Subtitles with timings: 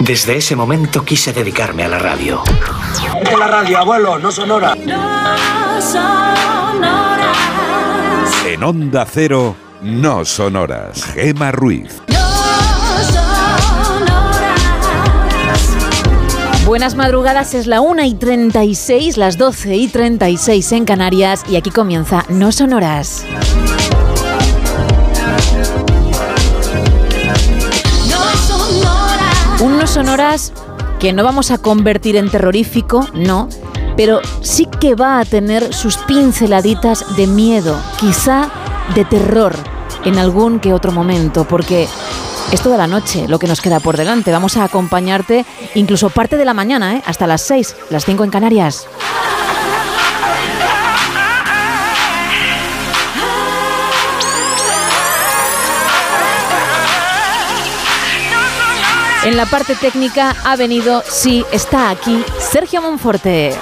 [0.00, 2.42] Desde ese momento quise dedicarme a la radio.
[3.38, 4.76] la radio, abuelo, no sonora.
[8.46, 11.04] En Onda Cero, no sonoras.
[11.04, 12.02] Gema Ruiz.
[16.66, 21.70] Buenas madrugadas, es la 1 y 36, las 12 y 36 en Canarias y aquí
[21.70, 23.24] comienza No Sonoras.
[29.94, 30.52] Sonoras
[30.98, 33.48] que no vamos a convertir en terrorífico, no,
[33.96, 38.50] pero sí que va a tener sus pinceladitas de miedo, quizá
[38.96, 39.54] de terror
[40.04, 41.86] en algún que otro momento, porque
[42.50, 44.32] es toda la noche lo que nos queda por delante.
[44.32, 47.02] Vamos a acompañarte incluso parte de la mañana, ¿eh?
[47.06, 48.88] hasta las 6, las 5 en Canarias.
[59.24, 63.54] En la parte técnica ha venido, sí, está aquí, Sergio Monforte.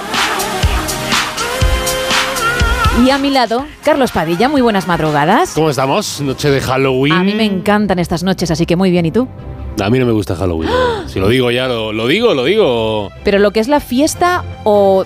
[3.05, 5.53] Y a mi lado, Carlos Padilla, muy buenas madrugadas.
[5.53, 6.19] ¿Cómo estamos?
[6.19, 7.13] Noche de Halloween.
[7.13, 9.27] A mí me encantan estas noches, así que muy bien, ¿y tú?
[9.81, 10.69] A mí no me gusta Halloween.
[11.07, 13.09] Si lo digo ya, lo, lo digo, lo digo.
[13.23, 15.05] Pero lo que es la fiesta o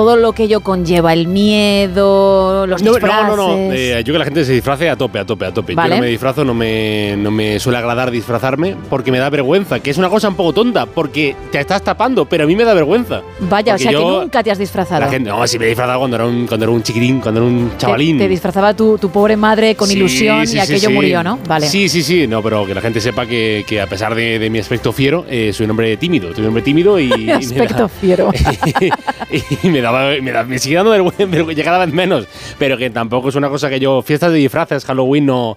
[0.00, 3.26] todo lo que ello conlleva, el miedo, los No, disfraces.
[3.28, 3.72] no, no, no.
[3.72, 5.74] Eh, yo que la gente se disfrace a tope, a tope, a tope.
[5.74, 5.90] Vale.
[5.90, 9.80] Yo no me disfrazo, no me, no me suele agradar disfrazarme porque me da vergüenza,
[9.80, 12.64] que es una cosa un poco tonta, porque te estás tapando, pero a mí me
[12.64, 13.20] da vergüenza.
[13.40, 15.00] Vaya, o sea yo- que nunca te has disfrazado.
[15.02, 17.48] La gente, no, si me disfrazaba cuando era un, cuando era un chiquitín, cuando era
[17.50, 18.18] un chavalín.
[18.18, 20.94] Te, disfrazaba tu, tu pobre madre con Sí, ilusión sí, y aquello sí.
[20.94, 21.38] murió, ¿no?
[21.46, 21.66] Vale.
[21.66, 22.26] Sí, sí, sí.
[22.26, 25.24] No, pero que la gente sepa que, que a pesar de, de mi aspecto fiero,
[25.28, 26.30] eh, soy un hombre tímido.
[26.32, 27.30] Soy un hombre tímido y.
[27.30, 28.30] Aspecto da- fiero.
[29.62, 32.26] y me daba, me, da- me sigue dando vergüenza, cada vez menos.
[32.58, 34.02] Pero que tampoco es una cosa que yo.
[34.02, 35.56] Fiestas de disfraces, Halloween, no,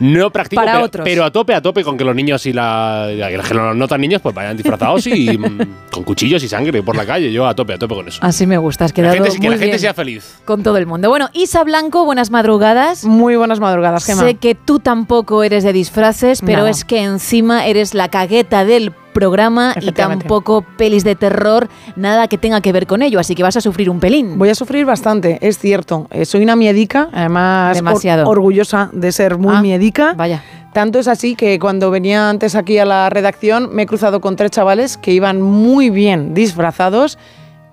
[0.00, 0.60] no practico.
[0.62, 1.04] Para pero, otros.
[1.04, 3.08] pero a tope, a tope con que los niños y la.
[3.48, 5.58] que los no tan niños, pues vayan disfrazados y mm,
[5.90, 7.32] con cuchillos y sangre por la calle.
[7.32, 8.18] Yo a tope, a tope con eso.
[8.22, 10.38] Así me gusta, has Que la quedado gente, que la gente bien sea feliz.
[10.44, 11.08] con todo el mundo.
[11.08, 13.04] Bueno, Isa Blanco, buenas madrugadas.
[13.04, 14.22] Muy buenas madrugadas, Gemma.
[14.22, 18.92] Sé que tú tampoco eres de disfraces, pero es que encima eres la cagueta del
[19.14, 23.42] programa y tampoco pelis de terror, nada que tenga que ver con ello, así que
[23.42, 24.36] vas a sufrir un pelín.
[24.38, 26.06] Voy a sufrir bastante, es cierto.
[26.10, 28.28] Eh, soy una miedica, además or- Demasiado.
[28.28, 30.12] orgullosa de ser muy Ah, miedica.
[30.14, 30.42] Vaya.
[30.74, 34.34] Tanto es así que cuando venía antes aquí a la redacción me he cruzado con
[34.36, 37.16] tres chavales que iban muy bien disfrazados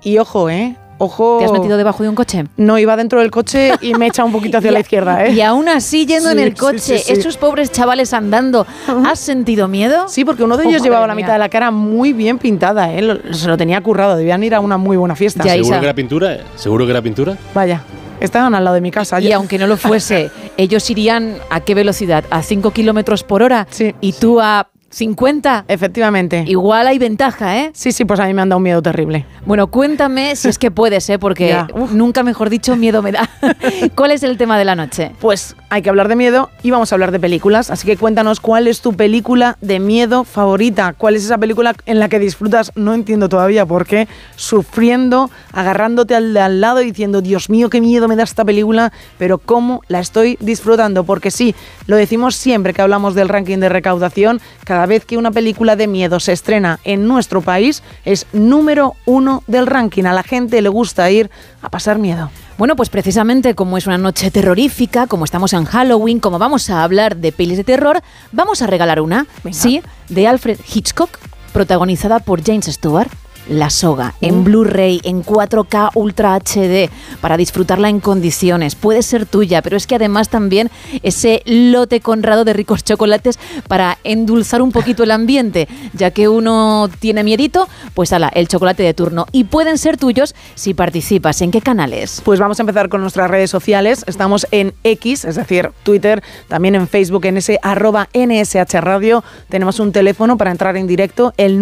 [0.04, 0.76] y ojo, ¿eh?
[1.02, 1.38] Ojo.
[1.40, 2.46] ¿Te has metido debajo de un coche?
[2.58, 5.32] No, iba dentro del coche y me he echado un poquito hacia la izquierda, ¿eh?
[5.34, 7.14] Y aún así, yendo en el coche, sí, sí.
[7.14, 8.66] esos pobres chavales andando,
[9.06, 10.08] ¿has sentido miedo?
[10.08, 11.26] Sí, porque uno de ellos llevaba la mía.
[11.26, 13.02] mitad de la cara muy bien pintada, ¿eh?
[13.02, 15.44] Lo- se lo tenía currado, debían ir a una muy buena fiesta.
[15.44, 15.80] Ya, ¿Seguro Isa.
[15.80, 16.38] que era pintura?
[16.56, 17.38] ¿Seguro que era pintura?
[17.56, 17.82] Vaya,
[18.20, 19.20] estaban al lado de mi casa.
[19.20, 22.24] Y aunque no lo fuese, ellos irían a qué velocidad?
[22.30, 23.66] ¿A 5 kilómetros por hora?
[23.72, 23.96] Sí.
[24.02, 25.66] ¿Y tú a 50?
[25.68, 26.44] Efectivamente.
[26.48, 27.72] Igual hay ventaja, ¿eh?
[27.74, 29.26] Sí, sí, pues a mí me han dado un miedo terrible.
[29.46, 31.18] Bueno, cuéntame si es que puedes, ¿eh?
[31.18, 31.58] Porque
[31.92, 33.30] nunca mejor dicho, miedo me da.
[33.96, 35.12] ¿Cuál es el tema de la noche?
[35.20, 37.72] Pues hay que hablar de miedo y vamos a hablar de películas.
[37.72, 40.94] Así que cuéntanos cuál es tu película de miedo favorita.
[40.98, 42.72] ¿Cuál es esa película en la que disfrutas?
[42.76, 44.08] No entiendo todavía por qué.
[44.36, 48.92] Sufriendo, agarrándote al al lado y diciendo, Dios mío, qué miedo me da esta película,
[49.18, 51.04] pero cómo la estoy disfrutando.
[51.04, 51.56] Porque sí,
[51.88, 54.42] lo decimos siempre que hablamos del ranking de recaudación.
[54.66, 59.44] Cada vez que una película de miedo se estrena en nuestro país, es número uno
[59.48, 60.06] del ranking.
[60.06, 61.30] A la gente le gusta ir
[61.62, 62.30] a pasar miedo.
[62.58, 66.84] Bueno, pues precisamente como es una noche terrorífica, como estamos en Halloween, como vamos a
[66.84, 68.02] hablar de pelis de terror,
[68.32, 69.58] vamos a regalar una, Venga.
[69.58, 71.18] sí, de Alfred Hitchcock,
[71.54, 73.10] protagonizada por James Stewart.
[73.50, 76.90] La Soga, en Blu-ray, en 4K Ultra HD,
[77.22, 78.76] para disfrutarla en condiciones.
[78.76, 80.70] Puede ser tuya, pero es que además también
[81.04, 86.90] ese lote conrado de ricos chocolates para endulzar un poquito el ambiente, ya que uno
[87.00, 89.26] tiene miedito, pues ala, el chocolate de turno.
[89.32, 91.42] Y pueden ser tuyos si participas.
[91.42, 92.22] ¿En qué canales?
[92.24, 94.04] Pues vamos a empezar con nuestras redes sociales.
[94.08, 99.24] Estamos en X, es decir, Twitter, también en Facebook, en ese arroba NSH Radio.
[99.50, 101.62] Tenemos un teléfono para entrar en directo, el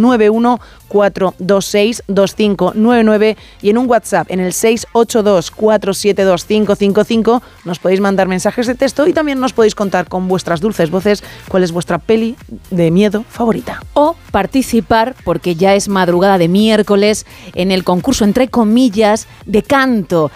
[1.74, 9.14] 914262599 y en un WhatsApp, en el 682472555, nos podéis mandar mensajes de texto y
[9.14, 12.36] también nos podéis contar con vuestras dulces voces cuál es vuestra peli
[12.70, 13.82] de miedo favorita.
[13.94, 17.26] O participar, porque ya es madrugada de miércoles,
[17.56, 20.30] en el concurso, entre comillas, de canto.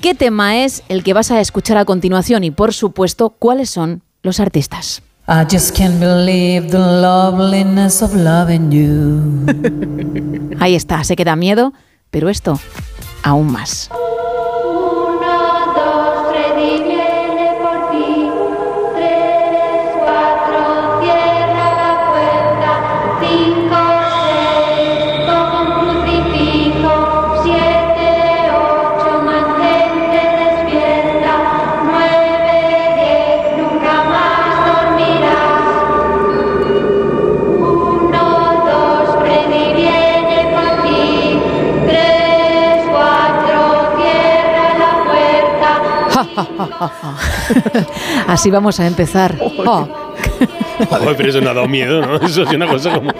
[0.00, 2.42] ¿Qué tema es el que vas a escuchar a continuación?
[2.44, 5.02] Y por supuesto, ¿cuáles son los artistas?
[5.32, 9.46] I just can't believe the loveliness of loving you.
[10.58, 11.72] Ahí está, se queda miedo,
[12.10, 12.58] pero esto
[13.22, 13.88] aún más.
[48.26, 49.36] Así vamos a empezar.
[49.66, 49.86] Oh.
[50.88, 52.16] Joder, pero eso no ha dado miedo, ¿no?
[52.16, 53.12] Eso es una cosa como...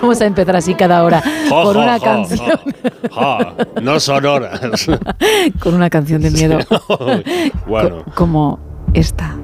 [0.00, 2.60] Vamos a empezar así cada hora Jo, con jo, una jo, canción.
[3.82, 4.60] No son horas.
[5.60, 6.58] con una canción de miedo.
[7.66, 8.04] bueno.
[8.04, 8.58] Co- como
[8.94, 9.34] esta.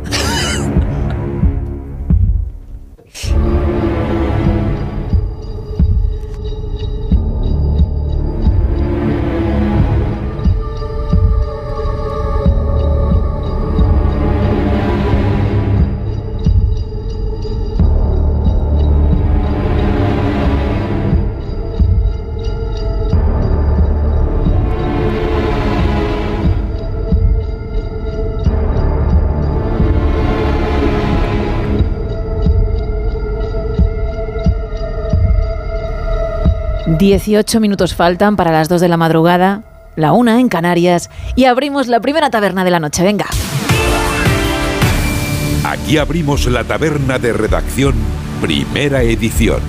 [36.98, 39.60] Dieciocho minutos faltan para las dos de la madrugada,
[39.96, 43.02] la una en Canarias, y abrimos la primera taberna de la noche.
[43.02, 43.26] Venga.
[45.62, 47.94] Aquí abrimos la taberna de redacción,
[48.40, 49.60] primera edición.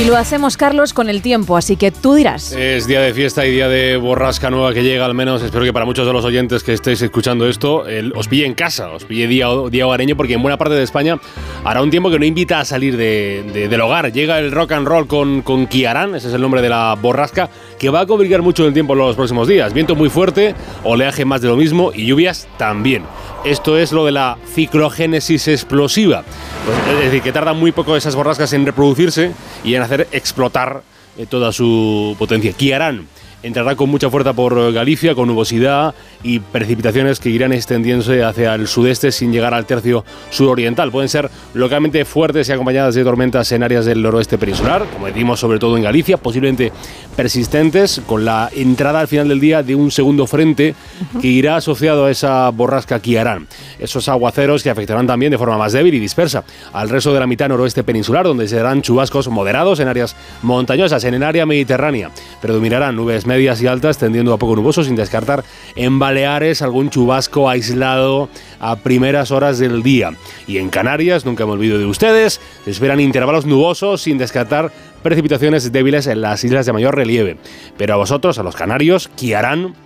[0.00, 2.52] Y lo hacemos, Carlos, con el tiempo, así que tú dirás.
[2.52, 5.72] Es día de fiesta y día de borrasca nueva que llega, al menos espero que
[5.72, 7.84] para muchos de los oyentes que estéis escuchando esto,
[8.14, 11.18] os pille en casa, os pille día, día hogareño, porque en buena parte de España
[11.64, 14.12] hará un tiempo que no invita a salir de- de- del hogar.
[14.12, 17.50] Llega el rock and roll con, con Kiarán, ese es el nombre de la borrasca,
[17.76, 19.74] que va a complicar mucho el tiempo los próximos días.
[19.74, 20.54] Viento muy fuerte,
[20.84, 23.02] oleaje más de lo mismo y lluvias también.
[23.44, 26.22] Esto es lo de la ciclogénesis explosiva.
[26.64, 29.32] Pues, es decir, que tardan muy poco esas borrascas en reproducirse
[29.64, 30.82] y en hacer explotar
[31.16, 32.52] eh, toda su potencia.
[32.52, 33.06] Kiarán
[33.42, 38.66] entrará con mucha fuerza por Galicia, con nubosidad y precipitaciones que irán extendiéndose hacia el
[38.66, 40.90] sudeste sin llegar al tercio suroriental.
[40.90, 45.38] Pueden ser localmente fuertes y acompañadas de tormentas en áreas del noroeste peninsular, como decimos,
[45.38, 46.72] sobre todo en Galicia, posiblemente
[47.14, 50.74] persistentes, con la entrada al final del día de un segundo frente
[51.20, 53.46] que irá asociado a esa borrasca Kiarán.
[53.78, 57.26] Esos aguaceros que afectarán también de forma más débil y dispersa al resto de la
[57.26, 62.10] mitad noroeste peninsular, donde se darán chubascos moderados en áreas montañosas, en el área mediterránea.
[62.40, 65.44] Predominarán nubes medias y altas, tendiendo a poco nuboso, sin descartar
[65.76, 70.14] en Baleares algún chubasco aislado a primeras horas del día.
[70.48, 74.72] Y en Canarias, nunca me olvido de ustedes, se esperan intervalos nubosos, sin descartar
[75.04, 77.36] precipitaciones débiles en las islas de mayor relieve.
[77.76, 79.76] Pero a vosotros, a los canarios, Kiarán,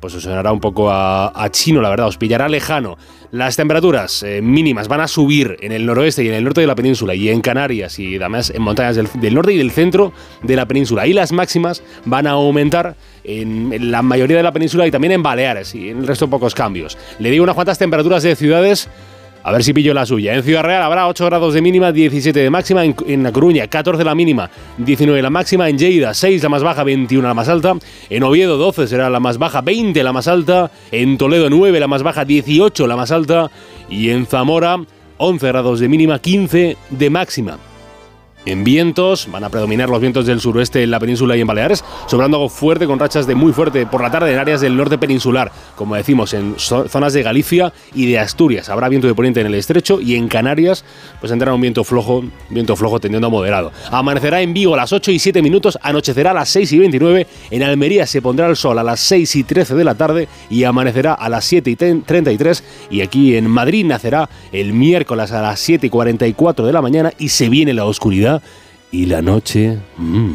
[0.00, 2.96] pues os sonará un poco a chino, la verdad, os pillará lejano.
[3.32, 6.66] Las temperaturas eh, mínimas van a subir en el noroeste y en el norte de
[6.66, 10.12] la península y en Canarias y además en montañas del, norte y del centro
[10.42, 11.06] de la península.
[11.06, 15.12] Y las máximas van a aumentar en, en la mayoría de la península y también
[15.12, 16.98] en Baleares y en el resto pocos cambios.
[17.20, 18.90] Le digo unas cuantas temperaturas de ciudades
[19.42, 20.34] a ver si pillo la suya.
[20.34, 22.84] En Ciudad Real habrá 8 grados de mínima, 17 de máxima.
[22.84, 25.68] En, La Coruña, 14 la mínima, 19 la máxima.
[25.68, 27.74] En Lleida, 6 la más baja, 21 la más alta.
[28.08, 30.70] En Oviedo, 12 será la más baja, 20 la más alta.
[30.90, 33.50] En Toledo, 9 la más baja, 18 la más alta.
[33.88, 34.78] Y en Zamora,
[35.18, 37.71] 11 grados de mínima, 15 de máxima.
[38.44, 41.84] En vientos, van a predominar los vientos del suroeste en la península y en Baleares,
[42.08, 44.98] sobrando algo fuerte con rachas de muy fuerte por la tarde en áreas del norte
[44.98, 48.68] peninsular, como decimos, en zonas de Galicia y de Asturias.
[48.68, 50.84] Habrá viento de poniente en el estrecho y en Canarias,
[51.20, 53.70] pues entrará un viento flojo, viento flojo tendiendo a moderado.
[53.92, 57.26] Amanecerá en Vigo a las 8 y 7 minutos, anochecerá a las 6 y 29,
[57.52, 60.64] en Almería se pondrá el sol a las 6 y 13 de la tarde y
[60.64, 65.60] amanecerá a las 7 y 33 y aquí en Madrid nacerá el miércoles a las
[65.60, 68.31] 7 y 44 de la mañana y se viene la oscuridad
[68.90, 70.32] y la noche mmm,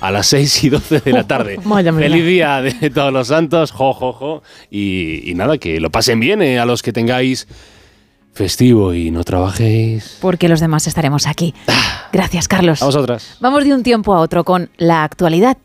[0.00, 1.58] a las 6 y 12 de la tarde.
[1.60, 4.42] Feliz día de todos los santos, jo, jo, jo.
[4.70, 7.46] Y, y nada, que lo pasen bien eh, a los que tengáis
[8.32, 10.18] festivo y no trabajéis.
[10.20, 11.54] Porque los demás estaremos aquí.
[12.12, 12.80] Gracias, Carlos.
[12.82, 13.36] A vosotras.
[13.40, 15.58] Vamos de un tiempo a otro con la actualidad.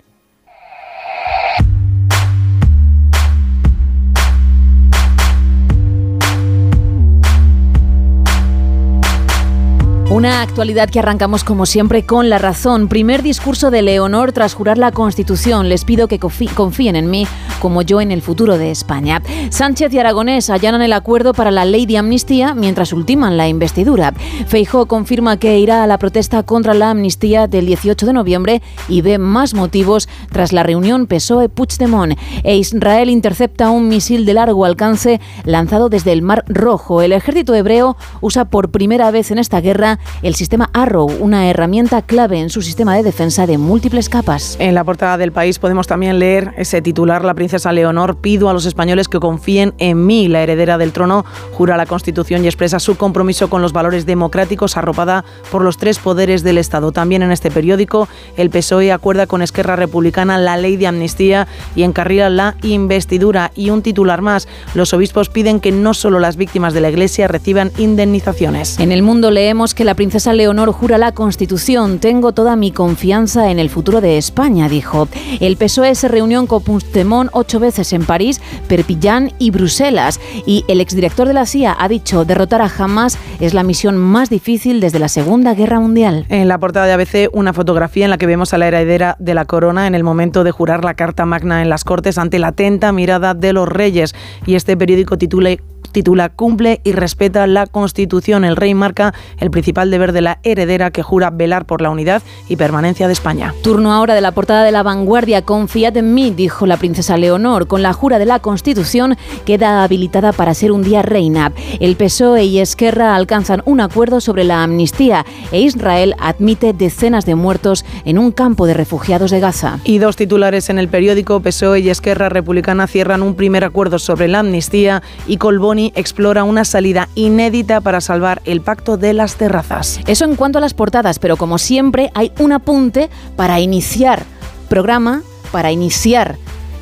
[10.13, 12.87] Una actualidad que arrancamos como siempre con la razón.
[12.87, 15.69] Primer discurso de Leonor tras jurar la Constitución.
[15.69, 17.25] Les pido que confíen en mí
[17.59, 19.23] como yo en el futuro de España.
[19.49, 24.13] Sánchez y Aragonés allanan el acuerdo para la ley de amnistía mientras ultiman la investidura.
[24.45, 29.01] Feijó confirma que irá a la protesta contra la amnistía del 18 de noviembre y
[29.01, 32.19] ve más motivos tras la reunión PSOE-Puigdemont.
[32.43, 37.01] E Israel intercepta un misil de largo alcance lanzado desde el Mar Rojo.
[37.01, 42.01] El ejército hebreo usa por primera vez en esta guerra el sistema Arrow, una herramienta
[42.01, 44.55] clave en su sistema de defensa de múltiples capas.
[44.59, 48.53] En la portada del país podemos también leer ese titular, la princesa Leonor pido a
[48.53, 50.27] los españoles que confíen en mí.
[50.27, 54.77] La heredera del trono jura la Constitución y expresa su compromiso con los valores democráticos
[54.77, 56.91] arropada por los tres poderes del Estado.
[56.91, 58.07] También en este periódico,
[58.37, 63.51] el PSOE acuerda con Esquerra Republicana la ley de amnistía y encarrila la investidura.
[63.55, 67.27] Y un titular más, los obispos piden que no solo las víctimas de la Iglesia
[67.27, 68.79] reciban indemnizaciones.
[68.79, 71.99] En el mundo leemos que la princesa Leonor jura la Constitución.
[71.99, 75.07] Tengo toda mi confianza en el futuro de España, dijo.
[75.39, 80.19] El PSOE se reunió con Puigdemont ocho veces en París, Perpillán y Bruselas.
[80.45, 84.29] Y el exdirector de la CIA ha dicho derrotar a Hamas es la misión más
[84.29, 86.25] difícil desde la Segunda Guerra Mundial.
[86.29, 89.33] En la portada de ABC, una fotografía en la que vemos a la heredera de
[89.33, 92.49] la corona en el momento de jurar la Carta Magna en las Cortes ante la
[92.49, 94.15] atenta mirada de los reyes.
[94.45, 95.51] Y este periódico titula
[95.93, 98.43] titula Cumple y respeta la Constitución.
[98.43, 102.21] El rey marca el principal deber de la heredera que jura velar por la unidad
[102.49, 103.53] y permanencia de España.
[103.63, 105.43] Turno ahora de la portada de la vanguardia.
[105.43, 107.67] Confiad en mí, dijo la princesa Leonor.
[107.67, 111.53] Con la jura de la Constitución queda habilitada para ser un día reina.
[111.79, 117.35] El PSOE y Esquerra alcanzan un acuerdo sobre la amnistía e Israel admite decenas de
[117.35, 119.79] muertos en un campo de refugiados de Gaza.
[119.83, 124.27] Y dos titulares en el periódico PSOE y Esquerra Republicana cierran un primer acuerdo sobre
[124.27, 129.99] la amnistía y Colboni explora una salida inédita para salvar el pacto de las terrazas.
[130.07, 134.23] Eso en cuanto a las portadas, pero como siempre hay un apunte para iniciar
[134.69, 136.37] programa, para iniciar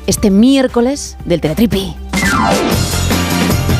[0.06, 1.94] este miércoles del Teletripi.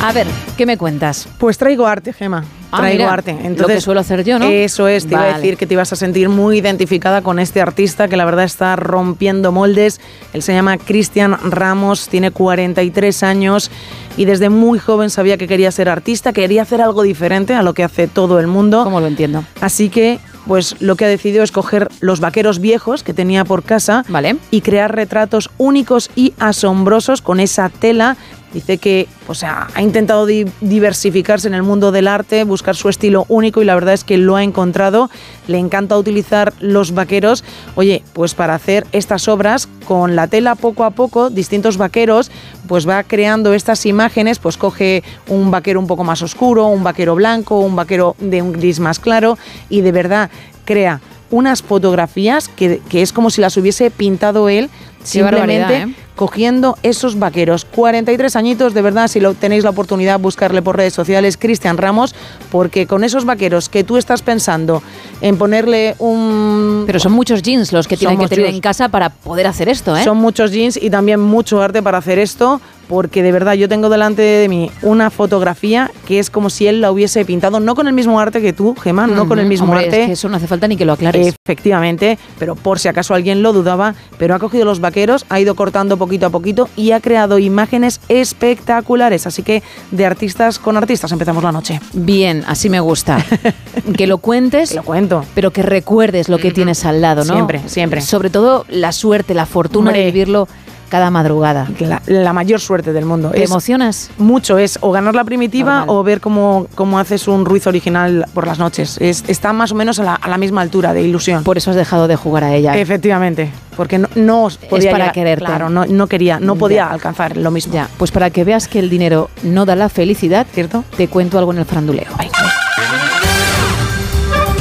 [0.03, 0.27] A ver,
[0.57, 1.29] ¿qué me cuentas?
[1.39, 2.45] Pues traigo arte, Gema.
[2.73, 3.31] Ah, traigo mira, arte.
[3.31, 4.47] Entonces, lo que suelo hacer yo, ¿no?
[4.47, 7.61] Eso es, te iba a decir que te ibas a sentir muy identificada con este
[7.61, 10.01] artista que la verdad está rompiendo moldes.
[10.33, 13.71] Él se llama Cristian Ramos, tiene 43 años
[14.17, 17.75] y desde muy joven sabía que quería ser artista, quería hacer algo diferente a lo
[17.75, 18.85] que hace todo el mundo.
[18.85, 19.45] ¿Cómo lo entiendo?
[19.61, 23.63] Así que pues lo que ha decidido es coger los vaqueros viejos que tenía por
[23.63, 24.37] casa Vale.
[24.51, 28.17] y crear retratos únicos y asombrosos con esa tela.
[28.53, 32.89] Dice que o sea, ha intentado di- diversificarse en el mundo del arte, buscar su
[32.89, 35.09] estilo único y la verdad es que lo ha encontrado.
[35.49, 37.45] Le encanta utilizar los vaqueros,
[37.77, 42.31] oye, pues para hacer estas obras con la tela poco a poco, distintos vaqueros,
[42.69, 47.15] pues va creando estas imágenes, pues coge un vaquero un poco más oscuro, un vaquero
[47.15, 50.31] blanco, un vaquero de un gris más claro y de verdad
[50.65, 51.01] crea
[51.33, 54.71] unas fotografías que, que es como si las hubiese pintado él
[55.03, 55.95] simplemente ¿eh?
[56.15, 57.65] cogiendo esos vaqueros.
[57.65, 62.15] 43 añitos, de verdad, si lo tenéis la oportunidad, buscarle por redes sociales, Cristian Ramos,
[62.51, 64.83] porque con esos vaqueros que tú estás pensando
[65.21, 66.85] en ponerle un...
[66.87, 68.57] Pero son muchos jeans los que tienen que tener jeans.
[68.57, 70.05] en casa para poder hacer esto, ¿eh?
[70.05, 72.61] Son muchos jeans y también mucho arte para hacer esto,
[72.93, 76.83] porque de verdad yo tengo delante de mí una fotografía que es como si él
[76.83, 79.65] la hubiese pintado, no con el mismo arte que tú, Gemma, no con el mismo
[79.69, 80.01] hombre, arte.
[80.03, 81.35] es que eso no hace falta ni que lo aclares.
[81.43, 85.55] Efectivamente, pero por si acaso alguien lo dudaba, pero ha cogido los vaqueros, ha ido
[85.55, 89.27] cortando poquito a poquito y ha creado imágenes espectaculares.
[89.27, 91.81] Así que de artistas con artistas empezamos la noche.
[91.95, 93.25] Bien, así me gusta.
[93.97, 95.25] que lo cuentes, Lo cuento.
[95.35, 97.33] pero que recuerdes lo que tienes al lado, ¿no?
[97.33, 98.03] Siempre, siempre.
[98.03, 100.13] Sobre todo la suerte, la fortuna de Hombre.
[100.13, 100.47] vivirlo
[100.93, 101.67] cada madrugada.
[101.81, 103.31] La, la mayor suerte del mundo.
[103.31, 104.11] ¿Te Es- emocionas?
[104.19, 105.97] Mucho es o ganar la primitiva Normal.
[105.97, 108.99] o ver cómo, cómo haces un ruiz original por las noches.
[109.01, 111.45] Es, está más o menos a la, a la misma altura de ilusión.
[111.45, 112.77] Por eso has dejado de jugar a ella.
[112.77, 115.45] Efectivamente, porque no, no podía para llegar- quererte.
[115.47, 116.91] Claro, no, no quería, no podía Ya.
[116.91, 117.73] alcanzar lo mismo.
[117.73, 120.85] Ya, pues para que veas que el dinero no da la felicidad, ¿Cierto?
[120.99, 122.09] te cuento algo en el faranduleo.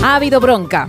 [0.03, 0.87] Ha habido bronca.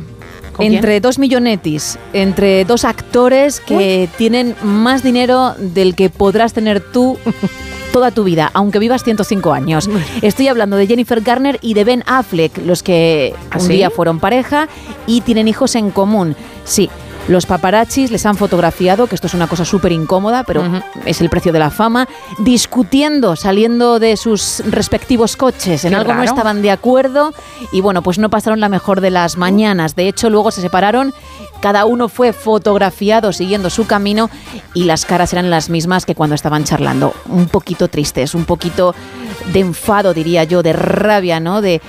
[0.58, 7.18] Entre dos millonetis, entre dos actores que tienen más dinero del que podrás tener tú
[7.92, 9.88] toda tu vida, aunque vivas 105 años.
[10.22, 13.72] Estoy hablando de Jennifer Garner y de Ben Affleck, los que ¿Ah, un sí?
[13.74, 14.68] día fueron pareja
[15.06, 16.34] y tienen hijos en común.
[16.64, 16.88] Sí.
[17.28, 20.64] Los paparazzis les han fotografiado, que esto es una cosa súper incómoda, pero
[21.06, 25.84] es el precio de la fama, discutiendo, saliendo de sus respectivos coches.
[25.84, 27.32] En Qué algo no estaban de acuerdo
[27.70, 29.94] y bueno, pues no pasaron la mejor de las mañanas.
[29.94, 31.14] De hecho, luego se separaron,
[31.60, 34.28] cada uno fue fotografiado siguiendo su camino
[34.74, 37.14] y las caras eran las mismas que cuando estaban charlando.
[37.28, 38.96] Un poquito tristes, un poquito
[39.52, 41.62] de enfado, diría yo, de rabia, ¿no?
[41.62, 41.80] De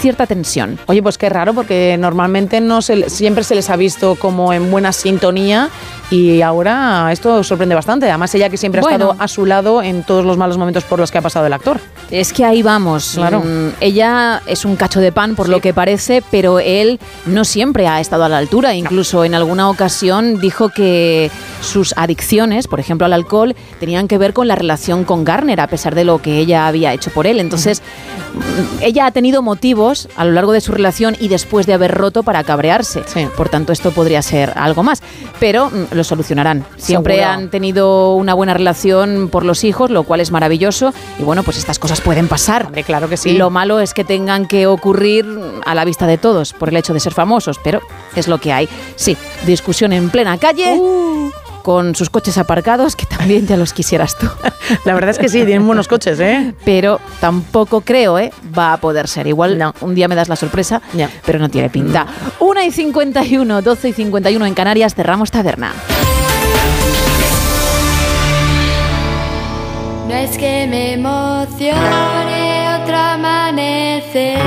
[0.00, 0.78] cierta tensión.
[0.86, 4.70] Oye, pues qué raro, porque normalmente no se, siempre se les ha visto como en
[4.70, 5.68] buena sintonía
[6.10, 8.08] y ahora esto sorprende bastante.
[8.08, 8.96] Además, ella que siempre ha Bueno.
[9.10, 11.52] estado a su lado en todos los malos momentos por los que ha pasado el
[11.52, 11.78] actor.
[12.10, 13.12] Es que ahí vamos.
[13.14, 13.40] Claro.
[13.40, 15.52] Mm, ella es un cacho de pan por Sí.
[15.52, 18.74] lo que parece, pero él no siempre ha estado a la altura.
[18.74, 21.30] Incluso en alguna ocasión dijo que
[21.60, 25.66] sus adicciones, por ejemplo al alcohol, tenían que ver con la relación con Garner, a
[25.68, 27.38] pesar de lo que ella había hecho por él.
[27.38, 27.82] Entonces,
[28.34, 31.92] mm, ella ha tenido motivos a lo largo de su relación y después de haber
[31.92, 33.02] roto para cabrearse.
[33.06, 33.26] Sí.
[33.36, 35.02] Por tanto, esto podría ser algo más.
[35.38, 36.64] Pero mm, lo solucionarán.
[36.76, 37.32] Siempre Seguro.
[37.32, 40.92] han tenido una buena relación por los hijos, lo cual es maravilloso.
[41.18, 42.66] Y bueno, pues estas cosas pueden pasar.
[42.66, 43.32] Hombre, claro que sí.
[43.32, 45.26] Lo malo es que tengan que ocurrir
[45.64, 47.80] a la vista de todos por el hecho de ser famosos, pero
[48.16, 48.68] es lo que hay.
[48.96, 49.16] Sí,
[49.46, 50.74] discusión en plena calle.
[50.76, 51.30] Uh.
[51.62, 54.26] Con sus coches aparcados, que también ya los quisieras tú.
[54.84, 56.54] La verdad es que sí, tienen buenos coches, ¿eh?
[56.64, 58.32] Pero tampoco creo, ¿eh?
[58.56, 59.26] Va a poder ser.
[59.26, 59.74] Igual No.
[59.82, 61.10] un día me das la sorpresa, Ya.
[61.26, 62.06] pero no tiene pinta.
[62.38, 65.72] 1 y 51, 12 y 51 en Canarias, cerramos taberna.
[70.08, 74.40] No es que me emocione otro amanecer,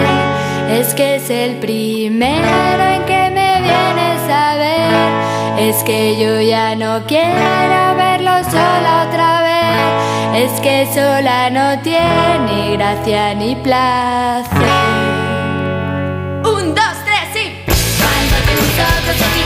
[0.72, 2.46] es que es el primero
[2.84, 5.33] en que me vienes a ver.
[5.70, 12.76] Es que yo ya no quiero verlo sola otra vez, es que sola no tiene
[12.76, 14.52] gracia ni placer.
[16.44, 17.64] Un, dos, tres y.
[17.98, 19.43] Cuando tus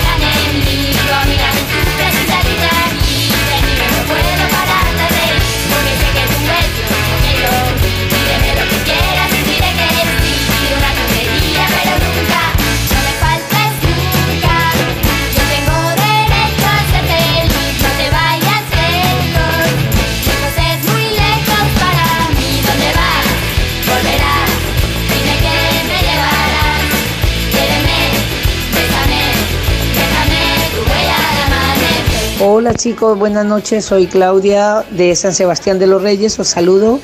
[32.58, 37.00] Hola chicos, buenas noches, soy Claudia de San Sebastián de los Reyes, os saludo.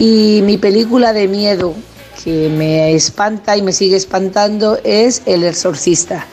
[0.00, 1.72] Y mi película de miedo
[2.24, 6.26] que me espanta y me sigue espantando es El Exorcista.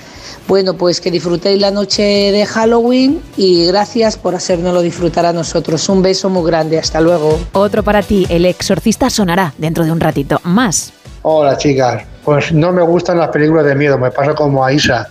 [0.47, 5.87] Bueno, pues que disfrutéis la noche de Halloween y gracias por hacérnoslo disfrutar a nosotros.
[5.87, 7.37] Un beso muy grande, hasta luego.
[7.51, 10.41] Otro para ti, el exorcista sonará dentro de un ratito.
[10.43, 10.91] Más.
[11.21, 15.07] Hola chicas, pues no me gustan las películas de miedo, me pasa como a Isa.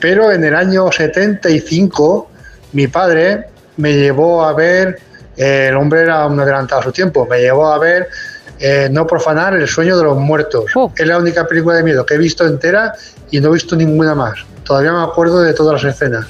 [0.00, 2.30] Pero en el año 75
[2.76, 3.46] mi padre
[3.78, 5.00] me llevó a ver,
[5.34, 8.08] eh, el hombre era un adelantado a su tiempo, me llevó a ver
[8.58, 10.64] eh, No profanar el sueño de los muertos.
[10.96, 12.92] Es la única película de miedo que he visto entera
[13.30, 14.34] y no he visto ninguna más.
[14.62, 16.26] Todavía me acuerdo de todas las escenas.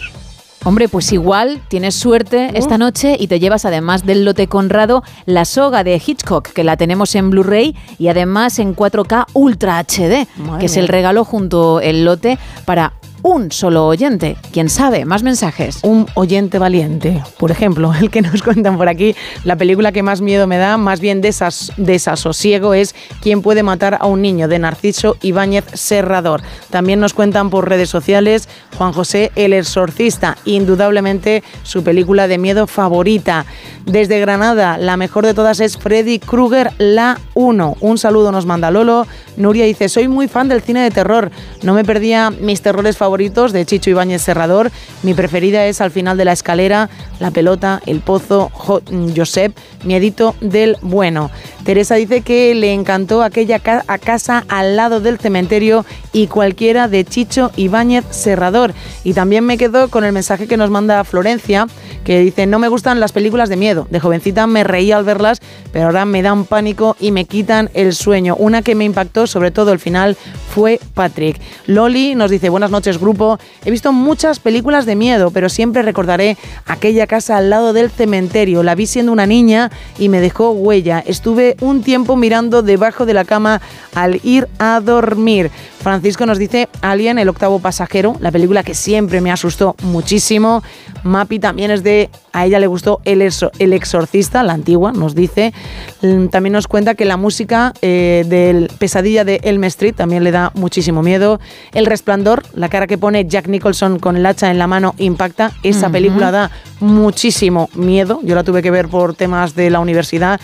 [0.64, 5.44] Hombre, pues igual tienes suerte esta noche y te llevas además del lote Conrado la
[5.44, 10.60] soga de Hitchcock, que la tenemos en Blu-ray y además en 4K Ultra HD, Madre
[10.60, 10.80] que es mía.
[10.82, 12.92] el regalo junto el lote para
[13.26, 14.36] un solo oyente.
[14.52, 15.04] ¿Quién sabe?
[15.04, 15.80] Más mensajes.
[15.82, 20.20] Un oyente valiente, por ejemplo, el que nos cuentan por aquí, la película que más
[20.20, 24.46] miedo me da, más bien desas- desasosiego, es ¿Quién puede matar a un niño?
[24.46, 26.40] de Narciso Ibáñez Serrador.
[26.70, 32.68] También nos cuentan por redes sociales Juan José El Exorcista, indudablemente su película de miedo
[32.68, 33.44] favorita.
[33.86, 37.76] Desde Granada, la mejor de todas es Freddy Krueger, la 1.
[37.80, 39.06] Un saludo nos manda Lolo.
[39.36, 41.30] Nuria dice, soy muy fan del cine de terror,
[41.62, 44.70] no me perdía mis terrores favoritos de Chicho Ibáñez Serrador.
[45.02, 48.82] Mi preferida es Al final de la escalera, La pelota, El pozo, Jo-
[49.16, 51.30] Josep, Miedito del bueno.
[51.64, 57.04] Teresa dice que le encantó aquella a casa al lado del cementerio y cualquiera de
[57.04, 58.72] Chicho Ibáñez Serrador.
[59.02, 61.66] Y también me quedo con el mensaje que nos manda Florencia,
[62.04, 63.88] que dice, no me gustan las películas de miedo.
[63.90, 65.40] De jovencita me reía al verlas,
[65.72, 68.36] pero ahora me dan pánico y me quitan el sueño.
[68.36, 70.16] Una que me impactó, sobre todo el final,
[70.54, 71.40] fue Patrick.
[71.66, 76.36] Loli nos dice, buenas noches grupo, he visto muchas películas de miedo, pero siempre recordaré
[76.64, 78.62] aquella casa al lado del cementerio.
[78.62, 79.65] La vi siendo una niña
[79.98, 81.02] y me dejó huella.
[81.06, 83.60] Estuve un tiempo mirando debajo de la cama
[83.94, 85.50] al ir a dormir.
[85.80, 90.62] Francisco nos dice Alien, el octavo pasajero, la película que siempre me asustó muchísimo.
[91.04, 95.14] Mapi también es de, a ella le gustó El, Exor- el Exorcista, la antigua, nos
[95.14, 95.54] dice.
[96.02, 100.30] Mm, También nos cuenta que la música eh, del Pesadilla de Elm Street también le
[100.32, 101.40] da muchísimo miedo.
[101.72, 105.52] El Resplandor, la cara que pone Jack Nicholson con el hacha en la mano impacta.
[105.62, 108.20] Esa película da muchísimo miedo.
[108.22, 110.40] Yo la tuve que ver por temas de la universidad.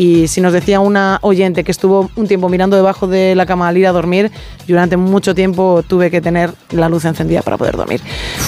[0.00, 3.68] Y si nos decía una oyente que estuvo un tiempo mirando debajo de la cama
[3.68, 4.30] al ir a dormir,
[4.66, 8.00] durante mucho tiempo tuve que tener la luz encendida para poder dormir.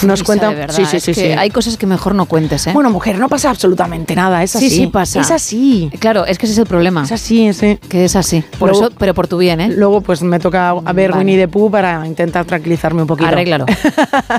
[0.03, 1.33] Nos Isa, cuenta, de verdad, sí, sí, es sí, que sí.
[1.33, 2.71] Hay cosas que mejor no cuentes, ¿eh?
[2.73, 4.71] Bueno, mujer, no pasa absolutamente nada, es así.
[4.71, 5.21] Sí, sí pasa.
[5.21, 5.91] Es así.
[5.99, 7.03] Claro, es que ese es el problema.
[7.05, 7.79] Es así, sí.
[7.87, 8.43] Que es así.
[8.59, 9.69] Por Luego- eso, pero por tu bien, ¿eh?
[9.77, 11.19] Luego pues me toca a ver Vale.
[11.19, 13.29] Winnie the Pooh para intentar tranquilizarme un poquito.
[13.29, 13.67] Arréglalo.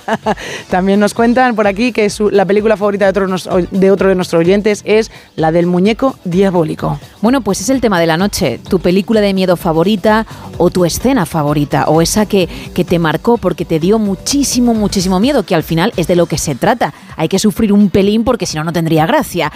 [0.69, 4.15] También nos cuentan por aquí que su- la película favorita de otro, de otro de
[4.15, 6.99] nuestros oyentes es la del muñeco diabólico.
[7.21, 8.59] Bueno, pues es el tema de la noche.
[8.59, 10.25] Tu película de miedo favorita
[10.57, 15.19] o tu escena favorita o esa que, que te marcó porque te dio muchísimo, muchísimo
[15.19, 16.93] miedo, que al final es de lo que se trata.
[17.15, 19.51] Hay que sufrir un pelín porque si no, no tendría gracia.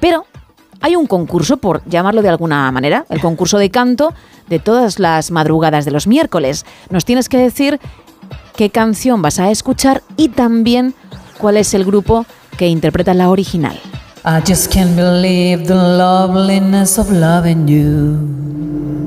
[0.00, 0.26] Pero
[0.80, 4.14] hay un concurso, por llamarlo de alguna manera, el concurso de canto
[4.48, 6.64] de todas las madrugadas de los miércoles.
[6.88, 7.80] Nos tienes que decir
[8.56, 10.94] qué canción vas a escuchar y también
[11.38, 12.24] cuál es el grupo
[12.56, 13.78] que interpreta la original.
[14.22, 18.18] I just can't believe the loveliness of loving you.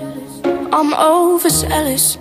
[0.71, 2.17] I'm overzealous.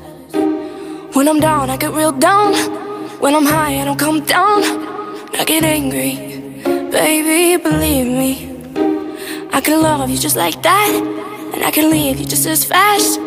[1.14, 2.89] When I'm down, I get real down.
[3.20, 4.62] When I'm high, I don't come down.
[5.38, 6.16] I get angry,
[6.90, 8.50] baby, believe me.
[9.52, 10.90] I can love you just like that,
[11.54, 13.20] and I can leave you just as fast.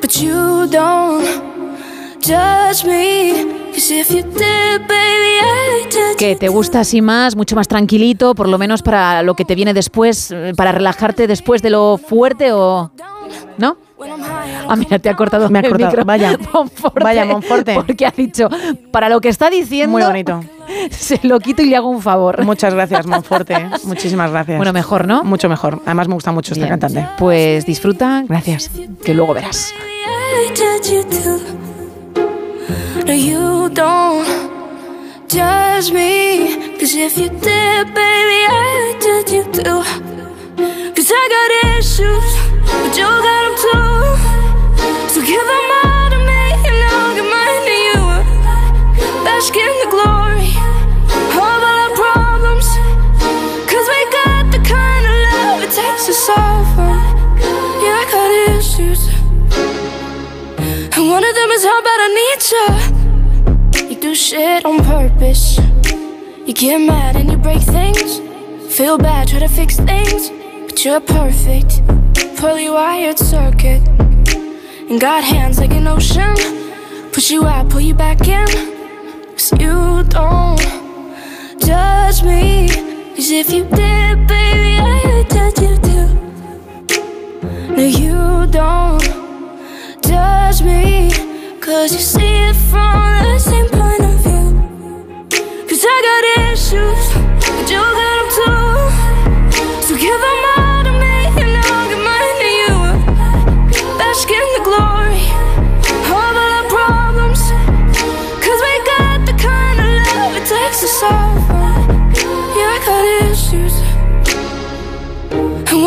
[0.00, 1.24] But you don't
[2.20, 3.62] judge me,
[6.18, 9.54] Que te gusta así más, mucho más tranquilito, por lo menos para lo que te
[9.54, 12.92] viene después, eh, para relajarte después de lo fuerte o...
[13.56, 13.78] ¿No?
[14.68, 15.90] Ah, mira, te ha cortado Me ha cortado.
[15.90, 16.04] micro.
[16.04, 16.36] Vaya.
[16.52, 17.74] Monforte, Vaya, Monforte.
[17.74, 18.48] Porque ha dicho,
[18.90, 19.92] para lo que está diciendo...
[19.92, 20.42] Muy bonito.
[20.90, 22.42] Se lo quito y le hago un favor.
[22.44, 23.68] Muchas gracias, Monforte.
[23.84, 24.56] Muchísimas gracias.
[24.56, 25.24] Bueno, mejor, ¿no?
[25.24, 25.80] Mucho mejor.
[25.84, 26.78] Además me gusta mucho esta Bien.
[26.78, 27.08] cantante.
[27.18, 28.24] Pues disfruta.
[28.28, 28.70] Gracias.
[29.04, 29.74] Que luego verás.
[40.56, 42.28] Cause I got issues,
[42.68, 43.92] but you got them too.
[45.08, 48.02] So give them all to me, and I'll give mine to you.
[49.24, 50.52] Bask in the glory
[51.08, 52.68] of all our problems.
[53.64, 57.00] Cause we got the kind of love it takes to solve them.
[57.80, 59.08] Yeah, I got issues.
[60.96, 63.88] And one of them is how bad I need you.
[63.88, 65.58] You do shit on purpose.
[66.46, 68.20] You get mad and you break things.
[68.76, 70.30] Feel bad, try to fix things.
[70.78, 71.80] You're perfect.
[72.36, 73.86] Poorly wired circuit.
[74.88, 76.34] And got hands like an ocean.
[77.12, 78.46] Push you out, pull you back in.
[79.36, 80.60] Cause you don't
[81.60, 82.68] judge me.
[83.14, 86.22] Cause if you did, baby, I'd judge you too.
[87.76, 89.02] No, you don't
[90.02, 91.10] judge me
[91.60, 94.48] Cause you see it from the same point of view
[95.68, 97.04] Cause I got issues,
[97.40, 98.01] but you got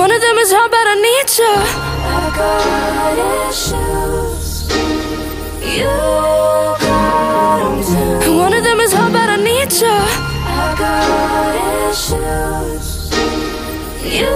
[0.03, 1.53] is how bad I need you.
[2.11, 4.67] I got issues.
[5.77, 5.93] You
[6.85, 7.75] got 'em
[8.21, 8.37] too.
[8.37, 9.97] One of them is how bad I need you.
[10.61, 11.53] I got
[11.89, 12.87] issues.
[14.19, 14.35] You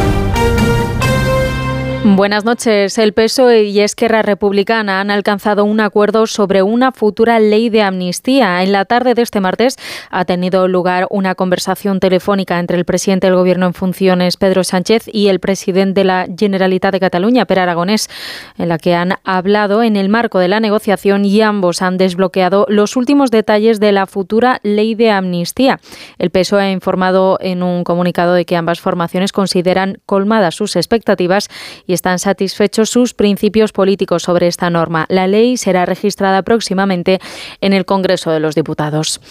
[2.13, 2.97] Buenas noches.
[2.97, 8.61] El PSOE y Esquerra Republicana han alcanzado un acuerdo sobre una futura ley de amnistía.
[8.63, 9.77] En la tarde de este martes
[10.09, 15.05] ha tenido lugar una conversación telefónica entre el presidente del Gobierno en funciones, Pedro Sánchez,
[15.07, 18.09] y el presidente de la Generalitat de Cataluña, Per Aragonés,
[18.57, 22.65] en la que han hablado en el marco de la negociación y ambos han desbloqueado
[22.67, 25.79] los últimos detalles de la futura ley de amnistía.
[26.19, 31.47] El PSOE ha informado en un comunicado de que ambas formaciones consideran colmadas sus expectativas
[31.87, 35.05] y están satisfechos sus principios políticos sobre esta norma.
[35.07, 37.19] La ley será registrada próximamente
[37.61, 39.21] en el Congreso de los Diputados.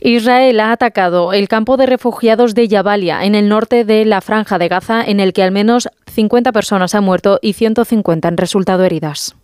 [0.00, 4.58] Israel ha atacado el campo de refugiados de Jabalia, en el norte de la Franja
[4.58, 8.84] de Gaza, en el que al menos 50 personas han muerto y 150 han resultado
[8.84, 9.34] heridas.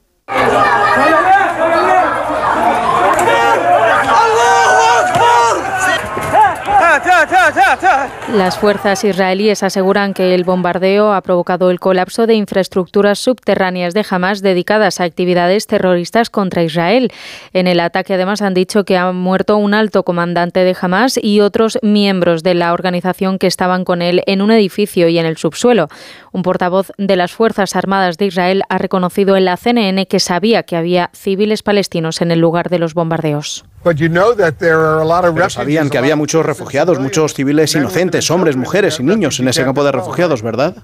[8.32, 14.04] Las fuerzas israelíes aseguran que el bombardeo ha provocado el colapso de infraestructuras subterráneas de
[14.08, 17.12] Hamas dedicadas a actividades terroristas contra Israel.
[17.52, 21.40] En el ataque además han dicho que ha muerto un alto comandante de Hamas y
[21.40, 25.36] otros miembros de la organización que estaban con él en un edificio y en el
[25.36, 25.88] subsuelo.
[26.36, 30.64] Un portavoz de las Fuerzas Armadas de Israel ha reconocido en la CNN que sabía
[30.64, 33.64] que había civiles palestinos en el lugar de los bombardeos.
[33.82, 39.64] Pero sabían que había muchos refugiados, muchos civiles inocentes, hombres, mujeres y niños en ese
[39.64, 40.76] campo de refugiados, ¿verdad?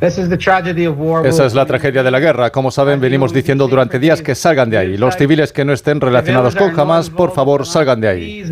[0.00, 2.50] Esa es la tragedia de la guerra.
[2.50, 4.96] Como saben, venimos diciendo durante días que salgan de ahí.
[4.96, 8.44] Los civiles que no estén relacionados con Hamas, por favor, salgan de ahí.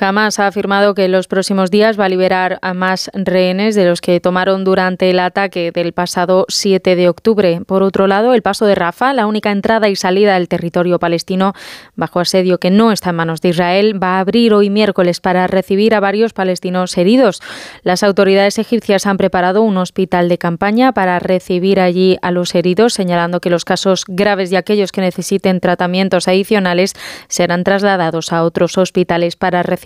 [0.00, 3.84] Hamas ha afirmado que en los próximos días va a liberar a más rehenes de
[3.84, 7.60] los que tomaron durante el ataque del pasado 7 de octubre.
[7.64, 11.54] Por otro lado, el paso de Rafa, la única entrada y salida del territorio palestino
[11.94, 15.46] bajo asedio que no está en manos de Israel, va a abrir hoy miércoles para
[15.46, 17.40] recibir a varios palestinos heridos.
[17.82, 22.94] Las autoridades egipcias han preparado un hospital de campaña para recibir allí a los heridos,
[22.94, 26.94] señalando que los casos graves y aquellos que necesiten tratamientos adicionales
[27.28, 29.83] serán trasladados a otros hospitales para recibir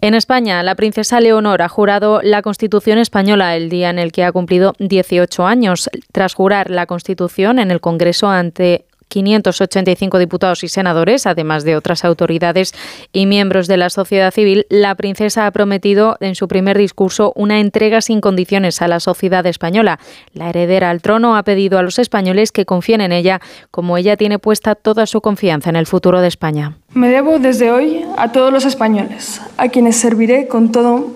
[0.00, 4.24] En España, la princesa Leonor ha jurado la Constitución española el día en el que
[4.24, 5.88] ha cumplido 18 años.
[6.12, 12.04] Tras jurar la Constitución en el Congreso ante 585 diputados y senadores, además de otras
[12.04, 12.74] autoridades
[13.12, 17.60] y miembros de la sociedad civil, la princesa ha prometido en su primer discurso una
[17.60, 20.00] entrega sin condiciones a la sociedad española.
[20.32, 24.16] La heredera al trono ha pedido a los españoles que confíen en ella, como ella
[24.16, 26.76] tiene puesta toda su confianza en el futuro de España.
[26.92, 31.12] Me debo desde hoy a todos los españoles, a quienes serviré con todo,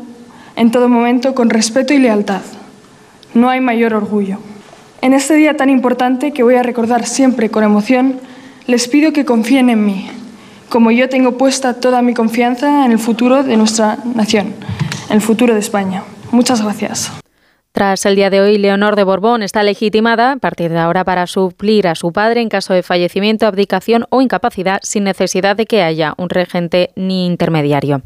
[0.55, 2.43] en todo momento con respeto y lealtad.
[3.35, 4.39] No hay mayor orgullo.
[5.01, 8.21] En este día tan importante que voy a recordar siempre con emoción,
[8.67, 10.11] les pido que confíen en mí,
[10.69, 14.55] como yo tengo puesta toda mi confianza en el futuro de nuestra nación,
[15.09, 16.03] en el futuro de España.
[16.33, 17.13] Muchas gracias.
[17.71, 21.29] Tras el día de hoy, Leonor de Borbón está legitimada a partir de ahora para
[21.29, 25.83] suplir a su padre en caso de fallecimiento, abdicación o incapacidad sin necesidad de que
[25.83, 28.03] haya un regente ni intermediario.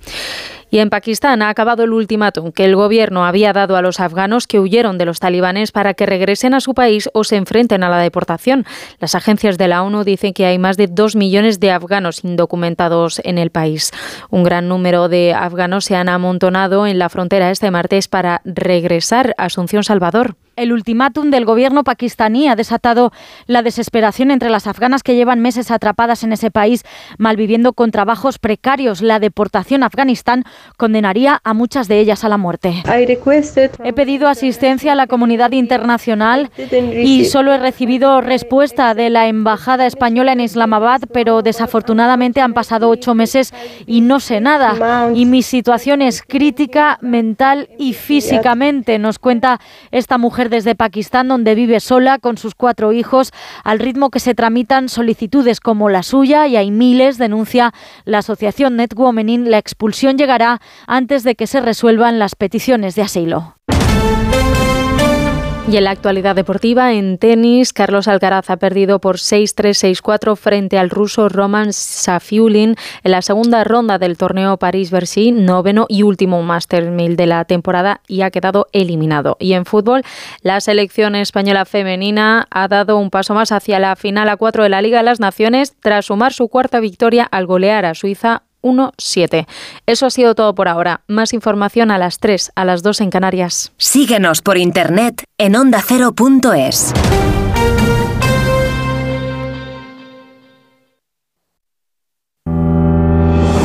[0.73, 4.47] Y en Pakistán ha acabado el ultimátum que el gobierno había dado a los afganos
[4.47, 7.91] que huyeron de los talibanes para que regresen a su país o se enfrenten a
[7.91, 8.65] la deportación.
[8.99, 13.21] Las agencias de la ONU dicen que hay más de dos millones de afganos indocumentados
[13.23, 13.91] en el país.
[14.31, 19.35] Un gran número de afganos se han amontonado en la frontera este martes para regresar
[19.37, 20.37] a Asunción Salvador.
[20.55, 23.13] El ultimátum del gobierno pakistaní ha desatado
[23.47, 26.85] la desesperación entre las afganas que llevan meses atrapadas en ese país,
[27.17, 29.01] malviviendo con trabajos precarios.
[29.01, 30.45] La deportación a Afganistán
[30.77, 32.83] condenaría a muchas de ellas a la muerte.
[32.87, 39.87] He pedido asistencia a la comunidad internacional y solo he recibido respuesta de la Embajada
[39.87, 43.55] Española en Islamabad, pero desafortunadamente han pasado ocho meses
[43.87, 45.11] y no sé nada.
[45.15, 49.61] Y mi situación es crítica mental y físicamente, nos cuenta
[49.91, 53.33] esta mujer desde Pakistán, donde vive sola con sus cuatro hijos,
[53.65, 57.73] al ritmo que se tramitan solicitudes como la suya, y hay miles, denuncia
[58.05, 63.03] la asociación Net Women la expulsión llegará antes de que se resuelvan las peticiones de
[63.03, 63.57] asilo.
[65.71, 70.91] Y en la actualidad deportiva, en tenis, Carlos Alcaraz ha perdido por 6-3-6-4 frente al
[70.91, 77.17] ruso Roman Safiulin en la segunda ronda del torneo París-Bercy, noveno y último Master 1000
[77.17, 79.37] de la temporada y ha quedado eliminado.
[79.39, 80.03] Y en fútbol,
[80.43, 84.69] la selección española femenina ha dado un paso más hacia la final a 4 de
[84.69, 89.47] la Liga de las Naciones tras sumar su cuarta victoria al golear a Suiza 1-7.
[89.87, 91.03] Eso ha sido todo por ahora.
[91.09, 93.73] Más información a las 3, a las 2 en Canarias.
[93.77, 96.95] Síguenos por internet en ondacero.es.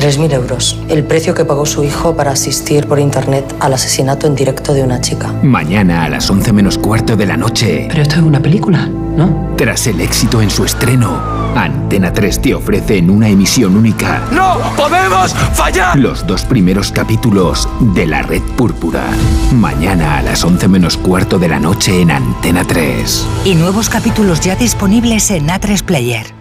[0.00, 4.34] 3.000 euros, el precio que pagó su hijo para asistir por internet al asesinato en
[4.34, 5.30] directo de una chica.
[5.42, 7.86] Mañana a las 11 menos cuarto de la noche.
[7.90, 9.50] Pero esto es una película, ¿no?
[9.58, 11.20] Tras el éxito en su estreno,
[11.54, 14.22] Antena 3 te ofrece en una emisión única.
[14.32, 15.98] ¡No podemos fallar!
[15.98, 19.04] Los dos primeros capítulos de La Red Púrpura.
[19.52, 23.26] Mañana a las 11 menos cuarto de la noche en Antena 3.
[23.44, 26.39] Y nuevos capítulos ya disponibles en A3 Player.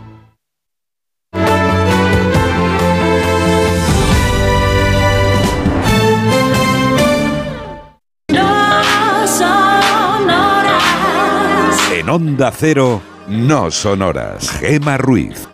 [12.10, 14.50] En Onda Cero, no sonoras.
[14.50, 15.48] Gema Ruiz.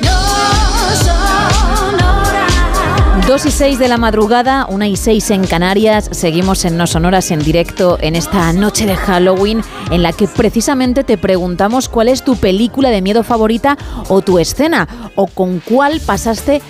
[3.28, 7.32] 2 y 6 de la madrugada, 1 y 6 en Canarias, seguimos en No Sonoras
[7.32, 12.24] en directo en esta noche de Halloween en la que precisamente te preguntamos cuál es
[12.24, 16.62] tu película de miedo favorita o tu escena o con cuál pasaste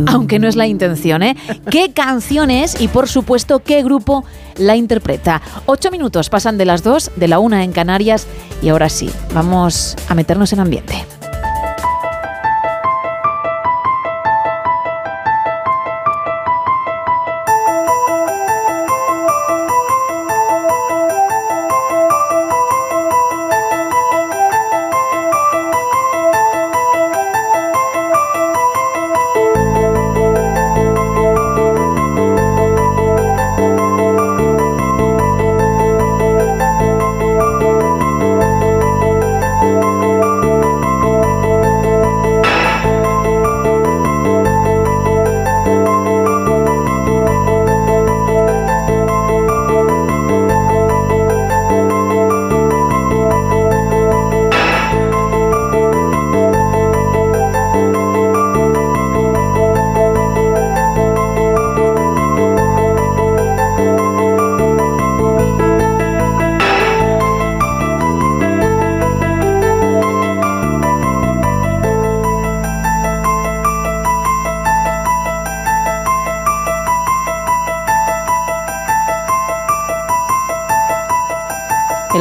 [0.06, 1.36] Aunque no es la intención, ¿eh?
[1.68, 4.24] ¿Qué canción es y por supuesto qué grupo
[4.56, 5.42] la interpreta?
[5.66, 8.28] Ocho minutos pasan de las dos, de la una en Canarias
[8.62, 11.04] y ahora sí, vamos a meternos en ambiente.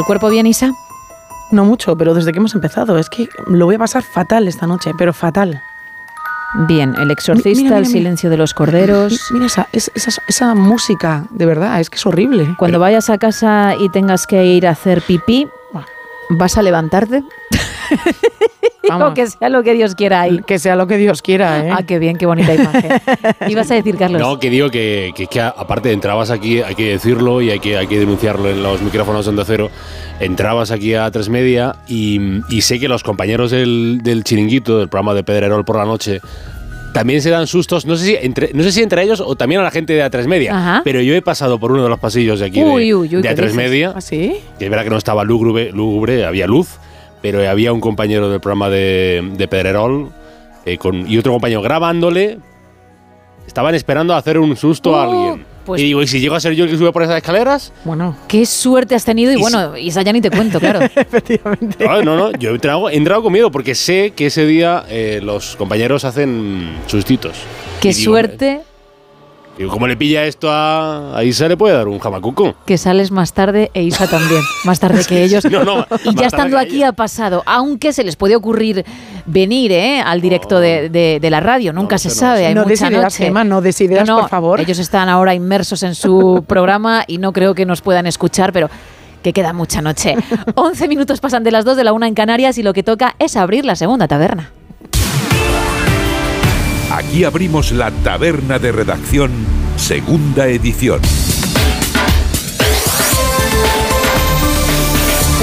[0.01, 0.73] ¿El cuerpo bien, Isa?
[1.51, 2.97] No mucho, pero desde que hemos empezado.
[2.97, 5.61] Es que lo voy a pasar fatal esta noche, pero fatal.
[6.67, 9.27] Bien, El Exorcista, mira, El mira, Silencio de los Corderos.
[9.31, 12.55] Mira esa, es- esa, esa música, de verdad, es que es horrible.
[12.57, 15.47] Cuando vayas a casa y tengas que ir a hacer pipí,
[16.31, 17.23] ¿vas a levantarte?
[18.91, 20.41] O que sea lo que Dios quiera ahí.
[20.45, 21.69] Que sea lo que Dios quiera, ¿eh?
[21.71, 22.91] Ah, qué bien, qué bonita imagen.
[23.47, 24.19] Ibas a decir, Carlos.
[24.21, 27.77] No, que digo que, que, que aparte entrabas aquí, hay que decirlo y hay que,
[27.77, 29.69] hay que denunciarlo en los micrófonos de Onda Cero.
[30.19, 32.19] Entrabas aquí a tres media y,
[32.49, 36.19] y sé que los compañeros del, del chiringuito, del programa de Pedrerol por la noche,
[36.93, 39.61] también se dan sustos, no sé si entre, no sé si entre ellos o también
[39.61, 40.57] a la gente de A3 Media.
[40.57, 40.81] Ajá.
[40.83, 43.21] Pero yo he pasado por uno de los pasillos de aquí de- Uy, uy, uy,
[43.21, 43.55] de, ¿qué A3 dices?
[43.55, 43.93] Media.
[43.95, 44.35] ¿Ah, sí?
[44.59, 46.67] Que es verdad que no estaba lúgubre, lúgubre, había luz,
[47.21, 50.09] pero había un compañero del programa de, de Pedrerol
[50.65, 52.39] eh, con, y otro compañero grabándole.
[53.47, 55.45] Estaban esperando a hacer un susto a Uh, alguien.
[55.65, 57.73] pues- y digo, ¿y si llego a ser yo el que sube por esas escaleras?
[57.83, 58.15] Bueno.
[58.27, 60.79] Qué suerte has tenido y, bueno, Isa ya ni te cuento, claro.
[61.79, 64.85] No, no, no, yo he entrado, he entrado con miedo porque sé que ese día
[64.89, 67.33] eh, los compañeros hacen sustitos.
[67.81, 68.63] Qué Y digo, suerte Digo,
[69.69, 71.47] ¿cómo le pilla esto a, a Isa?
[71.47, 72.55] Le puede dar un jamacuco.
[72.65, 75.45] que sales más tarde e Isa también, más tarde que ellos.
[75.45, 78.83] No, no, y ya estando aquí ha pasado, aunque se les puede ocurrir
[79.25, 80.01] venir ¿eh?
[80.03, 83.29] al directo de, de- de la radio, nunca se sabe, hay No mucha ideas, noche.
[83.31, 84.59] No des ideas, No, no, por favor.
[84.61, 88.69] Ellos están ahora inmersos en su programa y no creo que nos puedan escuchar, pero
[89.21, 90.15] que queda mucha noche.
[90.55, 93.15] 11 minutos pasan de las 2 de la 1 en Canarias y lo que toca
[93.19, 94.49] es abrir la segunda taberna.
[96.93, 99.31] Aquí abrimos la taberna de redacción,
[99.77, 100.99] segunda edición.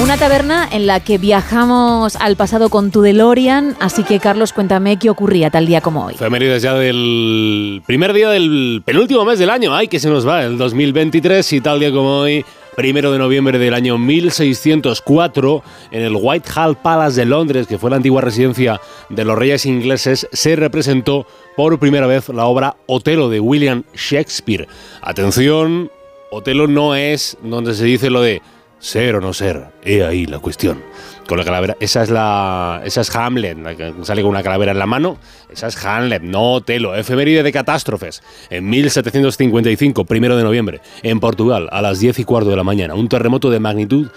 [0.01, 4.97] Una taberna en la que viajamos al pasado con tu DeLorean, así que Carlos, cuéntame
[4.97, 6.13] qué ocurría tal día como hoy.
[6.13, 9.75] Efemérides ya del primer día del penúltimo mes del año.
[9.75, 10.45] ¡Ay, que se nos va!
[10.45, 12.45] El 2023 y tal día como hoy,
[12.77, 17.97] primero de noviembre del año 1604, en el Whitehall Palace de Londres, que fue la
[17.97, 18.79] antigua residencia
[19.09, 21.27] de los reyes ingleses, se representó
[21.57, 24.65] por primera vez la obra Otelo de William Shakespeare.
[25.01, 25.91] Atención,
[26.31, 28.41] Otelo no es donde se dice lo de
[28.79, 29.67] ser o no ser.
[29.83, 30.81] He ahí la cuestión.
[31.27, 31.77] Con la calavera.
[31.79, 32.81] Esa es la.
[32.83, 35.19] Esa es Hamlet, que sale con una calavera en la mano.
[35.51, 36.95] Esa es Hamlet, no Otelo.
[36.95, 38.23] Efeméride de catástrofes.
[38.49, 42.95] En 1755, primero de noviembre, en Portugal, a las 10 y cuarto de la mañana.
[42.95, 44.09] Un terremoto de magnitud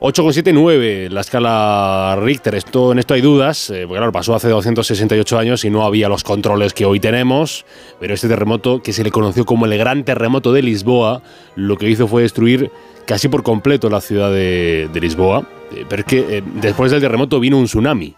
[0.00, 2.54] 8,79 la escala Richter.
[2.54, 6.08] Esto, en esto hay dudas, eh, porque claro, pasó hace 268 años y no había
[6.08, 7.64] los controles que hoy tenemos.
[7.98, 11.22] Pero este terremoto, que se le conoció como el Gran Terremoto de Lisboa,
[11.56, 12.70] lo que hizo fue destruir
[13.06, 15.48] casi por completo la ciudad de, Lisboa.
[15.72, 18.14] Eh, pero es que eh, después del terremoto vino un tsunami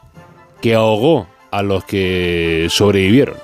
[0.61, 3.37] que ahogó a los que sobrevivieron.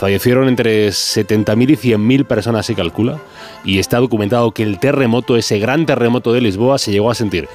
[0.00, 3.20] Fallecieron entre 70.000 y 100.000 personas, se calcula,
[3.66, 7.50] y está documentado que el terremoto, ese gran terremoto de Lisboa, se llegó a sentir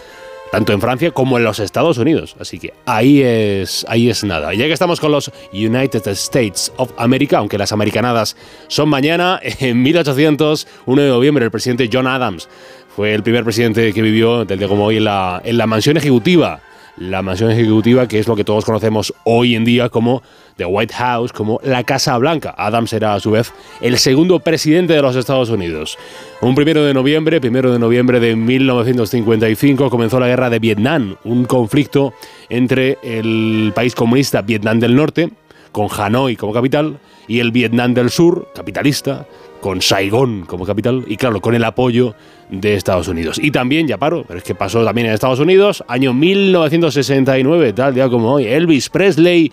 [0.52, 2.36] tanto en Francia como en los Estados Unidos.
[2.40, 4.54] Así que ahí es, ahí es nada.
[4.54, 8.38] Y ya que estamos con los United States of America, aunque las americanadas
[8.68, 12.48] son mañana, en 1800, 1 de noviembre, el presidente John Adams
[12.96, 15.98] fue el primer presidente que vivió, del día como hoy, en la, en la mansión
[15.98, 16.62] ejecutiva.
[16.98, 20.22] La mansión ejecutiva, que es lo que todos conocemos hoy en día como
[20.58, 22.54] The White House, como la Casa Blanca.
[22.58, 25.98] Adams era a su vez el segundo presidente de los Estados Unidos.
[26.42, 31.46] Un primero de noviembre, primero de noviembre de 1955, comenzó la guerra de Vietnam, un
[31.46, 32.14] conflicto
[32.50, 35.30] entre el país comunista Vietnam del Norte,
[35.72, 39.28] con Hanoi como capital, y el Vietnam del Sur, capitalista,
[39.66, 42.14] con Saigón como capital, y claro, con el apoyo
[42.52, 43.40] de Estados Unidos.
[43.42, 47.96] Y también, ya paro, pero es que pasó también en Estados Unidos, año 1969, tal
[47.96, 49.52] día como hoy, Elvis Presley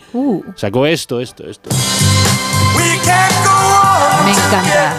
[0.55, 1.71] sacó esto, esto, esto.
[2.77, 4.93] Me encanta.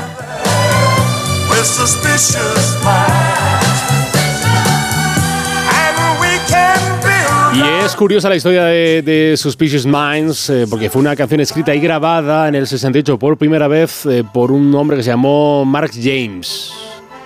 [7.55, 11.75] Y es curiosa la historia de, de Suspicious Minds, eh, porque fue una canción escrita
[11.75, 15.63] y grabada en el 68 por primera vez eh, por un hombre que se llamó
[15.63, 16.73] Mark James.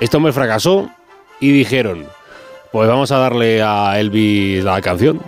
[0.02, 0.90] Este hombre fracasó
[1.40, 2.06] y dijeron,
[2.72, 5.22] pues vamos a darle a Elvis la canción,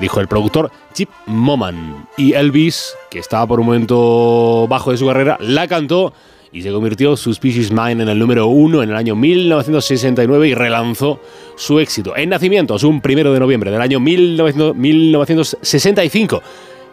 [0.00, 2.06] dijo el productor Chip Moman.
[2.16, 6.12] Y Elvis, que estaba por un momento bajo de su carrera, la cantó
[6.54, 11.20] y se convirtió Suspicious Mind en el número uno en el año 1969 y relanzó
[11.56, 12.16] su éxito.
[12.16, 16.42] En nacimientos, un primero de noviembre del año 1900 1965.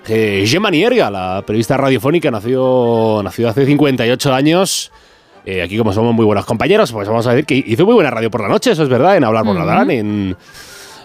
[0.07, 4.91] Eh, Gemma Nierga, la periodista radiofónica, nació, nació hace 58 años.
[5.45, 8.09] Eh, aquí, como somos muy buenos compañeros, pues vamos a decir que hizo muy buena
[8.09, 9.72] radio por la noche, eso es verdad, en Hablar por la Ujú.
[9.72, 10.38] Dan, en...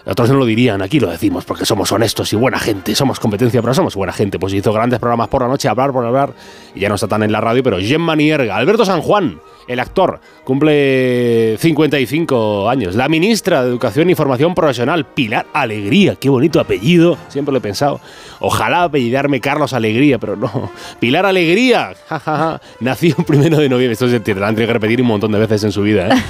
[0.09, 3.61] Otros no lo dirían, aquí lo decimos porque somos honestos y buena gente, somos competencia,
[3.61, 4.39] pero somos buena gente.
[4.39, 6.33] Pues hizo grandes programas por la noche, hablar por hablar,
[6.73, 9.79] y ya no está tan en la radio, pero Gemma Nierga, Alberto San Juan, El
[9.81, 12.95] actor cumple 55 años.
[12.95, 16.15] La ministra de Educación y Formación Profesional, Pilar Alegría.
[16.15, 17.99] Qué bonito apellido, siempre lo he pensado.
[18.39, 20.71] Ojalá apellidarme Carlos Alegría, pero no.
[20.99, 23.93] Pilar Alegría, jajaja, nació un primero de noviembre.
[23.93, 26.07] Esto se tendrán que repetir un montón de veces en su vida.
[26.09, 26.13] ¿eh?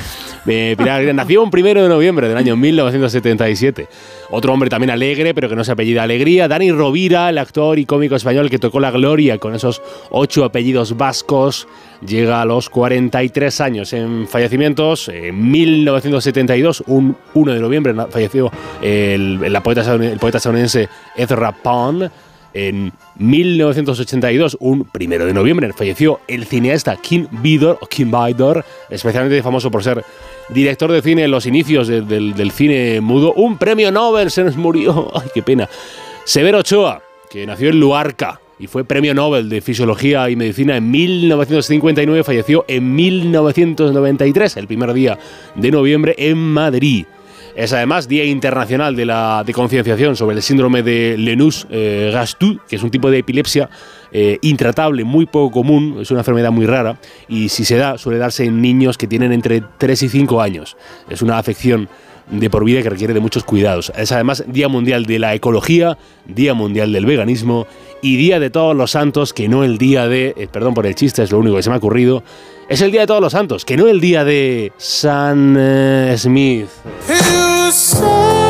[0.50, 3.90] Eh, Pilar Alegría nació un primero de noviembre del año 1977.
[4.30, 6.48] Otro hombre también alegre, pero que no se apellida Alegría.
[6.48, 10.96] Dani Rovira, el actor y cómico español que tocó la gloria con esos ocho apellidos
[10.96, 11.68] vascos,
[12.06, 13.94] llega a los 43 años.
[13.94, 20.90] En fallecimientos, en 1972, un 1 de noviembre, falleció el, el poeta, el poeta estadounidense
[21.16, 22.10] Ezra Pound.
[22.54, 29.70] En 1982, un primero de noviembre, falleció el cineasta Kim Vidor, Kim Vidor, especialmente famoso
[29.70, 30.04] por ser
[30.50, 33.34] director de cine en los inicios de- del, del cine mudo.
[33.34, 35.12] Un premio Nobel se nos murió.
[35.22, 35.70] Ay, qué pena.
[36.24, 40.90] Severo Ochoa, que nació en Luarca y fue premio Nobel de Fisiología y Medicina en
[40.90, 45.20] 1959, falleció en 1993, el primer día
[45.56, 47.06] de noviembre, en Madrid.
[47.56, 52.92] Es además Día Internacional de, la, Concienciación sobre el síndrome de Lenus-Gastaut, que es un
[52.92, 53.68] tipo de epilepsia
[54.12, 58.20] eh, intratable, muy poco común, es una enfermedad muy rara, y si se da, suele
[58.20, 60.78] darse en niños que tienen entre 3 y 5 años.
[61.10, 61.90] Es una afección
[62.30, 63.92] de por vida que requiere de muchos cuidados.
[63.98, 67.68] Es además Día Mundial de la Ecología, Día Mundial del Veganismo
[68.02, 70.96] y Día de Todos los Santos, que no el día de, eh, perdón por el
[70.96, 72.24] chiste, es lo único que se me ha ocurrido,
[72.70, 76.68] es el Día de Todos los Santos, que no el día de San eh, Smith.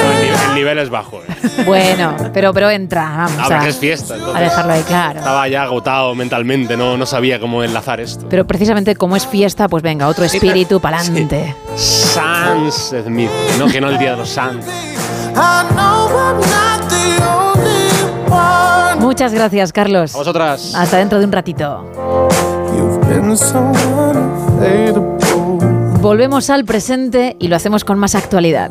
[0.00, 1.20] El, nivel, el nivel es bajo.
[1.22, 1.62] eh.
[1.66, 4.14] Bueno, pero, pero entra, vamos Ah, porque a, es fiesta.
[4.14, 4.36] entonces.
[4.36, 5.18] a dejarlo ahí claro.
[5.18, 8.26] Estaba ya agotado mentalmente, no, no sabía cómo enlazar esto.
[8.28, 11.54] Pero precisamente como es fiesta, pues venga, otro Sí, espíritu para adelante.
[11.76, 14.66] San Smith, no que no el día de los Santos.
[19.10, 20.14] Muchas gracias, Carlos.
[20.14, 20.72] A vosotras.
[20.76, 21.84] Hasta dentro de un ratito.
[26.00, 28.70] Volvemos al presente y lo hacemos con más actualidad.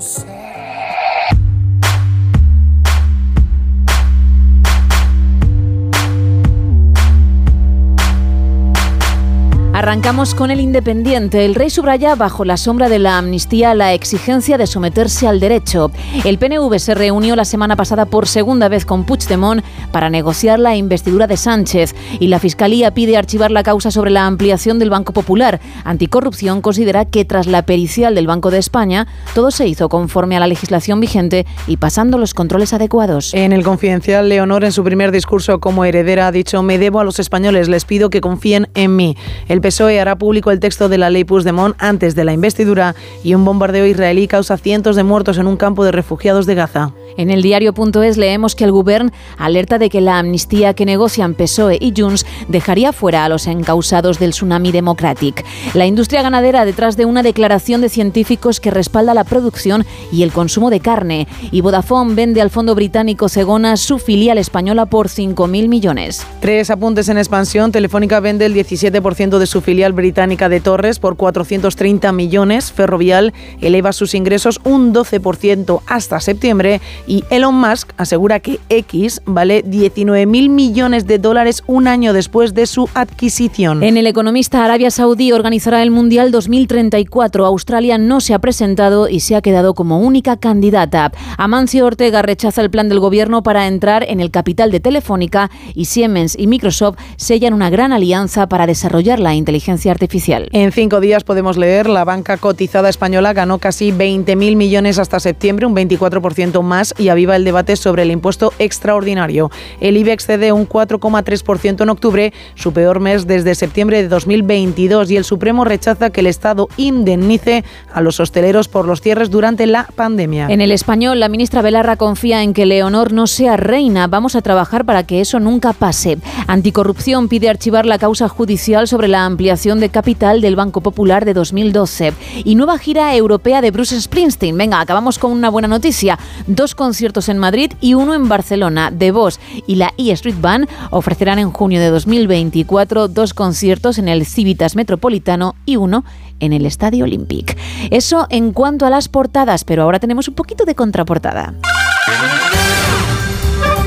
[9.90, 11.46] Arrancamos con el Independiente.
[11.46, 15.92] El rey subraya bajo la sombra de la amnistía la exigencia de someterse al derecho.
[16.26, 20.76] El PNV se reunió la semana pasada por segunda vez con Puigdemont para negociar la
[20.76, 25.12] investidura de Sánchez y la Fiscalía pide archivar la causa sobre la ampliación del Banco
[25.12, 25.60] Popular.
[25.84, 30.40] Anticorrupción considera que tras la pericial del Banco de España todo se hizo conforme a
[30.40, 33.34] la legislación vigente y pasando los controles adecuados.
[33.34, 37.04] En el confidencial, Leonor en su primer discurso como heredera ha dicho, me debo a
[37.04, 39.18] los españoles, les pido que confíen en mí.
[39.48, 42.96] El PSOE E hará público el texto de la ley Puigdemont antes de la investidura
[43.24, 46.92] y un bombardeo israelí causa cientos de muertos en un campo de refugiados de Gaza.
[47.18, 51.78] En el diario.es leemos que el Govern alerta de que la amnistía que negocian PSOE
[51.80, 55.46] y Junts dejaría fuera a los encausados del tsunami democratic.
[55.74, 60.32] La industria ganadera detrás de una declaración de científicos que respalda la producción y el
[60.32, 61.28] consumo de carne.
[61.52, 66.26] Y Vodafone vende al fondo británico Cegona su filial española por 5.000 millones.
[66.40, 67.72] Tres apuntes en expansión.
[67.72, 72.72] Telefónica vende el 17% de su filial británica de Torres por 430 millones.
[72.72, 76.82] Ferrovial eleva sus ingresos un 12% hasta septiembre.
[77.10, 82.68] Y Elon Musk asegura que X vale 19.000 millones de dólares un año después de
[82.68, 83.82] su adquisición.
[83.82, 87.48] En El Economista, Arabia Saudí organizará el Mundial 2034.
[87.48, 91.12] Australia no se ha presentado y se ha quedado como única candidata.
[91.40, 95.86] Amancio Ortega rechaza el plan del gobierno para entrar en el capital de Telefónica y
[95.86, 100.48] Siemens y Microsoft sellan una gran alianza para desarrollar la inteligencia artificial.
[100.52, 105.66] En cinco días podemos leer, la banca cotizada española ganó casi 20.000 millones hasta septiembre,
[105.66, 109.50] un 24% más, y aviva el debate sobre el impuesto extraordinario.
[109.80, 115.18] El IBEX cede un 4,3% en octubre, su peor mes desde septiembre de 2022, y
[115.18, 119.88] el Supremo rechaza que el Estado indemnice a los hosteleros por los cierres durante la
[119.96, 120.48] pandemia.
[120.50, 124.08] En el español, la ministra Belarra confía en que Leonor no sea reina.
[124.08, 126.18] Vamos a trabajar para que eso nunca pase.
[126.48, 131.34] Anticorrupción pide archivar la causa judicial sobre la ampliación de capital del Banco Popular de
[131.34, 132.14] 2012.
[132.44, 134.58] Y nueva gira europea de Bruce Springsteen.
[134.58, 136.20] Venga, acabamos con una buena noticia.
[136.48, 138.92] Dos conciertos en Madrid y uno en Barcelona.
[138.98, 144.08] The Boss y la E Street Band ofrecerán en junio de 2024 dos conciertos en
[144.08, 146.04] el Civitas Metropolitano y uno
[146.40, 147.56] en el Estadio Olympic.
[147.92, 151.54] Eso en cuanto a las portadas, pero ahora tenemos un poquito de contraportada.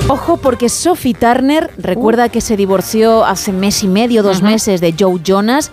[0.06, 4.94] Ojo porque Sophie Turner recuerda que se divorció hace mes y medio, dos meses de
[4.96, 5.72] Joe Jonas.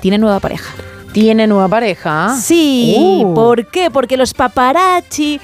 [0.00, 0.72] Tiene nueva pareja.
[1.12, 2.36] ¿Tiene nueva pareja?
[2.40, 3.34] Sí, Uh.
[3.34, 3.90] ¿por qué?
[3.90, 5.40] Porque los paparazzi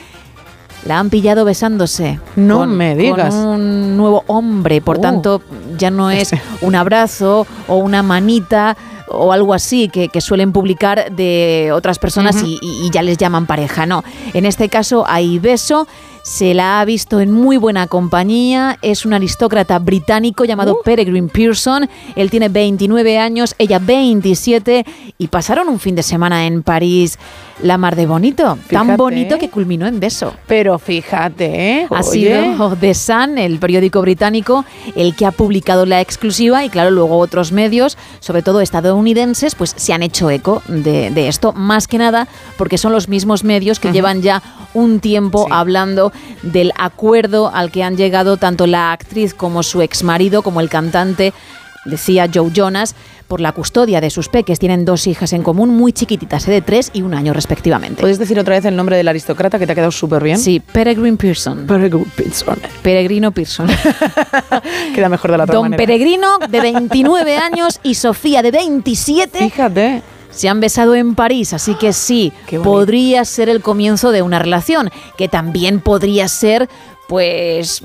[0.87, 2.19] la han pillado besándose.
[2.37, 3.35] No con- me digas.
[3.35, 5.01] Con un nuevo hombre, por Oh.
[5.01, 5.43] tanto,
[5.79, 6.31] ya no es
[6.63, 8.77] un abrazo o una manita
[9.15, 13.47] o algo así que, que suelen publicar de otras personas y- y ya les llaman
[13.47, 13.85] pareja.
[13.87, 14.03] No,
[14.33, 15.87] en este caso hay beso.
[16.25, 18.79] Se la ha visto en muy buena compañía.
[18.81, 20.83] Es un aristócrata británico llamado Uh.
[20.85, 21.91] Peregrine Pearson.
[22.15, 24.87] Él tiene 29 años, ella 27
[25.19, 27.19] y pasaron un fin de semana en París
[27.61, 28.59] la mar de bonito.
[28.71, 30.35] Tan bonito que culminó en beso.
[30.47, 31.87] Pero fíjate, ¿eh?
[31.91, 34.65] Ha sido The Sun, el periódico británico,
[34.97, 39.75] el que ha publicado la exclusiva y claro, luego otros medios, sobre todo estadounidenses, pues
[39.77, 43.81] se han hecho eco de, de esto, más que nada porque son los mismos medios
[43.81, 44.43] que llevan ya
[44.75, 50.43] un tiempo hablando del acuerdo al que han llegado tanto la actriz como su exmarido,
[50.43, 51.33] como el cantante
[51.85, 52.95] decía Joe Jonas,
[53.33, 54.59] por la custodia de sus peques.
[54.59, 56.51] Tienen dos hijas en común, muy chiquititas, ¿eh?
[56.51, 58.03] de tres y un año respectivamente.
[58.03, 60.37] ¿Puedes decir otra vez el nombre del aristócrata que te ha quedado súper bien?
[60.37, 61.67] Sí, Peregrine Pearson.
[61.67, 62.59] Peregrine Pearson.
[62.83, 63.69] Peregrino Pearson.
[64.95, 65.83] Queda mejor de la otra Don manera.
[65.83, 69.39] Peregrino, de 29 años, y Sofía, de 27.
[69.39, 70.03] Fíjate.
[70.29, 74.91] Se han besado en París, así que sí, podría ser el comienzo de una relación,
[75.17, 76.69] que también podría ser,
[77.09, 77.83] pues.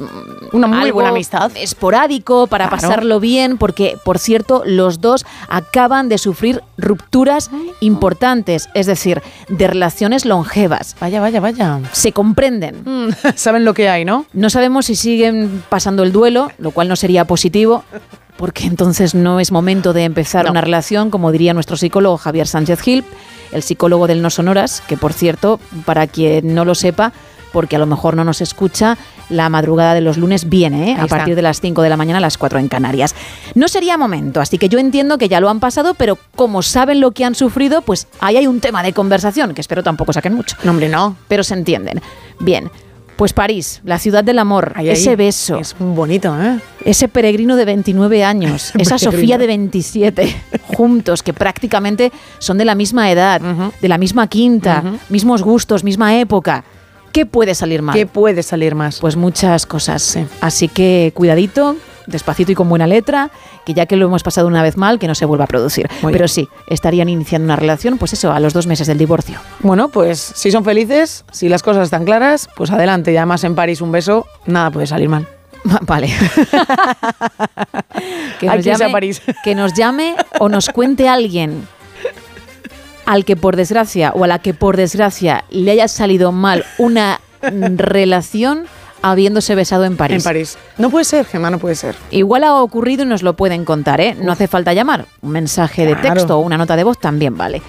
[0.53, 1.51] Una muy algo buena amistad.
[1.55, 2.82] Esporádico, para Claro.
[2.82, 7.49] pasarlo bien, porque, por cierto, los dos acaban de sufrir rupturas
[7.80, 10.95] importantes, es decir, de relaciones longevas.
[10.99, 11.80] Vaya, vaya, vaya.
[11.91, 12.84] Se comprenden.
[13.36, 14.26] Saben lo que hay, ¿no?
[14.34, 17.84] No sabemos si siguen pasando el duelo, lo cual no sería positivo,
[18.38, 22.80] porque entonces no es momento de empezar una relación, como diría nuestro psicólogo Javier Sánchez
[22.82, 23.03] Gil,
[23.51, 27.13] el psicólogo del No Sonoras, que por cierto, para quien no lo sepa,
[27.58, 28.99] porque a lo mejor no nos escucha,
[29.30, 30.97] la madrugada de los lunes viene, ¿eh?
[30.99, 33.16] A partir de las 5 de la mañana a las 4 en Canarias.
[33.55, 37.01] No sería momento, así que yo entiendo que ya lo han pasado, pero como saben
[37.01, 40.36] lo que han sufrido, pues ahí hay un tema de conversación, que espero tampoco saquen
[40.36, 40.55] mucho.
[40.64, 41.16] No, hombre, no.
[41.28, 41.99] Pero se entienden.
[42.39, 42.70] Bien.
[43.16, 45.16] Pues París, la ciudad del amor, Ahí, ese ahí.
[45.16, 45.58] beso.
[45.58, 46.60] Es bonito, ¿eh?
[46.86, 48.99] Ese peregrino de 29 años, esa.
[48.99, 50.43] Sofía de 27,
[50.76, 53.41] juntos, que prácticamente son de la misma edad,
[53.82, 56.64] de la misma quinta, mismos gustos, misma época.
[57.18, 57.95] ¿Qué puede salir mal?
[57.95, 58.99] ¿Qué puede salir más?
[58.99, 60.20] Pues muchas cosas.
[60.39, 63.32] Así que cuidadito, despacito y con buena letra,
[63.65, 65.89] que ya que lo hemos pasado una vez mal, que no se vuelva a producir.
[66.03, 66.30] Muy Pero bien.
[66.30, 69.39] sí, estarían iniciando una relación, pues eso, a los dos meses del divorcio.
[69.61, 73.11] Bueno, pues si son felices, si las cosas están claras, pues adelante.
[73.11, 75.28] Y además en París un beso, nada puede salir mal.
[75.88, 76.09] Vale.
[78.39, 79.24] que, nos irse a llame, París.
[79.43, 81.68] que nos llame o nos cuente alguien
[83.08, 87.20] al que por desgracia o a la que por desgracia le haya salido mal una
[87.41, 88.66] relación
[89.01, 90.18] habiéndose besado en París.
[90.18, 90.58] En París.
[90.78, 91.95] No puede ser, Gemma, no puede ser.
[92.12, 94.16] Igual ha ocurrido y nos lo pueden contar, ¿eh?
[94.20, 95.05] No hace falta llamar.
[95.22, 97.62] Un mensaje de texto o una nota de voz también vale.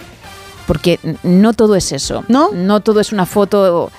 [0.67, 2.25] Porque no todo es eso.
[2.29, 2.51] ¿No?
[2.53, 3.91] No todo es una foto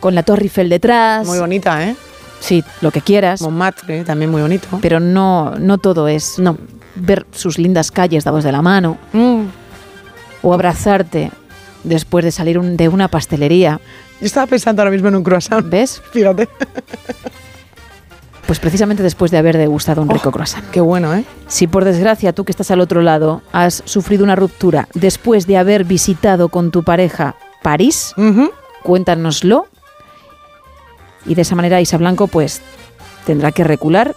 [0.00, 1.26] con la Torre Eiffel detrás.
[1.26, 1.96] Muy bonita, ¿eh?
[2.40, 3.40] Sí, lo que quieras.
[3.42, 4.68] Montmartre, también muy bonito.
[4.80, 6.56] Pero no, no todo es No.
[6.94, 9.42] ver sus lindas calles dados de la mano Mm.
[10.44, 11.32] O abrazarte
[11.82, 13.80] después de salir un- de una pastelería.
[14.20, 15.68] Yo estaba pensando ahora mismo en un croissant.
[15.68, 16.00] ¿Ves?
[16.12, 16.48] Fíjate.
[18.46, 20.68] Pues precisamente después de haber degustado un rico croissant.
[20.70, 21.24] Qué bueno, ¿eh?
[21.48, 25.56] Si por desgracia tú que estás al otro lado has sufrido una ruptura después de
[25.56, 28.14] haber visitado con tu pareja París,
[28.82, 29.66] cuéntanoslo.
[31.24, 32.60] Y de esa manera Isa Blanco pues
[33.24, 34.14] tendrá que recular,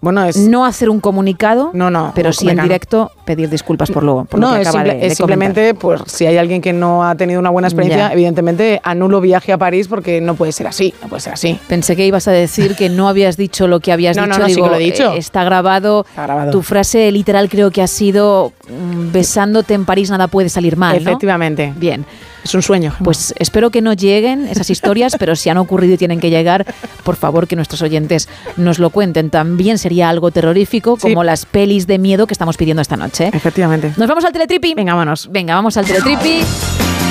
[0.00, 0.36] Bueno, es.
[0.36, 2.12] no hacer un comunicado, No, no.
[2.14, 5.00] pero sí en directo pedir disculpas por lo, por lo no, que es, simple- de,
[5.00, 8.12] de es simplemente, pues, si hay alguien que no ha tenido una buena experiencia, Ya.
[8.12, 11.58] evidentemente anulo viaje a París porque no puede ser así, no puede ser así.
[11.66, 14.40] Pensé que ibas a decir que no habías dicho lo que habías No, no, dicho.
[14.40, 15.12] no, sí Digo, que lo he dicho.
[15.14, 16.06] eh, está grabado.
[16.08, 16.50] Está grabado.
[16.52, 20.96] Tu frase literal creo que ha sido mm, besándote en París nada puede salir mal.
[20.96, 21.72] Efectivamente.
[21.76, 22.04] Bien.
[22.44, 22.94] Es un sueño.
[23.02, 26.64] Pues espero que no lleguen esas historias, pero si han ocurrido y tienen que llegar,
[27.04, 29.30] por favor que nuestros oyentes nos lo cuenten.
[29.30, 31.08] También sería algo terrorífico, Sí.
[31.08, 33.30] como las pelis de miedo que estamos pidiendo esta noche.
[33.32, 33.92] Efectivamente.
[33.96, 34.74] Nos vamos al teletripi.
[34.74, 35.28] Venga, vámonos.
[35.30, 36.40] Venga, vamos al teletripi,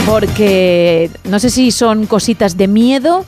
[0.08, 3.26] porque no sé si son cositas de miedo,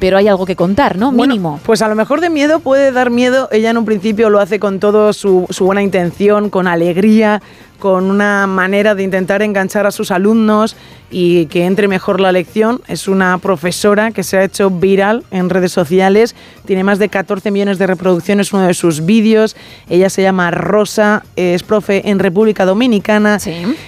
[0.00, 1.12] pero hay algo que contar, ¿no?
[1.12, 1.60] Bueno, Mínimo.
[1.64, 3.48] Pues a lo mejor de miedo puede dar miedo.
[3.52, 7.42] Ella en un principio lo hace con todo su, su buena intención, con alegría,
[7.78, 10.76] con una manera de intentar enganchar a sus alumnos
[11.10, 12.80] y que entre mejor la lección.
[12.88, 16.34] Es una profesora que se ha hecho viral en redes sociales.
[16.64, 19.54] Tiene más de 14 millones de reproducciones uno de sus vídeos.
[19.88, 23.38] Ella se llama Rosa, es profe en República Dominicana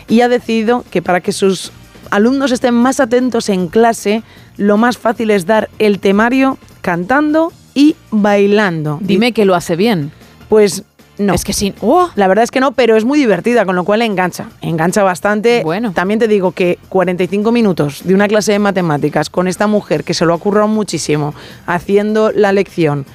[0.08, 1.72] y ha decidido que para que sus
[2.12, 4.22] alumnos estén más atentos en clase,
[4.58, 8.98] lo más fácil es dar el temario cantando y bailando.
[9.00, 10.12] Dime que lo hace bien.
[10.50, 10.84] Pues
[11.16, 11.32] no.
[11.32, 11.74] Es que sí.
[11.80, 12.10] ¡Oh!
[12.14, 14.50] La verdad es que no, pero es muy divertida, con lo cual engancha.
[14.60, 15.62] Engancha bastante.
[15.64, 15.92] Bueno.
[15.92, 20.12] También te digo que 45 minutos de una clase de matemáticas con esta mujer que
[20.12, 21.34] se lo ha currado muchísimo,
[21.66, 23.06] haciendo la lección,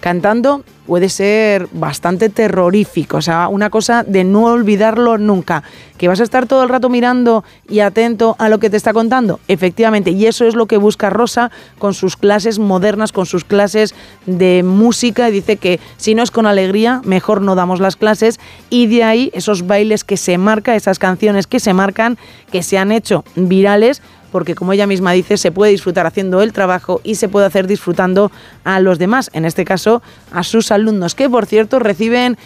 [0.00, 5.62] cantando, puede ser bastante terrorífico, o sea, una cosa de no olvidarlo nunca.
[5.98, 8.92] ¿Que vas a estar todo el rato mirando y atento a lo que te está
[8.92, 9.40] contando?
[9.48, 13.94] Efectivamente, y eso es lo que busca Rosa con sus clases modernas, con sus clases
[14.26, 15.30] de música.
[15.30, 18.38] Dice que si no es con alegría, mejor no damos las clases.
[18.68, 22.18] Y de ahí esos bailes que se marcan, esas canciones que se marcan,
[22.52, 24.02] que se han hecho virales
[24.36, 27.66] porque como ella misma dice, se puede disfrutar haciendo el trabajo y se puede hacer
[27.66, 28.30] disfrutando
[28.64, 32.36] a los demás, en este caso a sus alumnos, que por cierto reciben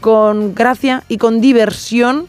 [0.00, 2.26] con gracia y con diversión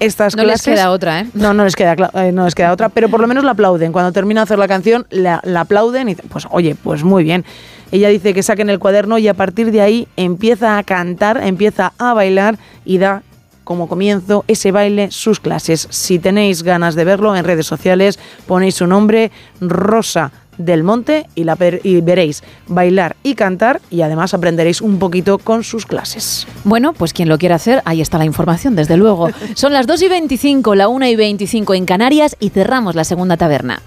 [0.00, 1.26] estas No les queda otra, ¿eh?
[1.34, 3.92] No, no les queda, eh, no les queda otra, pero por lo menos la aplauden.
[3.92, 7.24] Cuando termina de hacer la canción, la, la aplauden y dicen, pues oye, pues muy
[7.24, 7.44] bien.
[7.90, 11.92] Ella dice que saquen el cuaderno y a partir de ahí empieza a cantar, empieza
[11.98, 12.56] a bailar
[12.86, 13.22] y da
[13.64, 15.86] como comienzo ese baile sus clases.
[15.90, 21.44] Si tenéis ganas de verlo en redes sociales, ponéis su nombre, Rosa del Monte, y,
[21.44, 26.46] la y veréis bailar y cantar y además aprenderéis un poquito con sus clases.
[26.64, 29.28] Bueno, pues quien lo quiera hacer, ahí está la información, desde luego.
[29.54, 33.36] Son las 2 y 25, la 1 y 25 en Canarias y cerramos la segunda
[33.36, 33.80] taberna.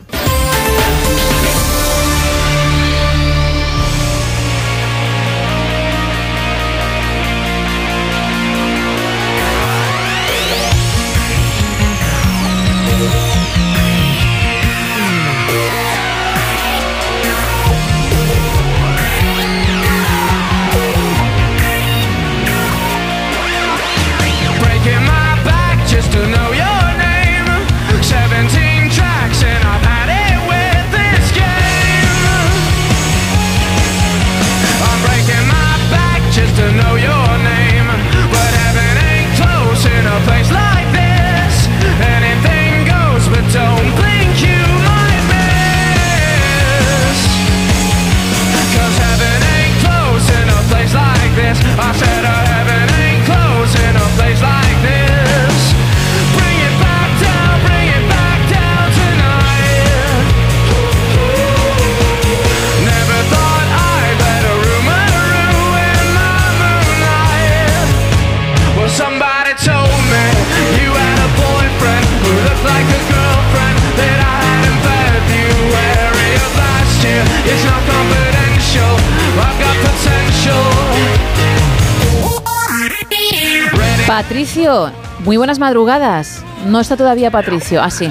[84.15, 84.91] Patricio,
[85.25, 86.41] muy buenas madrugadas.
[86.67, 88.09] No está todavía Patricio, ah sí.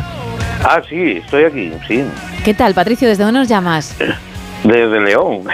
[0.62, 2.04] Ah, sí, estoy aquí, sí.
[2.44, 3.08] ¿Qué tal, Patricio?
[3.08, 3.96] ¿Desde dónde nos llamas?
[4.64, 5.44] Desde León.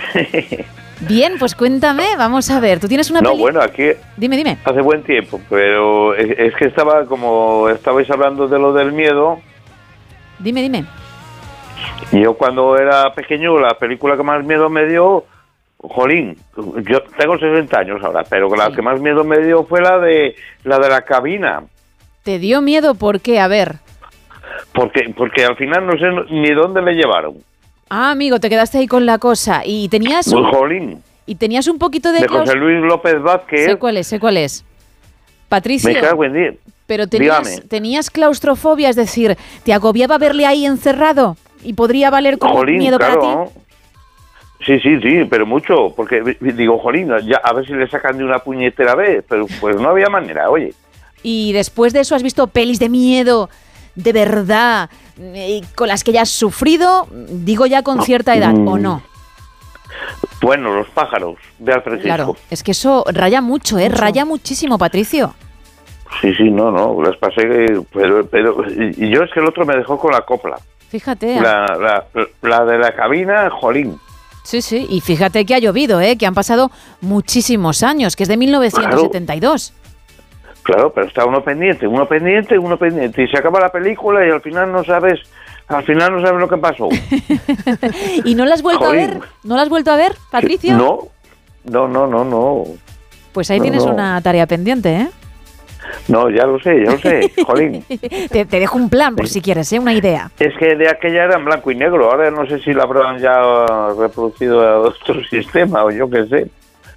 [1.02, 2.80] Bien, pues cuéntame, vamos a ver.
[2.80, 3.42] ¿Tú tienes una no, peli?
[3.42, 4.58] bueno, aquí Dime, dime.
[4.64, 9.38] hace buen tiempo, pero es, es que estaba, como estabais hablando de lo del miedo,
[10.40, 10.84] Dime, dime.
[12.10, 15.26] yo cuando era pequeño, la película que más miedo me dio,
[15.82, 19.98] jolín, yo tengo 60 años ahora, pero la que más miedo me dio fue la
[19.98, 21.62] de la de la cabina,
[22.22, 23.40] ¿Te dio miedo por qué?
[23.40, 23.76] A ver.
[24.72, 27.34] porque porque al final no sé ni dónde le llevaron.
[27.88, 29.62] Ah, amigo, te quedaste ahí con la cosa.
[29.64, 32.20] ¿Y tenías un, Jolín, y tenías un poquito de...
[32.20, 34.64] de José Luis López Vázquez, Sé cuál es, sé cuál es.
[35.48, 36.54] Patricio, me cago en diez.
[36.86, 41.36] pero tenías, tenías claustrofobia, es decir, ¿te agobiaba verle ahí encerrado?
[41.64, 43.26] ¿Y podría valer como Jolín, miedo para ti?
[44.66, 48.18] Sí, sí, sí, pero mucho, porque di- digo, jolín, ya a ver si le sacan
[48.18, 50.74] de una puñetera vez, pero pues no había manera, oye.
[51.22, 53.48] Y después de eso has visto pelis de miedo,
[53.94, 54.90] de verdad,
[55.74, 58.82] con las que ya has sufrido, digo ya con cierta edad, ¿o Mm.
[58.82, 59.02] no?
[60.40, 63.88] Bueno, los pájaros de Alfred Claro, es que eso raya mucho, ¿eh?
[63.88, 65.34] Raya muchísimo, Patricio.
[66.20, 67.42] Sí, sí, no, no, las pasé,
[67.92, 70.56] pero, pero y y yo es que el otro me dejó con la copla.
[70.88, 71.40] Fíjate.
[71.40, 72.06] La, la,
[72.42, 73.98] la de la cabina, jolín.
[74.50, 76.16] Sí, sí, y fíjate que ha llovido, ¿eh?
[76.18, 79.72] Que han pasado muchísimos años, que es de 1972.
[80.64, 83.22] Claro, pero está uno pendiente, uno pendiente, uno pendiente.
[83.22, 85.20] Y se acaba la película y al final no sabes,
[85.68, 86.88] al final no sabes lo que pasó.
[88.24, 89.20] ¿Y no la has vuelto a ver?
[89.44, 90.76] ¿No la has vuelto a ver, Patricio?
[90.76, 90.98] No,
[91.66, 92.64] no, no, no, no.
[93.32, 93.92] Pues ahí No, tienes no.
[93.92, 95.08] una tarea pendiente, ¿eh?
[96.08, 97.84] No, ya lo sé, ya lo sé, jolín.
[98.30, 99.78] te, te dejo un plan por si quieres, ¿eh?
[99.78, 100.30] Una idea.
[100.38, 103.18] Es que de aquella era en blanco y negro, ahora no sé si la habrán
[103.18, 103.66] ya
[103.98, 106.46] reproducido a otro sistema o yo qué sé.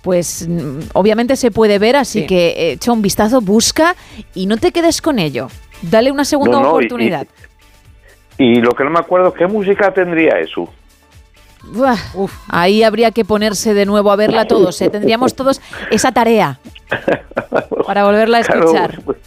[0.02, 2.28] Pues mm, obviamente se puede ver, así Sí.
[2.28, 3.96] que echa un vistazo, busca
[4.36, 5.48] y no te quedes con ello.
[5.82, 7.28] Dale una segunda No, no, y- oportunidad.
[8.38, 10.68] Y lo que no me acuerdo, ¿qué música tendría eso?
[12.50, 14.82] Ahí habría que ponerse de nuevo a verla todos.
[14.82, 14.90] ¿eh?
[14.92, 16.60] Tendríamos todos esa tarea
[17.86, 19.00] para volverla a Claro, escuchar.
[19.04, 19.18] pues,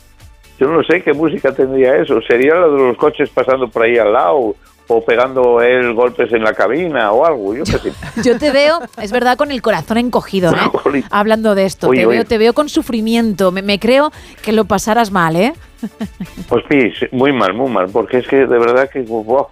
[0.58, 2.20] yo no sé qué música tendría eso.
[2.26, 4.54] ¿Sería la de los coches pasando por ahí al lado?
[4.88, 7.92] o pegando él golpes en la cabina o algo, yo qué sé.
[8.22, 11.02] Yo te veo, es verdad, con el corazón encogido, ¿eh?
[11.10, 12.16] Hablando de esto, Oye, te, oye.
[12.18, 13.50] Veo, te veo con sufrimiento.
[13.50, 14.12] Me, me creo
[14.44, 15.54] que lo pasarás mal, ¿eh?
[16.48, 19.00] Pues sí, muy mal, muy mal, porque es que de verdad que...
[19.00, 19.48] wow,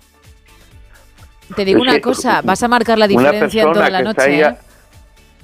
[1.56, 4.40] Te digo Es una que cosa, vas a marcar la diferencia en toda la noche.
[4.40, 4.56] está ¿eh?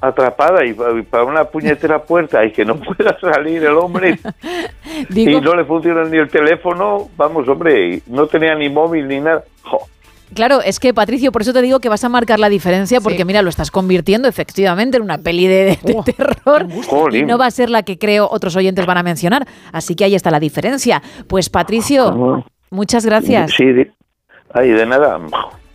[0.00, 4.18] Atrapada y, pa- y para una puñetera puerta y que no pueda salir el hombre
[5.08, 9.06] Digo- y no le funciona ni el teléfono, vamos, hombre, y no tenía ni móvil
[9.08, 9.44] ni nada.
[9.62, 9.78] Jo,
[10.32, 13.24] Claro, es que Patricio, por eso te digo que vas a marcar la diferencia, porque
[13.24, 16.68] mira, lo estás convirtiendo efectivamente en una peli de, de terror
[17.12, 19.44] y no va a ser la que creo otros oyentes van a mencionar.
[19.72, 21.02] Así que ahí está la diferencia.
[21.26, 23.50] Pues Patricio, muchas gracias.
[23.56, 23.90] Sí, de,
[24.54, 25.18] ay, de nada.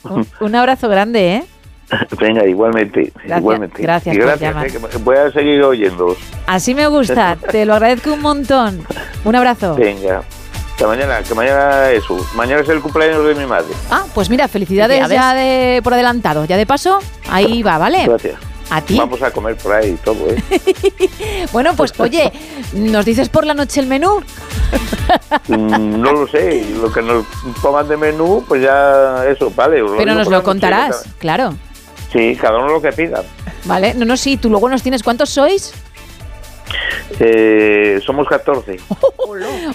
[0.06, 1.44] Un, un abrazo grande, ¿eh?
[2.20, 3.82] Venga, igualmente, Gracias, igualmente.
[3.82, 4.68] gracias Y por gracias, llamar.
[4.68, 6.18] eh, que voy a seguir oyéndoos.
[6.48, 8.86] Así me gusta, te lo agradezco un montón.
[9.24, 9.76] Un abrazo.
[9.76, 10.24] Venga,
[10.72, 13.74] hasta mañana, que mañana eso, mañana es el cumpleaños de mi madre.
[13.92, 15.42] Ah, pues mira, felicidades Felicidades.
[15.42, 16.46] ya de por adelantado.
[16.46, 18.06] Ya de paso, ahí va, ¿vale?
[18.08, 18.36] Gracias.
[18.72, 18.98] A ti.
[18.98, 20.44] Vamos a comer por ahí y todo, ¿eh?
[21.54, 22.32] Bueno, pues oye,
[22.74, 24.22] ¿nos dices por la noche el menú?
[25.48, 27.26] Mm, no lo sé, lo que nos
[27.62, 29.84] pongan de menú, pues ya eso, vale.
[29.98, 31.54] Pero nos por lo noche, contarás, claro.
[32.16, 33.24] Sí, cada uno lo que pida.
[33.66, 35.04] Vale, no, no, sí, tú luego nos tienes.
[35.04, 35.74] ¿Cuántos sois?
[37.20, 38.78] Eh, somos 14.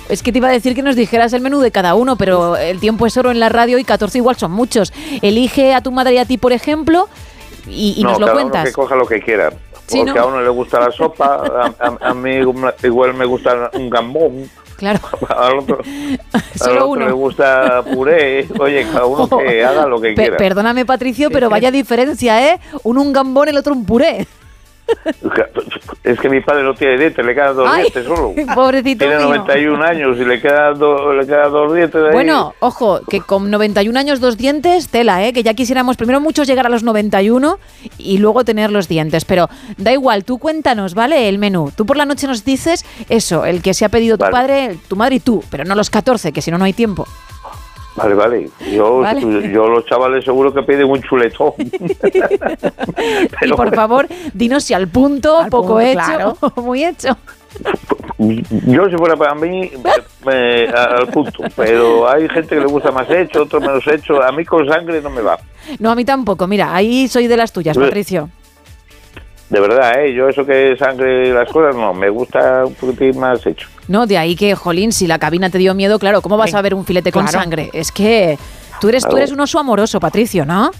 [0.08, 2.56] Es que te iba a decir que nos dijeras el menú de cada uno, pero
[2.56, 4.92] el tiempo es oro en la radio y 14 igual son muchos.
[5.20, 7.08] Elige a tu madre y a ti, por ejemplo,
[7.66, 8.64] y, y no, nos lo cada uno cuentas.
[8.68, 9.50] que coja lo que quiera.
[9.86, 10.24] Sí, Porque ¿no?
[10.24, 11.42] a uno le gusta la sopa,
[11.78, 12.36] a, a- a mí
[12.82, 14.48] igual me gusta un gambón.
[14.80, 14.98] Claro.
[15.28, 15.78] Al otro,
[16.32, 17.06] al Solo otro uno.
[17.06, 18.48] le gusta puré.
[18.58, 20.36] Oye, cada uno que haga lo que Pe- quiera.
[20.38, 22.58] perdóname, Patricio, pero vaya diferencia, ¿eh?
[22.82, 24.26] Uno un gambón, el otro un puré.
[26.02, 28.32] Es que mi padre no tiene dientes, le quedan dos Ay, dientes solo.
[28.54, 29.28] pobrecito Tiene mío.
[29.28, 32.12] 91 años y le quedan, do- le quedan dos dientes ahí.
[32.12, 35.32] Bueno, ojo, que con 91 años, dos dientes, tela, ¿eh?
[35.32, 37.58] Que ya quisiéramos primero muchos llegar a los 91
[37.98, 39.24] y luego tener los dientes.
[39.24, 41.28] Pero da igual, tú cuéntanos, ¿vale?
[41.28, 41.70] El menú.
[41.76, 44.32] Tú por la noche nos dices eso, el que se ha pedido tu Vale.
[44.32, 47.06] padre, tu madre y tú, pero no los 14, que si no, no hay tiempo.
[47.96, 48.50] Vale, vale.
[48.72, 49.50] Yo, Vale.
[49.52, 51.52] yo los chavales seguro que piden un chuletón.
[53.42, 56.36] y por favor, dinos si al punto, poco punto, hecho, claro.
[56.54, 57.16] o muy hecho.
[58.18, 59.70] Yo si fuera para mí,
[60.24, 61.42] me- al punto.
[61.56, 64.22] Pero hay gente que le gusta más hecho, otro menos hecho.
[64.22, 65.38] A mí con sangre no me va.
[65.78, 66.46] No, a mí tampoco.
[66.46, 68.28] Mira, ahí soy de las tuyas, Pues- Patricio.
[69.50, 70.14] De verdad, ¿eh?
[70.14, 71.92] Yo eso que sangre y las cosas no.
[71.92, 73.68] Me gusta un poquitín más hecho.
[73.88, 76.62] No, de ahí que, jolín, si la cabina te dio miedo, claro, ¿cómo vas a
[76.62, 77.38] ver un filete con Claro.
[77.40, 77.70] sangre?
[77.72, 78.38] Es que
[78.80, 80.70] tú eres, tú eres un oso amoroso, Patricio, ¿no?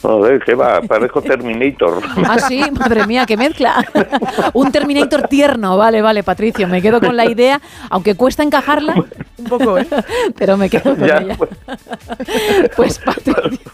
[0.00, 0.80] Joder, ¿qué va?
[0.82, 2.00] Parezco Terminator.
[2.28, 3.84] Ah, sí, madre mía, qué mezcla.
[4.52, 8.94] Un Terminator tierno, vale, vale, Patricio, me quedo con la idea, aunque cuesta encajarla.
[9.38, 9.86] Un poco, ¿eh?
[10.38, 11.36] Pero me quedo con Ya, ella.
[12.76, 13.70] Pues Patricio.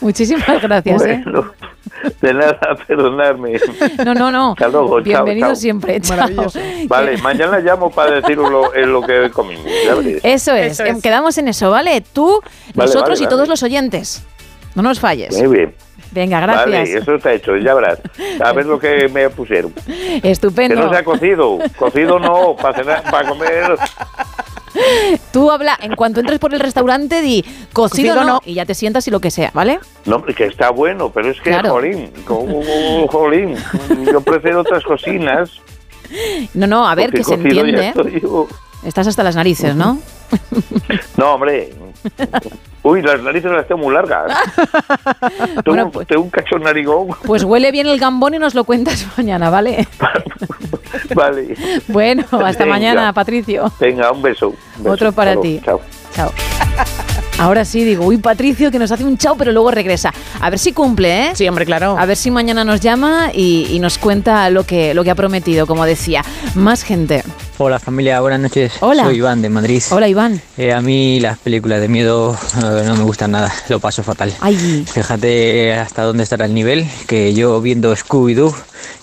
[0.00, 1.24] Muchísimas gracias, ¿eh?
[2.20, 3.58] De nada, perdonarme.
[4.04, 4.50] No, no, no.
[4.52, 5.56] Hasta luego, chao, Bienvenido chao.
[5.56, 6.28] siempre, chao.
[6.88, 9.64] Vale, mañana llamo para deciros lo, lo que comimos.
[9.64, 10.20] veréis.
[10.22, 12.00] Eso es, quedamos en eso, ¿vale?
[12.12, 12.40] Tú,
[12.74, 14.24] Vale, nosotros vale, y todos los oyentes.
[14.74, 15.36] No nos falles.
[15.36, 15.74] Muy bien.
[16.10, 16.64] Venga, gracias.
[16.66, 18.00] Vale, eso está hecho, ya verás.
[18.42, 19.72] A ver lo que me pusieron.
[20.22, 20.76] Que Estupendo.
[20.76, 21.58] no sea cocido.
[21.76, 23.76] Cocido no, para, cenar, para comer.
[25.32, 28.40] Tú habla, en cuanto entres por el restaurante, di cocido, no, no.
[28.44, 29.80] y ya te sientas y lo que sea, ¿vale?
[30.04, 31.70] No, que está bueno, pero es que, Claro.
[31.70, 33.56] jolín, jolín,
[34.10, 35.50] yo prefiero otras cocinas.
[36.54, 37.92] No, no, a ver, que se entiende.
[38.84, 39.98] Estás hasta las narices, ¿no?
[41.16, 41.72] No, hombre.
[42.82, 44.32] Uy, las narices las tengo muy largas.
[45.64, 47.08] tengo, tengo un cacho narigón.
[47.24, 49.86] Pues huele bien el gambón y nos lo cuentas mañana, ¿vale?
[51.14, 51.54] Vale.
[51.88, 52.66] Bueno, hasta Venga.
[52.66, 53.70] mañana, Patricio.
[53.80, 54.48] Venga, un beso.
[54.48, 54.92] Un beso.
[54.94, 55.60] Otro para ti.
[55.64, 55.80] Chao.
[56.14, 56.32] Chao.
[57.38, 60.12] Ahora sí, digo, uy, Patricio, que nos hace un chao, pero luego regresa.
[60.40, 61.30] A ver si cumple, ¿eh?
[61.36, 61.96] Sí, hombre, claro.
[61.96, 65.14] A ver si mañana nos llama y, y nos cuenta lo que, lo que ha
[65.14, 66.24] prometido, como decía.
[66.56, 67.22] Más gente.
[67.60, 68.74] Hola familia, buenas noches.
[68.80, 69.04] Hola.
[69.04, 69.82] Soy Iván de Madrid.
[69.90, 70.40] Hola, Iván.
[70.56, 74.32] Eh, a mí las películas de miedo eh, no me gustan nada, lo paso fatal.
[74.40, 74.84] Ay.
[74.86, 78.54] Fíjate hasta dónde estará el nivel, que yo viendo Scooby-Doo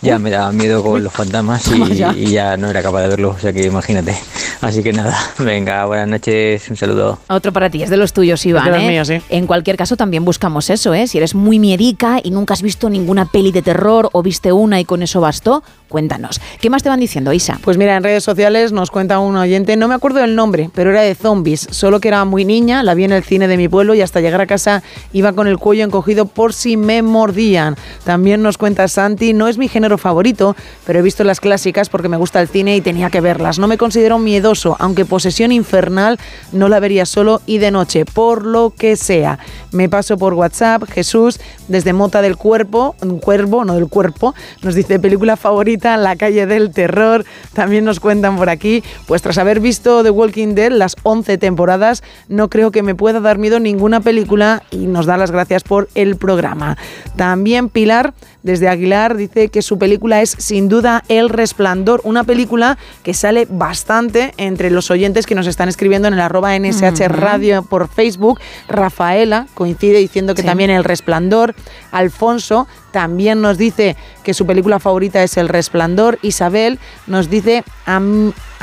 [0.01, 2.13] ya me daba miedo con los fantasmas y, ya.
[2.15, 4.15] y ya no era capaz de verlo, o sea que imagínate.
[4.61, 7.19] Así que nada, venga, buenas noches, un saludo.
[7.27, 8.73] Otro para ti, es de los tuyos, Iván.
[8.73, 9.05] ¿eh?
[9.05, 9.21] sí.
[9.29, 11.07] En cualquier caso, también buscamos eso, ¿eh?
[11.07, 14.79] Si eres muy miedica y nunca has visto ninguna peli de terror o viste una
[14.79, 16.41] y con eso bastó, cuéntanos.
[16.59, 17.59] ¿Qué más te van diciendo, Isa?
[17.63, 20.91] Pues mira, en redes sociales nos cuenta un oyente, no me acuerdo del nombre, pero
[20.91, 23.67] era de zombies, solo que era muy niña, la vi en el cine de mi
[23.67, 27.75] pueblo y hasta llegar a casa iba con el cuello encogido por si me mordían.
[28.03, 30.55] También nos cuenta Santi, no es mi género favorito,
[30.85, 33.59] pero he visto las clásicas porque me gusta el cine y tenía que verlas.
[33.59, 36.19] No me considero miedoso, aunque Posesión Infernal
[36.51, 39.39] no la vería solo y de noche, por lo que sea.
[39.71, 41.37] Me paso por WhatsApp, Jesús,
[41.67, 46.45] desde Mota del Cuerpo, un cuervo, no del cuerpo, nos dice película favorita, La calle
[46.45, 47.25] del terror.
[47.53, 52.03] También nos cuentan por aquí, pues tras haber visto The Walking Dead las 11 temporadas,
[52.29, 55.89] no creo que me pueda dar miedo ninguna película y nos da las gracias por
[55.93, 56.77] el programa.
[57.17, 58.13] También Pilar,
[58.45, 63.47] desde Aguilar, dice que su película es sin duda El Resplandor, una película que sale
[63.49, 68.39] bastante entre los oyentes que nos están escribiendo en el arroba NSH Radio por Facebook.
[68.69, 70.47] Rafaela coincide diciendo que Sí.
[70.47, 71.55] también El Resplandor.
[71.91, 76.19] Alfonso también nos dice que su película favorita es El Resplandor.
[76.21, 76.77] Isabel
[77.07, 77.63] nos dice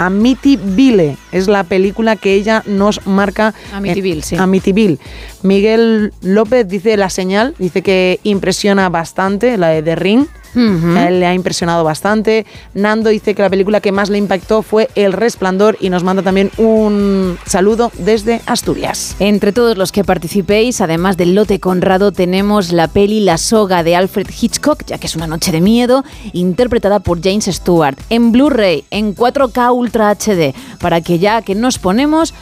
[0.06, 3.54] Amityville, es la película que ella nos marca.
[3.72, 4.36] Amityville, sí.
[4.36, 4.98] Amityville.
[5.42, 10.26] Miguel López dice La Señal, dice que impresiona bastante, la de The Ring.
[10.54, 12.46] A él le ha impresionado bastante.
[12.74, 16.22] Nando dice que la película que más le impactó fue El Resplandor y nos manda
[16.22, 19.16] también un saludo desde Asturias.
[19.18, 23.96] Entre todos los que participéis, además del lote Conrado, tenemos la peli La soga de
[23.96, 28.84] Alfred Hitchcock, ya que es una noche de miedo, interpretada por James Stewart, en Blu-ray,
[28.90, 32.34] en 4K Ultra HD, para que ya que nos ponemos...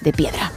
[0.00, 0.52] de piedra.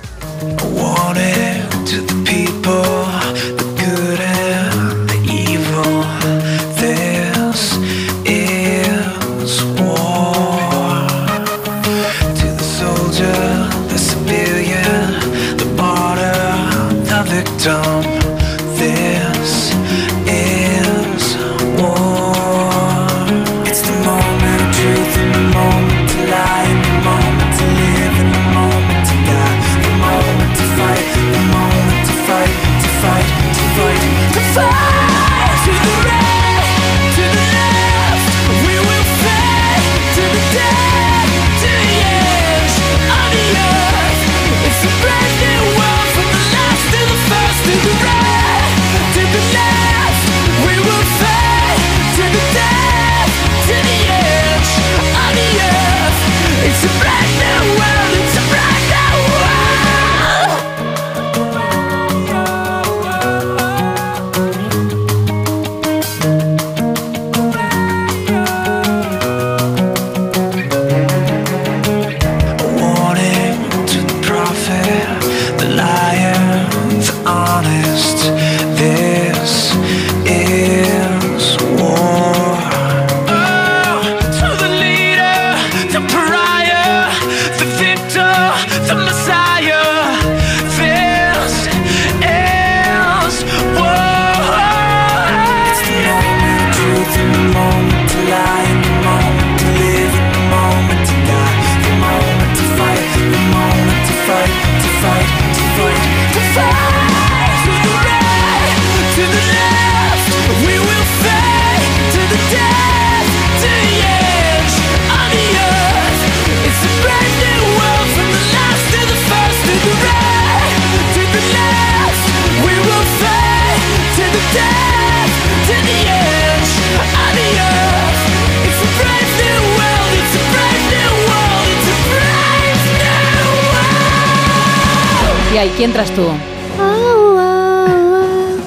[135.63, 135.69] World.
[135.69, 136.23] Y ahí, ¿quién entras tú?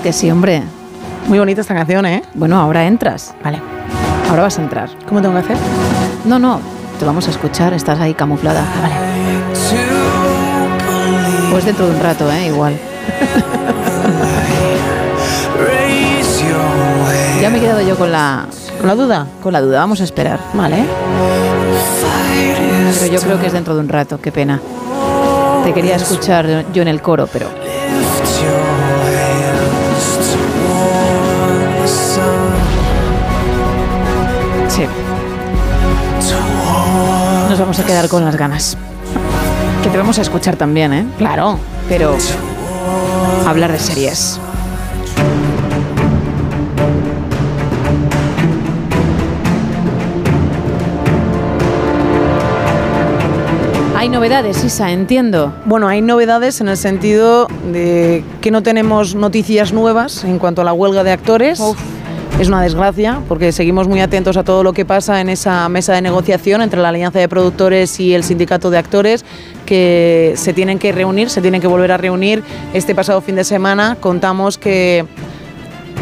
[0.03, 0.63] Que sí, hombre.
[1.27, 2.23] Muy bonita esta canción, ¿eh?
[2.35, 3.35] Bueno, ahora entras.
[3.43, 3.61] Vale.
[4.31, 4.89] Ahora vas a entrar.
[5.09, 5.57] ¿Cómo tengo que hacer?
[6.25, 6.61] No, no,
[6.99, 8.65] te vamos a escuchar, estás ahí camuflada.
[8.83, 8.95] Vale.
[11.51, 12.47] Pues dentro de un rato, ¿eh?
[12.47, 12.79] Igual.
[17.41, 18.47] Ya me he quedado yo con la...
[18.79, 19.27] ¿Con la duda?
[19.43, 20.39] Con la duda, vamos a esperar.
[20.55, 20.85] Vale.
[23.01, 24.61] Pero yo creo que es dentro de un rato, qué pena.
[25.67, 27.49] Te quería escuchar yo en el coro, pero...
[34.69, 34.87] Sí.
[37.51, 38.79] Nos vamos a quedar con las ganas.
[39.83, 41.05] Que te vamos a escuchar también, ¿eh?
[41.19, 41.59] Claro,
[41.89, 42.17] pero
[43.45, 44.39] hablar de series.
[54.17, 55.53] Novedades, Isa, entiendo.
[55.67, 60.65] Bueno, hay novedades en el sentido de que no tenemos noticias nuevas en cuanto a
[60.65, 61.61] la huelga de actores.
[62.41, 65.93] Es una desgracia porque seguimos muy atentos a todo lo que pasa en esa mesa
[65.93, 69.23] de negociación entre la Alianza de Productores y el Sindicato de Actores
[69.67, 72.43] que se tienen que reunir, se tienen que volver a reunir.
[72.73, 75.05] Este pasado fin de semana contamos que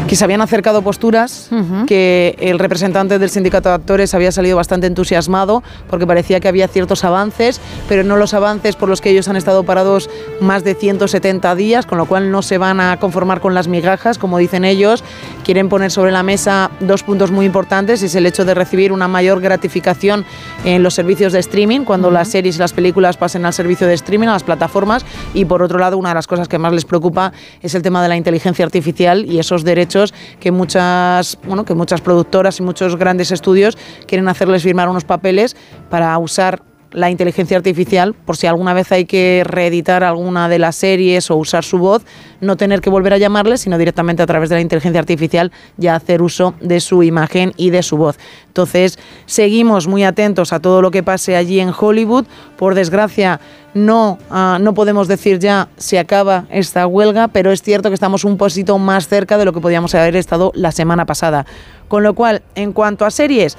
[0.07, 1.49] que se habían acercado posturas,
[1.87, 6.67] que el representante del sindicato de actores había salido bastante entusiasmado porque parecía que había
[6.67, 10.09] ciertos avances, pero no los avances por los que ellos han estado parados
[10.41, 14.19] más de 170 días, con lo cual no se van a conformar con las migajas,
[14.19, 15.03] como dicen ellos.
[15.43, 19.07] Quieren poner sobre la mesa dos puntos muy importantes, es el hecho de recibir una
[19.07, 20.23] mayor gratificación
[20.65, 23.95] en los servicios de streaming, cuando las series y las películas pasen al servicio de
[23.95, 25.03] streaming, a las plataformas,
[25.33, 27.33] y por otro lado, una de las cosas que más les preocupa
[27.63, 29.94] es el tema de la inteligencia artificial y esos derechos
[30.39, 33.77] que muchas, bueno, que muchas productoras y muchos grandes estudios
[34.07, 35.55] quieren hacerles firmar unos papeles
[35.89, 36.61] para usar
[36.95, 41.35] la inteligencia artificial, por si alguna vez hay que reeditar alguna de las series o
[41.35, 42.05] usar su voz,
[42.39, 45.95] no tener que volver a llamarles, sino directamente a través de la inteligencia artificial ya
[45.95, 48.17] hacer uso de su imagen y de su voz.
[48.47, 52.25] Entonces, seguimos muy atentos a todo lo que pase allí en Hollywood.
[52.55, 53.41] Por desgracia,
[53.73, 58.23] no, ah, no podemos decir ya se acaba esta huelga, pero es cierto que estamos
[58.23, 61.45] un poquito más cerca de lo que podíamos haber estado la semana pasada.
[61.89, 63.57] Con lo cual, en cuanto a series,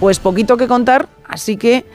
[0.00, 1.86] pues poquito que contar, así que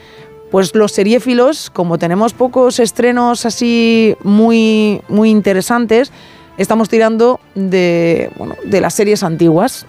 [0.50, 6.12] pues los seriéfilos, como tenemos pocos estrenos así muy, muy interesantes,
[6.56, 9.86] estamos tirando de, bueno, de las series antiguas.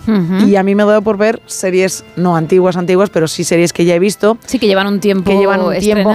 [0.47, 3.86] Y a mí me da por ver series no antiguas, antiguas, pero sí series que
[3.86, 4.38] ya he visto.
[4.45, 6.10] Sí, que llevan un tiempo que llevan un tiempo.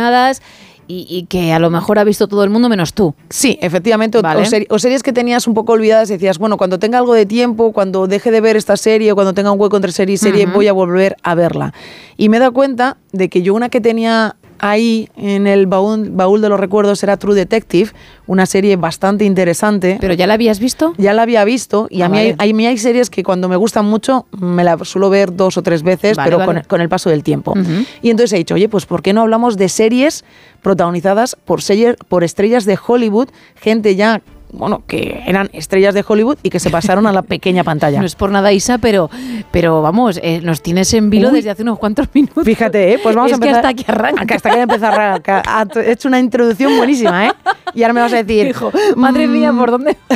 [0.87, 3.15] Y, y que a lo mejor ha visto todo el mundo menos tú.
[3.31, 4.19] Sí, efectivamente.
[4.19, 4.43] o- Vale.
[4.43, 7.15] O, seri- o series que tenías un poco olvidadas y decías, bueno, cuando tenga algo
[7.15, 10.15] de tiempo, cuando deje de ver esta serie o cuando tenga un hueco entre serie
[10.15, 11.73] y serie, voy a volver a verla.
[12.17, 16.11] Y me he dado cuenta de que yo una que tenía ahí en el baúl,
[16.11, 17.91] baúl de los recuerdos era True Detective,
[18.27, 19.99] una serie bastante interesante.
[20.01, 20.95] ¿Pero ya la habías visto?
[20.99, 22.35] Ya la había visto y Ah, a mí, vale.
[22.39, 25.57] hay, a mí hay series que cuando me gustan mucho me la suelo ver dos
[25.57, 26.61] o tres veces, Vale, pero vale.
[26.61, 27.55] Con, con el paso del tiempo.
[28.03, 30.25] Y entonces he dicho, oye, pues ¿por qué no hablamos de series
[30.63, 34.23] protagonizadas por, series, por estrellas de Hollywood, gente ya,
[34.55, 38.01] bueno, que eran estrellas de Hollywood y que se pasaron a la pequeña pantalla?
[38.05, 39.09] No es por nada, Isa, pero,
[39.51, 41.37] pero vamos, eh, nos tienes en vilo Uy.
[41.37, 42.45] desde hace unos cuantos minutos.
[42.45, 42.99] Fíjate, ¿eh?
[43.03, 43.63] pues vamos es a empezar.
[43.63, 44.35] que hasta que arranca.
[44.35, 45.43] hasta que empezar a arrancar.
[45.47, 47.33] Ha hecho una introducción buenísima, ¿eh?
[47.75, 48.47] Y ahora me vas a decir.
[48.47, 49.97] Hijo, madre mía, ¿por dónde?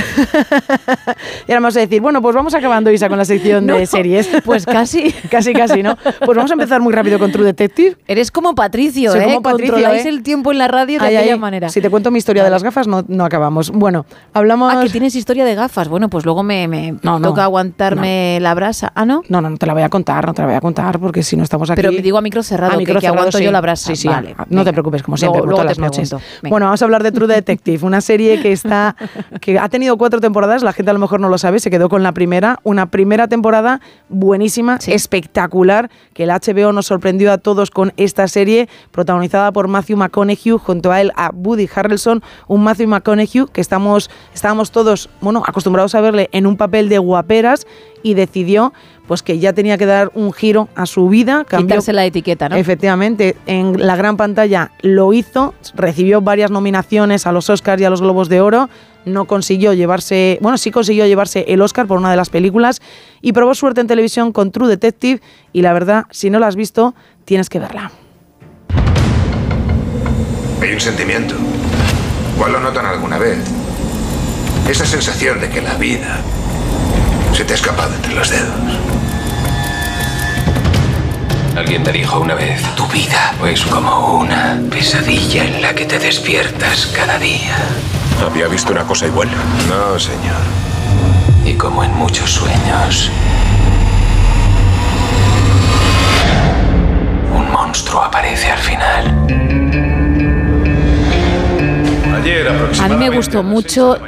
[1.47, 3.77] Y ahora me vas a decir, bueno, pues vamos acabando, Isa, con la sección No,
[3.77, 4.29] de series.
[4.45, 5.13] Pues casi.
[5.31, 5.97] casi, casi, ¿no?
[5.97, 7.97] Pues vamos a empezar muy rápido con True Detective.
[8.07, 9.25] Eres como Patricio, Soy ¿eh?
[9.25, 10.09] como Patricio, Controláis ¿eh?
[10.09, 11.69] el tiempo en la radio de Ay, aquella ay, manera.
[11.69, 13.71] Si te cuento mi historia de las gafas, no, no acabamos.
[13.71, 14.73] Bueno, hablamos.
[14.75, 15.89] Ah, que tienes historia de gafas.
[15.89, 18.93] Bueno, pues luego me, me No, no, toca aguantarme la brasa.
[18.95, 19.23] Ah, ¿no?
[19.29, 21.23] No, no, no te la voy a contar, no te la voy a contar, porque
[21.23, 21.77] si no estamos aquí.
[21.81, 23.45] Pero me digo a micro cerrado, A micro que cerrado, aguanto sí.
[23.45, 23.87] yo la brasa.
[23.89, 24.65] Sí, sí, Vale, no venga.
[24.65, 26.15] te preocupes, como siempre, Luego- todas las noches.
[26.43, 28.97] Bueno, vamos a hablar de True Detective, una serie que está
[29.41, 31.89] que ha tenido cuatro temporadas, la gente a lo mejor no lo sabe, se quedó
[31.89, 37.71] con la primera, una primera temporada buenísima, espectacular, que el HBO nos sorprendió a todos
[37.71, 42.89] con esta serie protagonizada por Matthew McConaughey, junto a él a Woody Harrelson, un Matthew
[42.89, 47.67] McConaughey que estamos estábamos todos, bueno, acostumbrados a verle en un papel de guaperas
[48.03, 48.73] y decidió
[49.09, 52.51] pues que ya tenía que dar un giro a su vida, cambió Quitarse la etiqueta,
[52.51, 52.57] ¿no?
[52.57, 57.91] Efectivamente, en la gran pantalla lo hizo, recibió varias nominaciones a los Oscars y a
[57.91, 58.69] los Globos de Oro,
[59.07, 62.83] no consiguió llevarse, bueno, sí consiguió llevarse el Oscar por una de las películas
[63.23, 65.23] y probó suerte en televisión con True Detective
[65.55, 66.95] y la verdad, si no la has visto,
[67.25, 67.91] tienes que verla.
[70.61, 71.35] Hay un sentimiento.
[72.37, 73.39] ¿Cuál lo notan alguna vez?
[74.69, 76.21] Esa sensación de que la vida
[77.33, 78.55] se te ha escapado entre los dedos.
[81.57, 85.99] Alguien me dijo una vez, tu vida es como una pesadilla en la que te
[85.99, 87.57] despiertas cada día.
[88.25, 89.29] ¿Había visto una cosa igual?
[89.69, 90.43] No, señor.
[91.47, 93.11] Y como en muchos sueños,
[97.35, 99.58] un monstruo aparece al final.
[102.81, 103.99] A mí me gustó mucho.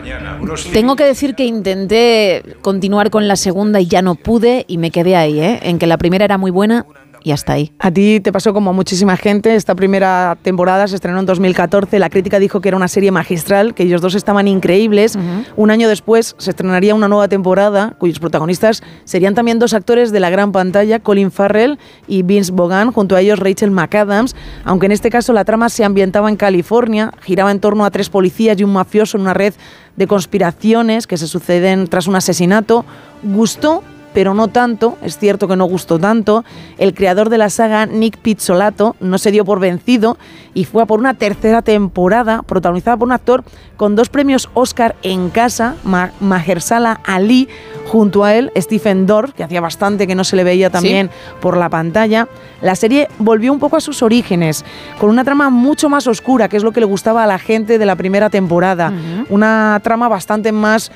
[0.72, 4.90] Tengo que decir que intenté continuar con la segunda y ya no pude y me
[4.90, 5.60] quedé ahí, ¿eh?
[5.62, 6.86] En que la primera era muy buena
[7.22, 7.72] y hasta ahí.
[7.78, 9.54] A ti te pasó como a muchísima gente.
[9.54, 11.98] Esta primera temporada se estrenó en 2014.
[11.98, 15.18] La crítica dijo que era una serie magistral, que ellos dos estaban increíbles.
[15.56, 20.20] Un año después se estrenaría una nueva temporada, cuyos protagonistas serían también dos actores de
[20.20, 24.34] la gran pantalla, Colin Farrell y Vince Vaughan, junto a ellos Rachel McAdams.
[24.64, 28.08] Aunque en este caso la trama se ambientaba en California, giraba en torno a tres
[28.08, 29.54] policías y un mafioso en una red
[29.96, 32.84] de conspiraciones que se suceden tras un asesinato.
[33.22, 36.44] Gustó pero no tanto, es cierto que no gustó tanto.
[36.78, 40.18] El creador de la saga, Nick Pizzolato, no se dio por vencido
[40.54, 43.44] y fue a por una tercera temporada protagonizada por un actor
[43.76, 47.48] con dos premios Oscar en casa, Ma- Mahershala Ali,
[47.86, 51.10] junto a él Stephen Dorff, que hacía bastante que no se le veía también
[51.40, 52.28] por la pantalla.
[52.62, 54.64] La serie volvió un poco a sus orígenes,
[54.98, 57.78] con una trama mucho más oscura, que es lo que le gustaba a la gente
[57.78, 58.92] de la primera temporada.
[59.28, 60.90] Una trama bastante más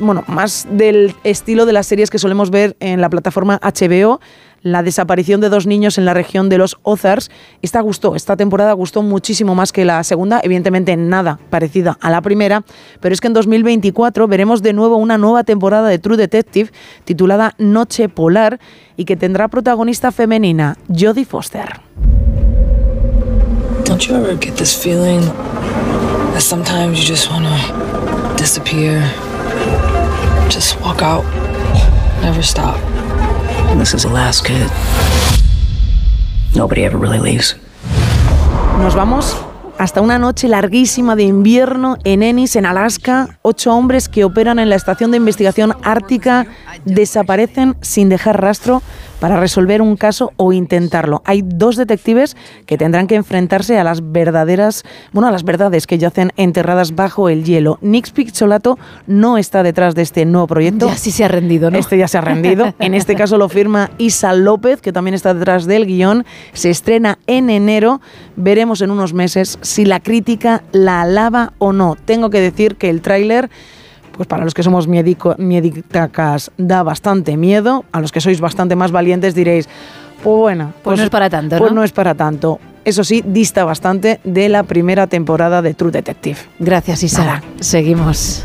[0.00, 4.20] bueno, más del estilo de las series que solemos ver en la plataforma HBO.
[4.62, 7.30] La desaparición de dos niños en la región de los Ozarks.
[7.62, 12.20] Esta gustó, esta temporada gustó muchísimo más que la segunda, evidentemente nada parecida a la
[12.20, 12.62] primera,
[13.00, 16.72] pero es que en 2024 veremos de nuevo una nueva temporada de True Detective
[17.04, 18.60] titulada Noche Polar
[18.98, 21.80] y que tendrá protagonista femenina Jodie Foster.
[23.86, 25.22] Don't you ever get this feeling
[26.32, 27.30] that sometimes you just?
[30.50, 31.24] Just walk out,
[32.22, 32.76] never stop.
[33.78, 34.52] This is Alaska.
[36.56, 37.56] Nobody ever really leaves.
[38.80, 39.36] Nos vamos
[39.78, 43.38] hasta una noche larguísima de invierno en Ennis, en Alaska.
[43.42, 46.48] Ocho hombres que operan en la estación de investigación ártica
[46.84, 48.82] desaparecen sin dejar rastro
[49.20, 51.22] para resolver un caso o intentarlo.
[51.24, 52.36] Hay dos detectives
[52.66, 54.82] que tendrán que enfrentarse a las verdaderas,
[55.12, 57.78] bueno, a las verdades que yacen enterradas bajo el hielo.
[57.82, 60.88] Nick Pizzolato no está detrás de este nuevo proyecto.
[60.88, 61.78] Ya sí se ha rendido, ¿no?
[61.78, 62.74] Este ya se ha rendido.
[62.80, 66.24] En este caso lo firma Isa López, que también está detrás del guion.
[66.54, 68.00] Se estrena en enero.
[68.36, 71.96] Veremos en unos meses si la crítica la alaba o no.
[72.04, 73.50] Tengo que decir que el tráiler
[74.20, 78.76] pues para los que somos miedico- mieditacas da bastante miedo, a los que sois bastante
[78.76, 79.66] más valientes diréis,
[80.22, 81.76] pues bueno, Pues no es para tanto, Pues ¿no?
[81.76, 82.60] no es para tanto.
[82.84, 86.36] Eso sí, dista bastante de la primera temporada de True Detective.
[86.58, 87.24] Gracias, Isa.
[87.24, 87.42] Nada.
[87.60, 88.44] Seguimos.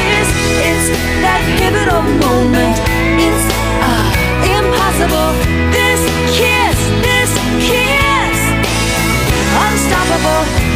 [0.59, 0.87] It's
[1.23, 2.75] that pivotal moment.
[3.19, 3.45] It's
[3.83, 4.09] ah,
[4.43, 5.29] impossible.
[5.71, 6.01] This
[6.35, 7.31] kiss, this
[7.63, 8.39] kiss,
[9.65, 10.70] unstoppable.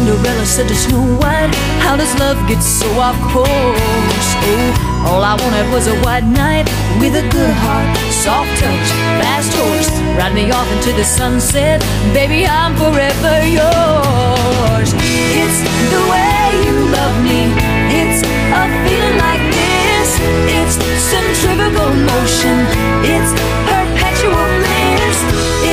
[0.00, 1.52] Cinderella said to Snow White,
[1.84, 4.28] How does love get so off course?
[4.48, 6.64] Oh, all I wanted was a white knight
[7.04, 8.88] with a good heart, soft touch,
[9.20, 9.92] fast horse.
[10.16, 11.84] Ride me off into the sunset,
[12.16, 14.88] baby, I'm forever yours.
[15.36, 15.60] It's
[15.92, 17.52] the way you love me,
[18.00, 18.24] it's
[18.56, 20.16] a feeling like this.
[20.48, 20.80] It's
[21.12, 22.56] centrifugal motion,
[23.04, 23.32] it's
[23.68, 25.18] perpetual bliss.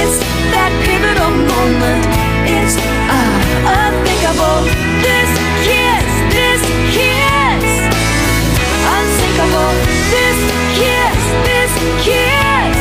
[0.03, 0.19] It's
[0.51, 2.03] that pivotal moment,
[2.43, 2.75] it's
[3.63, 4.59] unthinkable.
[5.03, 5.31] This
[5.67, 6.61] kiss, this
[6.95, 7.65] kiss,
[8.95, 9.71] unsinkable.
[10.13, 10.39] This
[10.79, 11.71] kiss, this
[12.05, 12.77] kiss.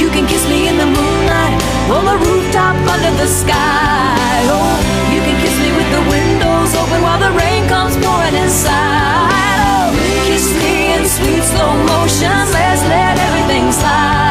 [0.00, 1.58] You can kiss me in the moonlight,
[1.90, 4.44] on the rooftop under the sky.
[4.52, 4.76] Oh,
[5.12, 9.58] you can kiss me with the windows open while the rain comes pouring inside.
[9.64, 9.92] Oh,
[10.28, 12.36] kiss me in sweet slow motion.
[12.52, 14.25] Let's let everything slide.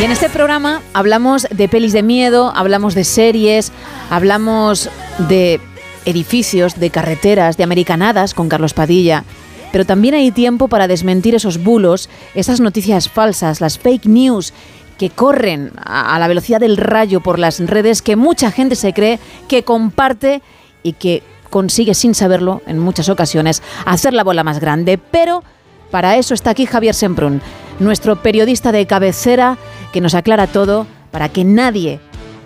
[0.00, 3.72] Y en este programa hablamos de pelis de miedo, hablamos de series,
[4.10, 4.88] hablamos
[5.28, 5.60] de
[6.04, 9.24] edificios, de carreteras, de americanadas con Carlos Padilla.
[9.72, 14.52] Pero también hay tiempo para desmentir esos bulos, esas noticias falsas, las fake news
[14.98, 19.18] que corren a la velocidad del rayo por las redes, que mucha gente se cree,
[19.48, 20.42] que comparte
[20.82, 24.98] y que consigue sin saberlo en muchas ocasiones hacer la bola más grande.
[24.98, 25.42] Pero
[25.90, 27.40] para eso está aquí Javier Semprún,
[27.78, 29.56] nuestro periodista de cabecera
[29.92, 32.00] que nos aclara todo para que nadie,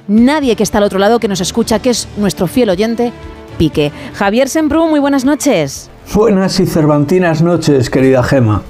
[0.09, 3.13] nadie que está al otro lado que nos escucha, que es nuestro fiel oyente,
[3.59, 3.93] Pique.
[4.15, 5.91] Javier Semprú, muy buenas noches.
[6.15, 8.63] Buenas y cervantinas noches, querida Gema.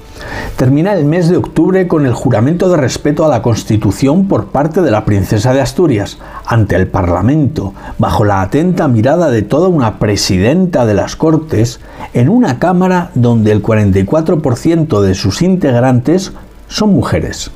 [0.55, 4.81] Termina el mes de octubre con el juramento de respeto a la Constitución por parte
[4.81, 9.99] de la princesa de Asturias ante el Parlamento, bajo la atenta mirada de toda una
[9.99, 11.79] presidenta de las Cortes,
[12.13, 16.33] en una Cámara donde el 44% de sus integrantes
[16.67, 17.51] son mujeres.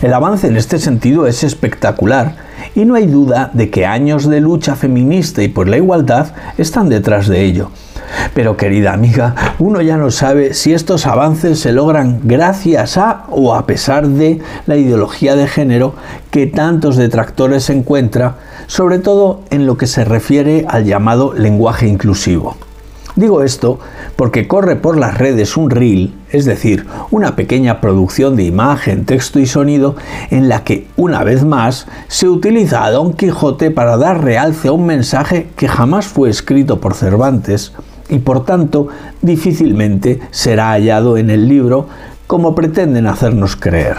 [0.00, 2.36] El avance en este sentido es espectacular
[2.74, 6.28] y no hay duda de que años de lucha feminista y por la igualdad
[6.58, 7.70] están detrás de ello.
[8.34, 13.54] Pero querida amiga, uno ya no sabe si estos avances se logran gracias a o
[13.54, 15.94] a pesar de la ideología de género
[16.30, 18.36] que tantos detractores encuentra,
[18.66, 22.56] sobre todo en lo que se refiere al llamado lenguaje inclusivo.
[23.14, 23.78] Digo esto
[24.16, 29.38] porque corre por las redes un reel, es decir, una pequeña producción de imagen, texto
[29.38, 29.96] y sonido
[30.30, 34.72] en la que, una vez más, se utiliza a Don Quijote para dar realce a
[34.72, 37.72] un mensaje que jamás fue escrito por Cervantes
[38.12, 38.88] y por tanto
[39.22, 41.88] difícilmente será hallado en el libro
[42.26, 43.96] como pretenden hacernos creer.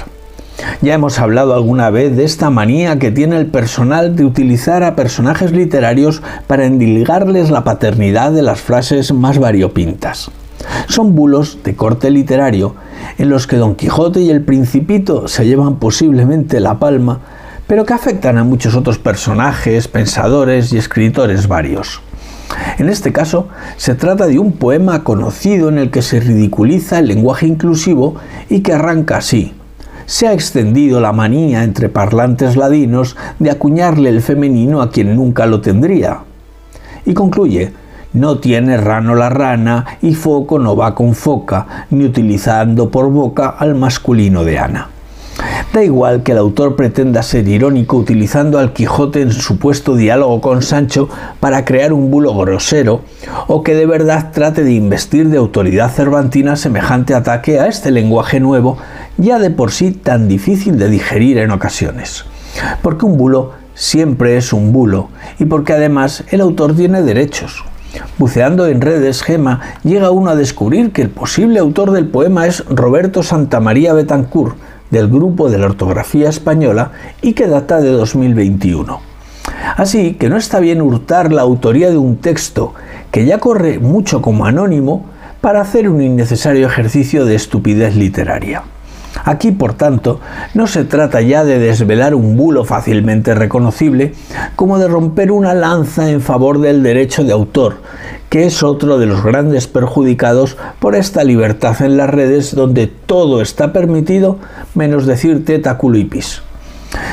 [0.81, 4.95] Ya hemos hablado alguna vez de esta manía que tiene el personal de utilizar a
[4.95, 10.30] personajes literarios para endilgarles la paternidad de las frases más variopintas.
[10.88, 12.76] Son bulos de corte literario
[13.18, 17.19] en los que Don Quijote y el Principito se llevan posiblemente la palma,
[17.65, 22.02] pero que afectan a muchos otros personajes, pensadores y escritores varios.
[22.78, 23.48] En este caso,
[23.78, 28.16] se trata de un poema conocido en el que se ridiculiza el lenguaje inclusivo
[28.50, 29.54] y que arranca así.
[30.06, 35.46] Se ha extendido la manía entre parlantes ladinos de acuñarle el femenino a quien nunca
[35.46, 36.20] lo tendría.
[37.06, 37.74] Y concluye,
[38.14, 43.50] no tiene rano la rana y foco no va con foca, ni utilizando por boca
[43.50, 44.93] al masculino de Ana.
[45.74, 50.40] Da igual que el autor pretenda ser irónico utilizando al Quijote en su supuesto diálogo
[50.40, 51.10] con Sancho
[51.40, 53.02] para crear un bulo grosero,
[53.48, 58.40] o que de verdad trate de investir de autoridad cervantina semejante ataque a este lenguaje
[58.40, 58.78] nuevo,
[59.18, 62.26] ya de por sí tan difícil de digerir en ocasiones.
[62.84, 65.10] Porque un bulo siempre es un bulo,
[65.40, 67.66] y porque además el autor tiene derechos.
[68.20, 72.64] Buceando en redes, Gema llega uno a descubrir que el posible autor del poema es
[72.68, 74.56] Roberto Santamaría Betancourt,
[74.94, 76.91] del grupo de la ortografía española
[77.22, 79.02] y que data de 2021.
[79.76, 82.74] Así que no está bien hurtar la autoría de un texto
[83.11, 85.06] que ya corre mucho como anónimo
[85.41, 88.64] para hacer un innecesario ejercicio de estupidez literaria.
[89.26, 90.19] Aquí, por tanto,
[90.53, 94.14] no se trata ya de desvelar un bulo fácilmente reconocible,
[94.56, 97.76] como de romper una lanza en favor del derecho de autor,
[98.30, 103.41] que es otro de los grandes perjudicados por esta libertad en las redes donde todo
[103.41, 104.40] está permitido
[104.73, 106.41] menos decir teta, culo y pis.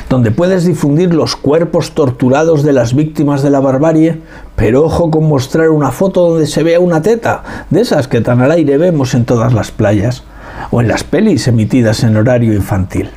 [0.09, 4.21] Donde puedes difundir los cuerpos torturados de las víctimas de la barbarie,
[4.57, 8.41] pero ojo con mostrar una foto donde se vea una teta, de esas que tan
[8.41, 10.25] al aire vemos en todas las playas
[10.71, 13.11] o en las pelis emitidas en horario infantil.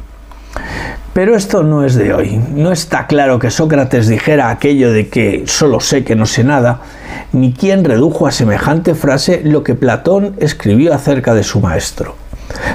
[1.13, 2.41] Pero esto no es de hoy.
[2.55, 6.81] No está claro que Sócrates dijera aquello de que solo sé que no sé nada,
[7.31, 12.15] ni quién redujo a semejante frase lo que Platón escribió acerca de su maestro.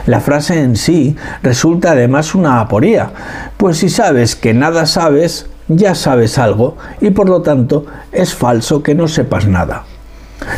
[0.06, 3.10] La frase en sí resulta además una aporía,
[3.56, 8.82] pues si sabes que nada sabes, ya sabes algo, y por lo tanto es falso
[8.84, 9.84] que no sepas nada.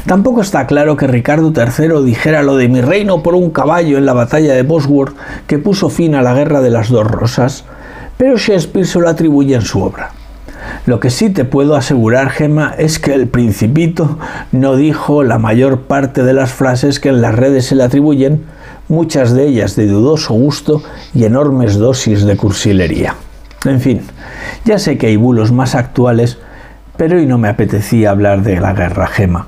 [0.06, 4.06] Tampoco está claro que Ricardo III dijera lo de mi reino por un caballo en
[4.06, 5.14] la batalla de Bosworth
[5.46, 7.64] que puso fin a la guerra de las dos rosas,
[8.16, 10.10] pero Shakespeare se lo atribuye en su obra.
[10.86, 14.18] Lo que sí te puedo asegurar, Gemma, es que el principito
[14.52, 18.44] no dijo la mayor parte de las frases que en las redes se le atribuyen,
[18.88, 20.82] muchas de ellas de dudoso gusto
[21.14, 23.14] y enormes dosis de cursilería.
[23.64, 24.02] En fin,
[24.64, 26.38] ya sé que hay bulos más actuales,
[26.96, 29.46] pero hoy no me apetecía hablar de la guerra, Gema.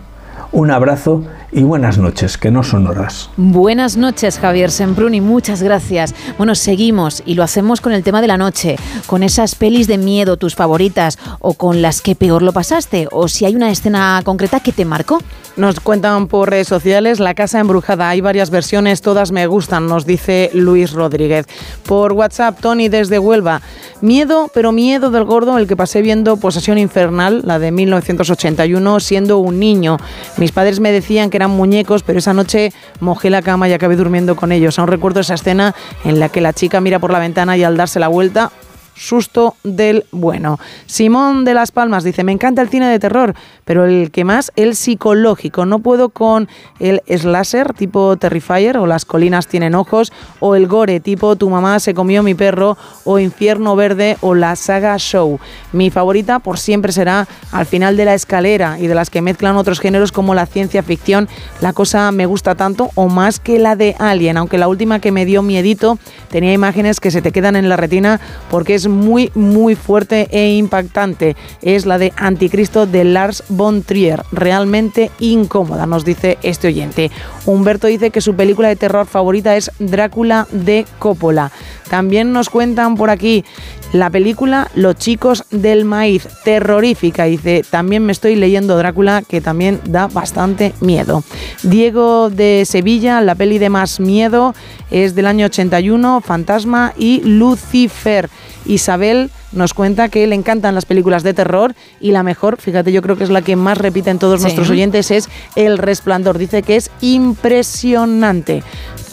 [0.52, 3.28] Un abrazo y buenas noches, que no son horas.
[3.36, 6.14] Buenas noches, Javier Semprún, y muchas gracias.
[6.38, 8.76] Bueno, seguimos y lo hacemos con el tema de la noche,
[9.06, 13.28] con esas pelis de miedo, tus favoritas, o con las que peor lo pasaste, o
[13.28, 15.20] si hay una escena concreta que te marcó.
[15.54, 18.08] Nos cuentan por redes sociales La Casa Embrujada.
[18.08, 21.46] Hay varias versiones, todas me gustan, nos dice Luis Rodríguez.
[21.86, 23.60] Por WhatsApp, Tony desde Huelva.
[24.00, 29.38] Miedo, pero miedo del gordo, el que pasé viendo Posesión Infernal, la de 1981, siendo
[29.38, 29.98] un niño.
[30.38, 33.96] Mis padres me decían que eran muñecos, pero esa noche mojé la cama y acabé
[33.96, 34.78] durmiendo con ellos.
[34.78, 35.74] Aún recuerdo esa escena
[36.04, 38.52] en la que la chica mira por la ventana y al darse la vuelta
[38.94, 40.58] susto del bueno.
[40.86, 44.52] Simón de Las Palmas dice, me encanta el cine de terror, pero el que más,
[44.56, 45.66] el psicológico.
[45.66, 46.48] No puedo con
[46.80, 51.80] el slasher tipo Terrifier o Las colinas tienen ojos o el gore tipo Tu mamá
[51.80, 55.38] se comió mi perro o Infierno Verde o la saga Show.
[55.72, 59.56] Mi favorita por siempre será Al final de la escalera y de las que mezclan
[59.56, 61.28] otros géneros como la ciencia ficción.
[61.60, 65.12] La cosa me gusta tanto o más que la de Alien, aunque la última que
[65.12, 65.98] me dio miedito
[66.30, 68.20] tenía imágenes que se te quedan en la retina
[68.50, 71.36] porque es muy, muy fuerte e impactante.
[71.62, 74.22] Es la de Anticristo de Lars von Trier.
[74.32, 77.10] Realmente incómoda, nos dice este oyente.
[77.46, 81.50] Humberto dice que su película de terror favorita es Drácula de Coppola.
[81.90, 83.44] También nos cuentan por aquí
[83.92, 89.80] la película Los chicos del maíz, terrorífica, dice, también me estoy leyendo Drácula, que también
[89.84, 91.22] da bastante miedo.
[91.62, 94.54] Diego de Sevilla, la peli de más miedo
[94.90, 98.30] es del año 81, Fantasma y Lucifer.
[98.66, 103.02] Isabel nos cuenta que le encantan las películas de terror y la mejor, fíjate, yo
[103.02, 104.44] creo que es la que más repiten todos Sí.
[104.44, 106.38] nuestros oyentes, es El Resplandor.
[106.38, 108.62] Dice que es impresionante.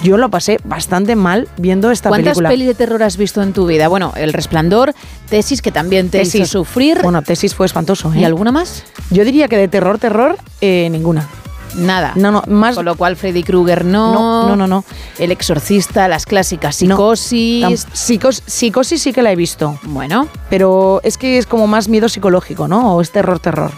[0.01, 2.49] Yo lo pasé bastante mal viendo esta ¿Cuántas película.
[2.49, 3.89] pelis de terror has visto en tu vida?
[3.89, 4.93] Bueno, El Resplandor,
[5.29, 6.47] Tesis, que también te hizo Tesis.
[6.49, 6.99] sufrir.
[7.01, 8.13] Bueno, Tesis fue espantoso.
[8.13, 8.19] ¿eh?
[8.19, 8.83] ¿Y alguna más?
[9.09, 11.27] Yo diría que de terror, terror, eh, ninguna.
[11.75, 12.13] Nada.
[12.15, 12.75] No, no, más.
[12.75, 14.13] Con lo cual Freddy Krueger no.
[14.13, 14.83] No, no, no, no.
[15.17, 16.95] El Exorcista, las clásicas No.
[16.95, 17.87] Psicosis.
[17.93, 19.79] Psicos- psicosis sí que la he visto.
[19.83, 20.27] Bueno.
[20.49, 22.95] Pero es que es como más miedo psicológico, ¿no?
[22.95, 23.71] O es terror, terror.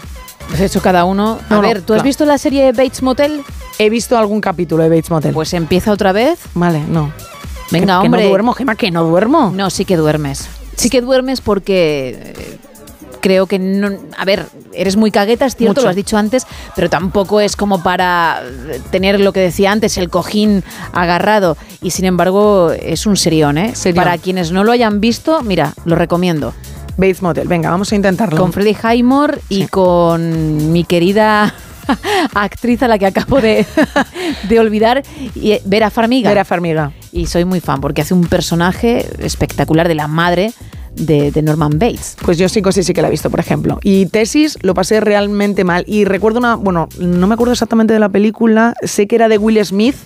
[0.48, 1.38] Pues eso cada uno.
[1.48, 3.42] A No, no, ver, ¿tú has visto la serie Bates Motel?
[3.78, 5.32] He visto algún capítulo de Bates Motel.
[5.32, 6.38] Pues empieza otra vez.
[6.54, 7.12] Vale, no.
[7.70, 8.20] Venga, que, hombre.
[8.22, 9.52] Que no duermo, Gema, que no duermo.
[9.54, 10.48] No, sí que duermes.
[10.76, 12.58] Sí que duermes porque eh,
[13.22, 13.90] creo que no.
[14.18, 15.82] A ver, eres muy cagueta, es cierto, Mucho.
[15.84, 16.46] lo has dicho antes,
[16.76, 20.62] pero tampoco es como para eh, tener lo que decía antes, el cojín
[20.92, 21.56] agarrado.
[21.80, 23.74] Y sin embargo, es un serión, ¿eh?
[23.74, 24.04] Serión.
[24.04, 26.52] Para quienes no lo hayan visto, mira, lo recomiendo.
[26.98, 28.38] Bates Motel, venga, vamos a intentarlo.
[28.38, 31.54] Con Freddie Highmore y con mi querida
[32.34, 33.64] actriz a la que acabo de,
[34.48, 35.02] de olvidar,
[35.34, 36.28] y, eh, Vera Farmiga.
[36.28, 36.92] Vera Farmiga.
[37.12, 40.52] Y soy muy fan porque hace un personaje espectacular de la madre
[40.96, 42.16] de, Norman Bates.
[42.24, 43.78] Pues yo psicosis sí que la he visto, por ejemplo.
[43.82, 45.84] Y tesis lo pasé realmente mal.
[45.86, 49.38] Y recuerdo una, bueno, no me acuerdo exactamente de la película, sé que era de
[49.38, 49.96] Will Smith,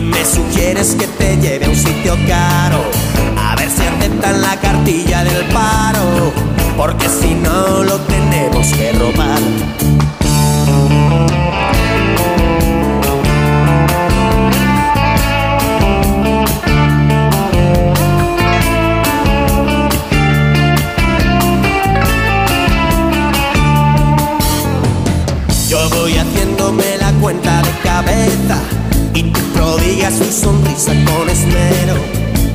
[0.00, 2.78] y me sugieres que te lleve a un sitio caro.
[3.36, 6.32] A ver si aceptan la cartilla del paro,
[6.76, 9.40] porque si no lo tenemos que robar.
[25.68, 28.58] Yo voy haciéndome la cuenta de cabeza
[29.20, 31.96] y tú prodigas tu sonrisa con esmero.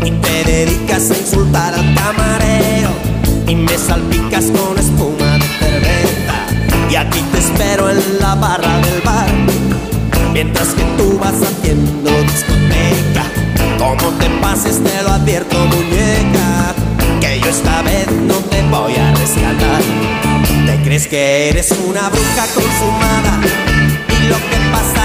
[0.04, 2.90] Y te dedicas a insultar al camarero.
[3.48, 6.36] Y me salpicas con espuma de cerveza
[6.90, 9.30] y aquí te espero en la barra del bar.
[10.34, 13.26] Mientras que tú vas haciendo discoteca.
[13.78, 16.74] Como te pases te lo advierto muñeca,
[17.22, 19.82] que yo esta vez no te voy a rescatar.
[20.66, 23.42] Te crees que eres una bruja consumada
[24.10, 25.05] y lo que pasa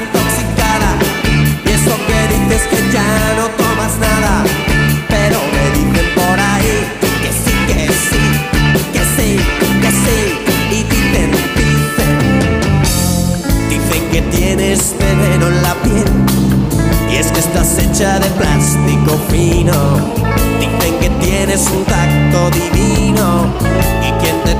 [2.69, 4.43] que ya no tomas nada.
[5.07, 6.73] Pero me dicen por ahí
[7.21, 8.23] que sí, que sí,
[8.93, 9.29] que sí,
[9.81, 10.19] que sí.
[10.71, 12.15] Y dicen, dicen,
[13.69, 16.09] dicen que tienes veneno en la piel.
[17.11, 19.77] Y es que estás hecha de plástico fino.
[20.59, 23.53] Dicen que tienes un tacto divino.
[24.07, 24.55] Y quien te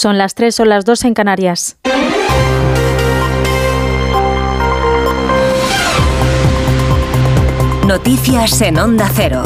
[0.00, 1.76] Son las 3 o las 2 en Canarias.
[7.86, 9.42] Noticias en Onda Cero.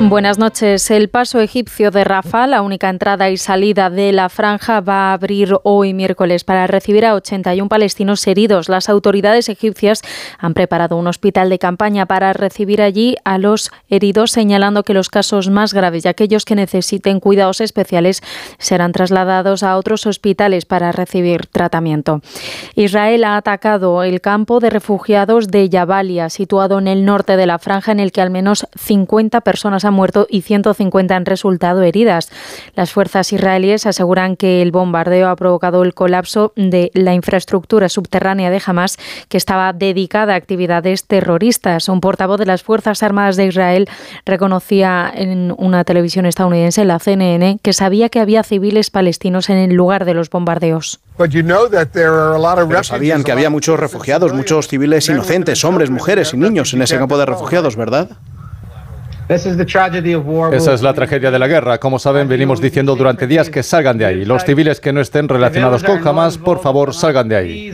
[0.00, 0.90] Buenas noches.
[0.92, 5.12] El paso egipcio de Rafah, la única entrada y salida de la franja, va a
[5.12, 8.68] abrir hoy miércoles para recibir a 81 palestinos heridos.
[8.68, 10.02] Las autoridades egipcias
[10.38, 15.10] han preparado un hospital de campaña para recibir allí a los heridos, señalando que los
[15.10, 18.22] casos más graves y aquellos que necesiten cuidados especiales
[18.58, 22.22] serán trasladados a otros hospitales para recibir tratamiento.
[22.76, 27.58] Israel ha atacado el campo de refugiados de Jabalia, situado en el norte de la
[27.58, 32.30] franja, en el que al menos 50 personas han muerto y 150 han resultado heridas.
[32.74, 38.50] Las fuerzas israelíes aseguran que el bombardeo ha provocado el colapso de la infraestructura subterránea
[38.50, 38.98] de Hamas,
[39.28, 41.88] que estaba dedicada a actividades terroristas.
[41.88, 43.88] Un portavoz de las Fuerzas Armadas de Israel
[44.24, 49.74] reconocía en una televisión estadounidense, la CNN, que sabía que había civiles palestinos en el
[49.74, 51.00] lugar de los bombardeos.
[51.16, 56.96] Pero sabían que había muchos refugiados, muchos civiles inocentes, hombres, mujeres y niños en ese
[56.98, 58.10] campo de refugiados, ¿verdad?
[60.52, 61.78] Esa es la tragedia de la guerra.
[61.78, 64.24] Como saben, venimos diciendo durante días que salgan de ahí.
[64.24, 67.72] Los civiles que no estén relacionados con Hamas, por favor, salgan de ahí.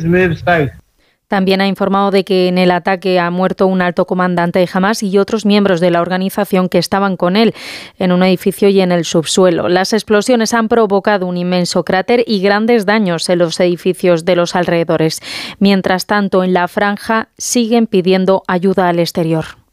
[1.29, 5.03] También ha informado de que en el ataque ha muerto un alto comandante de Hamas
[5.03, 7.55] y otros miembros de la organización que estaban con él
[7.99, 9.69] en un edificio y en el subsuelo.
[9.69, 14.55] Las explosiones han provocado un inmenso cráter y grandes daños en los edificios de los
[14.55, 15.21] alrededores.
[15.59, 19.64] Mientras tanto, en la franja siguen pidiendo ayuda al exterior.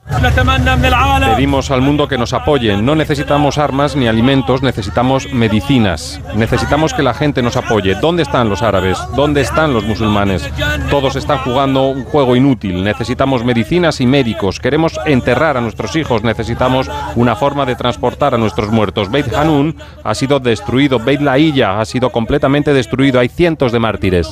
[1.35, 2.85] Pedimos al mundo que nos apoyen.
[2.85, 6.19] No necesitamos armas ni alimentos, necesitamos medicinas.
[6.35, 7.95] Necesitamos que la gente nos apoye.
[7.95, 8.97] ¿Dónde están los árabes?
[9.15, 10.47] ¿Dónde están los musulmanes?
[10.89, 12.83] Todos están jugando un juego inútil.
[12.83, 14.59] Necesitamos medicinas y médicos.
[14.59, 16.23] Queremos enterrar a nuestros hijos.
[16.23, 19.09] Necesitamos una forma de transportar a nuestros muertos.
[19.09, 20.99] Beit Hanun ha sido destruido.
[20.99, 23.19] Beit Laïya ha sido completamente destruido.
[23.19, 24.29] Hay cientos de mártires.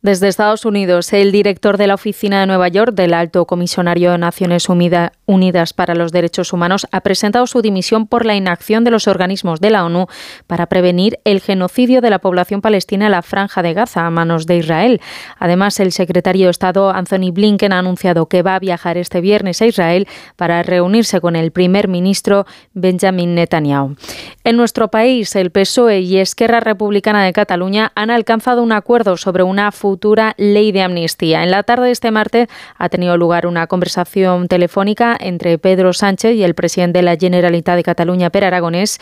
[0.00, 4.18] Desde Estados Unidos, el director de la Oficina de Nueva York del Alto Comisionario de
[4.18, 8.92] Naciones Unida- Unidas para los Derechos Humanos ha presentado su dimisión por la inacción de
[8.92, 10.06] los organismos de la ONU
[10.46, 14.46] para prevenir el genocidio de la población palestina en la Franja de Gaza a manos
[14.46, 15.00] de Israel.
[15.36, 19.60] Además, el secretario de Estado Anthony Blinken ha anunciado que va a viajar este viernes
[19.62, 20.06] a Israel
[20.36, 23.96] para reunirse con el primer ministro Benjamin Netanyahu.
[24.44, 29.42] En nuestro país, el PSOE y Esquerra Republicana de Cataluña han alcanzado un acuerdo sobre
[29.42, 31.42] una futura ley de amnistía.
[31.42, 36.34] En la tarde de este martes ha tenido lugar una conversación telefónica entre Pedro Sánchez
[36.34, 38.98] y el presidente de la Generalitat de Cataluña, Per Aragonés.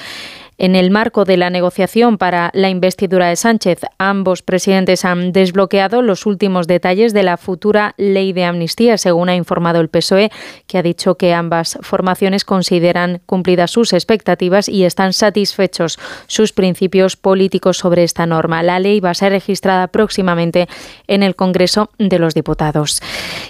[0.59, 6.01] En el marco de la negociación para la investidura de Sánchez, ambos presidentes han desbloqueado
[6.01, 10.31] los últimos detalles de la futura ley de amnistía, según ha informado el PSOE,
[10.67, 17.17] que ha dicho que ambas formaciones consideran cumplidas sus expectativas y están satisfechos sus principios
[17.17, 18.63] políticos sobre esta norma.
[18.63, 20.69] La ley va a ser registrada próximamente
[21.07, 23.03] en el Congreso de los Diputados.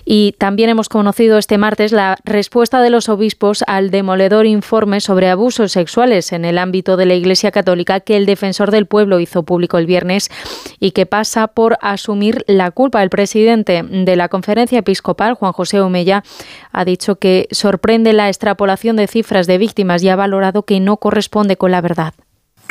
[0.05, 5.31] Y también hemos conocido este martes la respuesta de los obispos al demoledor informe sobre
[5.31, 9.43] abusos sexuales en el ámbito de la Iglesia Católica que el defensor del pueblo hizo
[9.43, 10.31] público el viernes
[10.81, 13.02] y que pasa por asumir la culpa.
[13.02, 16.23] El presidente de la conferencia episcopal, Juan José Omeya,
[16.73, 20.97] ha dicho que sorprende la extrapolación de cifras de víctimas y ha valorado que no
[20.97, 22.14] corresponde con la verdad.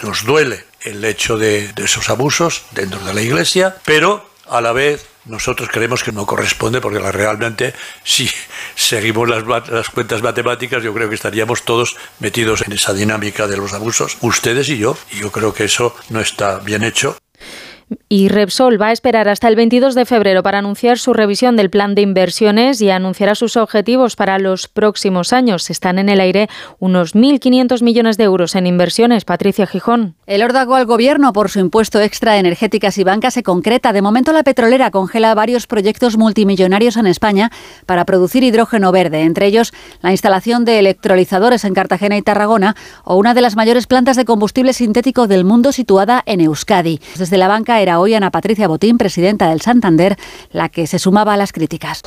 [0.03, 5.07] Nos duele el hecho de esos abusos dentro de la Iglesia, pero a la vez
[5.25, 7.73] nosotros creemos que no corresponde porque realmente
[8.03, 8.29] si
[8.75, 13.57] seguimos las, las cuentas matemáticas yo creo que estaríamos todos metidos en esa dinámica de
[13.57, 17.17] los abusos, ustedes y yo, y yo creo que eso no está bien hecho.
[18.09, 21.69] Y Repsol va a esperar hasta el 22 de febrero para anunciar su revisión del
[21.69, 25.69] plan de inversiones y anunciará sus objetivos para los próximos años.
[25.69, 26.49] Están en el aire
[26.79, 29.25] unos 1.500 millones de euros en inversiones.
[29.25, 30.15] Patricia Gijón.
[30.25, 33.93] El órdago al gobierno por su impuesto extra a energéticas y bancas se concreta.
[33.93, 37.51] De momento, la petrolera congela varios proyectos multimillonarios en España
[37.85, 43.15] para producir hidrógeno verde, entre ellos la instalación de electrolizadores en Cartagena y Tarragona o
[43.15, 46.99] una de las mayores plantas de combustible sintético del mundo situada en Euskadi.
[47.17, 50.17] Desde la banca era hoy Ana Patricia Botín, presidenta del Santander,
[50.51, 52.01] la que se sumaba a las críticas.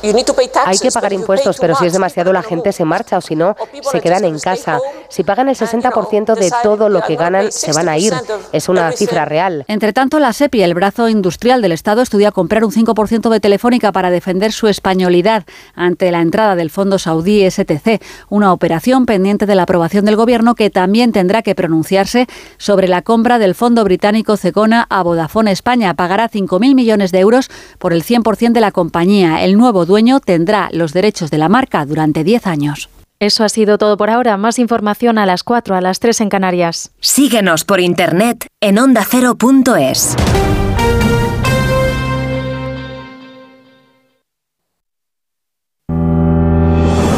[0.65, 3.55] Hay que pagar impuestos, pero si es demasiado la gente se marcha o si no,
[3.91, 4.79] se quedan en casa.
[5.09, 8.13] Si pagan el 60% de todo lo que ganan, se van a ir.
[8.51, 9.65] Es una cifra real.
[9.67, 13.91] Entre tanto, la SEPI, el brazo industrial del Estado, estudia comprar un 5% de Telefónica
[13.91, 15.43] para defender su españolidad
[15.75, 20.55] ante la entrada del fondo saudí STC, una operación pendiente de la aprobación del Gobierno
[20.55, 22.27] que también tendrá que pronunciarse
[22.57, 25.93] sobre la compra del fondo británico Cecona a Vodafone España.
[25.93, 29.43] Pagará 5.000 millones de euros por el 100% de la compañía.
[29.43, 32.89] El nuevo dueño tendrá los derechos de la marca durante 10 años.
[33.19, 34.37] Eso ha sido todo por ahora.
[34.37, 36.91] Más información a las 4, a las 3 en Canarias.
[37.01, 40.15] Síguenos por internet en ondacero.es.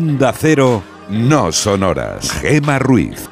[0.00, 2.30] Onda Cero, no sonoras.
[2.40, 3.28] Gema Ruiz.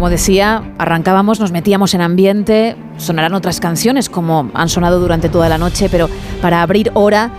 [0.00, 5.50] Como decía, arrancábamos, nos metíamos en ambiente, sonarán otras canciones como han sonado durante toda
[5.50, 6.08] la noche, pero
[6.40, 7.30] para abrir hora,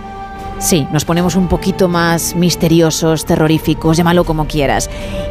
[0.60, 4.88] sí, nos ponemos un poquito más misteriosos, terroríficos, llámalo como quieras.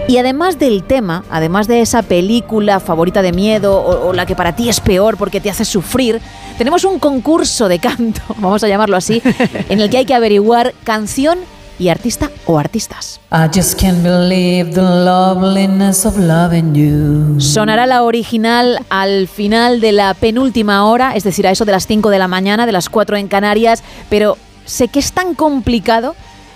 [0.09, 4.35] Y además del tema, además de esa película favorita de miedo o, o la que
[4.35, 6.19] para ti es peor porque te hace sufrir,
[6.57, 9.21] tenemos un concurso de canto, vamos a llamarlo así,
[9.69, 11.39] en el que hay que averiguar canción
[11.81, 13.19] y artista o artistas.
[13.31, 17.39] I just can't believe the loveliness of loving you.
[17.39, 21.87] Sonará la original al final de la penúltima hora, es decir, a eso de las
[21.87, 26.15] 5 de la mañana, de las 4 en Canarias, pero sé que es tan complicado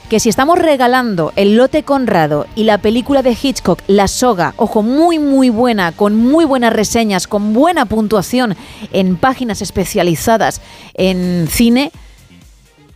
[0.10, 4.84] que si estamos regalando el lote Conrado y la película de Hitchcock, La Soga, ojo,
[4.84, 8.56] muy muy buena, con muy buenas reseñas, con buena puntuación
[8.94, 10.62] en páginas especializadas
[10.94, 11.92] en cine,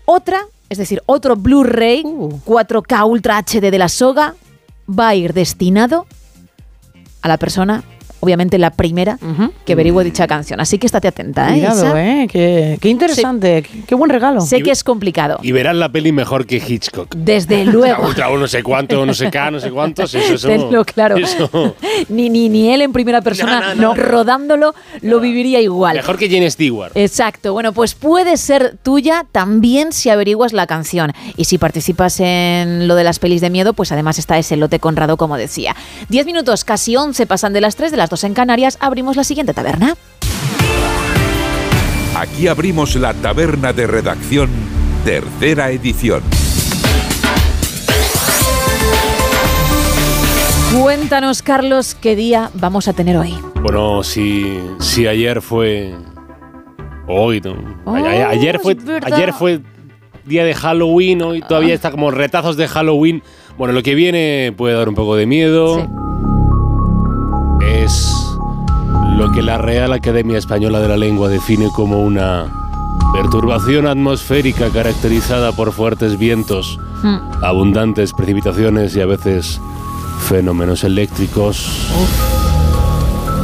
[0.06, 4.36] otra, es decir, otro Blu-ray 4K Ultra HD de La Soga
[4.88, 6.06] va a ir destinado
[7.22, 7.84] a la persona,
[8.20, 9.18] obviamente la primera,
[9.66, 10.60] que averigüe dicha canción.
[10.60, 11.54] Así que estate atenta, ¿eh?
[11.60, 12.04] Cuidado, Isa?
[12.24, 12.28] ¿eh?
[12.30, 14.42] Qué, qué interesante, qué, qué buen regalo.
[14.42, 15.40] Sé que es complicado.
[15.42, 17.14] Y verás la peli mejor que Hitchcock.
[17.16, 18.06] Desde luego.
[18.06, 20.14] Ultra no sé cuánto, no sé qué, no sé cuántos.
[20.14, 21.18] Eso, eso, Tenlo claro.
[21.18, 21.76] eso.
[22.10, 23.96] Ni, ni, ni él en primera persona, No, no, no.
[23.96, 25.96] rodándolo, lo viviría igual.
[25.96, 26.92] Mejor que Jane Stewart.
[26.96, 27.54] Exacto.
[27.54, 31.12] Bueno, pues puede ser tuya también si averiguas la canción.
[31.38, 34.80] Y si participas en lo de las pelis de miedo, pues además está ese lote
[34.80, 35.76] Conrado, como decía.
[36.10, 38.78] Diez minutos, casi once pasan de las tres, de las en Canarias.
[38.82, 39.96] Abrimos la siguiente taberna.
[42.16, 44.50] Aquí abrimos la taberna de redacción,
[45.06, 46.22] tercera edición.
[50.82, 53.34] Cuéntanos, Carlos, qué día vamos a tener hoy.
[53.62, 55.94] Bueno, si, si ayer fue.
[57.08, 57.56] Hoy, ¿no?
[57.86, 59.62] Oh, A- ayer, fue, ayer fue
[60.26, 63.24] día de Halloween, hoy todavía está como retazos de Halloween.
[63.58, 65.88] Bueno, lo que viene puede dar un poco de miedo.
[67.62, 68.14] Es
[69.18, 72.46] lo que la Real Academia Española de la Lengua define como una
[73.14, 76.80] perturbación atmosférica caracterizada por fuertes vientos,
[77.42, 79.60] abundantes precipitaciones y a veces
[80.28, 81.90] fenómenos eléctricos.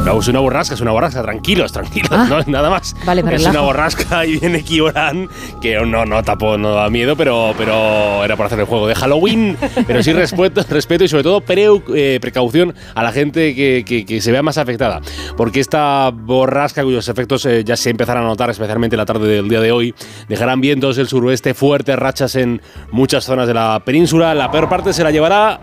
[0.06, 2.94] No, es una borrasca, es una borrasca, tranquilos, tranquilos, no es nada más.
[3.04, 3.56] Vale, me es relajo.
[3.58, 5.28] una borrasca y viene Kioran,
[5.60, 8.94] que no, no tapó, no da miedo, pero, pero era por hacer el juego de
[8.94, 9.56] Halloween.
[9.86, 14.20] Pero sí respeto, respeto y sobre todo eh, precaución a la gente que, que- que
[14.20, 15.00] se vea más afectada.
[15.36, 19.48] Porque esta borrasca, cuyos efectos eh, ya se empezarán a notar, especialmente la tarde del
[19.48, 19.92] día de hoy,
[20.28, 22.62] dejarán vientos del suroeste fuertes, rachas en
[22.92, 24.34] muchas zonas de la península.
[24.34, 25.58] La peor parte se la llevará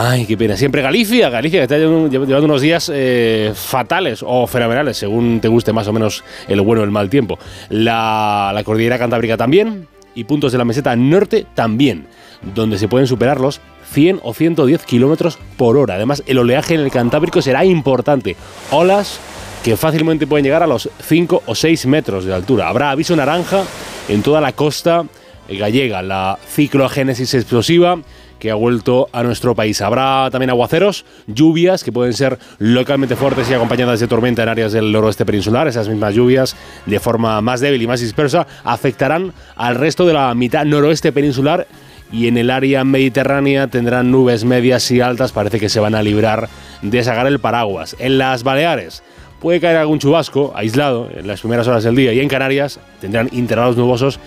[0.00, 0.56] Ay, qué pena.
[0.56, 5.72] Siempre Galicia, Galicia, que está llevando, unos días eh, fatales o fenomenales, según te guste
[5.72, 7.36] más o menos el bueno o el mal tiempo.
[7.68, 12.06] La, la cordillera cantábrica también y puntos de la meseta norte también,
[12.54, 13.60] donde se pueden superar los
[13.90, 15.96] 100 o 110 kilómetros por hora.
[15.96, 18.36] Además, el oleaje en el Cantábrico será importante.
[18.70, 19.18] Olas
[19.64, 22.68] que fácilmente pueden llegar a los 5 o 6 metros de altura.
[22.68, 23.64] Habrá aviso naranja
[24.08, 25.06] en toda la costa
[25.48, 27.98] gallega, la ciclogénesis explosiva
[28.38, 29.80] que ha vuelto a nuestro país.
[29.80, 34.72] Habrá también aguaceros, lluvias que pueden ser localmente fuertes y acompañadas de tormenta en áreas
[34.72, 35.68] del noroeste peninsular.
[35.68, 36.56] Esas mismas lluvias,
[36.86, 41.66] de forma más débil y más dispersa, afectarán al resto de la mitad noroeste peninsular
[42.10, 45.32] y en el área mediterránea tendrán nubes medias y altas.
[45.32, 46.48] Parece que se van a librar
[46.82, 47.96] de sacar el paraguas.
[47.98, 49.02] En las Baleares
[49.40, 53.28] puede caer algún chubasco aislado en las primeras horas del día y en Canarias tendrán
[53.32, 54.18] intervalos nubosos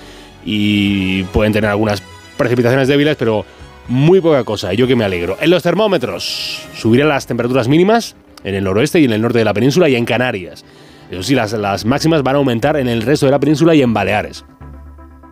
[0.46, 2.02] y pueden tener algunas
[2.38, 3.46] precipitaciones débiles, pero
[3.88, 5.38] muy poca cosa, yo que me alegro.
[5.42, 9.46] En los termómetros subirán las temperaturas mínimas en el noroeste y en el norte de
[9.46, 10.64] la península y en Canarias.
[11.10, 13.82] Eso sí, las, las máximas van a aumentar en el resto de la península y
[13.82, 14.46] en Baleares.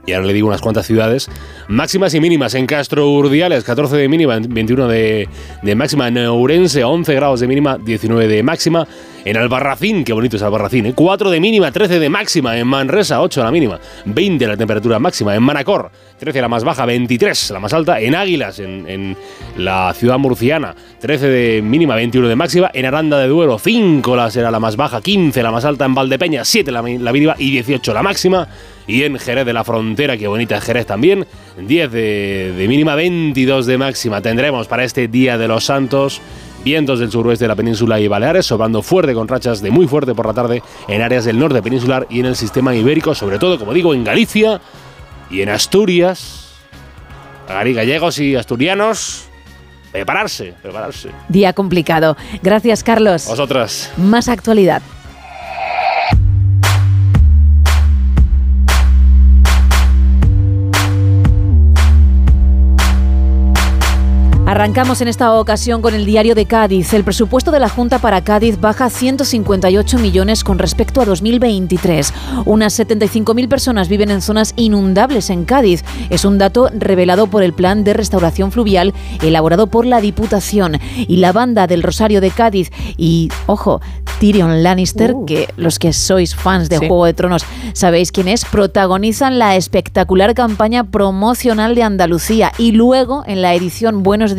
[0.06, 1.30] Y ahora le digo unas cuantas ciudades.
[1.68, 5.30] Máximas y mínimas en Castro Urdiales, 14 de mínima, 21 de,
[5.62, 6.08] de máxima.
[6.08, 8.88] En Ourense, 11 grados de mínima, 19 de máxima.
[9.26, 10.94] En Albarracín, qué bonito es Albarracín, ¿eh?
[10.96, 12.58] 4 de mínima, 13 de máxima.
[12.58, 15.36] En Manresa, 8 la mínima, 20 la temperatura máxima.
[15.36, 18.00] En Manacor, 13 la más baja, 23 la más alta.
[18.00, 19.18] En Águilas, en,
[19.58, 22.72] la ciudad murciana, 13 de mínima, 21 de máxima.
[22.74, 25.84] En Aranda de Duero, 5 la será la más baja, 15 la más alta.
[25.84, 28.48] En Valdepeña, 7 la, mínima y 18 la máxima.
[28.88, 31.28] Y en Jerez de la Frontera, qué bonita es Jerez también,
[31.60, 34.22] 10 de, de mínima, 22 de máxima.
[34.22, 36.22] Tendremos para este Día de los Santos
[36.64, 40.14] vientos del suroeste de la península y Baleares, sobrando fuerte con rachas de muy fuerte
[40.14, 43.58] por la tarde en áreas del norte peninsular y en el sistema ibérico, sobre todo,
[43.58, 44.62] como digo, en Galicia
[45.30, 46.46] y en Asturias.
[47.48, 49.28] Gallegos y asturianos,
[49.92, 51.10] prepararse, prepararse.
[51.30, 52.16] Día complicado.
[52.44, 53.26] Gracias, Carlos.
[53.28, 53.92] Vosotras.
[53.98, 54.84] Más actualidad.
[64.50, 66.96] Arrancamos en esta ocasión con el diario de Cádiz.
[66.96, 72.12] El presupuesto de la Junta para Cádiz baja 158 millones con respecto a 2023.
[72.46, 75.84] Unas 75.000 personas viven en zonas inundables en Cádiz.
[76.10, 80.80] Es un dato revelado por el Plan de Restauración Fluvial elaborado por la Diputación.
[80.98, 83.82] Y la banda del Rosario de Cádiz y, ojo,
[84.20, 86.88] Tyrion Lannister, que los que sois fans de Sí.
[86.88, 92.52] Juego de Tronos sabéis quién es, protagonizan la espectacular campaña promocional de Andalucía.
[92.58, 94.39] Y luego, en la edición Buenos Días,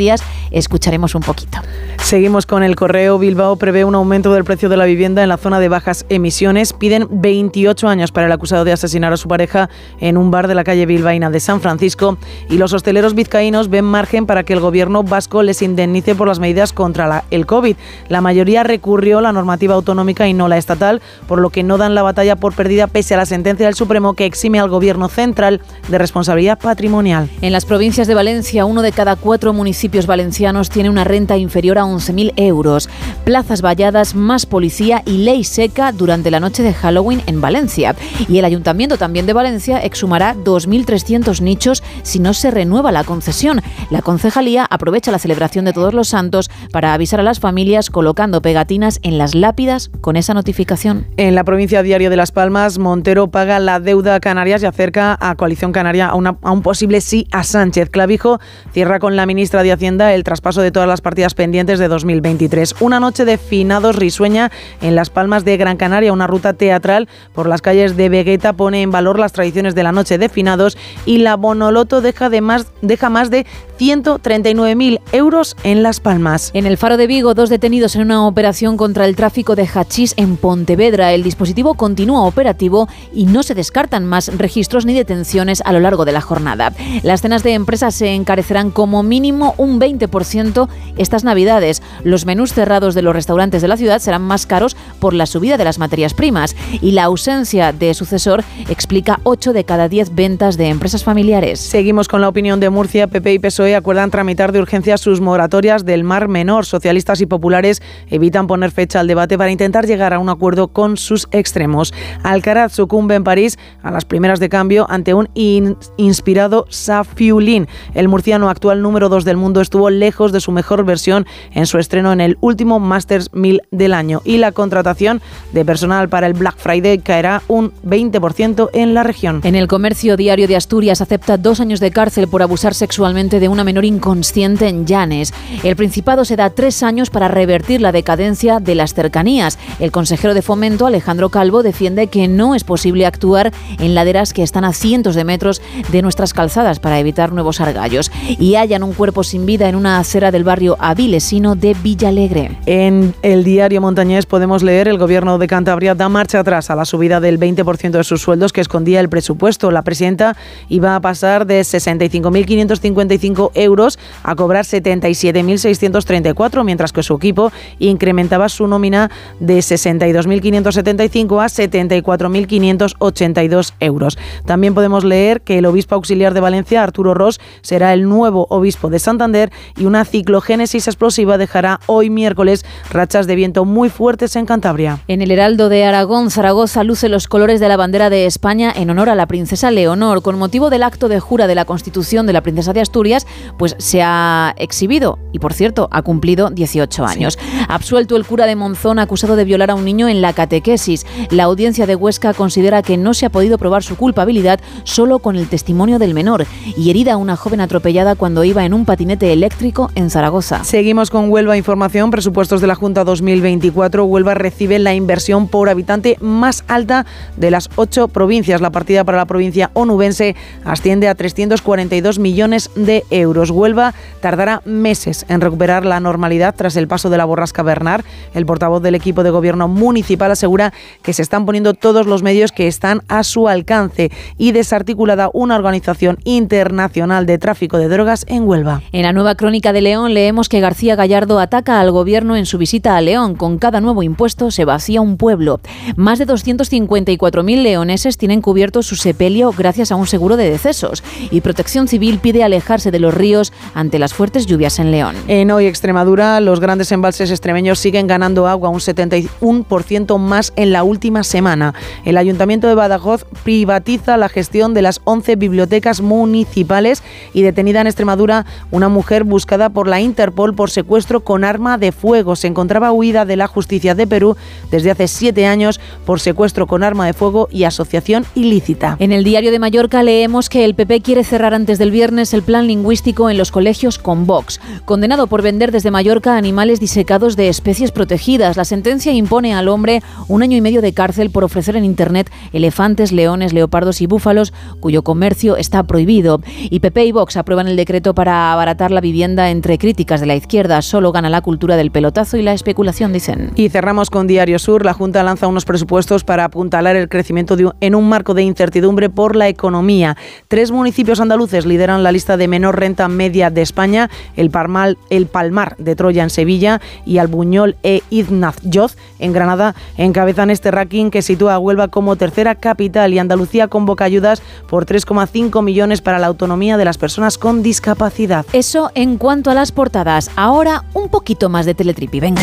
[0.51, 1.59] escucharemos un poquito.
[2.03, 3.19] Seguimos con el correo.
[3.19, 6.73] Bilbao prevé un aumento del precio de la vivienda en la zona de bajas emisiones.
[6.73, 9.69] Piden 28 años para el acusado de asesinar a su pareja
[10.01, 12.17] en un bar de la calle bilbaína de San Francisco.
[12.49, 16.39] Y los hosteleros vizcaínos ven margen para que el gobierno vasco les indemnice por las
[16.41, 17.77] medidas contra la- el COVID.
[18.09, 21.95] La mayoría recurrió la normativa autonómica y no la estatal, por lo que no dan
[21.95, 25.61] la batalla por perdida pese a la sentencia del Supremo que exime al gobierno central
[25.89, 27.29] de responsabilidad patrimonial.
[27.43, 31.79] En las provincias de Valencia, uno de cada cuatro municipios valencianos tiene una renta inferior
[31.79, 32.89] a 11.000 euros.
[33.25, 37.95] Plazas valladas, más policía y ley seca durante la noche de Halloween en Valencia.
[38.29, 43.63] Y el Ayuntamiento también de Valencia exhumará 2.300 nichos si no se renueva la concesión.
[43.91, 48.43] La concejalía aprovecha la celebración de Todos los Santos para avisar a las familias colocando
[48.43, 51.07] pegatinas en las lápidas con esa notificación.
[51.17, 55.17] En la provincia Diario de Las Palmas, Montero paga la deuda a Canarias y acerca
[55.21, 57.91] a Coalición Canaria a, un posible sí a Sánchez.
[57.91, 58.41] Clavijo
[58.73, 62.75] cierra con la ministra de Hacienda el traspaso de todas las partidas pendientes de 2023.
[62.81, 64.51] Una noche de finados risueña
[64.83, 68.83] en Las Palmas de Gran Canaria, una ruta teatral por las calles de Vegueta pone
[68.83, 70.77] en valor las tradiciones de la noche de finados
[71.07, 73.47] y la Bonoloto deja, de más, deja más de
[73.79, 76.51] 139.000 euros en Las Palmas.
[76.53, 80.13] En el Faro de Vigo, dos detenidos en una operación contra el tráfico de hachís
[80.19, 81.15] en Pontevedra.
[81.15, 86.05] El dispositivo continúa operativo y no se descartan más registros ni detenciones a lo largo
[86.05, 86.75] de la jornada.
[87.03, 91.83] Las cenas de empresas se encarecerán como mínimo un 20% estas Navidades.
[92.03, 95.57] Los menús cerrados de los restaurantes de la ciudad serán más caros por la subida
[95.59, 100.57] de las materias primas y la ausencia de sucesor explica 8 de cada 10 ventas
[100.57, 101.61] de empresas familiares.
[101.61, 103.07] Seguimos con la opinión de Murcia.
[103.07, 106.65] PP y PSOE acuerdan tramitar de urgencia sus moratorias del Mar Menor.
[106.65, 110.97] Socialistas y populares evitan poner fecha al debate para intentar llegar a un acuerdo con
[110.97, 111.93] sus extremos.
[112.23, 117.67] Alcaraz sucumbe en París a las primeras de cambio ante un in- inspirado Safiulin.
[117.95, 121.79] El murciano actual número 2 del mundo estuvo lejos de su mejor versión en su
[121.79, 124.23] estreno en el último Masters 1000 del año.
[124.25, 125.21] Y la contratación
[125.53, 129.41] de personal para el Black Friday caerá un 20% en la región.
[129.45, 133.49] En el comercio diario de Asturias acepta dos años de cárcel por abusar sexualmente de
[133.49, 135.33] una menor inconsciente en Llanes.
[135.63, 139.59] El Principado se da tres años para revertir la decadencia de las cercanías.
[139.79, 144.43] El consejero de Fomento, Alejandro Calvo, defiende que no es posible actuar en laderas que
[144.43, 148.11] están a cientos de metros de nuestras calzadas para evitar nuevos argallos.
[148.27, 152.57] Y hallan un cuerpo sin vida en una acera del barrio avilesino de Villalegre.
[152.67, 156.85] En el diario Montañés podemos leer el gobierno de Cantabria da marcha atrás a la
[156.85, 159.73] subida del 20% de sus sueldos que escondía el presupuesto.
[159.73, 160.37] La presidenta
[160.69, 167.51] iba a pasar de 65.555 euros a cobrar 77.634, mientras que su equipo
[167.81, 169.11] incrementaba su nómina
[169.41, 174.17] de 62.575 a 74.582 euros.
[174.47, 178.91] También podemos leer que el obispo auxiliar de Valencia, Arturo Ross, será el nuevo obispo
[178.91, 179.40] de Santander
[179.77, 185.01] y una ciclogénesis explosiva dejará hoy miércoles rachas de viento muy fuertes en Cantabria.
[185.09, 188.91] En el Heraldo de Aragón, Zaragoza luce los colores de la bandera de España en
[188.91, 190.23] honor a la princesa Leonor.
[190.23, 193.27] Con motivo del acto de jura de la Constitución de la princesa de Asturias,
[193.59, 197.39] pues se ha exhibido y, por cierto, ha cumplido 18 años.
[197.69, 201.07] Absuelto el cura de Monzón acusado de violar a un niño en la catequesis.
[201.31, 205.37] La audiencia de Huesca considera que no se ha podido probar su culpabilidad solo con
[205.37, 206.47] el testimonio del menor
[206.77, 210.65] y herida a una joven atropellada cuando iba en un patinete eléctrico en Zaragoza.
[210.65, 214.05] Seguimos con Huelva Información, presupuestos de la Junta 2024.
[214.05, 218.61] Huelva recibe la inversión por habitante más alta de las ocho provincias.
[218.61, 223.51] La partida para la provincia onubense asciende a 342 millones de euros.
[223.51, 228.05] Huelva tardará meses en recuperar la normalidad tras el paso de la borrasca Bernard.
[228.35, 232.53] El portavoz del equipo de gobierno municipal asegura que se están poniendo todos los medios
[232.53, 238.49] que están a su alcance y desarticulada una organización internacional de tráfico de drogas en
[238.49, 238.83] Huelva.
[238.93, 242.57] En la nueva crónica de León leemos que García Gallardo ataca al gobierno en su
[242.57, 243.35] visita a León.
[243.37, 245.61] Con cada nuevo impuesto se vacía un pueblo.
[245.95, 251.05] Más de 254.000 leoneses tienen cubierto su sepelio gracias a un seguro de decesos.
[251.31, 255.15] Y Protección Civil pide alejarse de los ríos ante las fuertes lluvias en León.
[255.29, 260.83] En Hoy Extremadura, los grandes embalses extremeños siguen ganando agua un 71% más en la
[260.83, 261.75] última semana.
[262.07, 267.03] El Ayuntamiento de Badajoz privatiza la gestión de las 11 bibliotecas municipales
[267.35, 271.79] y detenida en Extremadura una mujer mujer buscada por la Interpol por secuestro con arma
[271.79, 272.37] de fuego.
[272.37, 274.37] Se encontraba huida de la justicia de Perú
[274.71, 278.97] desde hace siete años por secuestro con arma de fuego y asociación ilícita.
[278.99, 282.43] En el diario de Mallorca leemos que el PP quiere cerrar antes del viernes el
[282.43, 284.61] plan lingüístico en los colegios con Vox.
[284.85, 290.03] Condenado por vender desde Mallorca animales disecados de especies protegidas, la sentencia impone al hombre
[290.29, 294.53] un año y medio de cárcel por ofrecer en Internet elefantes, leones, leopardos y búfalos
[294.79, 296.43] cuyo comercio está prohibido.
[296.69, 300.35] Y PP y Vox aprueban el decreto para abaratar la vivienda entre críticas de la
[300.37, 300.83] izquierda.
[300.83, 303.53] Solo gana la cultura del pelotazo y la especulación, dicen.
[303.55, 304.85] Y cerramos con Diario Sur.
[304.85, 308.43] La Junta lanza unos presupuestos para apuntalar el crecimiento de un- en un marco de
[308.43, 310.17] incertidumbre por la economía.
[310.49, 315.27] Tres municipios andaluces lideran la lista de menor renta media de España: el Palmar, el
[315.27, 321.23] Palmar de Troya en Sevilla y Albuñol e Iznazjoz en Granada encabezan este ranking que
[321.23, 326.29] sitúa a Huelva como tercera capital y Andalucía convoca ayudas por 3,5 millones para la
[326.29, 328.47] autonomía de las personas con discapacidad.
[328.53, 330.31] Eso en cuanto a las portadas.
[330.37, 332.21] Ahora un poquito más de Teletripi.
[332.21, 332.43] Venga.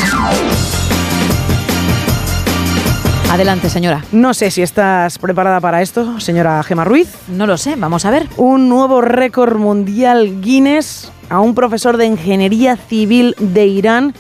[3.32, 4.06] Adelante, señora.
[4.12, 7.10] No sé si estás preparada para esto, señora Gema Ruiz.
[7.28, 8.28] No lo sé, vamos a ver.
[8.38, 14.14] Un nuevo récord mundial Guinness a un profesor de ingeniería civil de Irán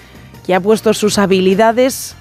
[0.45, 2.15] que ha puesto sus habilidades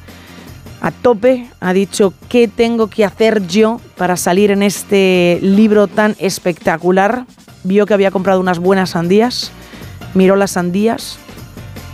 [0.80, 6.14] a tope, ha dicho qué tengo que hacer yo para salir en este libro tan
[6.18, 7.24] espectacular.
[7.64, 9.50] Vio que había comprado unas buenas sandías,
[10.14, 11.18] miró las sandías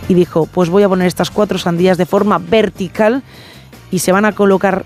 [0.07, 3.23] y dijo, pues voy a poner estas cuatro sandías de forma vertical
[3.91, 4.85] y se van a colocar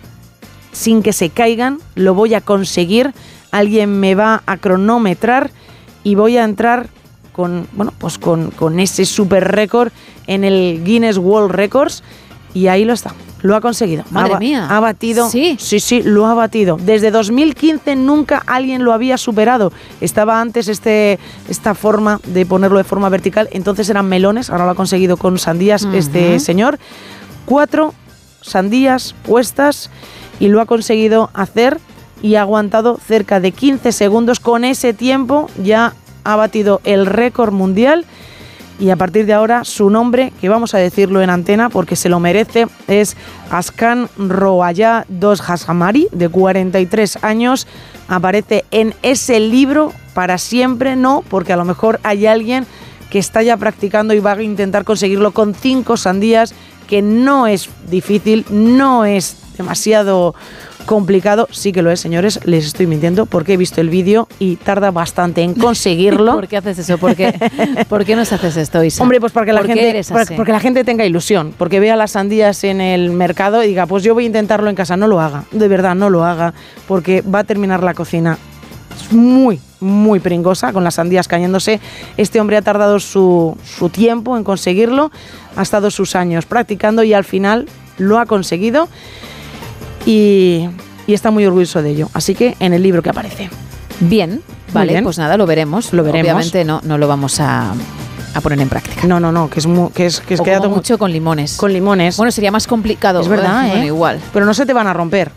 [0.72, 3.14] sin que se caigan, lo voy a conseguir,
[3.52, 5.49] alguien me va a cronometrar
[6.04, 6.88] y voy a entrar
[7.32, 9.91] con, bueno, pues con, con ese super récord
[10.28, 12.04] en el Guinness World Records
[12.53, 13.14] y ahí lo está.
[13.41, 14.03] Lo ha conseguido.
[14.10, 14.68] Madre ha, mía.
[14.69, 15.30] Ha batido.
[15.30, 15.57] Sí.
[15.60, 16.78] sí, sí, lo ha batido.
[16.82, 19.72] Desde 2015 nunca alguien lo había superado.
[20.02, 23.48] Estaba antes este, esta forma de ponerlo de forma vertical.
[23.52, 24.49] Entonces eran melones.
[24.49, 26.80] Ahora lo ha conseguido con sandías este señor.
[27.45, 27.94] Cuatro
[28.41, 29.90] sandías puestas
[30.40, 31.80] y lo ha conseguido hacer
[32.22, 34.40] y ha aguantado cerca de 15 segundos.
[34.40, 35.94] Con ese tiempo ya
[36.24, 38.06] ha batido el récord mundial
[38.80, 42.10] y a partir de ahora su nombre, que vamos a decirlo en antena porque se
[42.10, 43.18] lo merece, es
[43.49, 47.68] Askan Roaya Dos Hasamari, de 43 años.
[48.08, 52.66] Aparece en ese libro para siempre, no, porque a lo mejor hay alguien
[53.10, 56.54] que está ya practicando y va a intentar conseguirlo con cinco sandías,
[56.88, 60.36] que no es difícil, no es demasiado
[60.86, 64.56] complicado, sí que lo es, señores, les estoy mintiendo porque he visto el vídeo y
[64.56, 66.34] tarda bastante en conseguirlo.
[66.36, 66.98] ¿Por qué haces eso?
[66.98, 67.34] ¿Por qué,
[67.90, 69.04] ¿Por qué nos haces esto, Isa?
[69.04, 71.80] Hombre, pues para que la ¿Por qué gente, para- porque la gente tenga ilusión, porque
[71.82, 74.96] vea las sandías en el mercado y diga, pues yo voy a intentarlo en casa,
[74.96, 76.54] no lo haga, de verdad no lo haga,
[76.88, 78.38] porque va a terminar la cocina
[79.12, 81.80] muy, muy pringosa con las sandías cayéndose.
[82.18, 85.12] Este hombre ha tardado su, su tiempo en conseguirlo,
[85.56, 87.68] ha estado sus años practicando y al final
[87.98, 88.88] lo ha conseguido
[90.06, 90.68] y,
[91.07, 92.10] y está muy orgulloso de ello.
[92.14, 93.49] Así que en el libro que aparece.
[93.99, 94.41] Bien,
[94.74, 95.03] vale, bien.
[95.03, 95.91] pues nada, lo veremos.
[95.94, 96.24] Lo veremos.
[96.26, 97.74] Obviamente no, no lo vamos a,
[98.34, 99.07] a poner en práctica.
[99.07, 101.11] No, no, no, que es mu- que es que es O queda como mucho con
[101.11, 101.57] limones.
[101.57, 102.15] con limones.
[102.18, 103.22] Bueno, sería más complicado.
[103.22, 103.72] es verdad, ¿eh?
[103.72, 104.19] Bueno, igual.
[104.34, 105.32] Pero no se te van a romper.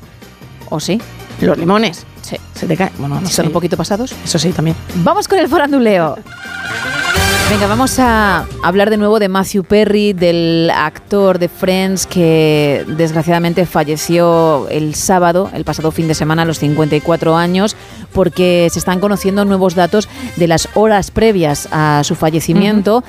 [0.69, 1.01] ¿O sí?
[1.41, 2.05] Los limones.
[2.23, 2.37] Sí.
[2.55, 2.93] Se te caen.
[2.99, 3.43] Bueno, no ¿Son sé.
[3.43, 4.15] un poquito pasados?
[4.25, 4.77] Eso sí, también.
[4.97, 6.17] Vamos con el foranduleo.
[7.51, 13.67] Venga, vamos a hablar de nuevo de Matthew Perry, del actor de Friends que desgraciadamente
[13.67, 17.75] falleció el sábado, el pasado fin de semana, a los 54 años,
[18.13, 23.03] porque se están conociendo nuevos datos de las horas previas a su fallecimiento.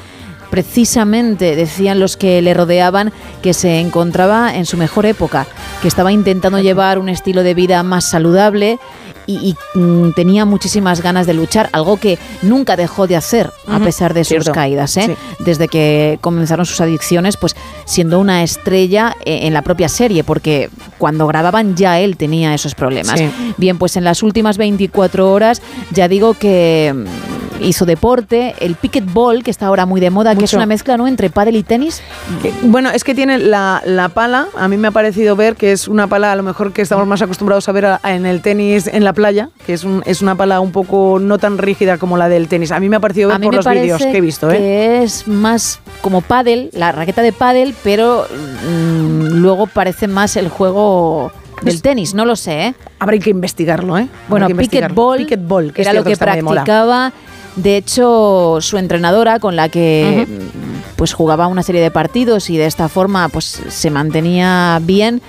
[0.50, 3.14] Precisamente decían los que le rodeaban
[3.44, 5.46] que se encontraba en su mejor época,
[5.84, 8.80] que estaba intentando llevar un estilo de vida más saludable
[9.27, 13.76] y, y, mm, tenía muchísimas ganas de luchar, algo que nunca dejó de hacer a
[13.77, 14.52] Ujú, pesar de sus cierto.
[14.52, 14.95] caídas.
[14.98, 15.03] ¿eh?
[15.07, 15.14] Sí.
[15.43, 20.69] Desde que comenzaron sus adicciones, pues siendo una estrella eh, en la propia serie, porque
[20.98, 23.19] cuando grababan ya él tenía esos problemas.
[23.19, 23.30] Sí.
[23.57, 25.61] Bien, pues en las últimas 24 horas
[25.91, 30.45] ya digo que mm, hizo deporte, el pickleball, que está ahora muy de moda, que
[30.45, 30.57] es Mucho.
[30.57, 31.07] una mezcla ¿no?
[31.07, 32.02] entre pádel y tenis.
[32.43, 35.72] Eh, Bueno, es que tiene la, la pala, a mí me ha parecido ver que
[35.72, 38.26] es una pala a lo mejor que estamos más acostumbrados a ver a- a- en
[38.26, 41.58] el tenis en la playa, que es, un- es una pala un poco no tan
[41.58, 42.72] rígida como la del tenis.
[42.72, 44.50] A mí me ha parecido ver por los vídeos que he visto.
[44.52, 44.58] ¿eh?
[44.58, 48.26] que es más como pádel, la raqueta de pádel, pero
[48.70, 51.32] mm, luego parece más el juego
[51.62, 52.76] del tenis, no lo sé, ¿eh?
[53.00, 54.08] Habrá que investigarlo, ¿eh?
[54.28, 56.18] Bueno, que pickleball, Pickleball, que era lo que moda.
[56.18, 57.14] practicaba.
[57.56, 62.58] De hecho, su entrenadora, con la que mm, pues jugaba una serie de partidos y
[62.58, 65.22] de esta forma pues se mantenía bien,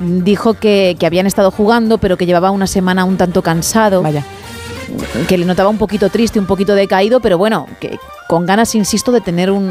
[0.00, 4.02] dijo que, que habían estado jugando, pero que llevaba una semana un tanto cansado.
[5.28, 7.98] Que le notaba un poquito triste, un poquito decaído, pero bueno, que
[8.28, 9.64] con ganas, insisto, de tener un-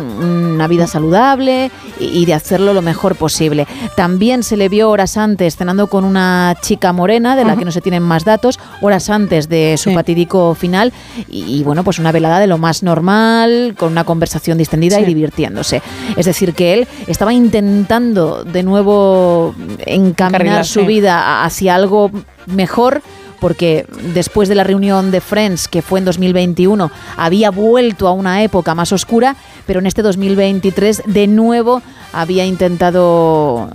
[0.56, 3.66] una vida saludable y, y de hacerlo lo mejor posible.
[3.96, 7.72] También se le vio horas antes cenando con una chica morena, de la que no
[7.72, 10.92] se tienen más datos, horas antes de su fatídico final.
[11.30, 15.06] Y, y, bueno, pues una velada de lo más normal, con una conversación distendida y
[15.06, 15.82] divirtiéndose.
[16.18, 19.56] Es decir, que él estaba intentando de nuevo
[19.86, 22.12] encaminar su vida hacia algo
[22.46, 23.02] mejor
[23.40, 28.44] porque después de la reunión de Friends, que fue en 2021, había vuelto a una
[28.44, 29.36] época más oscura,
[29.66, 31.82] pero en este 2023 de nuevo
[32.14, 33.70] había intentado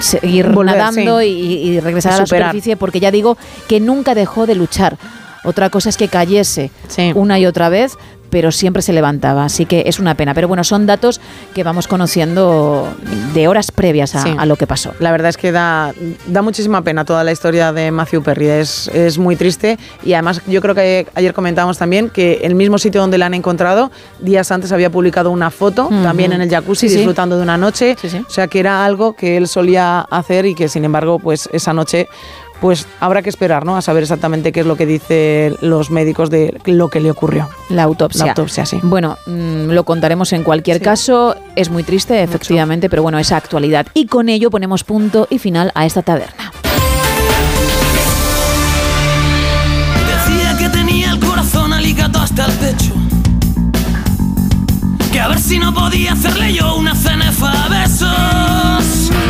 [0.00, 1.26] seguir Volver, nadando sí.
[1.26, 3.36] y, y regresar Y a la superficie, porque ya digo
[3.68, 4.98] que nunca dejó de luchar.
[5.44, 6.70] Otra cosa es que cayese
[7.14, 7.98] una y otra vez,
[8.34, 9.44] pero siempre se levantaba.
[9.44, 10.34] Así que es una pena.
[10.34, 11.20] Pero bueno, son datos
[11.54, 12.92] que vamos conociendo
[13.32, 14.34] de horas previas a, Sí.
[14.36, 14.92] a lo que pasó.
[14.98, 15.94] La verdad es que da,
[16.26, 18.48] da muchísima pena toda la historia de Matthew Perry.
[18.48, 22.76] Es, es muy triste y además yo creo que ayer comentábamos también que el mismo
[22.78, 26.88] sitio donde la han encontrado, días antes había publicado una foto, también en el jacuzzi,
[26.88, 26.96] Sí, sí.
[26.96, 27.94] disfrutando de una noche.
[28.26, 31.72] O sea que era algo que él solía hacer y que sin embargo pues esa
[31.72, 32.08] noche
[32.64, 33.76] pues habrá que esperar ¿no?
[33.76, 37.50] a saber exactamente qué es lo que dicen los médicos de lo que le ocurrió.
[37.68, 38.24] La autopsia.
[38.24, 38.80] La autopsia, sí.
[38.82, 41.36] Bueno, mm, lo contaremos en cualquier caso.
[41.56, 43.86] Es muy triste, efectivamente, pero bueno, esa actualidad.
[43.92, 46.52] Y con ello ponemos punto y final a esta taberna.
[50.06, 52.94] Decía que tenía el corazón aligado hasta el pecho.
[55.12, 59.23] Que a ver si no podía hacerle yo una cenefa a besos.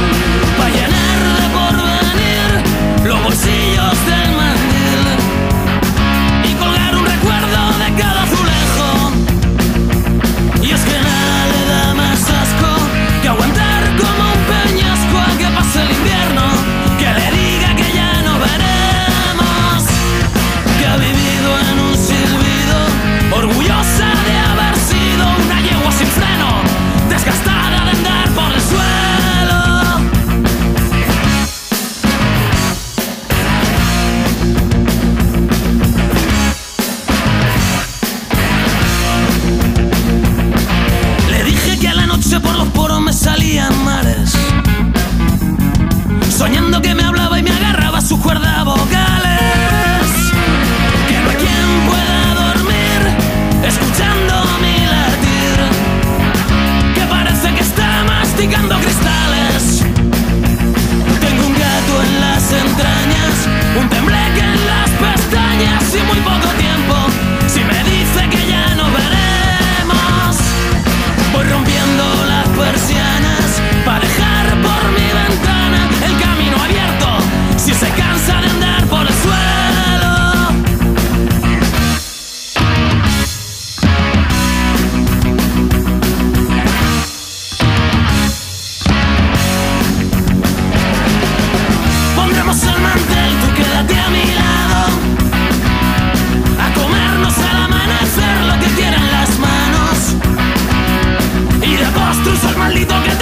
[102.74, 103.13] Que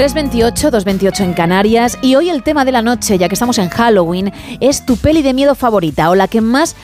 [0.00, 1.98] 328, 228 en Canarias.
[2.00, 5.20] Y hoy el tema de la noche, ya que estamos en Halloween, es tu peli
[5.20, 6.74] de miedo favorita o la que más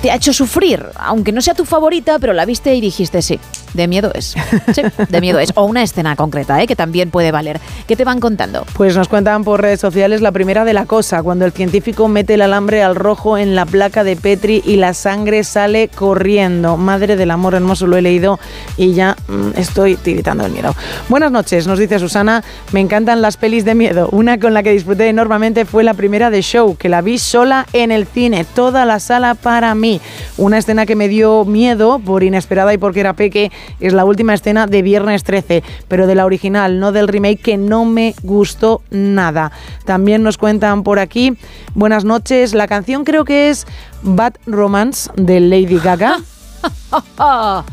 [0.00, 0.84] te ha hecho sufrir.
[0.96, 3.38] Aunque no sea tu favorita, pero la viste y dijiste sí.
[3.74, 4.34] De miedo es.
[4.74, 5.52] Sí, de miedo es.
[5.54, 6.66] O una escena concreta, ¿eh?
[6.66, 7.60] que también puede valer.
[7.86, 8.64] ¿Qué te van contando?
[8.74, 12.34] Pues nos cuentan por redes sociales la primera de la cosa, cuando el científico mete
[12.34, 16.76] el alambre al rojo en la placa de Petri y la sangre sale corriendo.
[16.76, 18.38] Madre del amor hermoso, lo he leído
[18.76, 20.74] y ya mm, estoy tiritando del miedo.
[21.08, 22.42] Buenas noches, nos dice Susana.
[22.72, 24.08] Me encantan las pelis de miedo.
[24.12, 27.66] Una con la que disfruté enormemente fue la primera de Show, que la vi sola
[27.72, 30.00] en el cine, toda la sala para mí.
[30.36, 33.50] Una escena que me dio miedo por inesperada y porque era peque,
[33.80, 37.56] es la última escena de Viernes 13, pero de la original, no del remake, que
[37.56, 39.52] no me gustó nada.
[39.84, 41.36] También nos cuentan por aquí,
[41.74, 43.66] buenas noches, la canción creo que es
[44.02, 46.18] Bad Romance de Lady Gaga.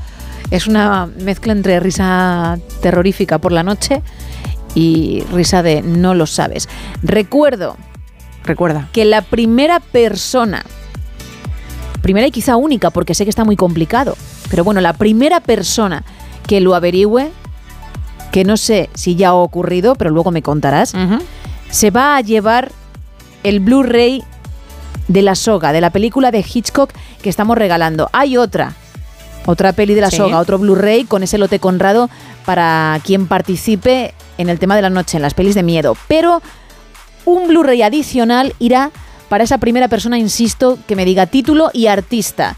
[0.50, 4.02] Es una mezcla entre risa terrorífica por la noche
[4.76, 6.70] y risa de no lo sabes.
[7.04, 7.76] Recuerdo
[8.46, 8.88] Recuerda.
[8.94, 10.64] que la primera persona,
[12.02, 14.16] primera y quizá única, porque sé que está muy complicado,
[14.50, 16.04] pero bueno, la primera persona
[16.48, 17.32] que lo averigüe,
[18.32, 20.94] que no sé si ya ha ocurrido, pero luego me contarás,
[21.70, 22.72] se va a llevar
[23.44, 24.24] el Blu-ray
[25.08, 26.92] de la soga, de la película de Hitchcock
[27.22, 28.10] que estamos regalando.
[28.14, 28.74] Hay otra,
[29.46, 30.18] otra peli de la Sí.
[30.18, 32.10] soga, otro Blu-ray con ese lote Conrado
[32.46, 35.96] para quien participe en el tema de la noche, en las pelis de miedo.
[36.08, 36.42] Pero
[37.26, 38.92] un Blu-ray adicional irá
[39.30, 42.56] para esa primera persona, insisto, que me diga título y artista.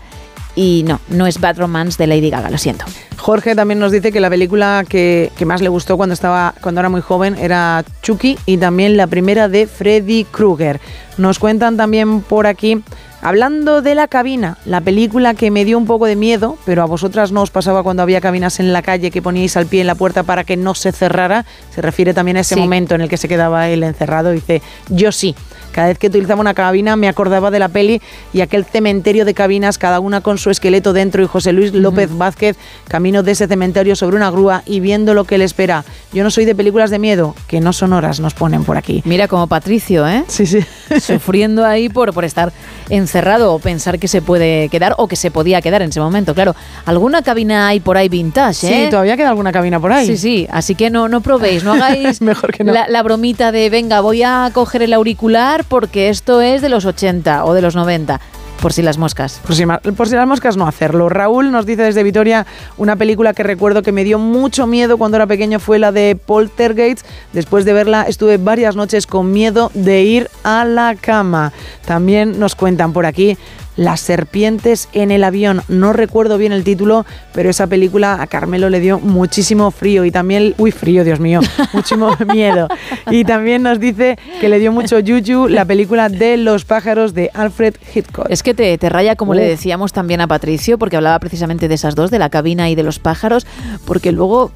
[0.56, 2.84] Y no, no es Bad Romance de Lady Gaga, lo siento.
[3.18, 6.82] Jorge también nos dice que la película que, que más le gustó cuando estaba cuando
[6.82, 10.82] era muy joven era Chucky y también la primera de Freddy Krueger.
[11.18, 12.82] Nos cuentan también por aquí
[13.22, 16.86] hablando de la cabina, la película que me dio un poco de miedo, pero a
[16.86, 19.88] vosotras no os pasaba cuando había cabinas en la calle que poníais al pie en
[19.88, 21.46] la puerta para que no se cerrara.
[21.74, 22.62] Se refiere también a ese Sí.
[22.62, 24.32] momento en el que se quedaba él encerrado.
[24.32, 25.36] Dice, yo sí.
[25.72, 28.02] Cada vez que utilizaba una cabina me acordaba de la peli
[28.34, 32.10] y aquel cementerio de cabinas, cada una con su esqueleto dentro y José Luis López
[32.18, 35.84] Vázquez camino de ese cementerio sobre una grúa y viendo lo que le espera.
[36.14, 39.02] Yo no soy de películas de miedo, que no son horas, nos ponen por aquí.
[39.06, 40.24] Mira como Patricio, ¿eh?
[40.28, 40.60] Sí, sí.
[41.00, 42.52] Sufriendo ahí por, por estar
[42.90, 46.34] encerrado o pensar que se puede quedar o que se podía quedar en ese momento.
[46.34, 46.56] Claro,
[46.86, 48.86] alguna cabina hay por ahí vintage, ¿eh?
[48.86, 50.08] Sí, todavía queda alguna cabina por ahí.
[50.08, 52.74] Sí, sí, así que no, no probéis, no hagáis Mejor que no.
[52.74, 56.86] La, la bromita de, venga, voy a coger el auricular porque esto es de los
[56.86, 58.20] 80 o de los 90,
[58.62, 59.40] por si las moscas.
[59.46, 61.10] Por si, por si las moscas no hacerlo.
[61.10, 62.46] Raúl nos dice desde Vitoria
[62.78, 66.16] una película que recuerdo que me dio mucho miedo cuando era pequeño fue la de
[66.16, 67.06] Poltergeist.
[67.34, 71.54] Después de verla estuve varias noches con miedo de ir a la cama.
[71.86, 73.38] También nos cuentan por aquí
[73.80, 75.62] las serpientes en el avión.
[75.70, 80.12] No recuerdo bien el título, pero esa película a Carmelo le dio muchísimo frío y
[80.12, 81.40] también, uy, frío, Dios mío,
[81.74, 82.68] muchísimo miedo.
[83.10, 87.32] Y también nos dice que le dio mucho yuyu la película de los pájaros de
[87.34, 88.26] Alfred Hitchcock.
[88.30, 91.76] Es que te, te raya, como le decíamos también a Patricio, porque hablaba precisamente de
[91.76, 93.48] esas dos, de la cabina y de los pájaros,
[93.86, 94.52] porque luego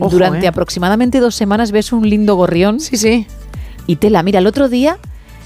[0.00, 0.48] Ojo, durante ¿eh?
[0.48, 2.80] aproximadamente dos semanas ves un lindo gorrión.
[2.80, 3.28] Sí, sí.
[3.86, 4.98] Y tela, mira, el otro día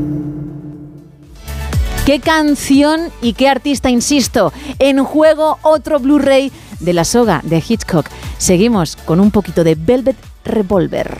[2.05, 4.53] ¿Qué canción y qué artista, insisto?
[4.79, 8.09] En juego otro Blu-ray de la soga de Hitchcock.
[8.37, 11.17] Seguimos con un poquito de Velvet Revolver.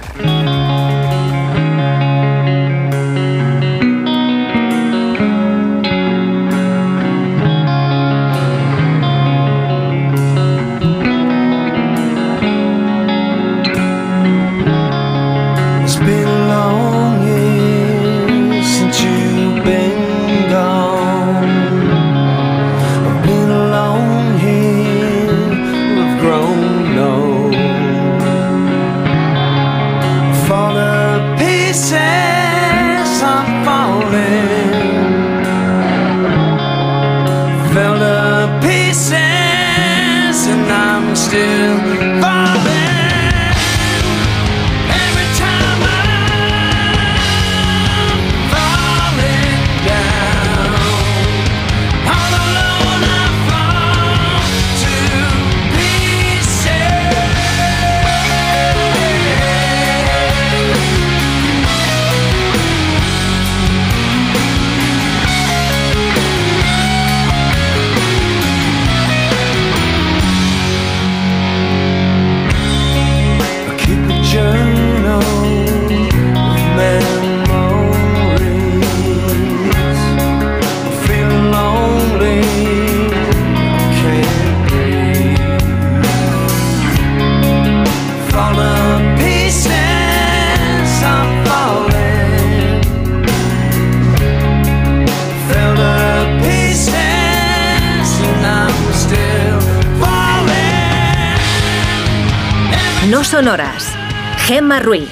[103.38, 103.94] No son horas.
[104.48, 105.12] Gemma Ruiz.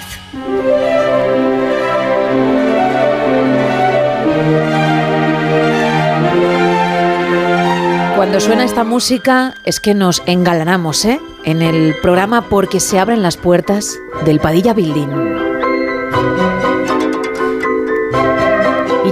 [8.16, 11.22] Cuando suena esta música es que nos engalanamos, ¿eh?
[11.44, 15.45] En el programa porque se abren las puertas del Padilla Building.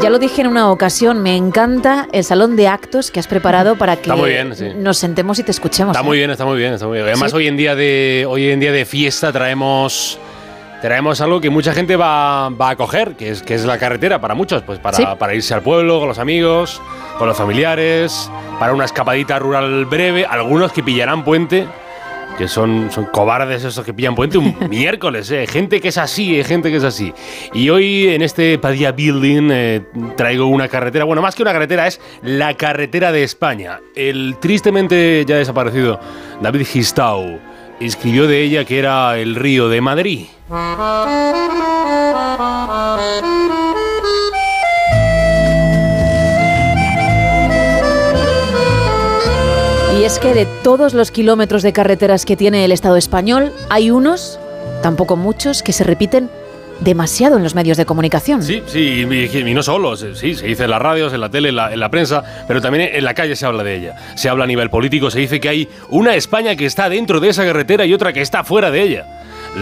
[0.03, 3.77] Ya lo dije en una ocasión, me encanta el salón de actos que has preparado
[3.77, 4.71] para que bien, sí.
[4.75, 5.95] nos sentemos y te escuchemos.
[5.95, 6.07] Está ¿eh?
[6.07, 7.07] muy bien, está muy bien, está muy bien.
[7.07, 7.38] Además, Sí.
[7.38, 10.19] hoy en día de hoy en día de fiesta traemos
[10.81, 14.19] traemos algo que mucha gente va, va a coger, que es, que es la carretera
[14.19, 15.05] para muchos, pues para, Sí.
[15.17, 16.81] para irse al pueblo, con los amigos,
[17.17, 21.65] con los familiares, para una escapadita rural breve, algunos que pillarán puente,
[22.38, 25.45] que son, son cobardes esos que pillan puente un miércoles, eh.
[25.47, 27.14] gente que es así, eh, gente que es así.
[27.53, 29.81] Y hoy en este Padilla Building eh,
[30.15, 33.80] traigo una carretera, bueno, más que una carretera, es la carretera de España.
[33.95, 35.99] El tristemente ya desaparecido
[36.41, 37.39] David Gistau
[37.80, 40.26] escribió de ella que era el río de Madrid.
[50.03, 53.89] Y es que de todos los kilómetros de carreteras que tiene el Estado español, hay
[53.89, 54.38] unos,
[54.81, 56.30] tampoco muchos, que se repiten
[56.81, 58.43] demasiado en los medios de comunicación.
[58.43, 61.55] Sí, sí, y, no solo, sí, se dice en las radios, en la tele, en
[61.55, 63.95] la, en la prensa, pero también en la calle se habla de ella.
[64.15, 67.30] Se habla a nivel político, se dice que hay una España que está dentro de
[67.30, 69.05] esa carretera y otra que está fuera de ella.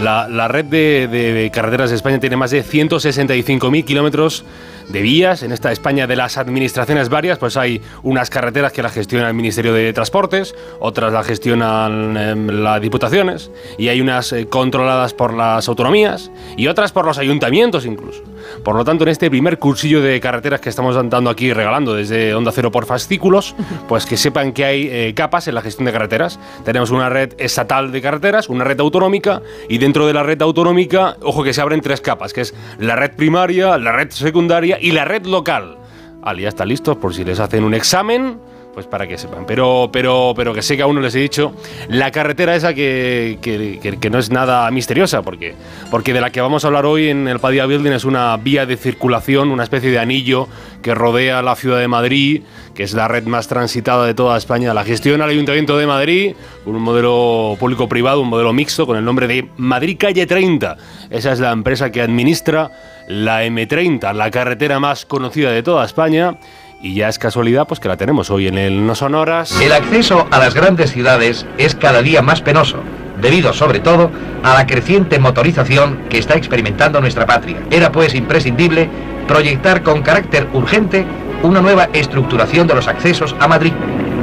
[0.02, 4.44] La, la red de, de carreteras de España tiene más de 165.000 kilómetros
[4.88, 5.42] de vías.
[5.42, 9.34] En esta España de las administraciones varias, pues hay unas carreteras que las gestiona el
[9.34, 15.34] Ministerio de Transportes, otras las gestionan em, las diputaciones, y hay unas eh, controladas por
[15.34, 18.22] las autonomías y otras por los ayuntamientos incluso.
[18.64, 22.34] Por lo tanto, en este primer cursillo de carreteras que estamos dando aquí regalando desde
[22.34, 23.54] Onda Cero por fascículos,
[23.88, 26.38] pues que sepan que hay eh, capas en la gestión de carreteras.
[26.64, 31.16] Tenemos una red estatal de carreteras, una red autonómica, y dentro de la red autonómica,
[31.22, 34.92] ojo que se abren tres capas, que es la red primaria, la red secundaria y
[34.92, 35.76] la red local.
[36.20, 38.38] Vale, ya está listos por si les hacen un examen,
[38.74, 39.44] pues para que sepan.
[39.44, 41.52] Pero, pero, pero que sé que aún no les he dicho,
[41.88, 45.54] la carretera esa que, que- que- que no es nada misteriosa, porque,
[45.90, 48.64] porque de la que vamos a hablar hoy en el Padilla Building es una vía
[48.66, 50.48] de circulación, una especie de anillo
[50.80, 52.42] que rodea la ciudad de Madrid,
[52.74, 54.72] que es la red más transitada de toda España.
[54.72, 56.34] La gestiona el Ayuntamiento de Madrid,
[56.64, 60.76] un modelo público-privado, un modelo mixto con el nombre de Madrid Calle 30.
[61.10, 62.70] Esa es la empresa que administra
[63.06, 66.36] la M30, la carretera más conocida de toda España.
[66.80, 69.60] Y ya es casualidad pues que la tenemos hoy en el No Sonoras.
[69.60, 72.78] El acceso a las grandes ciudades es cada día más penoso,
[73.20, 74.10] debido sobre todo
[74.42, 77.58] a la creciente motorización que está experimentando nuestra patria.
[77.70, 78.88] Era pues imprescindible
[79.28, 81.06] proyectar con carácter urgente
[81.42, 83.72] una nueva estructuración de los accesos a Madrid.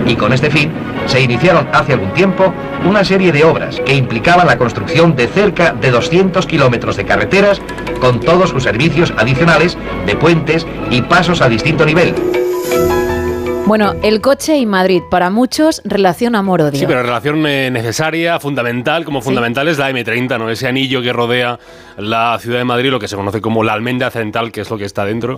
[0.05, 0.71] Y con este fin
[1.09, 2.53] se iniciaron hace algún tiempo
[2.85, 7.61] una serie de obras que implicaban la construcción de cerca de 200 kilómetros de carreteras
[7.99, 12.13] con todos sus servicios adicionales de puentes y pasos a distinto nivel.
[13.65, 16.79] Bueno, el coche y Madrid, para muchos, relación amor-odio.
[16.79, 20.49] Sí, pero relación eh, necesaria, fundamental, como fundamental es la M30, ¿no?
[20.49, 21.59] Ese anillo que rodea
[21.97, 24.77] la ciudad de Madrid, lo que se conoce como la almenda central, que es lo
[24.79, 25.37] que está dentro.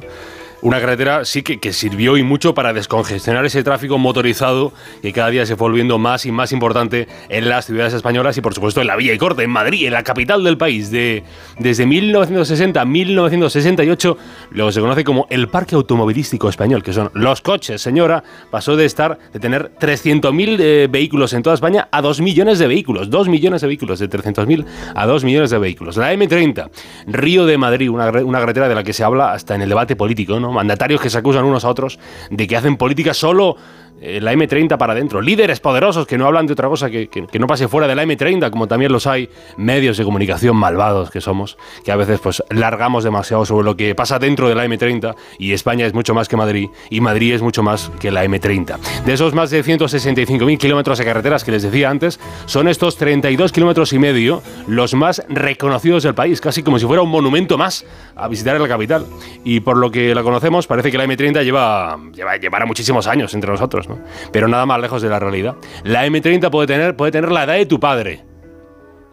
[0.62, 5.30] Una carretera sí que, que sirvió y mucho para descongestionar ese tráfico motorizado que cada
[5.30, 8.82] día se fue volviendo más y más importante en las ciudades españolas y por supuesto
[8.82, 10.92] en la Villa y Corte, en Madrid, en la capital del país.
[10.92, 11.24] De,
[11.58, 14.18] desde 1960 a 1968,
[14.52, 18.76] lo que se conoce como el parque automovilístico español, que son los coches, señora, pasó
[18.76, 23.10] de estar, de tener 300.000 eh, vehículos en toda España a 2 millones de vehículos.
[23.10, 25.98] 2 millones de vehículos, de 300.000 a 2 millones de vehículos.
[25.98, 26.70] La M30,
[27.08, 29.96] Río de Madrid, una, una carretera de la que se habla hasta en el debate
[29.96, 30.51] político, ¿no?
[30.52, 32.00] Mandatarios que se acusan unos a otros
[32.30, 33.58] de que hacen política solo
[34.02, 35.22] la M30 para adentro.
[35.22, 37.96] Líderes poderosos que no hablan de otra cosa que, que- que no pase fuera de
[37.96, 42.20] la M30, como también los hay medios de comunicación malvados que somos, que a veces
[42.20, 46.14] pues largamos demasiado sobre lo que pasa dentro de la M30 y España es mucho
[46.14, 48.78] más que Madrid y Madrid es mucho más que la M30.
[49.06, 53.52] De esos más de 165.000 kilómetros de carreteras que les decía antes, son estos 32
[53.52, 57.86] kilómetros y medio los más reconocidos del país, casi como si fuera un monumento más
[58.16, 59.06] a visitar en la capital.
[59.44, 63.34] Y por lo que la conocemos, parece que la M30 lleva, lleva llevará muchísimos años
[63.34, 64.00] entre nosotros, ¿no?
[64.32, 65.56] pero nada más lejos de la realidad.
[65.84, 68.26] La M30 puede tener, puede tener la edad de tu padre.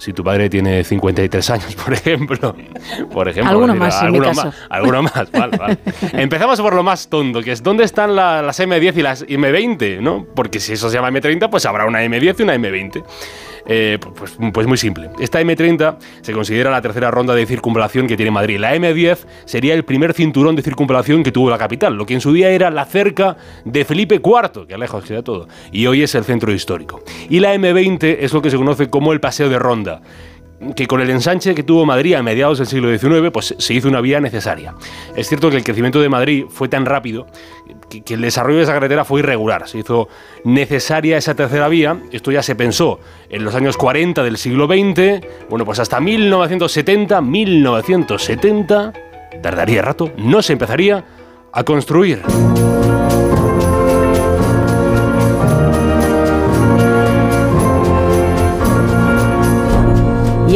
[0.01, 2.55] Si tu padre tiene 53 años, por ejemplo.
[3.13, 3.95] Por ejemplo más,
[4.37, 5.79] más, alguno más, vale, vale.
[6.13, 10.01] Empezamos por lo más tonto, que es ¿dónde están la- las M10 y las M20?
[10.01, 10.25] ¿no?
[10.37, 13.03] Porque si eso se llama M30, pues habrá una M10 y una M20.
[13.69, 15.11] Eh, pues, pues muy simple.
[15.21, 18.59] Esta M30 se considera la tercera ronda de circunvalación que tiene Madrid.
[18.59, 22.23] La M10 sería el primer cinturón de circunvalación que tuvo la capital, lo que en
[22.23, 26.15] su día era la cerca de Felipe IV, que lejos queda todo, y hoy es
[26.15, 27.03] el centro histórico.
[27.29, 30.01] Y la M20 es lo que se conoce como el paseo de ronda
[30.75, 33.89] que con el ensanche que tuvo Madrid a mediados del siglo XIX, pues se hizo
[33.89, 34.75] una vía necesaria.
[35.17, 37.27] Es cierto que el crecimiento de Madrid fue tan rápido
[37.89, 39.69] que, el desarrollo de esa carretera fue irregular.
[39.69, 40.09] Se hizo
[40.45, 42.01] necesaria esa tercera vía.
[42.13, 45.27] Esto ya se pensó en los años 40 del siglo XX.
[45.49, 48.93] Bueno, pues hasta 1970, 1970,
[49.43, 51.05] tardaría rato, no se empezaría
[51.53, 52.23] a construir.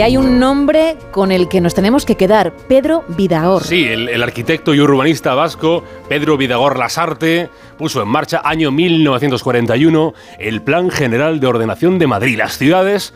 [0.03, 3.63] Y hay un nombre con el que nos tenemos que quedar, Pedro Vidagor.
[3.63, 7.49] Sí, el, el arquitecto y urbanista vasco Pedro Vidagor Lasarte
[7.79, 12.37] puso en marcha año 1941 el Plan General de Ordenación de Madrid.
[12.37, 13.15] Las ciudades,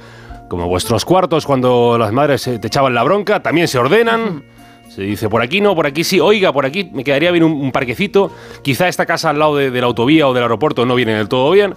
[0.49, 4.45] como vuestros cuartos cuando las madres te echaban la bronca, también se ordenan.
[4.89, 6.21] Se dice por aquí no, por aquí sí.
[6.21, 8.31] Oiga, por aquí me quedaría bien un, un parquecito.
[8.63, 11.29] Quizá esta casa al lado de, de la autovía o del aeropuerto no viene del
[11.29, 11.75] todo bien.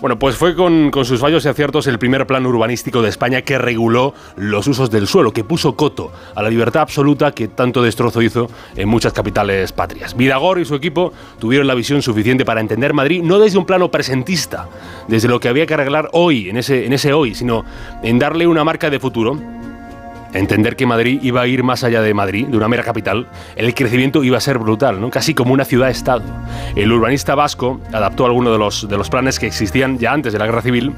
[0.00, 3.56] Bueno, pues fue con, sus fallos y aciertos el primer plan urbanístico de España que
[3.56, 8.20] reguló los usos del suelo, que puso coto a la libertad absoluta que tanto destrozo
[8.20, 10.14] hizo en muchas capitales patrias.
[10.14, 13.90] Vidagor y su equipo tuvieron la visión suficiente para entender Madrid no desde un plano
[13.90, 14.68] presentista,
[15.08, 17.64] desde lo que había que arreglar hoy, ese, en ese hoy, sino
[18.02, 19.38] en darle una marca de futuro
[20.38, 23.26] entender que Madrid iba a ir más allá de Madrid, de una mera capital,
[23.56, 25.10] el crecimiento iba a ser brutal, ¿no?
[25.10, 26.22] casi como una ciudad-estado.
[26.74, 30.38] El urbanista vasco adaptó algunos de los, de los planes que existían ya antes de
[30.38, 30.92] la Guerra Civil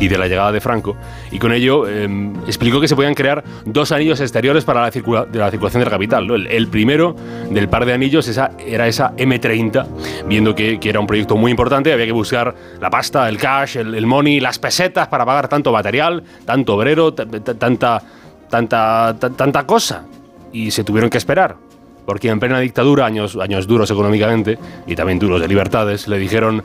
[0.00, 0.96] y de la llegada de Franco,
[1.30, 2.08] y con ello eh,
[2.48, 5.84] explicó que se podían crear dos anillos exteriores para la, circula- de la circulación de
[5.84, 6.26] la capital.
[6.26, 6.34] ¿no?
[6.34, 7.14] El, el primero
[7.50, 9.86] del par de anillos esa, era esa M30,
[10.26, 13.76] viendo que, que era un proyecto muy importante, había que buscar la pasta, el cash,
[13.76, 18.02] el, el money, las pesetas para pagar tanto material, tanto obrero, tanta,
[18.52, 20.04] tanta, ta- tanta cosa.
[20.52, 21.56] Y se tuvieron que esperar.
[22.06, 26.62] Porque en plena dictadura, años, años duros económicamente y también duros de libertades, le dijeron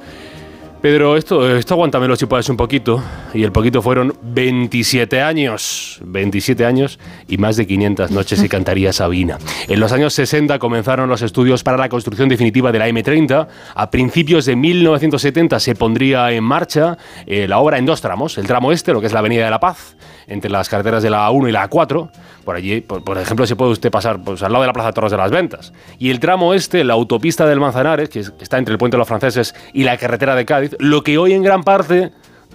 [0.81, 3.01] Pedro, esto, esto aguántamelo si puedes un poquito.
[3.33, 5.99] Y el poquito fueron 27 años.
[6.03, 9.37] 27 años y más de 500 noches que cantaría Sabina.
[9.67, 13.47] En los años 60 comenzaron los estudios para la construcción definitiva de la M30.
[13.73, 18.37] A principios de 1970 se pondría en marcha eh, la obra en dos tramos.
[18.37, 19.95] El tramo este, lo que es la Avenida de la Paz,
[20.27, 22.09] entre las carreteras de la A1 y la A4.
[22.45, 25.11] Por allí, por, ejemplo, se puede usted pasar pues, al lado de la Plaza Torres
[25.11, 25.73] de las Ventas.
[25.99, 28.95] Y el tramo este, la autopista del Manzanares, que es- que está entre el Puente
[28.95, 32.11] de los Franceses y la carretera de Cádiz, lo que hoy en gran parte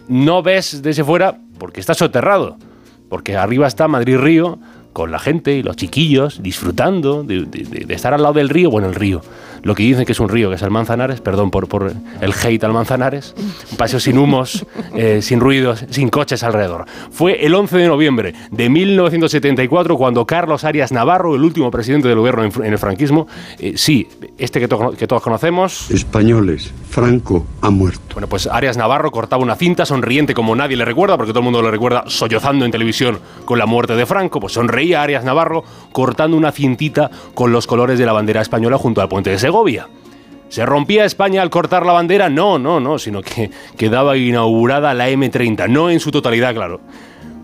[0.08, 2.56] no ves desde fuera porque está soterrado.
[3.08, 4.58] Porque arriba está Madrid-Río,
[4.92, 8.94] con la gente y los chiquillos disfrutando de estar al lado del río, bueno, el
[8.94, 9.22] río,
[9.62, 12.32] lo que dicen que es un río, que es el Manzanares, perdón por, por el
[12.42, 13.34] hate al Manzanares,
[13.70, 14.66] un paseo sin humos,
[14.96, 16.84] eh, sin ruidos, sin coches alrededor.
[17.10, 22.18] Fue el 11 de noviembre de 1974 cuando Carlos Arias Navarro, el último presidente del
[22.18, 23.26] gobierno en, en el franquismo,
[23.58, 24.08] eh, sí,
[24.38, 28.00] este que, to- que todos conocemos, Españoles, Franco ha muerto.
[28.14, 31.44] bueno, pues Arias Navarro cortaba una cinta sonriente como nadie le recuerda, porque todo el
[31.44, 34.40] mundo le recuerda sollozando en televisión con la muerte de Franco.
[34.40, 39.00] Pues sonreía Arias Navarro cortando una cintita con los colores de la bandera española junto
[39.00, 39.38] al puente de
[40.48, 42.28] ¿Se rompía España al cortar la bandera?
[42.28, 46.80] No, no, no, sino que quedaba inaugurada la M30, no en su totalidad, claro.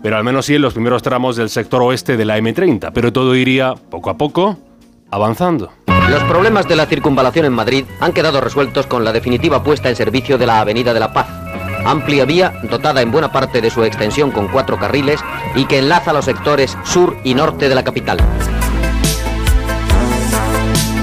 [0.01, 3.11] Pero al menos sí en los primeros tramos del sector oeste de la M30, pero
[3.11, 4.57] todo iría poco a poco
[5.11, 5.71] avanzando.
[6.09, 9.95] Los problemas de la circunvalación en Madrid han quedado resueltos con la definitiva puesta en
[9.95, 11.27] servicio de la Avenida de la Paz.
[11.85, 15.19] Amplia vía, dotada en buena parte de su extensión con cuatro carriles
[15.55, 18.19] y que enlaza los sectores sur y norte de la capital.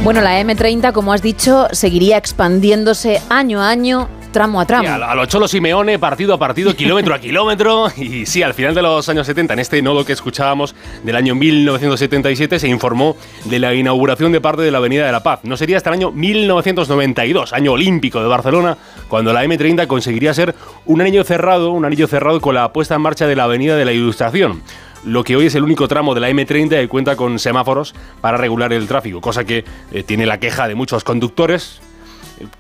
[0.07, 4.89] Bueno, la M30, como has dicho, seguiría expandiéndose año a año tramo a tramo.
[4.89, 7.89] A, lo- a lo Cholo Simeone, partido a partido, kilómetro a kilómetro.
[7.97, 11.35] Y sí, al final de los años 70, en este nodo que escuchábamos del año
[11.35, 13.17] 1977, se informó
[13.47, 15.41] de la inauguración de parte de la Avenida de la Paz.
[15.43, 18.79] No sería hasta el año 1992, año olímpico de Barcelona,
[19.09, 20.55] cuando la M30 conseguiría ser
[20.85, 23.85] un anillo cerrado, un anillo cerrado con la puesta en marcha de la Avenida de
[23.85, 24.63] la Ilustración.
[25.05, 28.37] Lo que hoy es el único tramo de la M30 que cuenta con semáforos para
[28.37, 31.81] regular el tráfico, cosa que eh, tiene la queja de muchos conductores,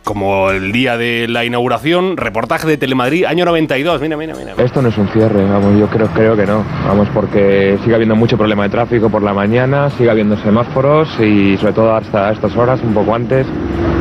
[0.04, 4.00] como el día de la inauguración, reportaje de Telemadrid, año 92.
[4.00, 4.54] Mira, mira, mira.
[4.56, 6.64] Esto no es un cierre, vamos, yo creo, creo que no.
[6.86, 11.56] Vamos, porque sigue habiendo mucho problema de tráfico por la mañana, sigue habiendo semáforos y
[11.58, 13.46] sobre todo hasta estas horas, un poco antes.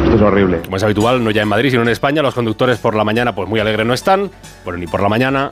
[0.04, 0.62] Esto es horrible.
[0.64, 3.36] Como es habitual, no ya en Madrid, sino en España, los conductores por la mañana,
[3.36, 4.30] pues muy alegres no están.
[4.64, 5.52] Bueno, ni por la mañana,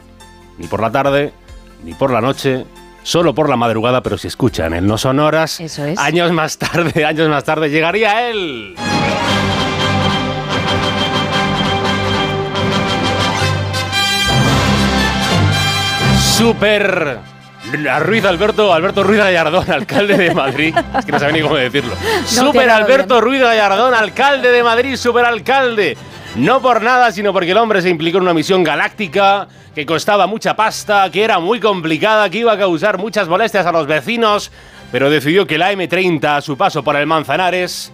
[0.57, 1.33] ni por la tarde,
[1.83, 2.65] ni por la noche.
[3.03, 5.99] Solo por la madrugada, pero si escuchan el No Son Horas, Eso es.
[5.99, 8.75] años más tarde, años más tarde, llegaría él.
[16.37, 17.19] Super
[17.89, 20.75] a Ruiz Alberto, Alberto Ruiz Gallardón, alcalde de Madrid.
[20.99, 21.93] Es que no sabe ni cómo decirlo.
[22.25, 25.97] Super quedado Alberto Ruiz Gallardón, alcalde de Madrid, superalcalde.
[26.35, 30.25] No por nada, sino porque el hombre se implicó en una misión galáctica que costaba
[30.25, 34.51] mucha pasta, que era muy complicada, que iba a causar muchas molestias a los vecinos,
[34.91, 37.91] pero decidió que la M30 a su paso por el Manzanares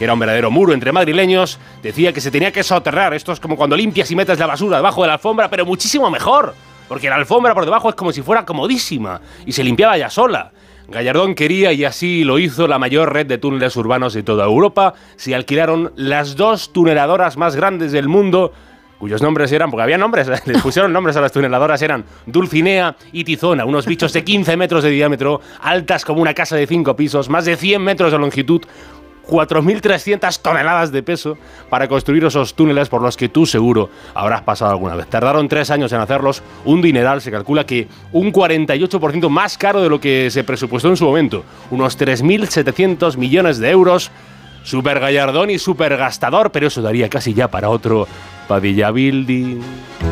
[0.00, 3.12] que era un verdadero muro entre madrileños, decía que se tenía que soterrar.
[3.12, 6.10] Esto es como cuando limpias y metes la basura debajo de la alfombra, pero muchísimo
[6.10, 6.54] mejor.
[6.88, 10.52] Porque la alfombra por debajo es como si fuera comodísima y se limpiaba ya sola.
[10.90, 14.94] Gallardón quería y así lo hizo la mayor red de túneles urbanos de toda Europa.
[15.14, 18.52] Se alquilaron las dos tuneladoras más grandes del mundo,
[18.98, 23.22] cuyos nombres eran, porque había nombres, les pusieron nombres a las tuneladoras, eran Dulcinea y
[23.22, 27.28] Tizona, unos bichos de 15 metros de diámetro, altas como una casa de 5 pisos,
[27.28, 28.62] más de 100 metros de longitud,
[29.30, 31.38] 4.300 toneladas de peso
[31.70, 35.06] para construir esos túneles por los que tú seguro habrás pasado alguna vez.
[35.06, 39.88] Tardaron tres años en hacerlos, un dineral, se calcula que un 48% más caro de
[39.88, 44.10] lo que se presupuestó en su momento, unos 3.700 millones de euros.
[44.62, 48.06] Super gallardón y super gastador, pero eso daría casi ya para otro
[48.46, 49.60] Padilla Building.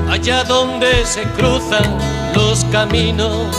[0.09, 1.99] allá donde se cruzan
[2.35, 3.55] los caminos,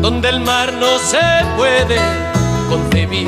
[0.00, 1.18] donde el mar no se
[1.56, 2.27] puede
[2.68, 3.26] concebir.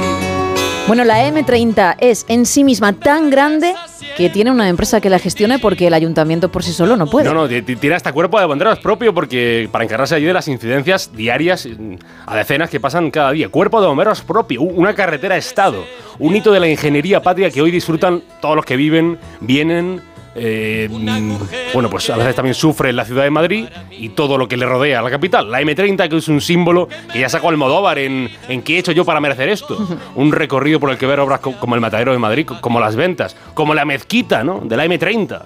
[0.87, 3.75] Bueno, la M30 es en sí misma tan grande
[4.17, 7.27] que tiene una empresa que la gestione porque el ayuntamiento por sí solo no puede.
[7.29, 10.33] No, no, ti- ti- tiene hasta cuerpo de bomberos propio porque para encargarse allí de
[10.33, 11.95] las incidencias diarias mm,
[12.27, 13.49] a decenas que pasan cada día.
[13.49, 15.85] Cuerpo de bomberos propio, una carretera estado,
[16.19, 20.03] un hito de la ingeniería patria que hoy disfrutan todos los que viven, vienen.
[20.35, 21.35] Eh, mm,
[21.75, 24.67] bueno, pues a veces también sufre la ciudad de Madrid y todo lo que le
[24.67, 25.51] rodea a la capital.
[25.51, 28.93] La M30, que es un símbolo que ya sacó Almodóvar en, en ¿Qué he hecho
[28.93, 29.77] yo para merecer esto?
[30.15, 32.79] Un recorrido por el que ver obras co- como el Matadero de Madrid, co- como
[32.81, 34.61] las ventas, como la mezquita, ¿no?
[34.65, 35.41] De la M30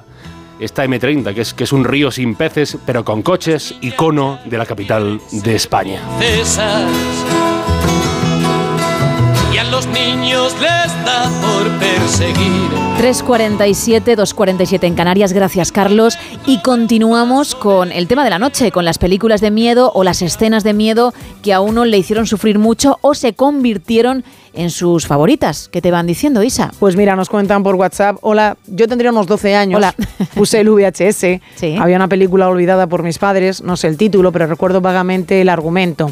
[0.60, 4.56] esta M30, que es, que es un río sin peces, pero con coches, icono de
[4.56, 6.00] la capital de España.
[9.74, 12.70] Los niños les da por perseguir.
[12.96, 16.16] 3.47, 2.47 en Canarias, gracias Carlos.
[16.46, 20.22] Y continuamos con el tema de la noche, con las películas de miedo o las
[20.22, 24.24] escenas de miedo que a uno le hicieron sufrir mucho o se convirtieron en
[24.70, 25.68] sus favoritas.
[25.70, 26.72] ¿Qué te van diciendo, Isa?
[26.78, 28.16] Pues mira, nos cuentan por WhatsApp.
[28.20, 29.78] Hola, yo tendría unos 12 años.
[29.78, 29.94] Hola.
[30.34, 31.40] Puse el VHS.
[31.78, 35.48] Había una película olvidada por mis padres, no sé el título, pero recuerdo vagamente el
[35.48, 36.10] argumento.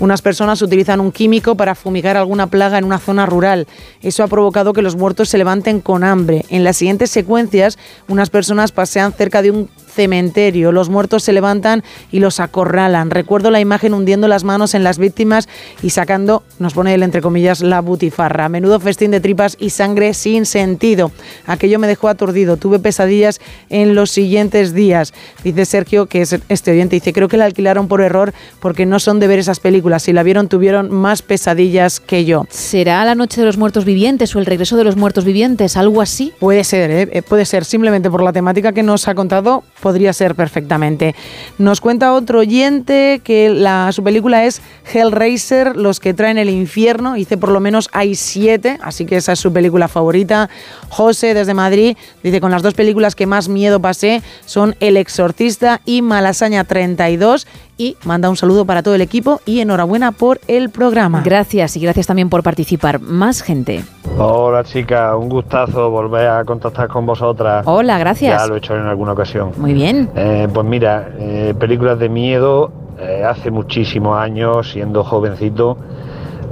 [0.00, 3.66] Unas personas utilizan un químico para fumigar alguna plaga en una zona rural.
[4.02, 6.44] Eso ha provocado que los muertos se levanten con hambre.
[6.48, 7.78] En las siguientes secuencias,
[8.08, 10.72] unas personas pasean cerca de un cementerio.
[10.72, 13.10] Los muertos se levantan y los acorralan.
[13.10, 15.48] Recuerdo la imagen hundiendo las manos en las víctimas
[15.82, 18.48] y sacando, nos pone él entre comillas, la butifarra.
[18.48, 21.10] Menudo festín de tripas y sangre sin sentido.
[21.46, 22.56] Aquello me dejó aturdido.
[22.56, 25.12] Tuve pesadillas en los siguientes días.
[25.44, 28.98] Dice Sergio, que es este oyente, dice, creo que la alquilaron por error porque no
[28.98, 30.02] son de ver esas películas.
[30.04, 32.46] Si la vieron, tuvieron más pesadillas que yo.
[32.50, 35.76] ¿Será la noche de los muertos vivientes o el regreso de los muertos vivientes?
[35.76, 36.32] ¿Algo así?
[36.38, 37.08] Puede ser, ¿eh?
[37.12, 37.64] Eh, puede ser.
[37.64, 41.14] Simplemente por la temática que nos ha contado, podría ser perfectamente.
[41.58, 47.14] Nos cuenta otro oyente que la, su película es Hellraiser, Los que traen el infierno.
[47.14, 50.48] Dice por lo menos hay siete, así que esa es su película favorita.
[50.88, 55.82] José desde Madrid dice con las dos películas que más miedo pasé son El Exorcista
[55.84, 57.46] y Malasaña 32
[57.82, 61.22] y manda un saludo para todo el equipo y enhorabuena por el programa.
[61.24, 63.00] Gracias y gracias también por participar.
[63.00, 63.82] Más gente.
[64.18, 67.64] Hola chica, un gustazo volver a contactar con vosotras.
[67.66, 68.40] Hola, gracias.
[68.40, 69.50] Ya lo he hecho en alguna ocasión.
[69.56, 70.08] Muy bien.
[70.14, 75.76] Eh, pues mira, eh, películas de miedo, eh, hace muchísimos años, siendo jovencito,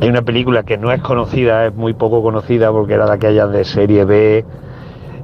[0.00, 3.52] hay una película que no es conocida, es muy poco conocida porque era de aquellas
[3.52, 4.44] de serie B,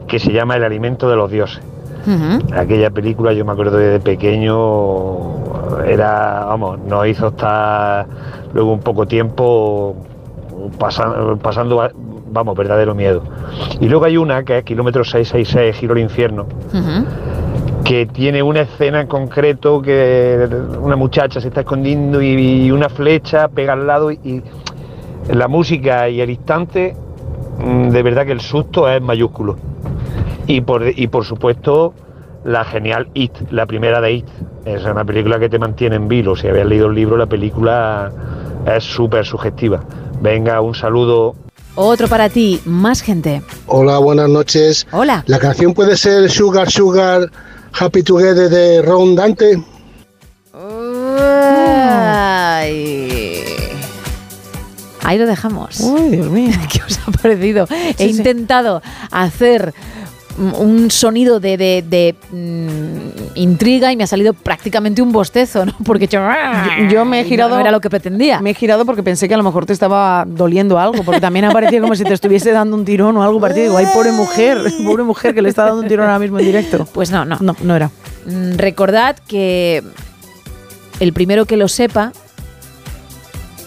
[0.06, 1.62] que se llama El alimento de los dioses.
[2.54, 8.06] Aquella película yo me acuerdo de pequeño, era, vamos, nos hizo estar
[8.54, 9.96] luego un poco tiempo
[10.78, 11.88] pasa- pasando,
[12.30, 13.22] vamos, verdadero miedo.
[13.80, 16.46] Y luego hay una que es Kilómetro 666, Giro al Infierno,
[17.84, 20.48] que tiene una escena en concreto que
[20.80, 24.42] una muchacha se está escondiendo y, y una flecha pega al lado y, y
[25.32, 26.94] la música y el instante,
[27.64, 29.56] mm, de verdad que el susto es mayúsculo.
[30.46, 31.94] Y por, y por supuesto
[32.44, 34.26] la genial It, la primera de It.
[34.64, 36.36] Es una película que te mantiene en vilo.
[36.36, 38.12] Si habías leído el libro, la película
[38.66, 39.82] es súper sugestiva.
[40.20, 41.34] Venga, un saludo.
[41.74, 43.42] Otro para ti, más gente.
[43.66, 44.86] Hola, buenas noches.
[44.92, 45.24] Hola.
[45.26, 47.30] La canción puede ser Sugar Sugar
[47.78, 49.62] Happy Together de Ron Dante.
[52.58, 52.96] Ay.
[55.02, 55.80] Ahí lo dejamos.
[55.80, 56.52] Uy, Dios mío.
[56.72, 57.68] ¿Qué os ha parecido?
[57.70, 58.16] He sí.
[58.16, 59.74] intentado hacer
[60.38, 65.74] un sonido de, de- de, mm, intriga y me ha salido prácticamente un bostezo, ¿no?
[65.84, 67.54] Porque yo, Yo, yo me he no- girado.
[67.54, 68.40] no era lo que pretendía.
[68.40, 71.46] Me he girado porque pensé que a lo mejor te estaba doliendo algo, porque también
[71.46, 73.66] ha parecido como si te estuviese dando un tirón o algo parecido.
[73.66, 76.44] Digo, ay, pobre mujer, pobre mujer que le está dando un tirón ahora mismo en
[76.46, 76.86] directo.
[76.92, 77.38] Pues no, no.
[77.40, 77.90] No, no era.
[78.26, 79.82] Mm, Recordad que
[81.00, 82.12] el primero que lo sepa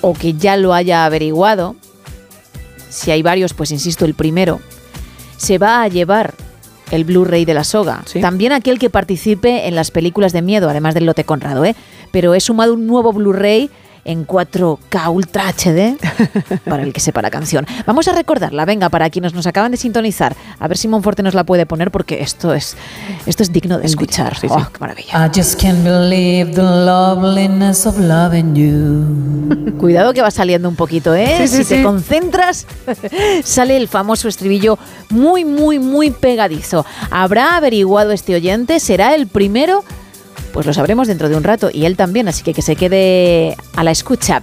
[0.02, 1.76] o que ya lo haya averiguado,
[2.90, 4.60] si hay varios, pues insisto, el primero,
[5.38, 6.34] se va a llevar
[6.91, 8.03] el Blu-ray de la soga.
[8.22, 11.76] También aquel que participe en las películas de miedo, además del lote Conrado, ¿eh?
[12.11, 13.70] Pero he sumado un nuevo Blu-ray
[14.05, 15.97] en 4K Ultra HD
[16.65, 17.65] para el que sepa la canción.
[17.85, 20.35] Vamos a recordarla, venga, para quienes nos acaban de sintonizar.
[20.59, 22.76] A ver si Monforte nos la puede poner porque esto es,
[23.26, 24.38] esto es digno de escuchar.
[24.49, 25.26] Oh, qué maravilla.
[25.26, 29.76] I just can't believe the loveliness of loving you.
[29.77, 31.35] Cuidado que va saliendo un poquito, ¿eh?
[31.39, 31.84] Sí, sí, si te sí.
[31.84, 32.65] concentras,
[33.43, 34.77] sale el famoso estribillo
[35.09, 36.85] muy, muy, muy pegadizo.
[37.09, 38.80] ¿Habrá averiguado este oyente?
[38.80, 39.84] ¿Será el primero?
[40.53, 43.55] Pues lo sabremos dentro de un rato y él también, así que que se quede
[43.76, 44.41] a la escucha.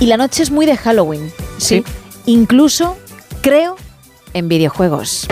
[0.00, 1.84] Y la noche es muy de Halloween, sí.
[2.26, 2.96] Incluso,
[3.40, 3.76] creo,
[4.34, 5.26] en videojuegos.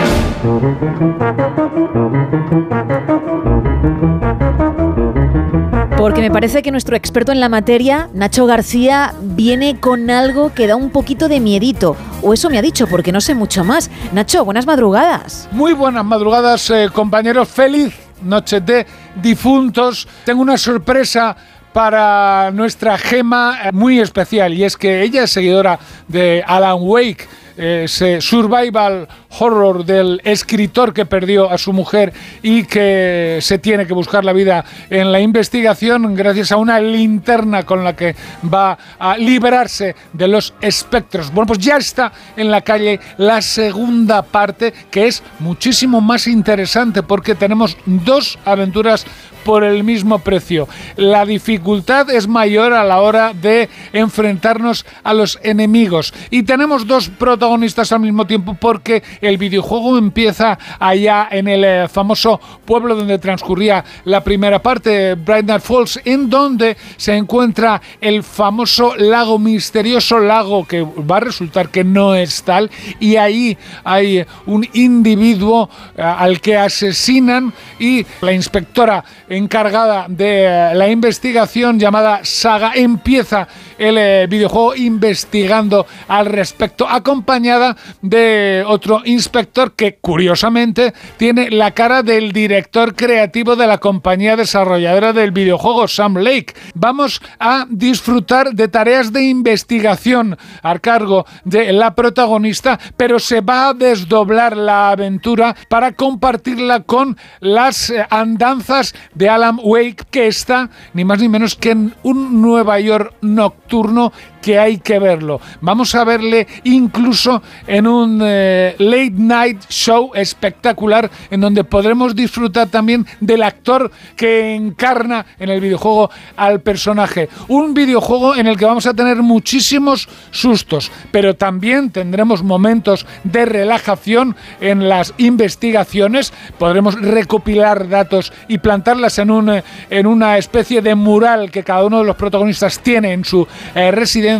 [5.97, 10.67] Porque me parece que nuestro experto en la materia, Nacho García, viene con algo que
[10.67, 11.95] da un poquito de miedito.
[12.21, 13.89] O eso me ha dicho, porque no sé mucho más.
[14.11, 15.49] Nacho, buenas madrugadas.
[15.51, 17.49] Muy buenas madrugadas, eh, compañeros.
[17.49, 18.85] Feliz noche de
[19.21, 20.07] difuntos.
[20.23, 21.35] Tengo una sorpresa
[21.73, 25.77] para nuestra gema eh, muy especial y es que ella es seguidora
[26.07, 27.27] de Alan Wake,
[27.57, 29.07] ese survival
[29.39, 34.33] horror del escritor que perdió a su mujer y que se tiene que buscar la
[34.33, 38.15] vida en la investigación gracias a una linterna con la que
[38.53, 41.31] va a liberarse de los espectros.
[41.31, 47.03] Bueno, pues ya está en la calle la segunda parte que es muchísimo más interesante
[47.03, 49.05] porque tenemos dos aventuras
[49.45, 50.67] por el mismo precio.
[50.97, 56.13] La dificultad es mayor a la hora de enfrentarnos a los enemigos.
[56.31, 61.87] Y tenemos dos protagonistas al mismo tiempo porque el videojuego empieza allá en el eh,
[61.87, 68.23] famoso pueblo donde transcurría la primera parte, Bright Night Falls, en donde se encuentra el
[68.23, 72.71] famoso lago, misterioso lago que va a resultar que no es tal.
[72.99, 80.75] Y ahí hay un individuo eh, al que asesinan y la inspectora encargada de eh,
[80.75, 83.47] la investigación llamada Saga empieza
[83.77, 92.03] el eh, videojuego investigando al respecto, acompañada de otro inspector que curiosamente tiene la cara
[92.03, 96.53] del director creativo de la compañía desarrolladora del videojuego, Sam Lake.
[96.73, 103.69] Vamos a disfrutar de tareas de investigación a cargo de la protagonista, pero se va
[103.69, 110.69] a desdoblar la aventura para compartirla con las eh, andanzas de Alan Wake, que está
[110.93, 114.11] ni más ni menos que en un Nueva York nocturno notturno
[114.45, 115.41] que hay que verlo.
[115.61, 122.67] Vamos a verle incluso en un eh, late night show espectacular en donde podremos disfrutar
[122.67, 127.27] también del actor que encarna en el videojuego al personaje.
[127.47, 133.45] Un videojuego en el que vamos a tener muchísimos sustos, pero también tendremos momentos de
[133.45, 136.33] relajación en las investigaciones.
[136.59, 141.83] Podremos recopilar datos y plantarlas en, un, eh, en una especie de mural que cada
[141.83, 144.34] uno de los protagonistas tiene en su eh, residencia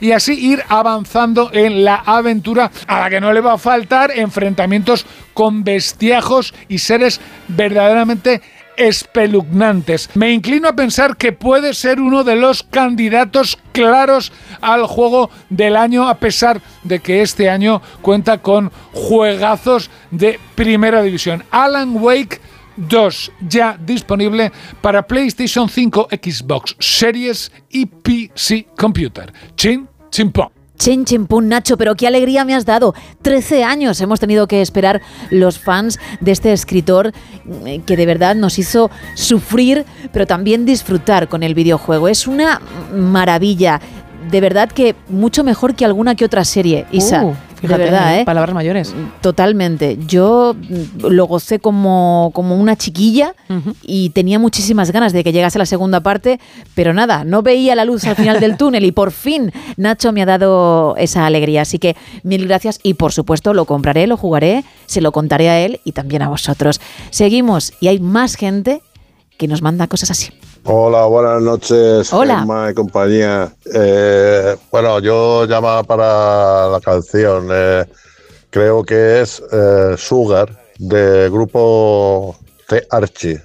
[0.00, 4.10] y así ir avanzando en la aventura a la que no le va a faltar
[4.10, 8.42] enfrentamientos con bestiajos y seres verdaderamente
[8.78, 10.08] espeluznantes.
[10.14, 15.76] Me inclino a pensar que puede ser uno de los candidatos claros al juego del
[15.76, 21.44] año, a pesar de que este año cuenta con juegazos de primera división.
[21.50, 22.40] Alan Wake
[22.78, 29.32] 2 ya disponible para PlayStation 5, Xbox Series y PC Computer.
[29.56, 30.58] Chin, chimpón.
[30.78, 32.94] Chen Pun, Nacho, pero qué alegría me has dado.
[33.22, 37.12] 13 años hemos tenido que esperar los fans de este escritor
[37.66, 42.08] eh, que de verdad nos hizo sufrir, pero también disfrutar con el videojuego.
[42.08, 42.60] Es una
[42.94, 43.80] maravilla.
[44.30, 47.24] De verdad que mucho mejor que alguna que otra serie, Isa.
[47.24, 48.24] Uh, fíjate, de verdad, ¿eh?
[48.24, 48.94] Palabras mayores.
[49.20, 49.98] Totalmente.
[50.06, 53.34] Yo mm, lo gocé como, como una chiquilla
[53.82, 56.40] y tenía muchísimas ganas de que llegase la segunda parte,
[56.74, 60.22] pero nada, no veía la luz al final del túnel y por fin Nacho me
[60.22, 61.62] ha dado esa alegría.
[61.62, 65.60] Así que mil gracias y por supuesto lo compraré, lo jugaré, se lo contaré a
[65.60, 66.80] él y también a vosotros.
[67.10, 68.82] Seguimos y hay más gente
[69.36, 70.30] que nos manda cosas así.
[70.70, 72.12] Hola, buenas noches.
[72.12, 72.40] Hola.
[72.40, 73.50] Gemma y compañía.
[73.72, 77.48] Eh, bueno, yo llamaba para la canción.
[77.50, 77.84] eh,
[78.50, 82.36] creo que es eh, Sugar, de grupo
[82.68, 83.40] The Archie.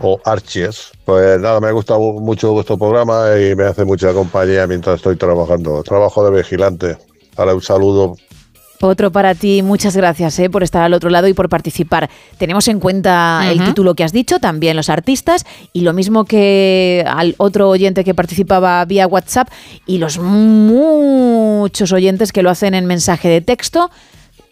[0.00, 0.90] O Archies.
[1.04, 5.16] Pues nada, me gusta mu- mucho vuestro programa y me hace mucha compañía mientras estoy
[5.16, 5.82] trabajando.
[5.84, 6.98] Trabajo de vigilante.
[7.36, 8.16] Ahora un saludo
[8.86, 12.10] Otro para ti, muchas gracias eh, por estar al otro lado y por participar.
[12.36, 17.02] Tenemos en cuenta el título que has dicho, también los artistas, y lo mismo que
[17.08, 19.48] al otro oyente que participaba vía WhatsApp
[19.86, 23.90] y los muchos oyentes que lo hacen en mensaje de texto.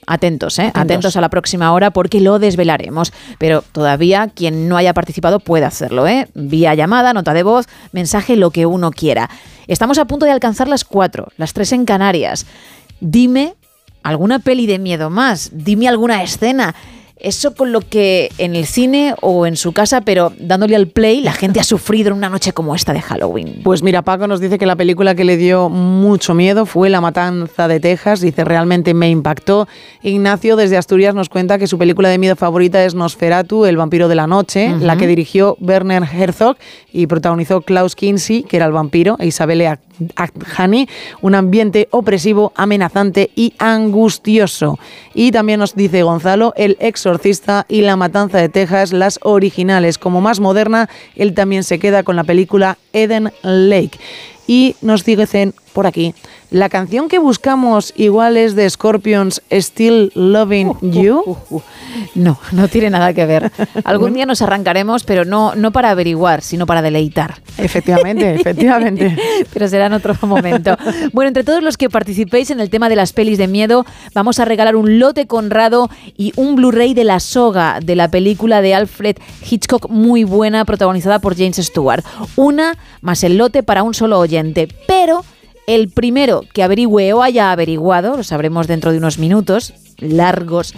[0.07, 0.73] Atentos, ¿eh?
[0.73, 3.13] atentos a la próxima hora porque lo desvelaremos.
[3.39, 6.29] Pero todavía quien no haya participado puede hacerlo, ¿eh?
[6.33, 9.29] Vía llamada, nota de voz, mensaje, lo que uno quiera.
[9.67, 12.47] Estamos a punto de alcanzar las cuatro, las tres en Canarias.
[12.99, 13.57] Dime
[14.03, 16.75] alguna peli de miedo más, dime alguna escena.
[17.23, 21.21] Eso con lo que en el cine o en su casa, pero dándole al play,
[21.21, 23.61] la gente ha sufrido en una noche como esta de Halloween.
[23.63, 27.01] Pues mira, Paco nos dice que la película que le dio mucho miedo fue La
[27.01, 28.23] Matanza de Texas.
[28.23, 29.69] Dice, realmente me impactó.
[30.03, 34.09] Ignacio desde Asturias nos cuenta que su película de miedo favorita es Nosferatu, el vampiro
[34.09, 36.57] de la noche, la que dirigió Werner Herzog
[36.93, 39.79] y protagonizó Klaus Kinski, que era el vampiro, e Isabelle
[41.21, 44.79] Un ambiente opresivo, amenazante y angustioso.
[45.15, 49.99] Y también nos dice Gonzalo, El exorcista y La Matanza de Texas, las originales.
[49.99, 53.99] Como más moderna, él también se queda con la película Eden Lake.
[54.47, 56.15] Y nos dicen por aquí,
[56.51, 61.37] la canción que buscamos igual es de Scorpions, Still Loving You.
[62.15, 63.51] No, no tiene nada que ver.
[63.85, 67.41] Algún día nos arrancaremos, pero no, no para averiguar, sino para deleitar.
[67.59, 69.17] Efectivamente, efectivamente.
[69.53, 70.77] pero será en otro momento.
[71.13, 74.39] Bueno, entre todos los que participéis en el tema de las pelis de miedo, vamos
[74.39, 78.75] a regalar un lote Conrado y un Blu-ray de La Soga, de la película de
[78.75, 79.17] Alfred
[79.49, 82.05] Hitchcock muy buena, protagonizada por James Stewart.
[82.37, 84.69] Una más el lote para un solo oyente.
[84.87, 85.25] Pero
[85.67, 90.75] el primero que averigüe o haya averiguado, lo sabremos dentro de unos minutos largos,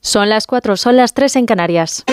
[0.00, 2.04] Son las 4, son las 3 en Canarias.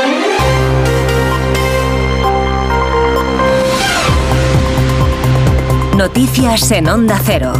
[5.95, 7.53] Noticias en Onda Cero.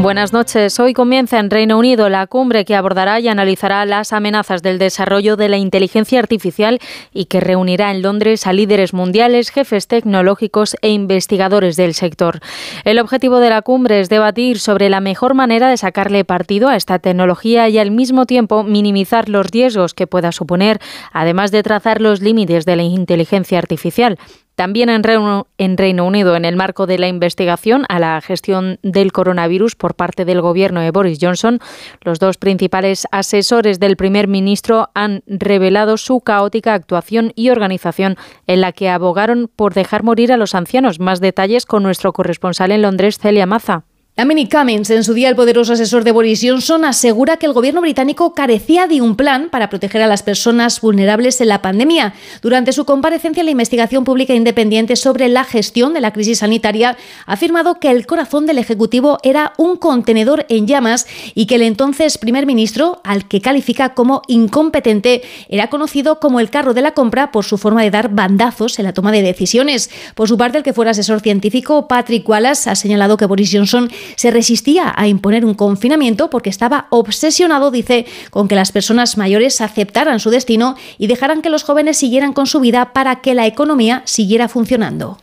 [0.00, 0.80] Buenas noches.
[0.80, 5.36] Hoy comienza en Reino Unido la cumbre que abordará y analizará las amenazas del desarrollo
[5.36, 6.78] de la inteligencia artificial
[7.12, 12.40] y que reunirá en Londres a líderes mundiales, jefes tecnológicos e investigadores del sector.
[12.84, 16.76] El objetivo de la cumbre es debatir sobre la mejor manera de sacarle partido a
[16.76, 20.80] esta tecnología y al mismo tiempo minimizar los riesgos que pueda suponer,
[21.12, 24.18] además de trazar los límites de la inteligencia artificial.
[24.54, 28.78] También en Reino, en Reino, Unido, en el marco de la investigación a la gestión
[28.82, 31.58] del coronavirus por parte del gobierno de Boris Johnson,
[32.02, 38.16] los dos principales asesores del primer ministro han revelado su caótica actuación y organización
[38.46, 41.00] en la que abogaron por dejar morir a los ancianos.
[41.00, 43.84] Más detalles con nuestro corresponsal en Londres, Celia Maza.
[44.14, 47.80] Dominic Cummings, en su día el poderoso asesor de Boris Johnson, asegura que el gobierno
[47.80, 52.12] británico carecía de un plan para proteger a las personas vulnerables en la pandemia.
[52.42, 56.98] Durante su comparecencia en la investigación pública independiente sobre la gestión de la crisis sanitaria,
[57.24, 61.62] ha afirmado que el corazón del Ejecutivo era un contenedor en llamas y que el
[61.62, 66.92] entonces primer ministro, al que califica como incompetente, era conocido como el carro de la
[66.92, 69.88] compra por su forma de dar bandazos en la toma de decisiones.
[70.14, 73.90] Por su parte, el que fuera asesor científico, Patrick Wallace, ha señalado que Boris Johnson
[74.16, 79.60] se resistía a imponer un confinamiento porque estaba obsesionado, dice, con que las personas mayores
[79.60, 83.46] aceptaran su destino y dejaran que los jóvenes siguieran con su vida para que la
[83.46, 85.18] economía siguiera funcionando.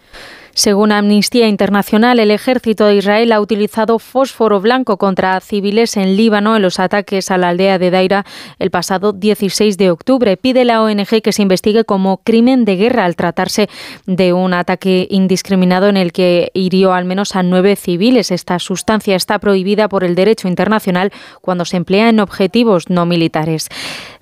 [0.60, 6.58] Según Amnistía Internacional, el ejército de Israel ha utilizado fósforo blanco contra civiles en Líbano
[6.58, 8.26] en los ataques a la aldea de Daira
[8.60, 10.36] el pasado 16 de octubre.
[10.36, 13.70] Pide la ONG que se investigue como crimen de guerra al tratarse
[14.06, 18.30] de un ataque indiscriminado en el que hirió al menos a nueve civiles.
[18.30, 23.70] Esta sustancia está prohibida por el derecho internacional cuando se emplea en objetivos no militares.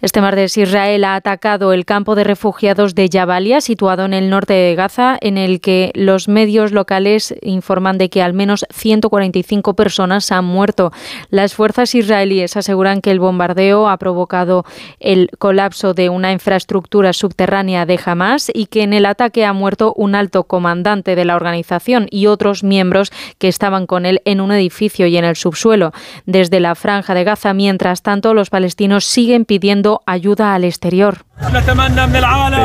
[0.04, 4.54] Este martes Israel ha atacado el campo de refugiados de Jabalia, situado en el norte
[4.54, 10.32] de Gaza, en el que los medios locales informan de que al menos 145 personas
[10.32, 10.92] han muerto.
[11.30, 14.66] Las fuerzas israelíes aseguran que el bombardeo ha provocado
[15.00, 19.94] el colapso de una infraestructura subterránea de Hamas y que en el ataque ha muerto
[19.96, 24.52] un alto comandante de la organización y otros miembros que estaban con él en un
[24.52, 25.92] edificio y en el subsuelo.
[26.26, 31.27] Desde la franja de Gaza, mientras tanto, los palestinos siguen pidiendo ayuda al exterior.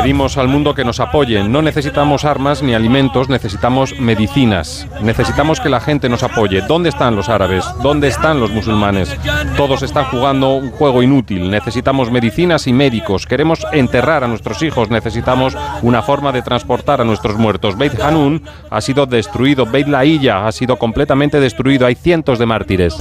[0.01, 1.51] Pedimos al mundo que nos apoyen.
[1.51, 4.87] No necesitamos armas ni alimentos, necesitamos medicinas.
[5.01, 6.61] Necesitamos que la gente nos apoye.
[6.61, 7.65] ¿Dónde están los árabes?
[7.81, 9.15] ¿Dónde están los musulmanes?
[9.57, 11.49] Todos están jugando un juego inútil.
[11.49, 13.25] Necesitamos medicinas y médicos.
[13.25, 14.89] Queremos enterrar a nuestros hijos.
[14.89, 17.77] Necesitamos una forma de transportar a nuestros muertos.
[17.77, 19.65] Beit Hanun ha sido destruido.
[19.65, 21.85] Beit Lailla ha sido completamente destruido.
[21.85, 22.95] Hay cientos de mártires.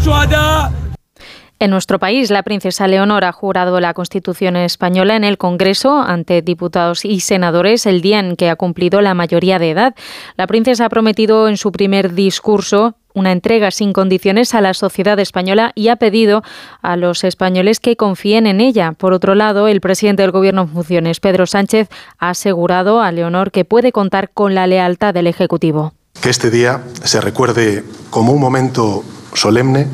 [1.63, 6.43] En nuestro país, la princesa Leonor ha jurado la Constitución española en el Congreso ante
[6.43, 9.95] diputados y senadores el día en que ha cumplido la mayoría de edad.
[10.37, 15.21] La princesa ha prometido en su primer discurso una entrega sin condiciones a la sociedad
[15.21, 16.43] española y ha pedido
[16.81, 18.91] a los españoles que confíen en ella.
[18.91, 23.53] Por otro lado, el presidente del Gobierno en funciones, Pedro Sánchez, ha asegurado a Leonor
[23.53, 25.93] que puede contar con la lealtad del Ejecutivo.
[26.21, 29.05] Que este día se recuerde como un momento
[29.35, 29.89] solemne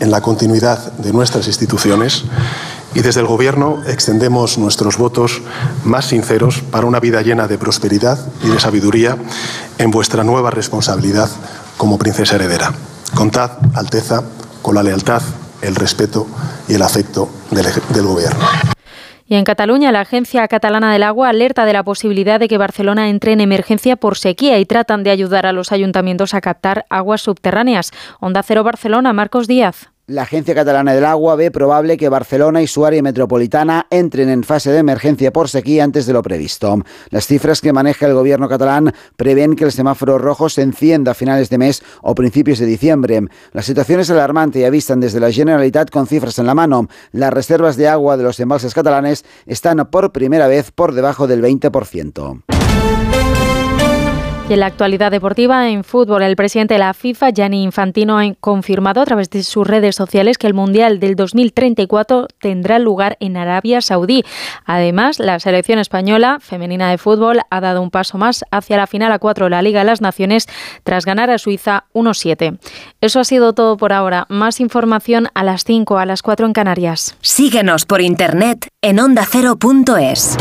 [0.00, 2.24] en la continuidad de nuestras instituciones
[2.94, 5.42] y desde el Gobierno extendemos nuestros votos
[5.84, 9.16] más sinceros para una vida llena de prosperidad y de sabiduría
[9.78, 11.28] en vuestra nueva responsabilidad
[11.76, 12.72] como princesa heredera.
[13.14, 14.22] Contad, Alteza,
[14.62, 15.22] con la lealtad,
[15.60, 16.26] el respeto
[16.68, 18.73] y el afecto del, del Gobierno.
[19.34, 23.08] Y en Cataluña, la Agencia Catalana del Agua alerta de la posibilidad de que Barcelona
[23.08, 27.22] entre en emergencia por sequía y tratan de ayudar a los ayuntamientos a captar aguas
[27.22, 27.90] subterráneas.
[28.20, 29.90] Onda Cero Barcelona, Marcos Díaz.
[30.06, 34.44] La Agencia Catalana del Agua ve probable que Barcelona y su área metropolitana entren en
[34.44, 36.84] fase de emergencia por sequía antes de lo previsto.
[37.08, 41.14] Las cifras que maneja el gobierno catalán prevén que el semáforo rojo se encienda a
[41.14, 43.22] finales de mes o principios de diciembre.
[43.52, 46.86] La situación es alarmante y avistan desde la Generalitat con cifras en la mano.
[47.12, 51.42] Las reservas de agua de los embalses catalanes están por primera vez por debajo del
[51.42, 52.63] 20%.
[54.46, 58.34] Y en la actualidad deportiva, en fútbol, el presidente de la FIFA, Gianni Infantino, ha
[58.40, 63.38] confirmado a través de sus redes sociales que el Mundial del 2034 tendrá lugar en
[63.38, 64.22] Arabia Saudí.
[64.66, 69.12] Además, la selección española femenina de fútbol ha dado un paso más hacia la final
[69.12, 70.46] a 4 de la Liga de las Naciones
[70.82, 72.58] tras ganar a Suiza 1-7.
[73.00, 74.26] Eso ha sido todo por ahora.
[74.28, 77.16] Más información a las 5, a las 4 en Canarias.
[77.22, 80.36] Síguenos por internet en ondacero.es.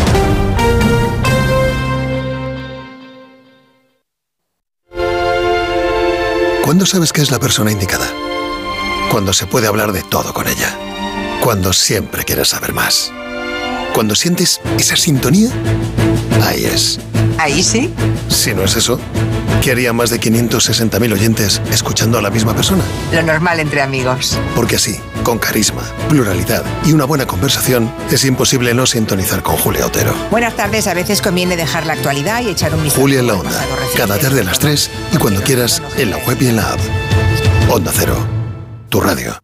[6.63, 8.09] ¿Cuándo sabes que es la persona indicada?
[9.11, 10.73] Cuando se puede hablar de todo con ella.
[11.41, 13.11] Cuando siempre quieres saber más.
[13.93, 15.49] Cuando sientes esa sintonía,
[16.41, 17.01] ahí es.
[17.37, 17.93] Ahí sí.
[18.29, 18.97] Si no es eso,
[19.61, 22.83] ¿qué haría más de 560.000 oyentes escuchando a la misma persona?
[23.11, 24.37] Lo normal entre amigos.
[24.55, 29.85] Porque así, con carisma, pluralidad y una buena conversación, es imposible no sintonizar con Julia
[29.85, 30.13] Otero.
[30.29, 33.01] Buenas tardes, a veces conviene dejar la actualidad y echar un vistazo.
[33.01, 36.37] Julia en la Onda, cada tarde a las 3 y cuando quieras, en la web
[36.41, 36.79] y en la app.
[37.69, 38.17] Onda Cero,
[38.89, 39.39] tu radio.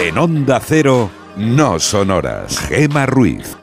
[0.00, 2.58] En Onda Cero, no son horas.
[2.58, 3.56] Gema Ruiz.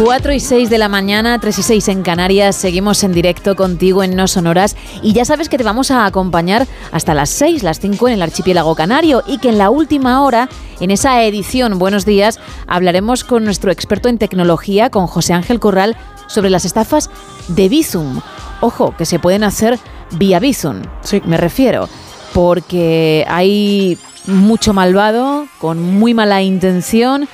[0.00, 4.02] 4 y 6 de la mañana, 3 y 6 en Canarias, seguimos en directo contigo
[4.02, 7.78] en No Sonoras y ya sabes que te vamos a acompañar hasta las 6, las
[7.78, 9.22] 5 en el archipiélago canario.
[9.26, 10.48] Y que en la última hora,
[10.80, 15.96] en esa edición Buenos Días, hablaremos con nuestro experto en tecnología, con José Ángel Corral,
[16.26, 17.10] sobre las estafas
[17.48, 18.20] de Bizum.
[18.60, 19.78] Ojo, que se pueden hacer
[20.12, 20.82] vía Bizum,
[21.26, 21.88] me refiero,
[22.32, 27.28] porque hay mucho malvado, con muy mala intención,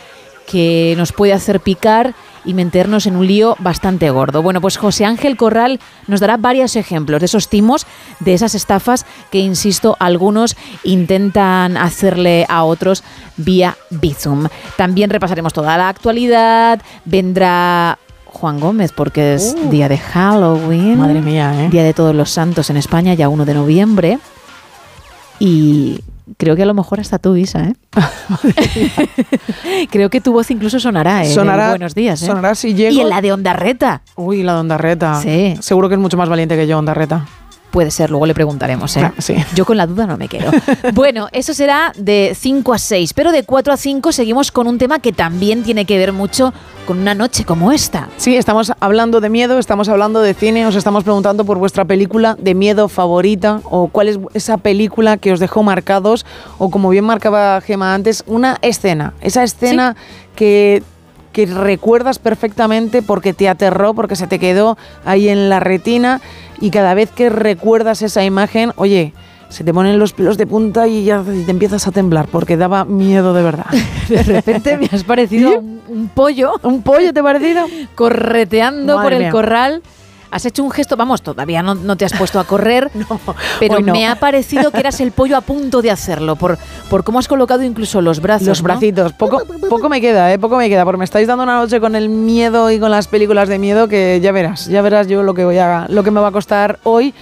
[0.50, 2.14] que nos puede hacer picar
[2.48, 4.42] y meternos en un lío bastante gordo.
[4.42, 7.86] Bueno, pues José Ángel Corral nos dará varios ejemplos de esos timos,
[8.20, 13.04] de esas estafas que, insisto, algunos intentan hacerle a otros
[13.36, 14.48] vía Bizum.
[14.76, 19.70] También repasaremos toda la actualidad, vendrá Juan Gómez, porque es Uh.
[19.70, 20.98] día de Halloween.
[20.98, 21.68] Madre mía, ¿eh?
[21.68, 24.18] Día de Todos los Santos en España, ya 1 de noviembre.
[25.38, 26.00] Y
[26.36, 27.74] creo que a lo mejor hasta tú, Isa, ¿eh?
[29.90, 31.32] creo que tu voz incluso sonará, ¿eh?
[31.32, 32.26] Sonará- En Buenos días, ¿eh?
[32.26, 34.02] sonará si llego- Y en la de Ondarreta.
[34.16, 35.20] Uy, la de Ondarreta.
[35.22, 35.56] Sí.
[35.60, 37.26] Seguro que es mucho más valiente que yo, Ondarreta.
[37.70, 39.02] Puede ser, luego le preguntaremos, ¿eh?
[39.04, 39.34] Ah, sí.
[39.54, 40.50] Yo con la duda no me quedo.
[40.94, 44.78] bueno, eso será de 5 a 6, pero de 4 a 5 seguimos con un
[44.78, 46.54] tema que también tiene que ver mucho
[46.88, 48.08] con una noche como esta.
[48.16, 52.34] Sí, estamos hablando de miedo, estamos hablando de cine, os estamos preguntando por vuestra película
[52.40, 56.24] de miedo favorita o cuál es esa película que os dejó marcados
[56.56, 59.96] o como bien marcaba Gema antes, una escena, esa escena
[60.34, 60.82] que
[61.34, 66.22] que recuerdas perfectamente porque te aterró, porque se te quedó ahí en la retina
[66.58, 69.12] y cada vez que recuerdas esa imagen, oye,
[69.48, 72.84] se te ponen los pelos de punta y ya te empiezas a temblar porque daba
[72.84, 73.66] miedo de verdad.
[74.08, 76.54] De repente me has parecido un, un pollo.
[76.62, 77.66] ¿Un pollo te ha parecido?
[77.94, 79.30] Correteando Madre por el mía.
[79.30, 79.82] corral.
[80.30, 82.90] Has hecho un gesto, vamos, todavía no, no te has puesto a correr,
[83.60, 83.94] pero hoy no.
[83.94, 86.58] me ha parecido que eras el pollo a punto de hacerlo, por,
[86.90, 88.48] por cómo has colocado incluso los brazos.
[88.48, 88.64] Los ¿no?
[88.64, 89.14] bracitos.
[89.14, 90.38] Poco, poco me queda, ¿eh?
[90.38, 93.08] Poco me queda, porque me estáis dando una noche con el miedo y con las
[93.08, 96.10] películas de miedo que ya verás, ya verás yo lo que voy a, lo que
[96.10, 97.14] me va a costar hoy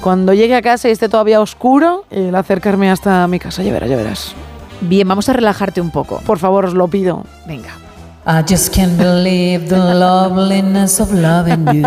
[0.00, 3.62] cuando llegue a casa y esté todavía oscuro, el acercarme hasta mi casa.
[3.62, 4.34] Ya verás, ya verás.
[4.80, 6.20] Bien, vamos a relajarte un poco.
[6.26, 7.24] Por favor, os lo pido.
[7.46, 7.70] Venga.
[8.32, 11.84] I just can't believe the loveliness of loving you.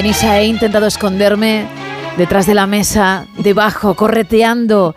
[0.00, 1.66] Bien, Isa, he intentado esconderme
[2.16, 4.94] detrás de la mesa, debajo, correteando.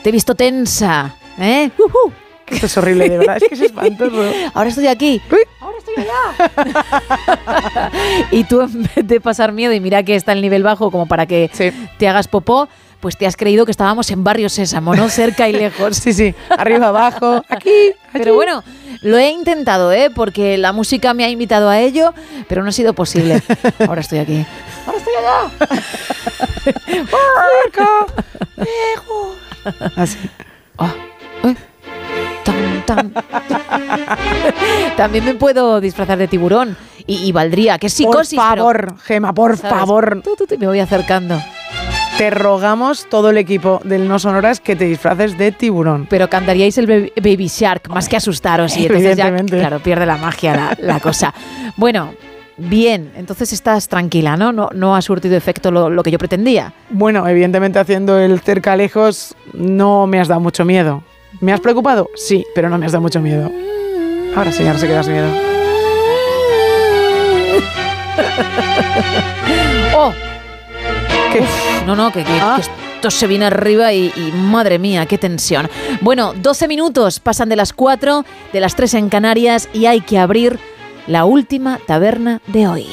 [0.00, 1.70] Te he visto tensa, ¿eh?
[1.76, 2.12] Ujú.
[2.46, 4.30] Esto es horrible, de verdad, es que es espantoso.
[4.54, 5.20] Ahora estoy aquí.
[5.60, 7.90] Ahora estoy allá.
[8.30, 11.06] y tú, en vez de pasar miedo y mira que está el nivel bajo como
[11.06, 11.50] para que
[11.98, 12.68] te hagas popó,
[13.00, 15.08] pues te has creído que estábamos en Barrio Sésamo, ¿no?
[15.08, 15.96] Cerca y lejos.
[15.96, 16.32] Sí, sí.
[16.56, 17.92] Arriba, abajo, aquí.
[18.12, 18.62] Pero bueno,
[19.02, 20.10] lo he intentado, ¿eh?
[20.14, 22.12] Porque la música me ha invitado a ello,
[22.48, 23.42] pero no ha sido posible.
[23.86, 24.44] Ahora estoy aquí.
[24.86, 25.50] Ahora estoy allá.
[29.96, 30.18] Así.
[30.78, 30.94] Ah,
[31.44, 31.54] eh.
[32.44, 33.12] Tan, tan.
[34.96, 38.38] También me puedo disfrazar de tiburón y, y valdría, es psicosis.
[38.38, 39.78] Por favor, Gema, por ¿sabes?
[39.78, 40.20] favor.
[40.24, 41.40] Tú, tú, tú, me voy acercando.
[42.18, 46.06] Te rogamos todo el equipo del No Sonoras que te disfraces de tiburón.
[46.10, 48.76] Pero cantaríais el Baby- Shark, más que asustaros.
[48.76, 49.58] Y entonces ya, Evidentemente.
[49.58, 51.32] claro, pierde la magia la, la cosa.
[51.76, 52.12] Bueno,
[52.56, 54.50] bien, entonces estás tranquila, ¿no?
[54.52, 56.72] No, no ha surtido efecto lo, lo que yo pretendía.
[56.90, 61.04] Bueno, evidentemente haciendo el cerca lejos no me has dado mucho miedo.
[61.40, 62.10] ¿Me has preocupado?
[62.16, 63.48] Sí, pero no me has dado mucho miedo.
[64.34, 65.28] Ahora sí, ahora sí que das miedo.
[69.96, 70.12] ¡Oh!
[71.40, 72.54] Uf, no, no, que, que- Ah.
[72.56, 75.68] que esto se viene arriba y, y madre mía, qué tensión.
[76.00, 80.18] Bueno, 12 minutos pasan de las 4, de las 3 en Canarias y hay que
[80.18, 80.58] abrir
[81.06, 82.86] la última taberna de hoy.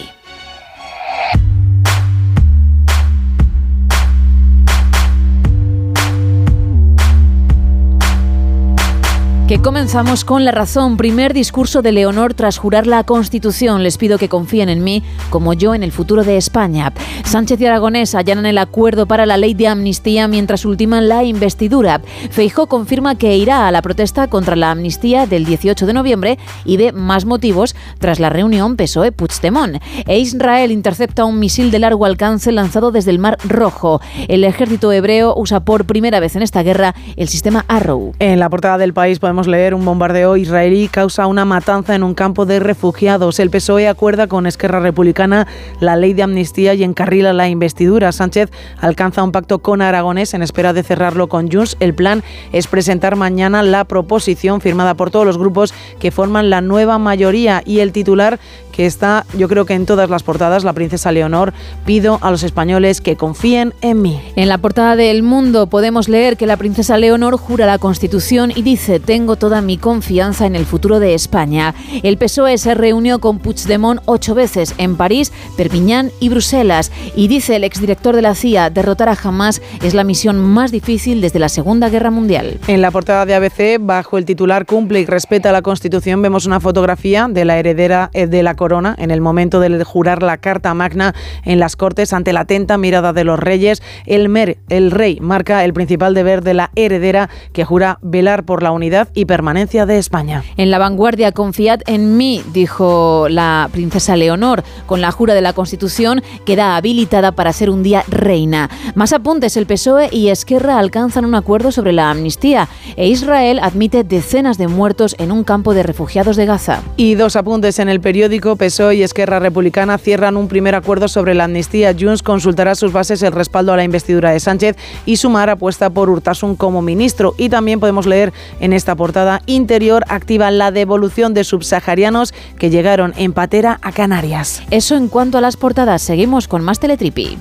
[9.48, 10.98] Que comenzamos con la razón.
[10.98, 13.83] Primer discurso de Leonor tras jurar la Constitución.
[13.83, 16.91] Les pido que confíen en mí, como yo en el futuro de España.
[17.24, 22.01] Sánchez y Aragonés allanan el acuerdo para la ley de amnistía mientras ultiman la investidura.
[22.32, 26.77] Feijó confirma que irá a la protesta contra la amnistía del 18 de noviembre y
[26.77, 29.80] de más motivos tras la reunión PSOE-Puigdemont.
[30.07, 34.01] E Israel intercepta un misil de largo alcance lanzado desde el Mar Rojo.
[34.27, 38.14] El ejército hebreo usa por primera vez en esta guerra el sistema Arrow.
[38.17, 42.14] En la portada del país podemos leer un bombardeo israelí causa una matanza en un
[42.14, 43.40] campo de refugiados.
[43.40, 45.46] El PSOE acuerda con Esquerra Republicana
[45.82, 48.12] la ley de amnistía y encarrila la investidura.
[48.12, 48.50] Sánchez
[48.80, 51.76] alcanza un pacto con Aragonés en espera de cerrarlo con Junts.
[51.82, 52.24] El plan
[52.54, 57.62] es presentar mañana la proposición firmada por todos los grupos que forman la nueva mayoría
[57.66, 58.40] y el titular
[58.76, 61.54] que está, yo creo que en todas las portadas, la princesa Leonor,
[61.86, 64.20] pido a los españoles que confíen en mí.
[64.36, 68.52] En la portada de El Mundo podemos leer que la princesa Leonor jura la Constitución
[68.54, 71.74] y dice tengo toda mi confianza en el futuro de España.
[72.04, 77.56] El PSOE se reunió con Puigdemont ocho veces en París, Perpiñán y Bruselas y dice
[77.56, 81.50] el exdirector de la CIA derrotar a Hamas es la misión más difícil desde la
[81.50, 82.60] Segunda Guerra Mundial.
[82.68, 86.60] En la portada de ABC, bajo el titular Cumple y respeta la Constitución, vemos una
[86.60, 90.74] fotografía de la heredera eh, de la corona en el momento de jurar la Carta
[90.74, 91.14] Magna
[91.44, 93.84] en las Cortes ante la atenta mirada de los reyes.
[94.08, 98.64] El, mer, el rey marca el principal deber de la heredera que jura velar por
[98.64, 100.44] la unidad y permanencia de España.
[100.58, 104.64] En la vanguardia, confiad en mí, dijo la princesa Leonor.
[104.88, 108.72] Con la jura de la Constitución queda habilitada para ser un día reina.
[108.95, 114.03] Más apuntes, el PSOE y Esquerra alcanzan un acuerdo sobre la amnistía e Israel admite
[114.03, 116.82] decenas de muertos en un campo de refugiados de Gaza.
[116.98, 121.08] Y dos apuntes en el periódico PSOE E y Esquerra Republicana cierran un primer acuerdo
[121.08, 121.95] sobre la amnistía.
[121.98, 124.75] Junts consultará sus bases el respaldo a la investidura de Sánchez
[125.06, 127.34] y Sumar apuesta por Urtasun como ministro.
[127.38, 133.14] Y también podemos leer en esta portada interior activa la devolución de subsaharianos que llegaron
[133.17, 134.61] en patera a Canarias.
[134.72, 136.01] Eso en cuanto a las portadas.
[136.01, 137.38] Seguimos con más Teletripi.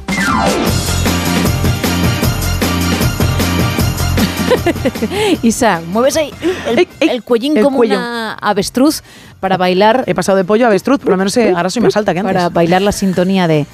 [5.42, 6.32] Isa, mueves ahí
[6.68, 7.96] el, el cuellín el como cuello.
[7.96, 9.02] una avestruz
[9.40, 10.04] para bailar.
[10.06, 12.20] He pasado de pollo a avestruz, por lo menos eh, ahora soy más alta que
[12.20, 12.34] antes.
[12.34, 13.66] Para bailar la sintonía de,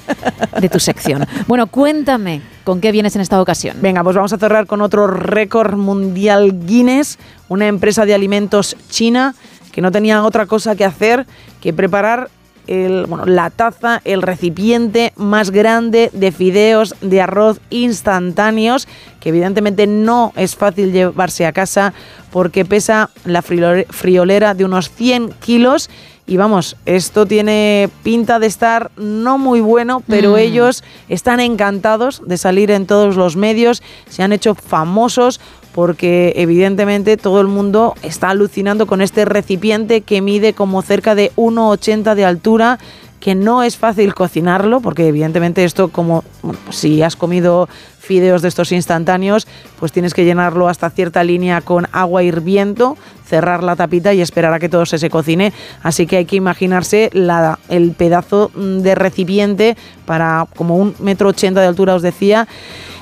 [0.59, 1.25] de tu sección.
[1.47, 3.77] Bueno, cuéntame, ¿con qué vienes en esta ocasión?
[3.81, 9.33] Venga, pues vamos a cerrar con otro récord mundial Guinness, una empresa de alimentos china
[9.71, 11.25] que no tenía otra cosa que hacer
[11.61, 12.29] que preparar
[12.67, 18.87] el, bueno, la taza, el recipiente más grande de fideos de arroz instantáneos,
[19.19, 21.93] que evidentemente no es fácil llevarse a casa
[22.31, 25.89] porque pesa la friole- friolera de unos 100 kilos.
[26.27, 30.37] Y vamos, esto tiene pinta de estar no muy bueno, pero Mm.
[30.37, 35.41] ellos están encantados de salir en todos los medios, se han hecho famosos
[35.73, 41.31] porque evidentemente todo el mundo está alucinando con este recipiente que mide como cerca de
[41.35, 42.79] 1,80 de altura
[43.19, 47.69] que no es fácil cocinarlo, porque evidentemente esto como bueno, pues si has comido
[47.99, 49.47] fideos de estos instantáneos,
[49.79, 54.53] pues tienes que llenarlo hasta cierta línea con agua hirviendo, cerrar la tapita y esperar
[54.53, 55.53] a que todo se, se cocine.
[55.83, 61.29] Así que hay que imaginarse la- el pedazo mm, de recipiente para como un metro
[61.29, 62.47] ochenta de altura, os decía.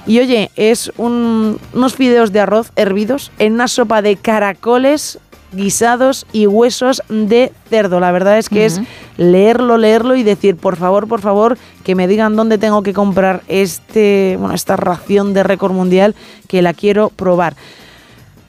[0.08, 5.20] Y oye, es un- unos fideos de arroz hervidos en una sopa de caracoles
[5.52, 8.00] guisados y huesos de cerdo.
[8.00, 8.82] La verdad es que es
[9.18, 13.42] leerlo, leerlo y decir, por favor, por favor, que me digan dónde tengo que comprar
[13.48, 16.14] este, bueno, esta ración de récord mundial
[16.48, 17.56] que la quiero probar.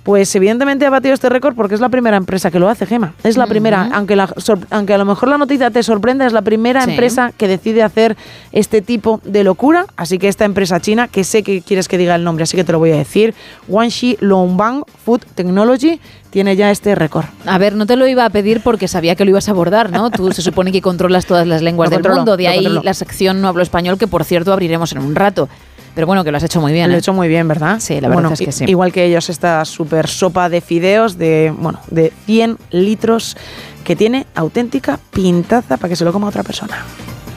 [0.02, 3.12] Pues evidentemente ha batido este récord porque es la primera empresa que lo hace, Gema.
[3.22, 4.32] Es la primera, aunque, la
[4.70, 6.90] aunque a lo mejor la noticia te sorprenda, es la primera Sí.
[6.90, 8.16] empresa que decide hacer
[8.50, 9.84] este tipo de locura.
[9.96, 12.64] Así que esta empresa china, que sé que quieres que diga el nombre, así que
[12.64, 13.34] te lo voy a decir,
[13.68, 17.26] Guangxi Longbang Food Technology, tiene ya este récord.
[17.44, 19.90] A ver, no te lo iba a pedir porque sabía que lo ibas a abordar,
[19.90, 20.10] ¿no?
[20.10, 22.82] Tú se supone que controlas todas las lenguas Lo del controlo, mundo, de ahí controlo.
[22.84, 25.48] la sección No hablo español, que por cierto abriremos en un rato.
[25.94, 26.88] Pero bueno, que lo has hecho muy bien.
[26.88, 26.96] Lo ¿eh?
[26.96, 27.78] he hecho muy bien, ¿verdad?
[27.80, 28.64] Sí, la verdad Bueno, es que sí.
[28.68, 33.36] Igual que ellos, esta super sopa de fideos de, bueno, de 100 litros
[33.84, 36.84] que tiene auténtica pintaza para que se lo coma otra persona.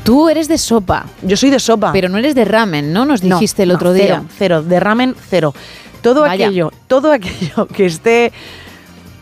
[0.03, 1.05] Tú eres de sopa.
[1.21, 1.91] Yo soy de sopa.
[1.93, 3.05] Pero no eres de ramen, ¿no?
[3.05, 4.05] Nos No, dijiste el no, otro día.
[4.05, 5.53] Cero, cero, de ramen cero.
[6.01, 6.47] Todo Vaya.
[6.47, 8.31] aquello, todo aquello que esté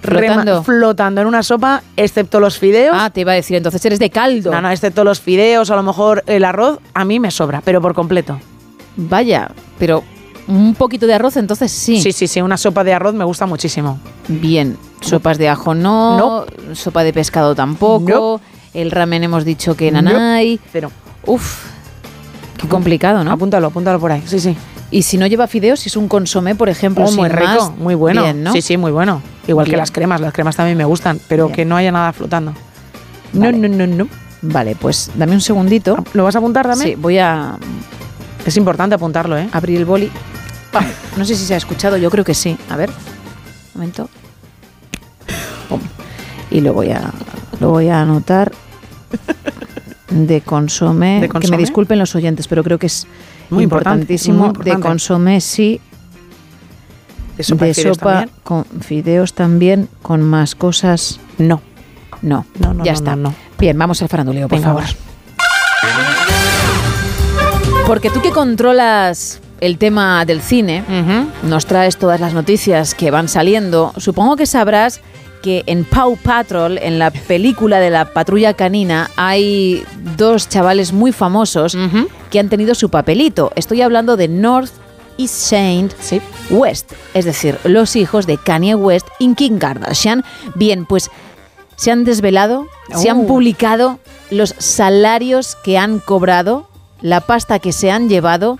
[0.01, 0.63] Flotando.
[0.63, 2.97] flotando en una sopa, excepto los fideos.
[2.99, 4.51] Ah, te iba a decir, entonces eres de caldo.
[4.51, 7.79] No, no, excepto los fideos, a lo mejor el arroz, a mí me sobra, pero
[7.81, 8.39] por completo.
[8.95, 10.03] Vaya, pero
[10.47, 12.01] un poquito de arroz entonces sí.
[12.01, 13.99] Sí, sí, sí, una sopa de arroz me gusta muchísimo.
[14.27, 18.41] Bien, sopas de ajo no, sopa de pescado tampoco,
[18.73, 20.59] el ramen hemos dicho que nanay.
[20.71, 20.91] Cero.
[21.25, 21.65] Uf,
[22.57, 23.31] qué complicado, ¿no?
[23.31, 24.55] Apúntalo, apúntalo por ahí, sí, sí.
[24.93, 27.77] Y si no lleva fideos, si es un consomé, por ejemplo, Oh, muy rico, más,
[27.77, 28.23] muy bueno.
[28.23, 28.51] bien, ¿no?
[28.51, 29.21] Sí, sí, muy bueno.
[29.47, 31.55] Igual que las cremas, las cremas también me gustan, pero Bien.
[31.55, 32.53] que no haya nada flotando.
[33.31, 33.57] Vale.
[33.57, 34.07] No, no, no, no.
[34.41, 36.03] Vale, pues dame un segundito.
[36.13, 36.89] ¿Lo vas a apuntar también?
[36.89, 37.57] Sí, voy a
[38.45, 39.49] Es importante apuntarlo, ¿eh?
[39.51, 40.11] abrir el boli.
[41.17, 42.57] No sé si se ha escuchado, yo creo que sí.
[42.69, 42.95] A ver, un
[43.75, 44.09] momento.
[45.69, 45.79] Pum.
[46.49, 47.11] Y lo voy a,
[47.59, 48.51] lo voy a anotar
[50.09, 51.21] de consomé.
[51.21, 53.05] ¿De Que me disculpen los oyentes, pero creo que es
[53.49, 54.37] Muy importantísimo.
[54.39, 54.79] muy importante.
[54.79, 55.79] De consomé sí,
[57.37, 61.19] De sopa, de con fideos también, con más cosas.
[61.37, 61.61] No.
[62.21, 63.15] No, No, no, ya no, está.
[63.15, 63.35] no, no.
[63.59, 64.83] Bien, vamos al faranduleo, por Venga, favor.
[67.91, 70.81] Porque tú que controlas el tema del cine,
[71.43, 75.01] nos traes todas las noticias que van saliendo, supongo que sabrás
[75.43, 79.83] que en Paw Patrol, en la película de la patrulla canina, hay
[80.17, 81.77] dos chavales muy famosos
[82.29, 83.51] que han tenido su papelito.
[83.57, 84.71] Estoy hablando de North
[85.17, 85.91] y Saint
[86.49, 90.23] West, es decir, los hijos de Kanye West y Kim Kardashian.
[90.55, 91.11] Bien, pues
[91.75, 93.27] se han desvelado, se han Oh.
[93.27, 96.70] publicado los salarios que han cobrado,
[97.01, 98.59] la pasta que se han llevado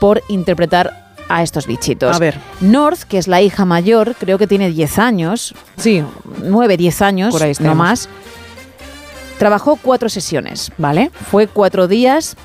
[0.00, 2.14] por interpretar a estos bichitos.
[2.14, 2.38] A ver.
[2.60, 5.54] North, que es la hija mayor, creo que tiene 10 años.
[5.76, 6.04] Sí.
[6.42, 8.08] 9, 10 años, Por ahí no más.
[9.38, 11.10] Trabajó cuatro sesiones, ¿vale?
[11.30, 12.36] Fue cuatro días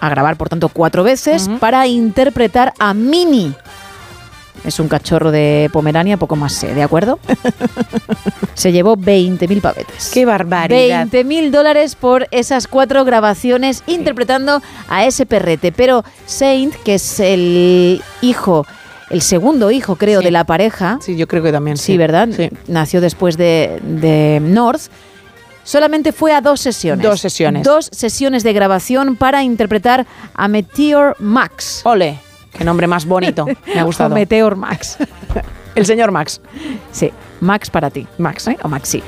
[0.00, 3.54] a grabar, por tanto, cuatro veces para interpretar a Mini.
[4.64, 7.18] Es un cachorro de Pomerania, poco más sé, ¿de acuerdo?
[8.54, 10.10] Se llevó 20.000 pavetes.
[10.12, 11.06] ¡Qué barbaridad!
[11.08, 15.72] 20.000 dólares por esas cuatro grabaciones interpretando a ese perrete.
[15.72, 18.66] Pero Saint, que es el hijo,
[19.10, 20.98] el segundo hijo, creo, de la pareja.
[21.02, 21.76] Sí, yo creo que también.
[21.76, 22.28] Sí, ¿verdad?
[22.68, 24.82] Nació después de, de North.
[25.64, 27.04] Solamente fue a dos sesiones.
[27.04, 27.62] Dos sesiones.
[27.64, 31.82] Dos sesiones de grabación para interpretar a Meteor Max.
[31.84, 32.18] Ole,
[32.52, 33.46] qué nombre más bonito.
[33.66, 34.12] Me ha gustado.
[34.12, 34.98] O Meteor Max.
[35.74, 36.40] El señor Max.
[36.90, 38.06] Sí, Max para ti.
[38.18, 38.46] Max.
[38.48, 38.58] ¿eh?
[38.62, 39.02] O Maxi.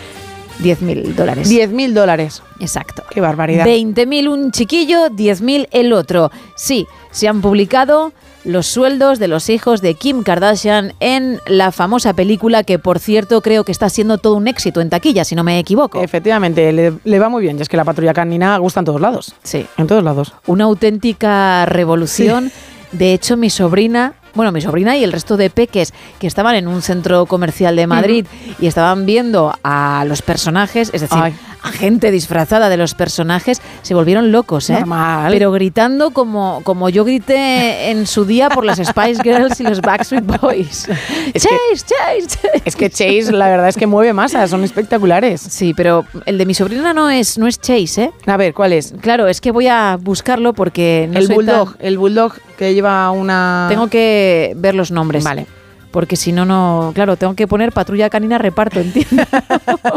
[0.63, 1.51] 10.000 dólares.
[1.51, 2.43] 10.000 dólares.
[2.61, 3.03] Exacto.
[3.11, 3.67] Qué barbaridad.
[3.67, 6.31] 20.000 un chiquillo, 10.000 el otro.
[6.55, 8.13] Sí, se han publicado
[8.45, 13.41] los sueldos de los hijos de Kim Kardashian en la famosa película que, por cierto,
[13.41, 16.01] creo que está siendo todo un éxito en taquilla, si no me equivoco.
[16.03, 17.59] Efectivamente, le, le va muy bien.
[17.59, 19.35] Y es que la patrulla canina gusta en todos lados.
[19.43, 19.67] Sí.
[19.77, 20.35] En todos lados.
[20.47, 22.53] Una auténtica revolución.
[22.95, 26.69] De hecho, mi sobrina, bueno, mi sobrina y el resto de peques que estaban en
[26.69, 28.27] un centro comercial de Madrid
[28.61, 31.35] y estaban viendo a los personajes, es decir, Ay.
[31.65, 34.75] A gente disfrazada de los personajes, se volvieron locos, ¿eh?
[34.75, 35.33] Normal.
[35.33, 39.81] Pero gritando como, como yo grité en su día por las Spice Girls y los
[39.81, 40.87] Backstreet Boys.
[41.33, 42.63] Es que- Chase, Chase, Chase.
[42.67, 45.41] Es que Chase, la verdad es que mueve masas, son espectaculares.
[45.41, 48.11] Sí, pero el de mi sobrina no es, no es Chase, ¿eh?
[48.27, 48.93] A ver, ¿cuál es?
[49.01, 52.75] Claro, es que voy a buscarlo porque no el soy bulldog, tan- el bulldog que
[52.75, 53.67] lleva una...
[53.71, 55.25] Tengo que ver los nombres.
[55.25, 55.47] Vale.
[55.95, 56.91] Porque si no, no.
[56.93, 59.29] Claro, tengo que poner patrulla canina reparto, ¿entiendes?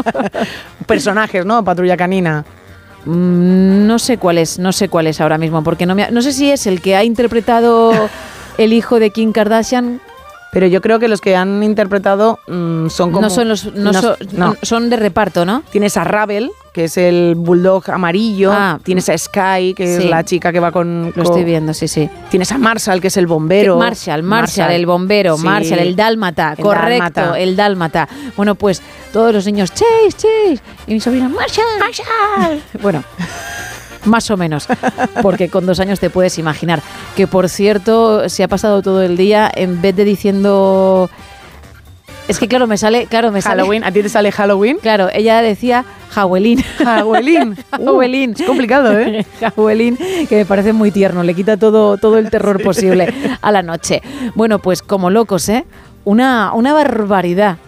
[0.86, 1.64] personajes, ¿no?
[1.64, 2.44] Patrulla canina.
[3.04, 6.10] Mm, no sé cuál es, no sé cuál es ahora mismo, porque no, me, ha-
[6.12, 7.90] no sé si es el que ha interpretado
[8.58, 10.00] el hijo de Kim Kardashian.
[10.50, 13.20] Pero yo creo que los que han interpretado mm, son como...
[13.22, 14.56] no son los, no, son, no.
[14.62, 15.62] son de reparto, ¿no?
[15.70, 18.50] Tienes a Ravel, que es el bulldog amarillo.
[18.52, 18.78] Ah.
[18.82, 21.06] Tienes a Sky, que es la chica que va con...
[21.08, 22.08] Lo con- estoy viendo, sí, sí.
[22.30, 23.76] Tienes a Marshall, que es el bombero.
[23.78, 25.44] Marshall, Marshall, el bombero, Sí.
[25.44, 27.38] Marshall, el dálmata, El correcto, dálmata.
[27.38, 28.08] el dálmata.
[28.36, 28.80] Bueno, pues
[29.12, 32.62] todos los niños, Chase, Chase, y mi sobrina, Marshall, Marshall.
[32.80, 33.04] Bueno,
[34.08, 34.66] más o menos,
[35.22, 36.82] porque con dos años te puedes imaginar.
[37.16, 41.10] Que por cierto, se ha pasado todo el día en vez de diciendo.
[42.26, 43.62] Es que claro, me sale, claro, me sale.
[43.62, 44.78] Halloween, ¿a ti te sale Halloween?
[44.82, 46.62] Claro, ella decía Jawelín.
[46.78, 47.56] Halloween.
[47.70, 48.34] Jawelín.
[48.38, 49.24] es complicado, ¿eh?
[49.40, 49.96] Jawelín,
[50.28, 54.02] que me parece muy tierno, le quita todo, todo el terror posible a la noche.
[54.34, 55.64] Bueno, pues como locos, ¿eh?
[56.04, 57.58] Una, una barbaridad.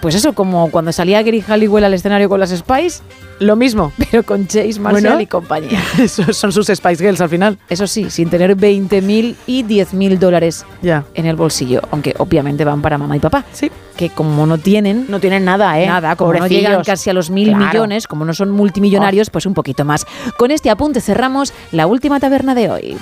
[0.00, 3.02] Pues eso, como cuando salía Gary Halliwell al escenario con las Spice,
[3.38, 3.92] Lo mismo.
[4.10, 5.20] pero con Chase Marshall Bueno.
[5.20, 5.82] y compañía.
[6.08, 7.58] Son sus Spice Girls al final.
[7.68, 11.04] Eso sí, sin tener 20.000 y 10.000 dólares Ya.
[11.14, 13.44] en el bolsillo, aunque obviamente van para mamá y papá.
[13.52, 13.70] Sí.
[13.96, 15.86] Que como no tienen No tienen nada, ¿eh?
[15.86, 17.66] Nada, como no llegan casi a los mil Claro.
[17.66, 20.06] millones, como no son multimillonarios, pues un poquito más.
[20.38, 22.96] Con este apunte cerramos la última taberna de hoy.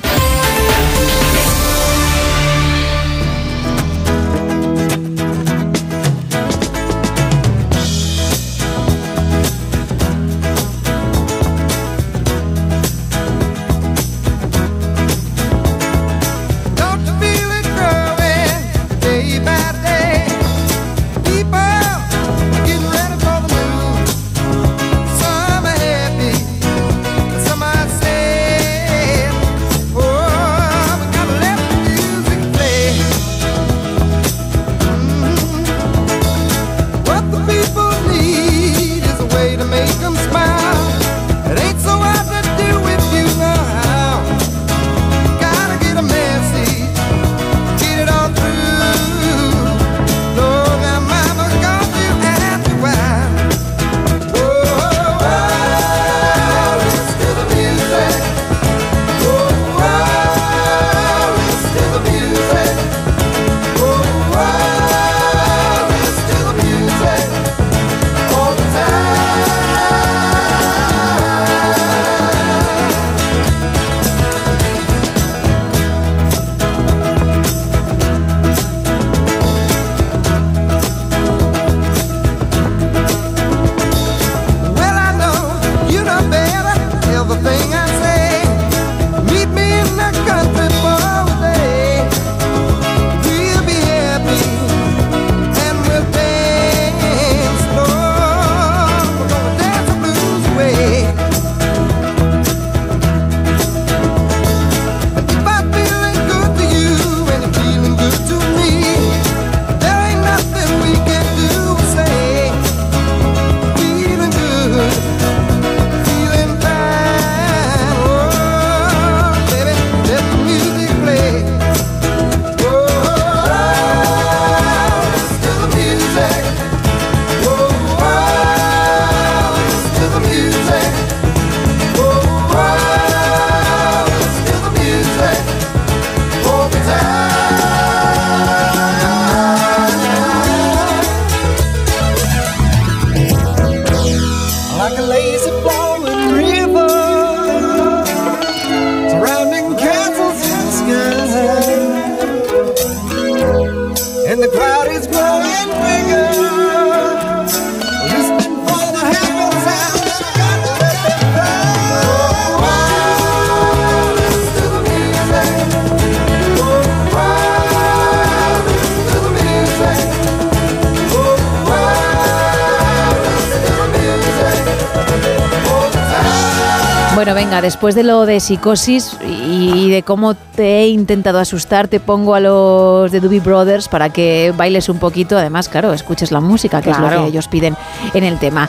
[177.81, 182.41] Después de lo de psicosis y de cómo te he intentado asustar, te pongo a
[182.41, 185.39] los de Doobie Brothers para que bailes un poquito.
[185.39, 187.75] Además, claro, escuches la música, que es lo que ellos piden
[188.13, 188.69] en el tema.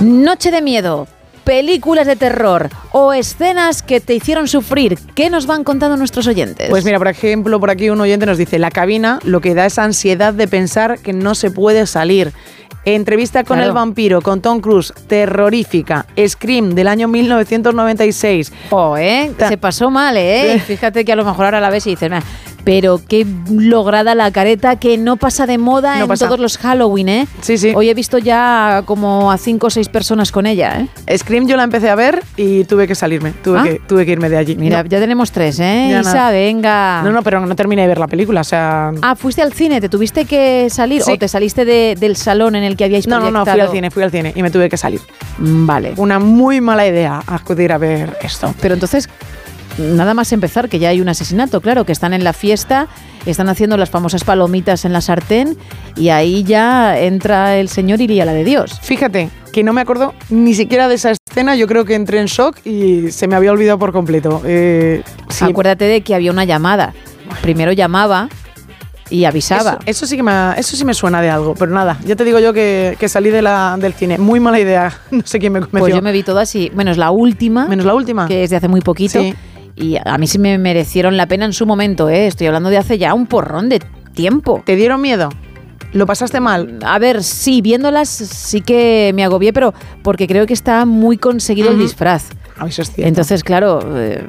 [0.00, 1.06] Noche de miedo,
[1.44, 4.98] películas de terror o escenas que te hicieron sufrir.
[5.14, 6.68] ¿Qué nos van contando nuestros oyentes?
[6.68, 9.66] Pues mira, por ejemplo, por aquí un oyente nos dice, la cabina lo que da
[9.66, 12.32] es ansiedad de pensar que no se puede salir.
[12.84, 13.68] Entrevista con Claro.
[13.70, 16.06] el vampiro, con Tom Cruise, terrorífica.
[16.26, 18.52] Scream del año 1996.
[18.70, 19.32] Oh, ¿eh?
[19.48, 20.58] Se pasó mal, ¿eh?
[20.66, 22.20] Fíjate que a lo mejor ahora la ves y dices, "Meh".
[22.70, 26.26] Pero qué lograda la careta que no pasa de moda No en pasa.
[26.26, 27.26] todos los Halloween, ¿eh?
[27.40, 27.72] Sí, sí.
[27.74, 31.18] Hoy he visto ya como a cinco o seis personas con ella, ¿eh?
[31.18, 33.62] Scream yo la empecé a ver y tuve que salirme, tuve, Ah.
[33.64, 34.54] que, tuve que irme de allí.
[34.54, 34.88] Mira, No.
[34.88, 35.88] ya tenemos tres, ¿eh?
[35.90, 36.30] Ya Isa, nada.
[36.30, 37.02] venga.
[37.02, 38.92] No, no, pero no terminé de ver la película, o sea...
[39.02, 39.80] Ah, ¿fuiste al cine?
[39.80, 41.10] ¿Te tuviste que salir Sí.
[41.10, 43.68] o te saliste de- del salón en el que habíais No, no, no, fui proyectado?
[43.70, 45.00] al cine, fui al cine y me tuve que salir.
[45.38, 45.94] Mm, Vale.
[45.96, 48.54] Una muy mala idea acudir a ver esto.
[48.60, 49.08] Pero entonces,
[49.80, 52.88] nada más empezar, que ya hay un asesinato, claro, que están en la fiesta,
[53.26, 55.56] están haciendo las famosas palomitas en la sartén
[55.96, 58.78] y ahí ya entra el señor y lía la de Dios.
[58.82, 62.26] Fíjate que no me acuerdo ni siquiera de esa escena, yo creo que entré en
[62.26, 64.42] shock y se me había olvidado por completo.
[64.44, 66.94] Eh, sí, Acuérdate de que había una llamada.
[67.42, 68.28] Primero llamaba
[69.10, 69.72] y avisaba.
[69.72, 72.24] Eso, eso sí que me, eso sí me suena de algo, pero nada, ya te
[72.24, 74.18] digo yo que, que salí de la, del cine.
[74.18, 75.80] Muy mala idea, no sé quién me convenció.
[75.80, 77.66] Pues yo me vi todas y, bueno, es la última.
[77.66, 78.26] Menos la última.
[78.26, 79.20] Que es de hace muy poquito.
[79.20, 79.34] Sí.
[79.80, 82.26] Y a mí sí me merecieron la pena en su momento, ¿eh?
[82.26, 83.80] Estoy hablando de hace ya un porrón de
[84.12, 84.62] tiempo.
[84.64, 85.30] ¿Te dieron miedo?
[85.92, 86.78] ¿Lo pasaste mal?
[86.84, 91.70] A ver, sí, viéndolas sí que me agobié, pero porque creo que está muy conseguido
[91.70, 92.28] el disfraz.
[92.66, 92.92] Eso es.
[92.96, 94.24] Entonces, claro, eh,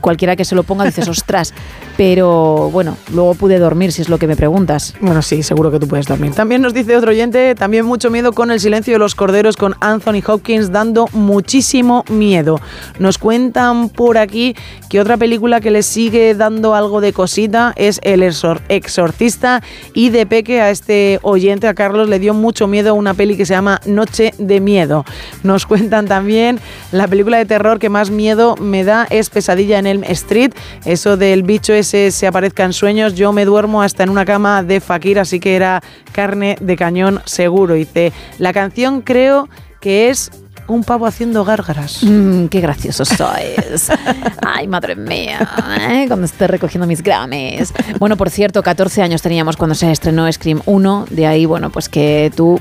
[0.00, 1.52] cualquiera que se lo ponga dices, ostras.
[1.96, 4.94] Pero bueno, luego pude dormir, si es lo que me preguntas.
[5.00, 6.32] Bueno, sí, seguro que tú puedes dormir.
[6.34, 9.74] También nos dice otro oyente, también mucho miedo con el silencio de los corderos con
[9.80, 12.60] Anthony Hopkins dando muchísimo miedo.
[12.98, 14.54] Nos cuentan por aquí
[14.90, 19.62] que otra película que le sigue dando algo de cosita es El Exor- Exorcista
[19.94, 23.46] y de peque a este oyente, a Carlos, le dio mucho miedo una peli que
[23.46, 25.06] se llama Noche de Miedo.
[25.42, 26.60] Nos cuentan también
[26.92, 30.52] la película de terror que más miedo me da es Pesadilla en Elm Street.
[30.84, 33.14] Eso del bicho ese se aparezca en sueños.
[33.14, 35.82] Yo me duermo hasta en una cama de fakir, así que era
[36.12, 37.74] carne de cañón seguro.
[37.74, 39.48] Dice, la canción creo
[39.80, 40.30] que es
[40.68, 42.00] un pavo haciendo gárgaras.
[42.02, 43.88] Mm, qué gracioso sois.
[44.46, 45.48] Ay, madre mía,
[45.88, 46.04] ¿eh?
[46.08, 47.72] cuando esté recogiendo mis Grammys.
[47.98, 51.88] Bueno, por cierto, 14 años teníamos cuando se estrenó Scream 1, de ahí, bueno, pues
[51.88, 52.60] que tú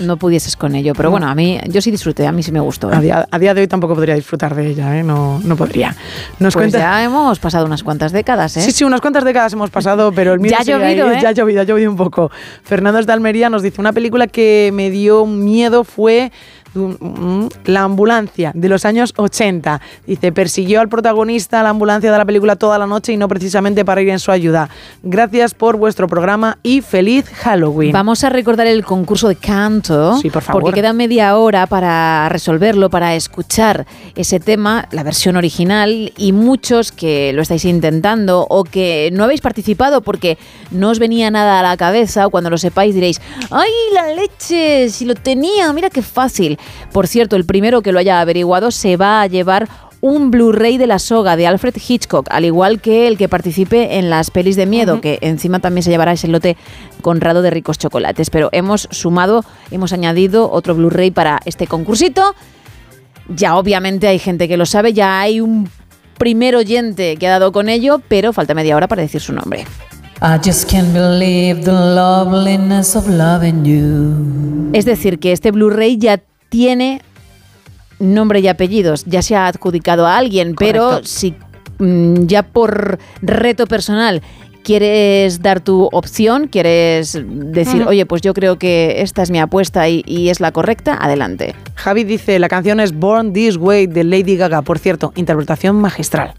[0.00, 0.94] no pudieses con ello.
[0.94, 1.12] Pero No.
[1.12, 2.90] bueno, a mí, yo sí disfruté, a mí sí me gustó.
[2.92, 2.96] ¿eh?
[2.96, 5.02] A día, a día de hoy tampoco podría disfrutar de ella, ¿eh?
[5.02, 5.90] no, no podría.
[6.38, 8.62] Nos Pues cuenta- ya hemos pasado unas cuantas décadas, ¿eh?
[8.62, 11.20] Sí, sí, unas cuantas décadas hemos pasado, pero el mío Ya ha llovido, ahí, ¿eh?
[11.22, 12.30] Ya ha llovido, ha llovido un poco.
[12.62, 16.32] Fernando es de Almería nos dice, una película que me dio miedo fue
[17.64, 19.80] La ambulancia, de los años 80.
[20.06, 23.84] Dice, persiguió al protagonista la ambulancia de la película toda la noche y no precisamente
[23.84, 24.68] para ir en su ayuda.
[25.02, 27.92] Gracias por vuestro programa y feliz Halloween.
[27.92, 30.16] Vamos a recordar el concurso de canto.
[30.18, 30.62] Sí, por favor.
[30.62, 36.92] Porque queda media hora para resolverlo, para escuchar ese tema, la versión original, y muchos
[36.92, 40.38] que lo estáis intentando o que no habéis participado porque
[40.70, 43.20] no os venía nada a la cabeza, o cuando lo sepáis diréis,
[43.50, 44.88] ¡ay, la leche!
[44.90, 46.58] Si lo tenía, mira qué fácil.
[46.92, 49.68] Por cierto, el primero que lo haya averiguado se va a llevar
[50.04, 54.10] un Blu-ray de la soga de Alfred Hitchcock, al igual que el que participe en
[54.10, 56.58] las pelis de miedo, que encima también se llevará ese lote
[57.00, 58.28] conrado de ricos chocolates.
[58.28, 62.34] Pero hemos sumado, hemos añadido otro Blu-ray para este concursito.
[63.34, 65.70] Ya obviamente hay gente que lo sabe, ya hay un
[66.18, 69.64] primer oyente que ha dado con ello, pero falta media hora para decir su nombre.
[70.20, 74.70] I just can't believe the loveliness of loving you.
[74.74, 76.22] Es decir, que este Blu-ray ya
[76.54, 77.02] tiene
[77.98, 81.34] nombre y apellidos, ya se ha adjudicado a alguien, pero si
[81.80, 84.22] mm, ya por reto personal
[84.62, 89.88] quieres dar tu opción, quieres decir, oye, pues yo creo que esta es mi apuesta
[89.88, 91.56] y, y es la correcta, adelante.
[91.74, 94.62] Javi dice, la canción es Born This Way de Lady Gaga.
[94.62, 96.34] Por cierto, interpretación magistral.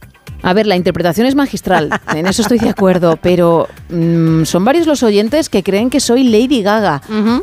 [0.46, 4.86] A ver, la interpretación es magistral, en eso estoy de acuerdo, pero mm, son varios
[4.86, 7.02] los oyentes que creen que soy Lady Gaga.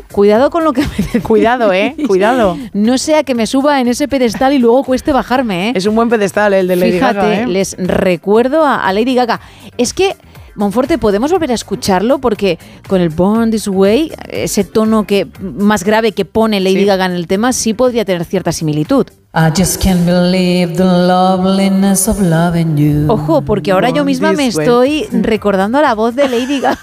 [0.09, 1.21] Cuidado con lo que me decís.
[1.21, 1.95] Cuidado, ¿eh?
[2.07, 2.57] Cuidado.
[2.71, 5.73] No sea que me suba en ese pedestal y luego cueste bajarme, ¿eh?
[5.75, 7.47] Es un buen pedestal el de Lady Fíjate, Gaga, ¿eh?
[7.47, 9.41] les recuerdo a, a Lady Gaga.
[9.77, 10.15] Es que
[10.55, 12.19] Monforte, ¿podemos volver a escucharlo?
[12.19, 16.85] Porque con el Born This Way, ese tono que más grave que pone Lady Sí.
[16.85, 19.07] Gaga en el tema, sí podría tener cierta similitud.
[19.35, 23.11] I just can't believe the loveliness of loving you.
[23.11, 26.77] Ojo, porque ahora yo misma me estoy recordando la voz de Lady Gaga.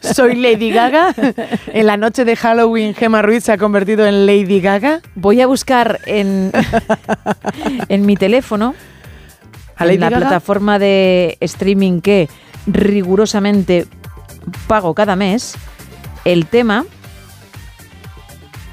[0.00, 1.12] Soy Lady Gaga.
[1.66, 5.00] En la noche de Halloween, Gemma Ruiz se ha convertido en Lady Gaga.
[5.16, 6.52] Voy a buscar en,
[7.88, 8.76] en mi teléfono,
[9.76, 10.20] ¿A Lady en la Gaga?
[10.20, 12.28] plataforma de streaming que
[12.68, 13.86] rigurosamente
[14.68, 15.56] pago cada mes,
[16.24, 16.84] el tema.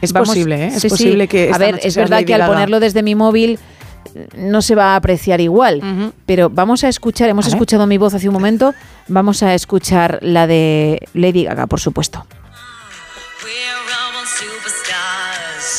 [0.02, 0.68] Es posible, ¿eh?
[0.68, 0.90] Es sí, sí.
[0.90, 3.60] posible que A ver, noche es verdad que al ponerlo desde mi móvil
[4.16, 7.56] eh, no se va a apreciar igual, pero vamos a escuchar, hemos A ver.
[7.56, 8.74] escuchado mi voz hace un momento,
[9.08, 12.26] vamos a escuchar la de Lady Gaga, por supuesto.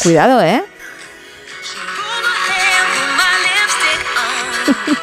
[0.02, 0.62] Cuidado, ¿eh?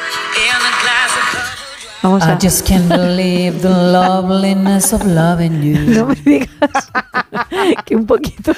[2.08, 2.38] Vamos I a...
[2.38, 5.76] just can't believe the loveliness of loving you.
[5.92, 6.48] No me digas
[7.84, 8.52] que un poquito.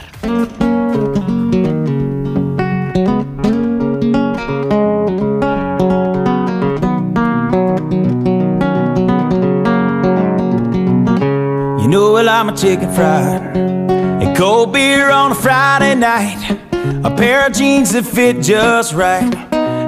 [12.25, 16.59] Well I'm a chicken fried And cold beer on a Friday night
[17.05, 19.35] A pair of jeans that fit just right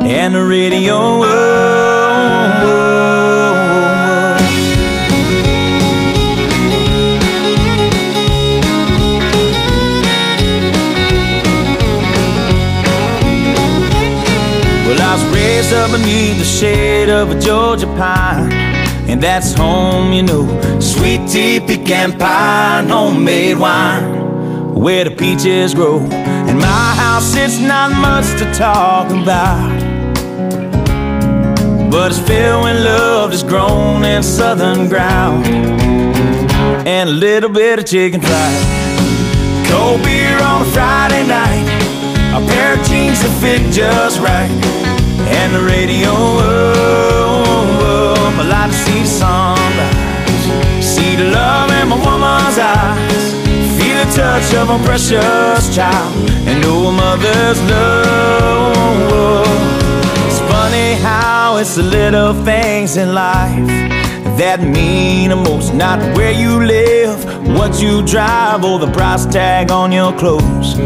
[0.03, 1.33] And the radio oh, oh,
[2.63, 2.87] oh.
[14.87, 18.56] Well, I was raised up beneath the shade of a Georgia pine.
[19.17, 20.45] And that's home, you know.
[20.79, 24.75] Sweet tea, pecan pie, homemade wine.
[24.75, 26.01] Where the peaches grow.
[26.51, 29.73] In my house, it's not much to talk about.
[31.91, 35.47] But it's filled when love is grown in southern ground.
[36.87, 39.67] And a little bit of chicken fried.
[39.67, 41.65] Cold beer on a Friday night.
[42.37, 44.51] A pair of jeans that fit just right.
[45.41, 47.26] And the radio, oh,
[48.67, 50.85] oh, to see the sunrise.
[50.85, 53.33] See the love in my woman's eyes.
[53.79, 56.31] Feel the touch of a precious child.
[56.47, 58.77] And know a mother's love.
[60.27, 63.67] It's funny how it's the little things in life
[64.39, 65.75] that mean the most.
[65.75, 67.25] Not where you live,
[67.57, 70.77] what you drive, or the price tag on your clothes.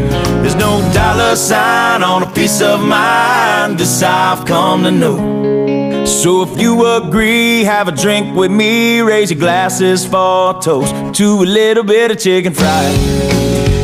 [0.41, 3.77] There's no dollar sign on a piece of mind.
[3.77, 5.70] This I've come to know.
[6.11, 8.99] So if you agree, have a drink with me.
[8.99, 12.93] Raise your glasses for a toast to a little bit of chicken fried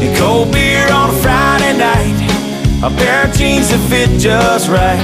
[0.03, 2.15] and cold beer on a Friday night.
[2.83, 5.01] A pair of jeans that fit just right.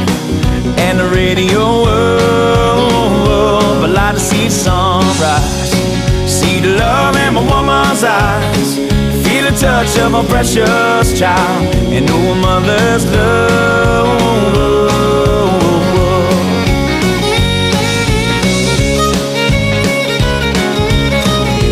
[0.77, 5.71] And the radio, oh, I like to see the sunrise.
[6.29, 8.75] See the love in my woman's eyes.
[9.25, 11.73] Feel the touch of a precious child.
[11.89, 14.82] And know a mother's love.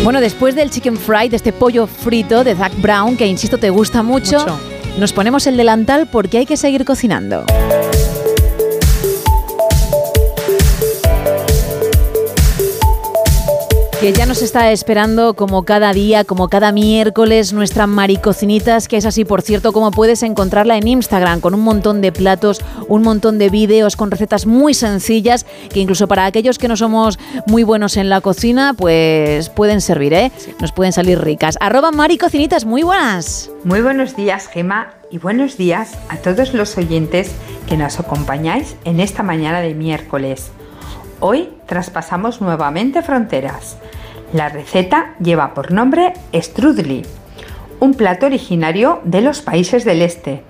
[0.04, 3.70] Bueno, después del chicken fried, de este pollo frito de Zac Brown, que insisto te
[3.70, 4.58] gusta mucho, Mucho.
[4.98, 7.44] nos ponemos el delantal porque hay que seguir cocinando.
[14.02, 19.06] Que ya nos está esperando como cada día, como cada miércoles, nuestra Maricocinitas, que es
[19.06, 23.38] así, por cierto, como puedes encontrarla en Instagram, con un montón de platos, un montón
[23.38, 27.16] de vídeos con recetas muy sencillas, que incluso para aquellos que no somos
[27.46, 30.32] muy buenos en la cocina, pues pueden servir, ¿eh?
[30.60, 31.56] Nos pueden salir ricas.
[31.60, 33.52] Arroba Maricocinitas, muy buenas.
[33.62, 37.30] Muy buenos días, Gema, y buenos días a todos los oyentes
[37.68, 40.50] que nos acompañáis en esta mañana de miércoles.
[41.24, 43.78] Hoy traspasamos nuevamente fronteras.
[44.32, 47.06] La receta lleva por nombre strudli,
[47.78, 50.42] un plato originario de los países del este.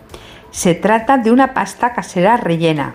[0.51, 2.95] Se trata de una pasta casera rellena.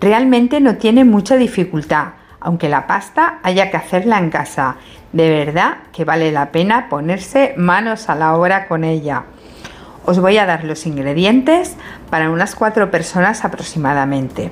[0.00, 4.78] Realmente no tiene mucha dificultad, aunque la pasta haya que hacerla en casa.
[5.12, 9.22] De verdad que vale la pena ponerse manos a la obra con ella.
[10.04, 11.76] Os voy a dar los ingredientes
[12.10, 14.50] para unas cuatro personas aproximadamente.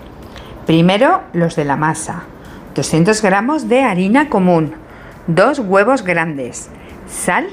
[0.64, 2.22] Primero los de la masa.
[2.74, 4.72] 200 gramos de harina común,
[5.26, 6.70] dos huevos grandes,
[7.06, 7.46] sal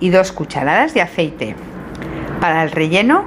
[0.00, 1.54] y dos cucharadas de aceite.
[2.40, 3.24] Para el relleno,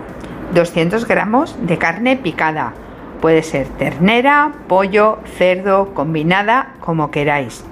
[0.54, 2.74] 200 gramos de carne picada.
[3.22, 7.64] Puede ser ternera, pollo, cerdo, combinada, como queráis.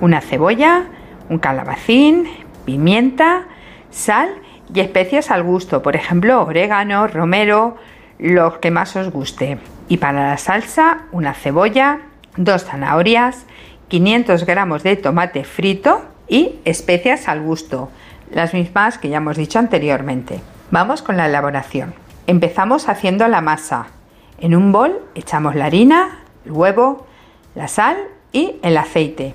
[0.00, 0.84] Una cebolla,
[1.28, 2.28] un calabacín,
[2.64, 3.46] pimienta,
[3.90, 4.30] sal
[4.72, 7.76] y especias al gusto, por ejemplo, orégano, romero,
[8.18, 9.58] lo que más os guste.
[9.88, 12.00] Y para la salsa, una cebolla,
[12.36, 13.46] dos zanahorias,
[13.88, 17.90] 500 gramos de tomate frito y especias al gusto,
[18.30, 20.40] las mismas que ya hemos dicho anteriormente.
[20.70, 21.94] Vamos con la elaboración.
[22.26, 23.86] Empezamos haciendo la masa.
[24.38, 27.06] En un bol echamos la harina, el huevo,
[27.54, 27.96] la sal
[28.32, 29.34] y el aceite.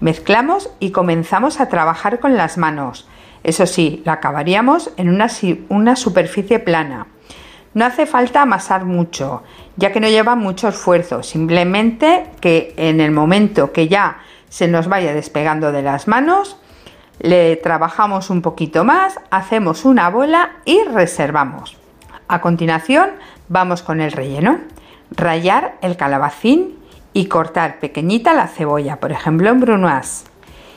[0.00, 3.06] Mezclamos y comenzamos a trabajar con las manos.
[3.44, 5.28] Eso sí, la acabaríamos en una,
[5.68, 7.06] una superficie plana.
[7.74, 9.42] No hace falta amasar mucho,
[9.76, 14.18] ya que no lleva mucho esfuerzo, simplemente que en el momento que ya
[14.48, 16.56] se nos vaya despegando de las manos,
[17.18, 21.76] le trabajamos un poquito más, hacemos una bola y reservamos.
[22.28, 23.10] A continuación
[23.48, 24.58] vamos con el relleno.
[25.10, 26.78] Rallar el calabacín
[27.12, 30.24] y cortar pequeñita la cebolla, por ejemplo en brunoise.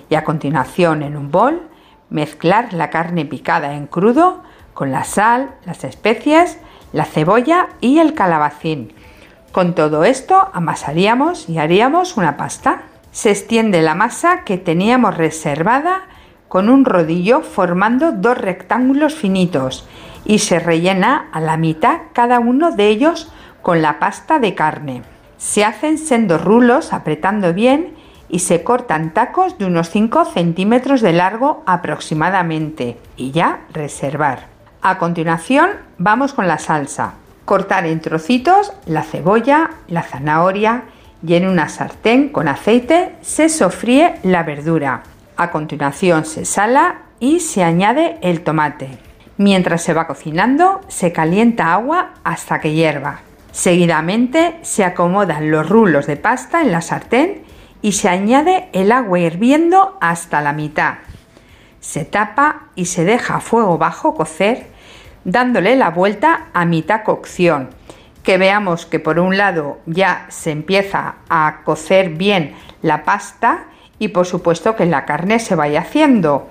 [0.09, 1.61] Y a continuación en un bol
[2.09, 4.43] mezclar la carne picada en crudo
[4.73, 6.59] con la sal, las especias,
[6.93, 8.93] la cebolla y el calabacín.
[9.51, 12.83] Con todo esto amasaríamos y haríamos una pasta.
[13.11, 16.03] Se extiende la masa que teníamos reservada
[16.47, 19.87] con un rodillo formando dos rectángulos finitos
[20.25, 23.31] y se rellena a la mitad cada uno de ellos
[23.61, 25.01] con la pasta de carne.
[25.37, 27.93] Se hacen sendos rulos apretando bien
[28.29, 34.54] y se cortan tacos de unos 5 centímetros de largo aproximadamente y ya reservar.
[34.87, 37.15] A continuación vamos con la salsa.
[37.43, 40.83] Cortar en trocitos la cebolla, la zanahoria
[41.25, 45.01] y en una sartén con aceite se sofríe la verdura.
[45.37, 48.99] A continuación se sala y se añade el tomate.
[49.37, 53.21] Mientras se va cocinando, se calienta agua hasta que hierva.
[53.51, 57.41] Seguidamente se acomodan los rulos de pasta en la sartén
[57.81, 60.97] y se añade el agua hirviendo hasta la mitad.
[61.79, 64.74] Se tapa y se deja a fuego bajo cocer,
[65.25, 67.69] dándole la vuelta a mitad cocción.
[68.23, 73.65] Que veamos que por un lado ya se empieza a cocer bien la pasta
[73.99, 76.47] y por supuesto que la carne se vaya haciendo.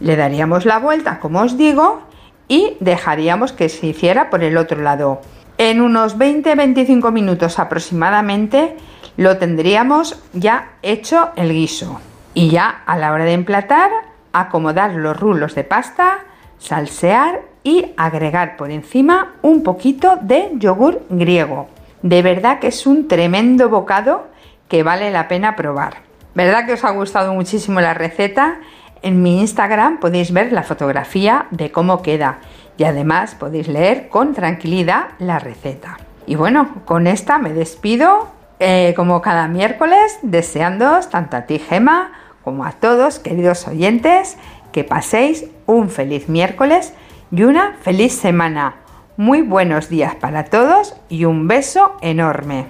[0.00, 2.02] Le daríamos la vuelta, como os digo,
[2.48, 5.20] y dejaríamos que se hiciera por el otro lado.
[5.58, 8.76] En unos 20-25 minutos aproximadamente
[9.16, 12.00] lo tendríamos ya hecho el guiso.
[12.32, 13.90] Y ya a la hora de emplatar,
[14.32, 16.20] acomodar los rulos de pasta,
[16.60, 21.68] salsear y agregar por encima un poquito de yogur griego.
[22.02, 24.28] De verdad que es un tremendo bocado
[24.68, 25.96] que vale la pena probar.
[26.34, 28.60] ¿Verdad que os ha gustado muchísimo la receta?
[29.02, 32.38] En mi Instagram podéis ver la fotografía de cómo queda
[32.76, 35.98] y además podéis leer con tranquilidad la receta.
[36.26, 42.12] Y bueno, con esta me despido eh, como cada miércoles deseándoos tanto a ti Gema
[42.44, 44.36] como a todos queridos oyentes
[44.72, 46.92] que paséis un feliz miércoles
[47.30, 48.76] y una feliz semana.
[49.16, 52.66] Muy buenos días para todos y un beso enorme.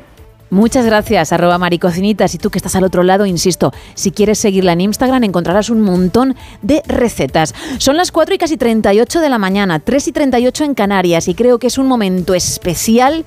[0.50, 2.34] Muchas gracias, arroba maricocinitas.
[2.34, 5.80] Y tú que estás al otro lado, insisto, si quieres seguirla en Instagram encontrarás un
[5.80, 7.54] montón de recetas.
[7.78, 11.34] Son las 4 y casi 38 de la mañana, 3 y 38 en Canarias y
[11.34, 13.24] creo que es un momento especial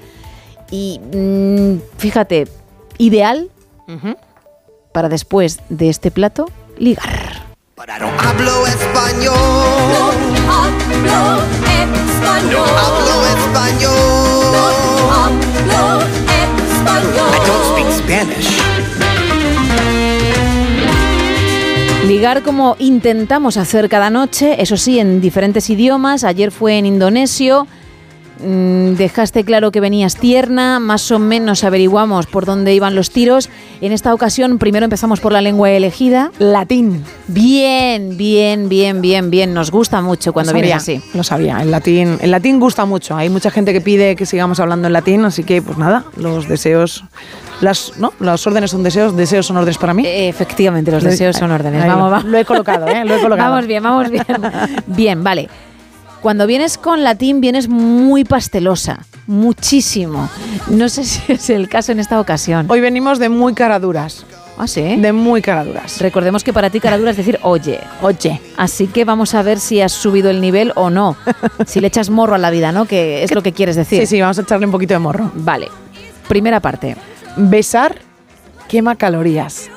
[0.69, 2.47] y, mm, fíjate,
[2.97, 3.49] ideal
[4.91, 7.32] para después de este plato ligar.
[7.75, 9.33] Hablo español.
[10.47, 11.41] hablo
[11.97, 12.61] español.
[12.77, 13.95] hablo español.
[15.11, 16.01] hablo
[16.43, 17.31] español.
[17.33, 18.49] I don't speak Spanish.
[22.07, 26.23] Ligar como intentamos hacer cada noche, eso sí, en diferentes idiomas.
[26.23, 27.65] Ayer fue en indonesio.
[28.43, 33.49] Mm, Dejaste claro que venías tierna, más o menos averiguamos por dónde iban los tiros.
[33.81, 36.31] En esta ocasión primero empezamos por la lengua elegida.
[36.39, 37.03] Latín.
[37.27, 39.53] Bien, bien, bien, bien, bien.
[39.53, 41.01] Nos gusta mucho cuando sabía, así.
[41.13, 43.15] Lo sabía, el latín, el latín gusta mucho.
[43.15, 46.47] Hay mucha gente que pide que sigamos hablando en latín, así que pues nada, los
[46.47, 47.03] deseos,
[47.61, 48.13] las, ¿no?
[48.19, 50.03] Las órdenes son deseos, deseos son órdenes para mí.
[50.05, 51.85] Efectivamente, los deseos son órdenes.
[51.85, 52.25] Vamos, vamos.
[52.25, 53.05] lo he colocado, ¿eh?
[53.05, 53.43] Lo he colocado.
[53.53, 54.25] Vamos bien, vamos bien.
[54.87, 55.49] bien, vale.
[56.23, 60.29] Cuando vienes con latín vienes muy pastelosa, muchísimo.
[60.69, 62.65] No sé si es el caso en esta ocasión.
[62.69, 64.25] Hoy venimos de muy caraduras.
[64.57, 64.95] Ah, sí.
[64.95, 65.99] De muy caraduras.
[65.99, 67.81] Recordemos que para ti caradura es decir oye.
[68.01, 68.39] Oye.
[68.55, 71.17] Así que vamos a ver si has subido el nivel o no.
[71.65, 72.85] si le echas morro a la vida, ¿no?
[72.85, 73.99] Que es lo que quieres decir.
[73.99, 75.29] Sí, sí, vamos a echarle un poquito de morro.
[75.33, 75.67] Vale.
[76.29, 76.95] Primera parte.
[77.35, 77.97] Besar
[78.69, 79.69] quema calorías.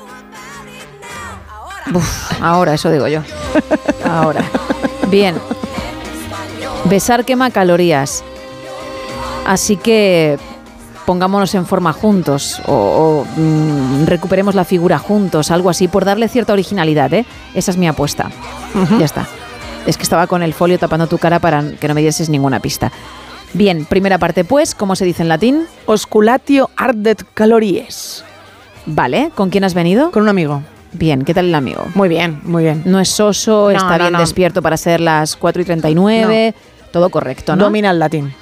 [1.93, 3.21] Uf, ahora, eso digo yo.
[4.05, 4.43] Ahora.
[5.09, 5.35] Bien.
[6.89, 8.23] Besar quema calorías.
[9.45, 10.37] Así que
[11.05, 16.27] pongámonos en forma juntos o, o, mm, recuperemos la figura juntos, algo así, por darle
[16.27, 17.25] cierta originalidad, ¿eh?
[17.55, 18.29] Esa es mi apuesta.
[18.99, 19.25] Ya está.
[19.85, 22.59] Es que estaba con el folio tapando tu cara para que no me dieses ninguna
[22.59, 22.91] pista.
[23.53, 25.65] Bien, primera parte pues, ¿cómo se dice en latín?
[25.85, 28.23] Osculatio ardet calories.
[28.85, 30.11] Vale, ¿con quién has venido?
[30.11, 30.61] Con un amigo.
[30.91, 31.85] Bien, ¿qué tal el amigo?
[31.95, 32.81] Muy bien, muy bien.
[32.85, 34.19] No es soso, No, está no, bien no.
[34.19, 36.53] despierto para ser las 4 y 39,
[36.91, 37.65] todo correcto, ¿no?
[37.65, 38.33] Domina el latín.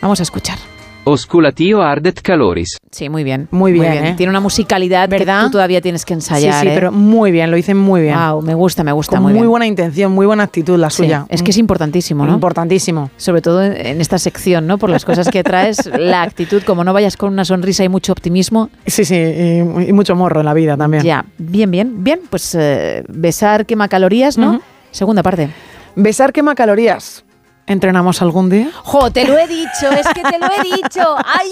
[0.00, 0.58] Vamos a escuchar.
[1.04, 2.76] Osculatio ardet caloris.
[2.92, 3.48] Sí, muy bien.
[3.50, 4.14] Muy bien, ¿eh?
[4.16, 5.40] Tiene una musicalidad ¿Verdad?
[5.40, 6.54] que tú todavía tienes que ensayar.
[6.54, 6.72] sí, sí, ¿eh?
[6.76, 8.14] pero muy bien, lo dicen muy bien.
[8.16, 9.50] Wow, me gusta, me gusta Con muy muy, bien.
[9.50, 11.26] buena intención, muy buena actitud la Sí, suya.
[11.28, 12.34] es que es importantísimo, ¿no?
[12.34, 13.10] Importantísimo.
[13.16, 14.78] Sobre todo en- esta sección, ¿no?
[14.78, 18.12] Por las cosas que traes, la actitud, como no vayas con una sonrisa y mucho
[18.12, 18.70] optimismo.
[18.86, 19.58] Sí, sí, y,
[19.88, 21.02] y mucho morro en la vida también.
[21.02, 22.20] Ya, bien, bien, bien.
[22.30, 24.60] Pues eh, besar quema calorías, ¿no?
[24.92, 25.48] Segunda parte.
[25.96, 27.24] Besar quema calorías.
[27.66, 28.70] ¿Entrenamos algún día?
[28.82, 29.90] ¡Jo, te lo he dicho!
[29.90, 31.16] ¡Es que te lo he dicho!
[31.24, 31.50] ¡Ay!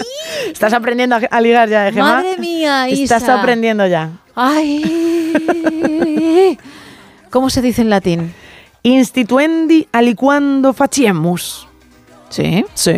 [0.52, 2.14] Estás aprendiendo a, ligar ya, ¿eh, Gemma?
[2.16, 3.38] ¡Madre mía, Estás Isa!
[3.38, 4.10] aprendiendo ya.
[4.34, 4.82] ¡Ay!
[7.30, 8.34] ¿Cómo se dice en latín?
[8.82, 11.68] Instituendi aliquando faciemus.
[12.28, 12.64] ¿Sí?
[12.74, 12.92] Sí.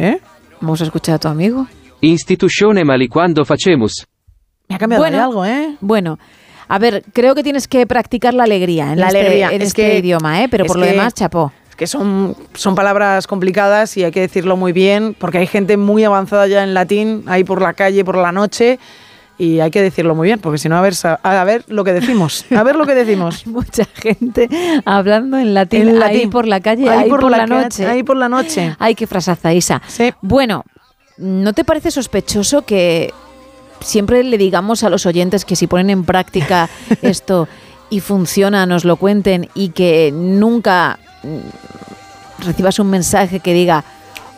[0.61, 1.67] Vamos a escuchar a tu amigo.
[2.01, 4.07] Institutione maliquando facemus.
[4.69, 5.17] Me ha cambiado Bueno.
[5.19, 5.77] ahí algo, ¿eh?
[5.81, 6.19] Bueno,
[6.69, 9.69] a ver, creo que tienes que practicar la alegría en La este, alegría, en es
[9.69, 10.49] este que- idioma, ¿eh?
[10.49, 11.53] Pero es por lo demás, chapó.
[11.83, 16.05] Que son, son palabras complicadas y hay que decirlo muy bien, porque hay gente muy
[16.05, 18.79] avanzada ya en latín, ahí por la calle, por la noche,
[19.37, 21.93] y hay que decirlo muy bien, porque si no, a ver, a ver lo que
[21.93, 22.45] decimos.
[22.55, 23.45] A ver lo que decimos.
[23.49, 24.49] Mucha gente
[24.85, 27.85] hablando en latín, En ahí por la calle, Ahí ahí, por por, la noche.
[27.85, 28.77] ahí por la noche.
[28.79, 29.83] Ay, qué frasaza, Isa.
[29.89, 30.15] Sí.
[30.23, 30.65] Bueno,
[31.19, 33.13] ¿no te parece sospechoso que
[33.81, 36.69] siempre le digamos a los oyentes que si ponen en práctica
[37.03, 37.49] esto
[37.93, 43.85] y funciona, nos lo cuenten y que nunca mm, recibas un mensaje que diga,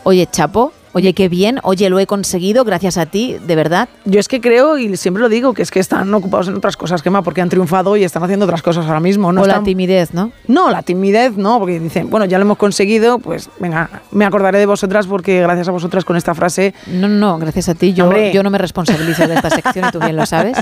[0.03, 3.89] oye, Chapo, oye, qué bien, oye, lo he conseguido gracias a ti, de verdad?
[4.07, 6.77] Yo es que creo, y siempre lo digo, que es que están ocupados en otras
[6.77, 9.33] cosas, Gemma, porque han triunfado y están haciendo otras cosas ahora mismo.
[9.33, 10.33] No o la timidez, ¿no?
[10.49, 14.59] No, la timidez no, porque dicen, bueno, ya lo hemos conseguido, pues venga, me acordaré
[14.59, 17.93] de vosotras porque gracias a vosotras con esta frase No, no, gracias a ti.
[17.93, 18.33] Yo, Hombre.
[18.33, 20.57] yo no me responsabilizo de esta sección y tú bien lo sabes.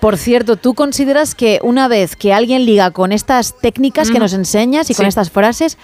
[0.00, 4.22] Por cierto, ¿tú consideras que una vez que alguien liga con estas técnicas que Mm.
[4.22, 5.78] nos enseñas y con estas frases,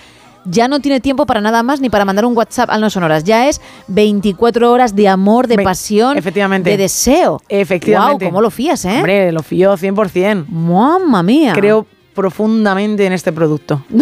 [0.44, 3.24] ya no tiene tiempo para nada más ni para mandar un WhatsApp al no sonoras?
[3.24, 6.70] Ya es 24 horas de amor, de Ve- pasión, efectivamente.
[6.70, 7.40] de deseo.
[7.48, 8.24] Efectivamente.
[8.24, 8.96] Wow, ¿cómo lo fías, eh?
[8.96, 10.46] Hombre, lo fío 100%.
[10.48, 11.52] Mamma mía.
[11.54, 11.86] Creo
[12.18, 13.84] profundamente en este producto.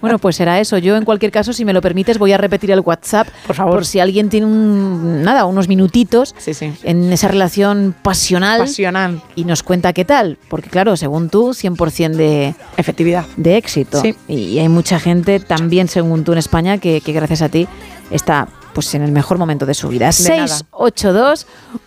[0.00, 0.78] Bueno, pues será eso.
[0.78, 3.28] Yo, en cualquier caso, si me lo permites, voy a repetir el WhatsApp.
[3.46, 3.74] Por favor.
[3.74, 6.72] Por si alguien tiene un, nada, unos minutitos Sí, sí.
[6.84, 8.60] en esa relación pasional.
[8.60, 9.20] Pasional.
[9.34, 10.38] y nos cuenta qué tal.
[10.48, 13.26] Porque claro, según tú, 100% de, Efectividad.
[13.36, 14.00] de éxito.
[14.00, 14.14] Sí.
[14.28, 17.66] Y hay mucha gente también, según tú, en España, que, que gracias a ti
[18.10, 20.10] está pues en el mejor momento de su vida.
[20.10, 20.48] De nada.
[20.48, 21.46] 682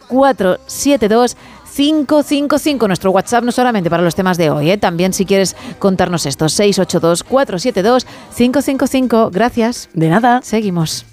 [0.09, 1.38] 472
[1.75, 4.77] 555 nuestro WhatsApp no solamente para los temas de hoy, ¿eh?
[4.77, 8.05] también si quieres contarnos esto 682 472
[8.35, 10.39] 555 gracias De nada.
[10.41, 11.05] seguimos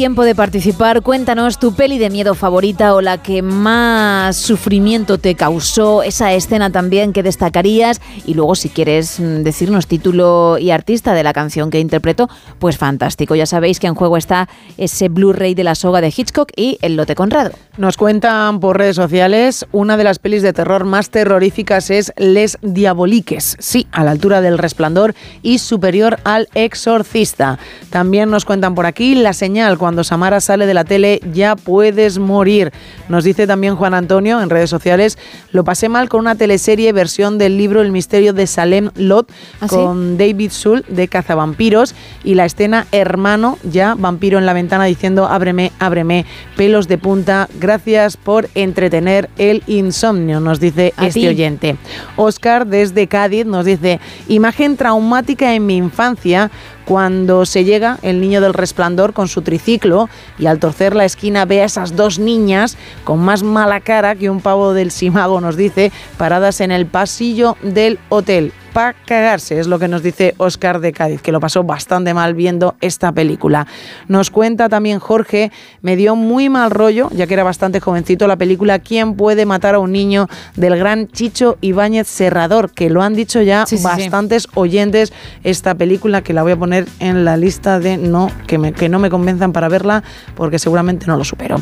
[0.00, 1.02] tiempo de participar.
[1.02, 6.72] Cuéntanos tu peli de miedo favorita o la que más sufrimiento te causó, esa escena
[6.72, 8.00] también que destacarías.
[8.24, 12.78] Y luego, si quieres mm, decirnos título y artista de la canción que interpretó, pues
[12.78, 13.34] fantástico.
[13.34, 14.48] Ya sabéis que en juego está
[14.78, 17.50] ese Blu-ray de la soga de Hitchcock y el lote Conrado.
[17.76, 22.58] Nos cuentan por redes sociales, una de las pelis de terror más terroríficas es Les
[22.62, 27.58] Diaboliques, sí, a la altura del resplandor y superior al exorcista.
[27.90, 32.18] También nos cuentan por aquí la señal, cuando Samara sale de la tele ya puedes
[32.18, 32.72] morir.
[33.08, 35.18] Nos dice también Juan Antonio en redes sociales,
[35.52, 39.68] lo pasé mal con una teleserie versión del libro El misterio de Salem Lot ¿Ah,
[39.68, 39.76] sí?
[39.76, 41.94] con David Sul de Cazavampiros
[42.24, 47.48] y la escena hermano ya vampiro en la ventana diciendo ábreme, ábreme, pelos de punta,
[47.58, 51.28] gracias por entretener el insomnio, nos dice este ti.
[51.28, 51.76] oyente.
[52.16, 56.50] Oscar desde Cádiz nos dice, imagen traumática en mi infancia
[56.90, 60.08] cuando se llega el niño del resplandor con su triciclo
[60.40, 64.28] y al torcer la esquina ve a esas dos niñas con más mala cara que
[64.28, 68.52] un pavo del Simago nos dice, paradas en el pasillo del hotel.
[68.72, 72.34] Pa' cagarse, es lo que nos dice Oscar de Cádiz, que lo pasó bastante mal
[72.34, 73.66] viendo esta película.
[74.06, 75.50] Nos cuenta también Jorge,
[75.82, 79.74] me dio muy mal rollo, ya que era bastante jovencito, la película ¿Quién puede matar
[79.74, 80.28] a un niño?
[80.54, 83.88] del gran Chicho Ibáñez Serrador, que lo han dicho ya Sí, sí, sí.
[83.88, 88.56] bastantes oyentes esta película, que la voy a poner en la lista de no, que,
[88.58, 90.04] me- que no me convenzan para verla,
[90.36, 91.56] porque seguramente no lo supero.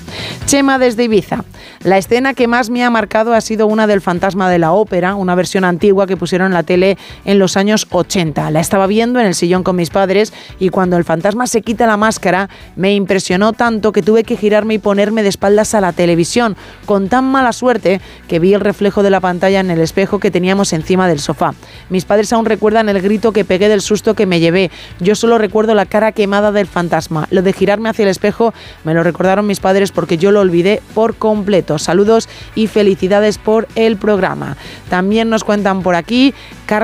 [0.44, 1.42] Chema desde Ibiza.
[1.84, 5.14] La escena que más me ha marcado ha sido una del fantasma de la ópera,
[5.14, 8.50] una versión antigua que pusieron en la tele en los años 80.
[8.50, 11.86] La estaba viendo en el sillón con mis padres y cuando el fantasma se quita
[11.86, 15.92] la máscara me impresionó tanto que tuve que girarme y ponerme de espaldas a la
[15.92, 20.18] televisión, con tan mala suerte que vi el reflejo de la pantalla en el espejo
[20.18, 21.54] que teníamos encima del sofá.
[21.90, 24.70] Mis padres aún recuerdan el grito que pegué del susto que me llevé.
[25.00, 27.28] Yo solo recuerdo la cara quemada del fantasma.
[27.30, 28.54] Lo de girarme hacia el espejo
[28.84, 31.78] me lo recordaron mis padres porque yo lo olvidé por completo.
[31.78, 34.56] Saludos y felicidades por el programa.
[34.88, 36.34] También nos cuentan por aquí,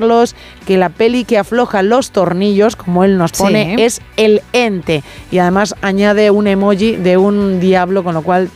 [0.04, 3.82] Carlos, que la peli que afloja los tornillos, como él nos pone, Sí.
[3.82, 5.02] es El Ente.
[5.30, 8.50] Y además añade un emoji de un diablo, con lo cual...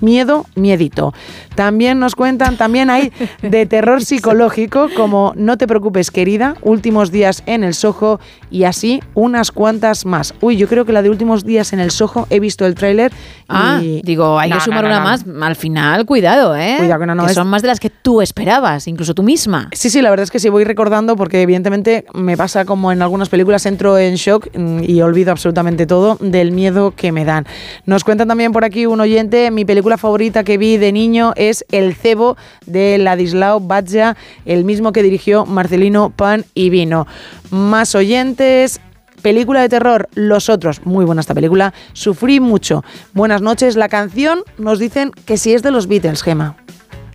[0.00, 1.12] Miedo, miedito.
[1.54, 3.12] También nos cuentan, también hay
[3.42, 8.20] de terror psicológico como No te preocupes querida, Últimos días en el Soho
[8.50, 10.34] y así unas cuantas más.
[10.40, 13.12] Uy, yo creo que la de Últimos días en el Soho he visto el tráiler
[13.48, 14.00] Ah, y...
[14.04, 15.10] digo, hay No, que sumar no, no, una no.
[15.10, 15.24] más.
[15.48, 16.76] Al final, cuidado, ¿eh?
[16.78, 19.68] Cuidado que no, no, es- son más de las que tú esperabas, incluso tú misma.
[19.72, 23.02] Sí, sí, la verdad es que sí voy recordando porque evidentemente me pasa como en
[23.02, 27.46] algunas películas, entro en shock mm, y olvido absolutamente todo del miedo que me dan.
[27.86, 31.64] Nos cuentan también por aquí un oyente, mi película favorita que vi de niño es
[31.70, 32.36] El cebo
[32.66, 37.06] de Ladislao Batja, el mismo que dirigió Marcelino Pan y Vino.
[37.50, 38.80] Más oyentes,
[39.22, 42.82] Película de terror, Los Otros, muy buena esta película, sufrí mucho.
[43.12, 46.56] Buenas noches, la canción nos dicen que si es de los Beatles, Gema.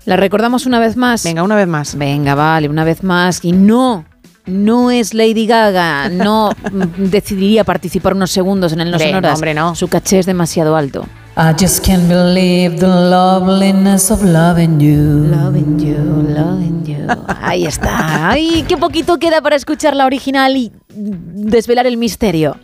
[0.05, 1.23] ¿La recordamos una vez más?
[1.23, 1.97] Venga, una vez más.
[1.97, 3.43] Venga, vale, una vez más.
[3.43, 4.05] Y no,
[4.45, 6.09] no es Lady Gaga.
[6.09, 9.33] No mm, decidiría participar unos segundos en el No Sonoras.
[9.33, 9.73] hombre, no.
[9.73, 11.07] Su caché es demasiado alto.
[11.37, 15.27] I just can't believe the loveliness of loving you.
[15.29, 15.97] Loving you,
[16.29, 17.07] loving you.
[17.41, 18.29] Ahí está.
[18.29, 22.55] Ay, qué poquito queda para escuchar la original y desvelar el misterio.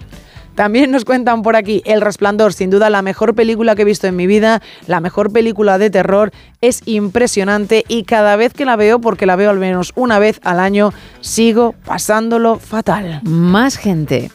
[0.56, 4.08] También nos cuentan por aquí El Resplandor, sin duda la mejor película que he visto
[4.08, 8.78] en mi vida, la mejor película de terror, es impresionante y cada vez que la
[8.78, 13.20] veo, porque la veo al menos una vez al año, sigo pasándolo fatal.
[13.24, 14.32] Más gente.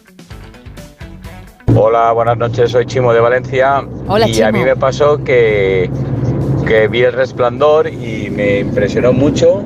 [1.74, 3.82] Hola, buenas noches, soy Chimo de Valencia.
[4.08, 4.48] Hola, y Chimo.
[4.48, 5.90] a mí me pasó que,
[6.66, 9.62] que vi el resplandor y me impresionó mucho.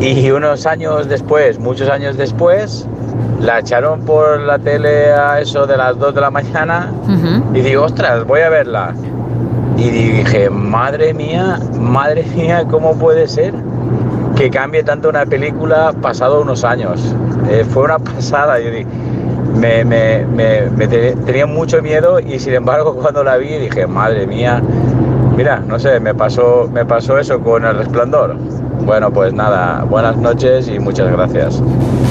[0.00, 2.86] Y unos años después, muchos años después,
[3.40, 6.92] la echaron por la tele a eso de las 2 de la mañana
[7.54, 8.94] y digo, ostras, voy a verla.
[9.76, 13.54] Y dije, madre mía, madre mía, ¿cómo puede ser
[14.34, 17.14] que cambie tanto una película pasado unos años?
[17.48, 18.86] Eh, fue una pasada, yo dije,
[19.56, 23.86] me, me- me- me te- tenía mucho miedo y sin embargo cuando la vi dije,
[23.86, 24.62] madre mía,
[25.36, 28.36] mira, no sé, me pasó, me pasó eso con el resplandor.
[28.36, 31.60] Bueno, pues nada, buenas noches y muchas gracias.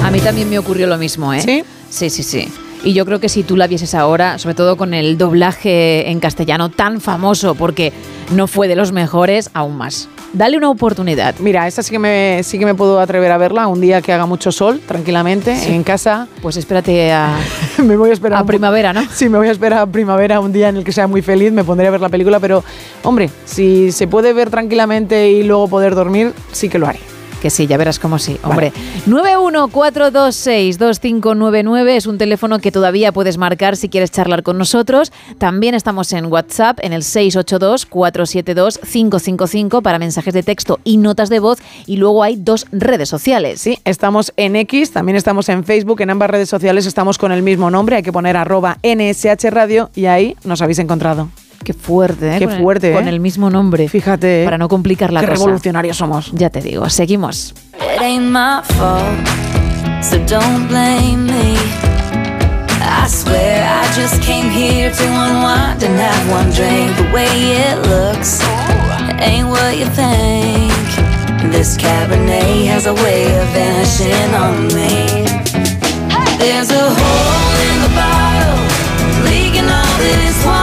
[0.04, 1.40] A mí también me ocurrió lo mismo, ¿eh?
[1.40, 1.64] ¿Sí?
[1.88, 2.52] Sí, sí, sí.
[2.84, 6.20] Y yo creo que si tú la vieses ahora, sobre todo con el doblaje en
[6.20, 7.92] castellano tan famoso, porque
[8.34, 10.08] no fue de los mejores, aún más.
[10.36, 11.34] Dale una oportunidad.
[11.38, 14.12] Mira, esta sí que me, sí que me puedo atrever a verla un día que
[14.12, 15.72] haga mucho sol, tranquilamente, Sí.
[15.72, 16.28] en casa.
[16.42, 17.38] Pues espérate a,
[17.82, 19.02] me voy a esperar a primavera, ¿no?
[19.14, 21.52] Sí, me voy a esperar a primavera, un día en el que sea muy feliz,
[21.52, 22.62] me pondré a ver la película, pero
[23.02, 27.00] hombre, si se puede ver tranquilamente y luego poder dormir, sí que lo haré.
[27.40, 28.38] Que sí, ya verás cómo sí.
[28.42, 28.72] Hombre,
[29.06, 35.12] 914262599 es un teléfono que todavía puedes marcar si quieres charlar con nosotros.
[35.38, 41.58] También estamos en WhatsApp en el 682472555 para mensajes de texto y notas de voz.
[41.86, 43.60] Y luego hay dos redes sociales.
[43.60, 47.42] Sí, estamos en X, también estamos en Facebook, en ambas redes sociales estamos con el
[47.42, 51.28] mismo nombre, hay que poner arroba NSH Radio y ahí nos habéis encontrado.
[51.66, 52.38] Qué fuerte, ¿eh?
[52.38, 53.10] Qué Con el- fuerte, Con ¿eh?
[53.10, 53.88] el mismo nombre.
[53.88, 54.44] Fíjate.
[54.44, 55.38] Para no complicar la Qué cosa.
[55.40, 56.30] revolucionarios somos.
[56.32, 57.54] Ya te digo, seguimos.
[57.74, 59.02] It ain't my fault,
[60.00, 61.56] so don't blame me.
[62.80, 66.94] I swear I just came here to unwind and have one drink.
[66.98, 67.26] The way
[67.58, 68.40] it looks
[69.20, 70.72] ain't what you think.
[71.50, 75.26] This Cabernet has a way of vanishing on me.
[76.38, 78.58] There's a hole in the bottle,
[79.24, 80.55] leaking all this wine.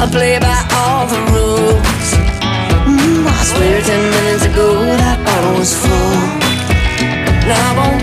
[0.00, 2.08] I play by all the rules.
[2.86, 4.68] Mm, I swear ten minutes ago
[5.02, 6.22] that bottle was full.
[7.48, 7.97] Now I won't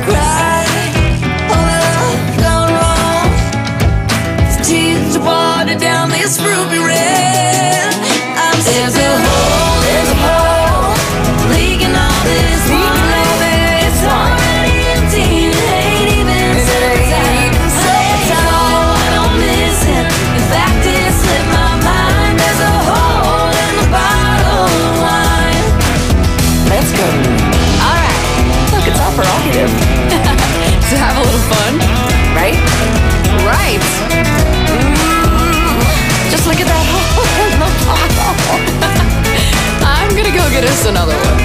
[40.85, 41.39] go another one.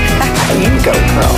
[0.62, 1.36] you go, girl.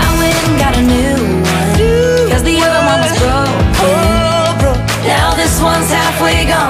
[0.00, 2.30] I went and got a new one.
[2.30, 3.60] Cause the other one was broken.
[3.84, 4.72] Oh,
[5.06, 6.61] now this one's halfway gone.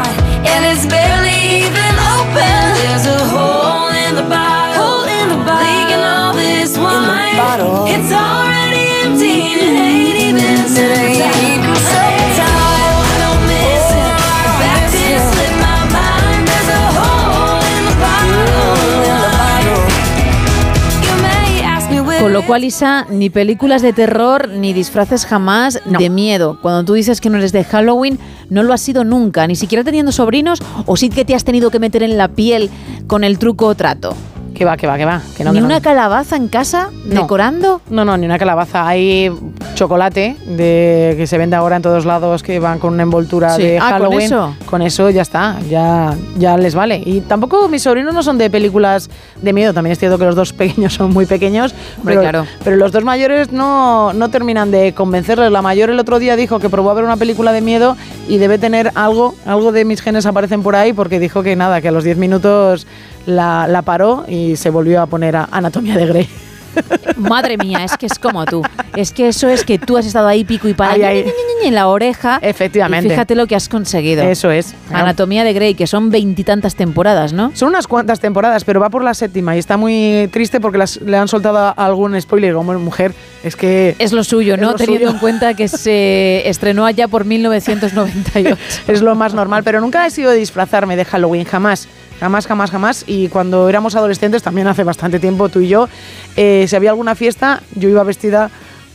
[22.42, 26.58] Lo cual, Isa, ni películas de terror ni disfraces jamás de miedo.
[26.60, 28.18] Cuando tú dices que no eres de Halloween,
[28.50, 31.70] no lo has sido nunca, ni siquiera teniendo sobrinos, o sí que te has tenido
[31.70, 32.68] que meter en la piel
[33.06, 34.16] con el truco o trato.
[34.54, 35.20] Que va, que va, que va.
[35.36, 35.66] Que no, ¿Ni que no.
[35.66, 37.22] una calabaza en casa No.
[37.22, 37.80] decorando?
[37.90, 38.86] No, no, ni una calabaza.
[38.86, 39.30] Hay
[39.74, 43.62] chocolate de que se vende ahora en todos lados que van con una envoltura Sí.
[43.62, 44.54] de Ah, ¿con eso?
[44.66, 47.02] Con eso ya está, ya, ya les vale.
[47.04, 49.08] Y tampoco mis sobrinos no son de películas
[49.40, 49.72] de miedo.
[49.72, 51.74] También es cierto que los dos pequeños son muy pequeños.
[51.98, 52.46] Hombre, pero, claro.
[52.62, 55.50] pero los dos mayores no, no terminan de convencerles.
[55.50, 57.96] La mayor el otro día dijo que probó a ver una película de miedo
[58.28, 61.80] y debe tener algo, algo de mis genes aparecen por ahí porque dijo que nada,
[61.80, 62.86] que a los 10 minutos
[63.26, 66.28] la, la paró y se volvió a poner a Anatomía de Grey.
[67.18, 68.62] Madre mía, es que es como tú.
[68.96, 71.24] Es que eso es que tú has estado ahí pico y para Ahí, ahí.
[71.62, 72.38] en la oreja.
[72.40, 73.08] Efectivamente.
[73.08, 74.22] Y fíjate lo que has conseguido.
[74.24, 74.74] Eso es.
[74.90, 77.50] Anatomía de Grey, que son veintitantas temporadas, ¿no?
[77.54, 80.96] Son unas cuantas temporadas, pero va por la séptima y está muy triste porque las-
[81.02, 83.12] le han soltado algún spoiler como mujer.
[83.44, 84.70] Es que Es lo suyo, ¿no?
[84.70, 85.14] lo Teniendo suyo.
[85.14, 88.56] en cuenta que se estrenó allá por 1998.
[88.88, 91.86] es lo más normal, pero nunca he sido de disfrazarme de Halloween, jamás.
[92.22, 93.04] Jamás, jamás, jamás.
[93.08, 95.88] Y cuando éramos adolescentes, también hace bastante tiempo, tú y yo,
[96.36, 98.48] eh, si había alguna fiesta, yo iba vestida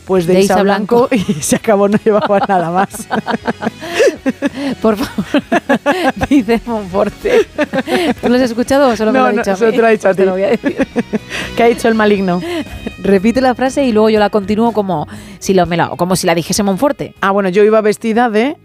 [0.05, 3.05] pues de, De Isa Isa Blanco, y se acabó, no llevaba nada más.
[4.81, 5.43] Por favor,
[6.29, 7.45] dice Monforte.
[8.21, 9.75] ¿Tú lo has escuchado o solo me No, lo ha no, dicho solo mí?
[9.75, 10.87] te lo ha dicho a Te lo voy a decir.
[11.57, 12.41] ¿Qué ha dicho el maligno?
[13.03, 15.05] Repite la frase y luego yo la continúo como
[15.39, 17.13] si, lo, me la, como si la dijese Monforte.
[17.19, 18.55] Ah, bueno, yo iba vestida de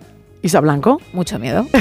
[0.43, 1.01] Isa Blanco.
[1.13, 1.67] Mucho miedo.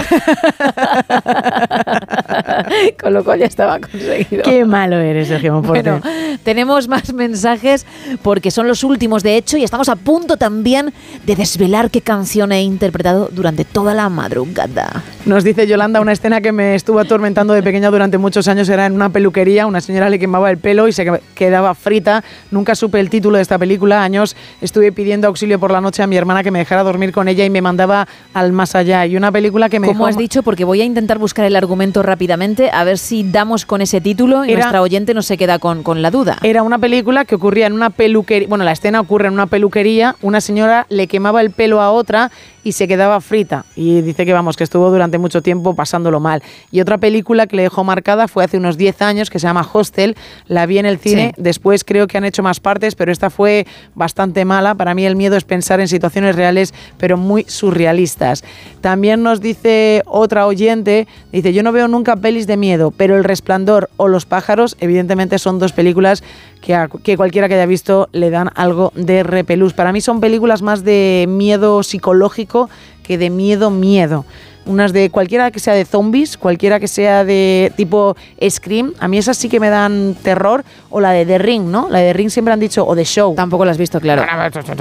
[3.02, 4.44] Con lo cual ya estaba conseguido.
[4.44, 5.90] Qué malo eres, Sergio Monforte.
[5.92, 6.06] Bueno,
[6.44, 7.86] tenemos más mensajes
[8.22, 10.94] porque son los últimos de hecho y estamos a punto también
[11.26, 15.02] de desvelar qué canción he interpretado durante toda la madrugada.
[15.26, 18.70] Nos dice Yolanda una escena que me estuvo atormentando de pequeña durante muchos años.
[18.70, 22.24] Era en una peluquería, una señora le quemaba el pelo y se que- quedaba frita.
[22.52, 24.04] Nunca supe el título de esta película.
[24.04, 27.28] Años estuve pidiendo auxilio por la noche a mi hermana que me dejara dormir con
[27.28, 29.06] ella y me mandaba al más allá.
[29.06, 31.56] Y una película que me Como dejó- has dicho, porque voy a intentar buscar el
[31.56, 35.38] argumento rápidamente, a ver si damos con ese título y Era- nuestra oyente no se
[35.38, 36.38] queda con, con la duda.
[36.44, 38.48] Era una película que ocurría en una peluquería.
[38.48, 40.16] Bueno, la escena ocurre en una peluquería.
[40.22, 42.32] Una señora le quemaba el pelo a otra
[42.64, 43.66] y se quedaba frita.
[43.76, 46.44] Y dice que vamos, que estuvo durante mucho tiempo pasándolo mal.
[46.72, 49.68] Y otra película que le dejó marcada fue hace unos 10 años que se llama
[49.74, 50.16] Hostel.
[50.48, 51.42] La vi en el cine, Sí.
[51.42, 53.66] después creo que han hecho más partes, pero esta fue
[53.96, 54.76] bastante mala.
[54.76, 58.44] Para mí el miedo es pensar en situaciones reales, pero muy surrealistas.
[58.82, 63.24] También nos dice otra oyente, dice, yo no veo nunca pelis de miedo, pero El
[63.24, 66.24] Resplandor o Los pájaros, evidentemente son dos películas
[66.62, 69.74] que, que cualquiera que haya visto le dan algo de repelús.
[69.74, 72.70] Para mí son películas más de miedo psicológico
[73.04, 74.26] que de miedo miedo.
[74.66, 78.16] Unas de cualquiera que sea de zombies, cualquiera que sea de tipo
[78.48, 81.90] Scream, a mí esas sí que me dan terror, o la de The Ring, ¿no?
[81.90, 83.36] La de The Ring siempre han dicho, o The Show.
[83.36, 84.24] Tampoco la has visto, claro.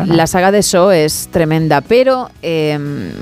[0.07, 2.79] La saga de Show es tremenda, pero eh,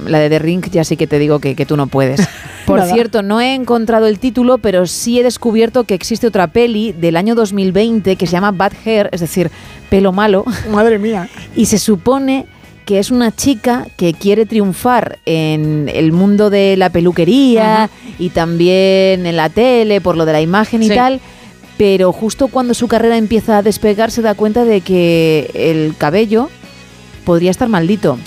[0.07, 2.27] la de The Ring ya sí que te digo que, que tú no puedes.
[2.67, 6.93] Por cierto, no he encontrado el título, pero sí he descubierto que existe otra peli
[6.93, 9.51] del año 2020 que se llama Bad Hair, es decir,
[9.89, 10.45] pelo malo.
[10.71, 11.29] Madre mía.
[11.57, 12.47] Y se supone
[12.89, 19.27] que es una chica que quiere triunfar en el mundo de la peluquería y también
[19.27, 20.95] en la tele por lo de la imagen y Sí.
[20.95, 21.21] tal,
[21.77, 26.49] pero justo cuando su carrera empieza a despegar se da cuenta de que el cabello
[27.27, 28.19] podría estar maldito.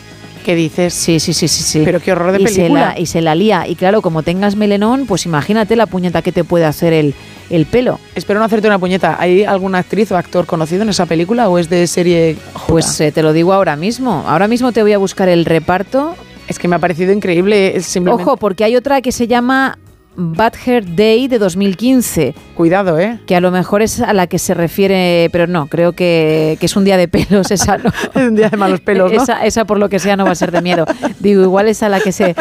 [0.44, 0.94] ¿Qué dices?
[0.94, 1.82] Sí, sí, sí, sí, sí.
[1.86, 2.94] Pero qué horror de y Se película.
[2.94, 3.68] la, y se la lía.
[3.68, 7.14] Y claro, como tengas melenón, pues imagínate la puñeta que te puede hacer el,
[7.50, 8.00] el pelo.
[8.16, 9.18] Espero no hacerte una puñeta.
[9.20, 12.66] ¿Hay alguna actriz o actor conocido en esa película o es de serie J?
[12.68, 14.24] Pues eh, te lo digo ahora mismo.
[14.28, 16.16] Ahora mismo te voy a buscar el reparto.
[16.48, 17.80] Es que me ha parecido increíble.
[17.82, 18.24] Simplemente...
[18.24, 19.78] Ojo, porque hay otra que se llama
[20.15, 22.35] Bad Hair Day de 2015.
[22.56, 23.19] Cuidado, ¿eh?
[23.25, 26.65] Que a lo mejor es a la que se refiere, pero no, creo que, que
[26.65, 27.91] es un día de pelos esa, ¿no?
[28.15, 29.22] Es un día de malos pelos, ¿no?
[29.22, 30.85] Esa, esa por lo que sea no va a ser de miedo.
[31.19, 32.35] Digo, igual es a la que se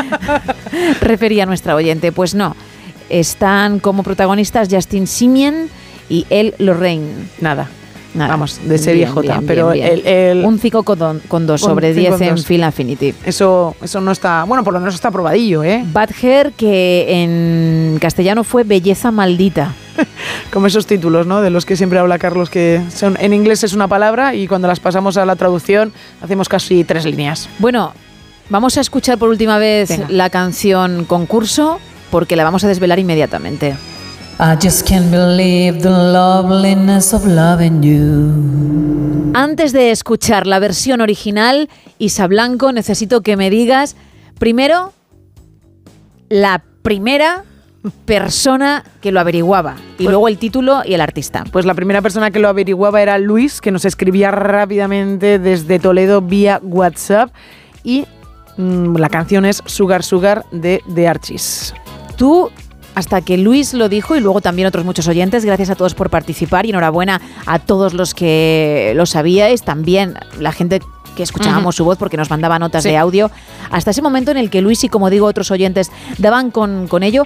[1.01, 2.13] refería nuestra oyente.
[2.13, 2.57] Pues no,
[3.09, 5.69] están como protagonistas Justin Simien
[6.09, 7.29] y El Lorraine.
[7.41, 7.69] Nada.
[8.15, 8.31] Nada.
[8.33, 9.21] Vamos, de serie Bien, J.
[9.35, 12.45] bien, pero bien, el- Un 5 con, con 2 Con sobre cinco 10 con en.
[12.45, 13.15] Film Affinity.
[13.25, 14.43] Eso, eso no está.
[14.45, 15.85] Bueno, por lo menos está probadillo, ¿eh?
[15.93, 19.75] Bad Hair, que en castellano fue Belleza Maldita.
[20.53, 21.41] Como esos títulos, ¿no?
[21.41, 24.67] De los que siempre habla Carlos, que son, en inglés es una palabra y cuando
[24.67, 27.49] las pasamos a la traducción hacemos casi tres líneas.
[27.61, 27.93] Bueno,
[28.49, 30.07] vamos a escuchar por última vez Venga.
[30.09, 31.79] la canción concurso
[32.11, 33.77] porque la vamos a desvelar inmediatamente.
[34.43, 39.33] I just can't believe the loveliness of loving you.
[39.35, 43.97] Antes de escuchar la versión original, Isa Blanco, necesito que me digas
[44.39, 44.95] primero
[46.31, 47.45] la primera
[48.07, 51.45] persona que lo averiguaba y luego el título y el artista.
[51.53, 56.23] Pues la primera persona que lo averiguaba era Luis, que nos escribía rápidamente desde Toledo
[56.23, 57.31] vía WhatsApp
[57.85, 58.07] y
[58.57, 61.75] mm, la canción es Sugar Sugar de The Archies.
[62.17, 62.51] Tú,
[63.01, 66.11] hasta que Luis lo dijo y luego también otros muchos oyentes, gracias a todos por
[66.11, 70.81] participar y enhorabuena a todos los que lo sabíais, también la gente
[71.17, 72.91] que escuchábamos su voz porque nos mandaba notas Sí.
[72.91, 73.31] de audio,
[73.71, 77.03] hasta ese momento en el que Luis y como digo otros oyentes daban con, con
[77.03, 77.25] ello.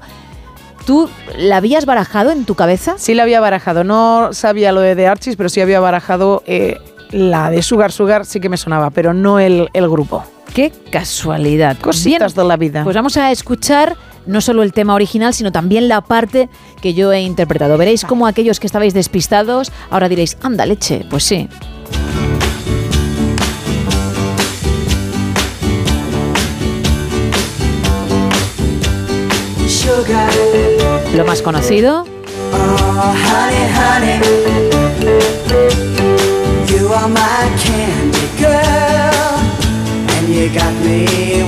[0.87, 2.95] ¿Tú la habías barajado en tu cabeza?
[2.99, 6.79] Sí la había barajado, no sabía lo de The Archies, pero sí había barajado eh,
[7.11, 10.25] la de Sugar Sugar, sí que me sonaba, pero no el, el grupo.
[10.55, 11.79] Qué casualidad.
[11.81, 12.85] Cositas de la vida.
[12.85, 13.97] Pues vamos a escuchar
[14.27, 16.49] no solo el tema original, sino también la parte
[16.81, 17.79] que yo he interpretado.
[17.79, 21.49] Veréis cómo aquellos que estabais despistados ahora diréis, anda leche, pues sí.
[31.15, 32.05] Lo más conocido,
[32.53, 34.19] oh honey, honey,
[36.67, 39.39] you are my candy girl,
[40.19, 41.45] and you got me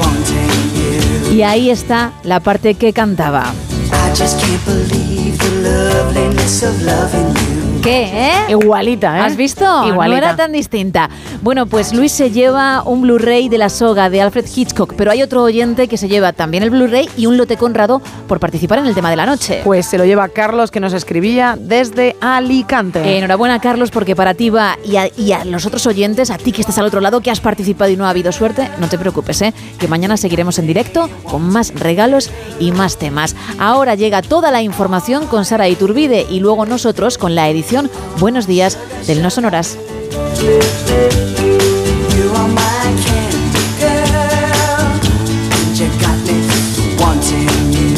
[0.00, 1.34] wanting you.
[1.34, 3.52] Y ahí está la parte que cantaba.
[3.92, 7.57] I just can't believe the loveliness of loving you.
[7.82, 8.32] ¿Qué, eh?
[8.48, 9.20] Igualita, ¿eh?
[9.20, 9.64] ¿Has visto?
[9.64, 10.18] No Igualita.
[10.18, 11.08] era tan distinta.
[11.42, 15.22] Bueno, pues Luis se lleva un Blu-ray de la soga de Alfred Hitchcock, pero hay
[15.22, 18.86] otro oyente que se lleva también el Blu-ray y un lote conrado por participar en
[18.86, 19.60] el tema de la noche.
[19.62, 23.16] Pues se lo lleva Carlos, que nos escribía desde Alicante.
[23.16, 26.50] Enhorabuena, Carlos, porque para ti va y a, y a los otros oyentes, a ti
[26.50, 28.98] que estás al otro lado, que has participado y no ha habido suerte, no te
[28.98, 29.54] preocupes, ¿eh?
[29.78, 33.36] que mañana seguiremos en directo con más regalos y más temas.
[33.58, 37.67] Ahora llega toda la información con Sara Iturbide y luego nosotros con la edición
[38.18, 39.76] Buenos Días del No Sonoras.
[40.40, 40.58] You
[42.34, 44.96] are my candy girl,
[45.52, 46.48] and you got me
[46.98, 47.92] wanting you.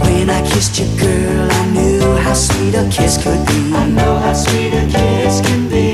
[0.00, 3.74] When I kissed you, girl, I knew how sweet a kiss could be.
[3.74, 5.92] I know how sweet a kiss can be.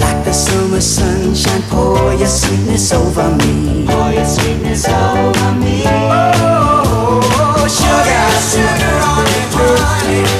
[0.00, 1.62] Like the sun with sunshine.
[1.70, 3.86] Pour your sweetness over me.
[3.86, 5.84] Pour your sweetness over me.
[5.86, 8.09] Oh, sugar on
[10.02, 10.39] it,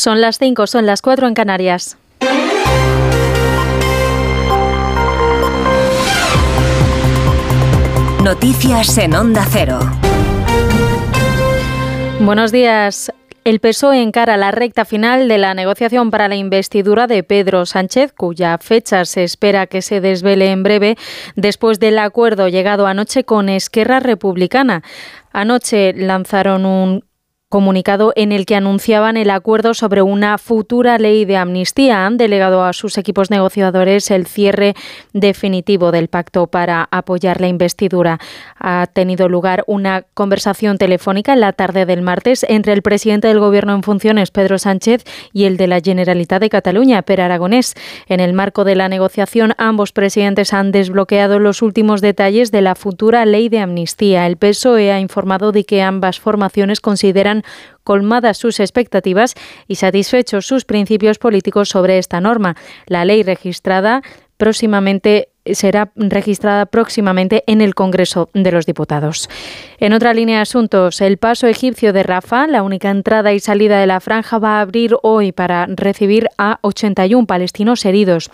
[0.00, 1.98] Son las 5, son las 4 en Canarias.
[8.24, 9.78] Noticias en Onda Cero.
[12.20, 13.12] Buenos días.
[13.44, 18.14] El PSOE encara la recta final de la negociación para la investidura de Pedro Sánchez,
[18.14, 20.96] cuya fecha se espera que se desvele en breve,
[21.36, 24.82] después del acuerdo llegado anoche con Esquerra Republicana.
[25.30, 27.04] Anoche lanzaron un
[27.50, 32.06] comunicado en el que anunciaban el acuerdo sobre una futura ley de amnistía.
[32.06, 34.74] Han delegado a sus equipos negociadores el cierre
[35.12, 38.20] definitivo del pacto para apoyar la investidura.
[38.56, 43.40] Ha tenido lugar una conversación telefónica en la tarde del martes entre el presidente del
[43.40, 47.74] Gobierno en funciones, Pedro Sánchez, y el de la Generalitat de Cataluña, Per Aragonés.
[48.06, 52.76] En el marco de la negociación, ambos presidentes han desbloqueado los últimos detalles de la
[52.76, 54.28] futura ley de amnistía.
[54.28, 57.39] El PSOE ha informado de que ambas formaciones consideran
[57.84, 59.34] colmadas sus expectativas
[59.68, 62.56] y satisfechos sus principios políticos sobre esta norma.
[62.86, 64.02] La ley registrada
[64.36, 69.28] próximamente será registrada próximamente en el Congreso de los Diputados.
[69.78, 73.80] En otra línea de asuntos, el paso egipcio de Rafa, la única entrada y salida
[73.80, 78.30] de la franja, va a abrir hoy para recibir a 81 palestinos heridos.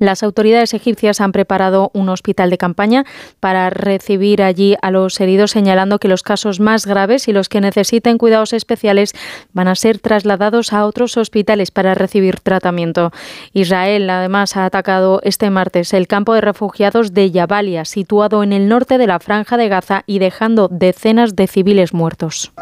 [0.00, 3.04] Las autoridades egipcias han preparado un hospital de campaña
[3.38, 7.60] para recibir allí a los heridos, señalando que los casos más graves y los que
[7.60, 9.12] necesiten cuidados especiales
[9.52, 13.12] van a ser trasladados a otros hospitales para recibir tratamiento.
[13.52, 18.68] Israel, además, ha atacado este martes el campo de refugiados de Jabalia, situado en el
[18.68, 22.52] norte de la franja de Gaza y dejando decenas de civiles muertos.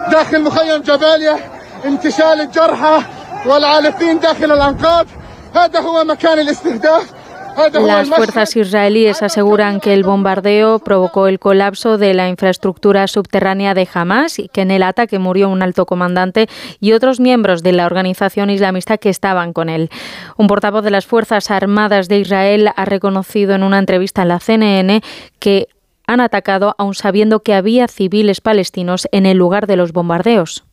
[7.81, 13.89] Las fuerzas israelíes aseguran que el bombardeo provocó el colapso de la infraestructura subterránea de
[13.93, 17.87] Hamas y que en el ataque murió un alto comandante y otros miembros de la
[17.87, 19.91] organización islamista que estaban con él.
[20.37, 24.39] Un portavoz de las Fuerzas Armadas de Israel ha reconocido en una entrevista a la
[24.39, 25.03] CNN
[25.41, 25.67] que
[26.07, 30.68] han atacado aun sabiendo que había civiles palestinos en el lugar de los bombardeos.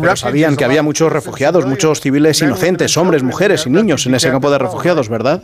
[0.00, 4.30] Pero sabían que había muchos refugiados, muchos civiles inocentes, hombres, mujeres y niños en ese
[4.30, 5.42] campo de refugiados, ¿verdad?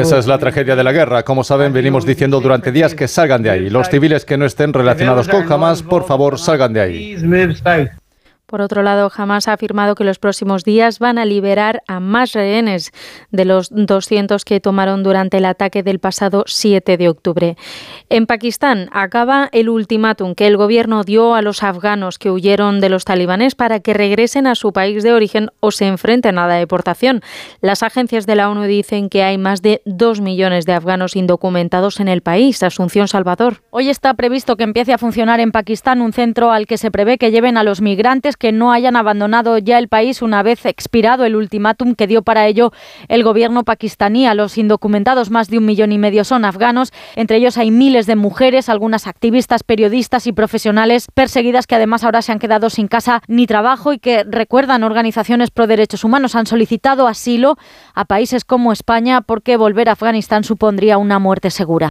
[0.00, 1.22] Esa es la tragedia de la guerra.
[1.22, 3.70] Como saben, venimos diciendo durante días que salgan de ahí.
[3.70, 7.16] Los civiles que no estén relacionados con Hamas, por favor, salgan de ahí.
[8.46, 12.32] Por otro lado, Hamas ha afirmado que los próximos días van a liberar a más
[12.32, 12.92] rehenes
[13.30, 17.56] de los 200 que tomaron durante el ataque del pasado 7 de octubre.
[18.10, 22.90] En Pakistán acaba el ultimátum que el gobierno dio a los afganos que huyeron de
[22.90, 26.56] los talibanes para que regresen a su país de origen o se enfrenten a la
[26.56, 27.22] deportación.
[27.62, 31.98] Las agencias de la ONU dicen que hay más de 2 millones de afganos indocumentados
[31.98, 32.62] en el país.
[32.62, 33.62] Asunción Salvador.
[33.70, 37.16] Hoy está previsto que empiece a funcionar en Pakistán un centro al que se prevé
[37.16, 41.24] que lleven a los migrantes que no hayan abandonado ya el país una vez expirado
[41.24, 42.72] el ultimátum que dio para ello
[43.08, 44.26] el gobierno pakistaní.
[44.26, 46.92] A los indocumentados, más de un millón y medio son afganos.
[47.16, 52.22] Entre ellos hay miles de mujeres, algunas activistas, periodistas y profesionales perseguidas que además ahora
[52.22, 56.34] se han quedado sin casa ni trabajo y que recuerdan organizaciones pro derechos humanos.
[56.34, 57.56] Han solicitado asilo
[57.94, 61.90] a países como España porque volver a Afganistán supondría una muerte segura.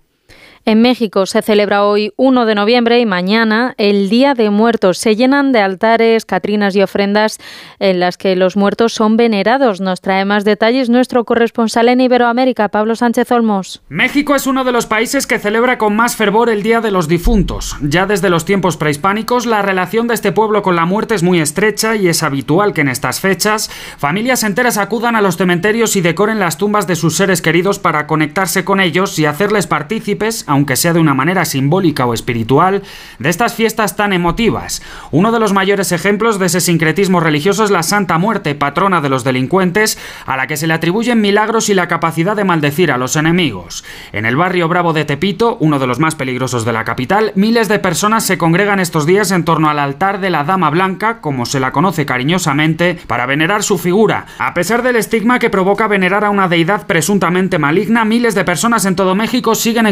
[0.66, 4.98] En México se celebra hoy 1 de noviembre y mañana el Día de Muertos.
[4.98, 7.38] Se llenan de altares, catrinas y ofrendas
[7.80, 9.82] en las que los muertos son venerados.
[9.82, 13.84] Nos trae más detalles nuestro corresponsal en Iberoamérica, Pablo Sánchez Olmos.
[13.90, 17.10] México es uno de los países que celebra con más fervor el Día de los
[17.10, 17.76] Difuntos.
[17.82, 21.42] Ya desde los tiempos prehispánicos, la relación de este pueblo con la muerte es muy
[21.42, 26.02] estrecha y es habitual que en estas fechas familias enteras acudan a los cementerios y
[26.02, 30.76] decoren las tumbas de sus seres queridos para conectarse con ellos y hacerles partícipes, aunque
[30.76, 32.84] sea de una manera simbólica o espiritual,
[33.20, 34.82] de estas fiestas tan emotivas.
[35.12, 39.10] Uno de los mayores ejemplos de ese sincretismo religioso es la Santa Muerte, patrona de
[39.10, 42.98] los delincuentes, a la que se le atribuyen milagros y la capacidad de maldecir a
[42.98, 43.84] los enemigos.
[44.12, 47.68] En el barrio Bravo de Tepito, uno de los más peligrosos de la capital, miles
[47.68, 51.46] de personas se congregan estos días en torno al altar de la Dama Blanca, como
[51.46, 54.28] se la conoce cariñosamente, para venerar su figura.
[54.38, 58.86] A pesar del estigma que provoca venerar a una deidad presuntamente maligna, miles de personas
[58.86, 59.88] en todo México siguen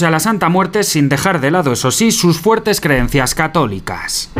[0.00, 4.30] a la Santa Muerte sin dejar de lado, eso sí, sus fuertes creencias católicas.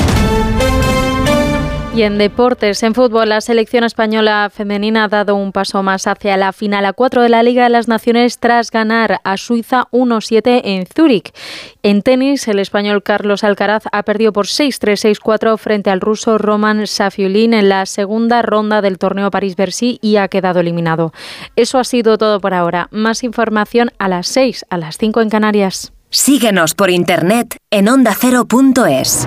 [1.94, 6.38] Y en deportes, en fútbol, la selección española femenina ha dado un paso más hacia
[6.38, 10.62] la final a 4 de la Liga de las Naciones tras ganar a Suiza 1-7
[10.64, 11.34] en Zúrich.
[11.82, 16.86] En tenis, el español Carlos Alcaraz ha perdido por 6-3, 6-4 frente al ruso Roman
[16.86, 21.12] Safiulin en la segunda ronda del torneo París-Bercy y ha quedado eliminado.
[21.56, 22.88] Eso ha sido todo por ahora.
[22.90, 25.92] Más información a las 6, a las 5 en Canarias.
[26.08, 29.26] Síguenos por internet en ondacero.es.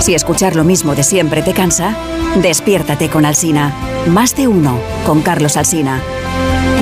[0.00, 1.96] Si escuchar lo mismo de siempre te cansa,
[2.42, 3.74] despiértate con Alsina.
[4.06, 6.02] Más de uno con Carlos Alsina.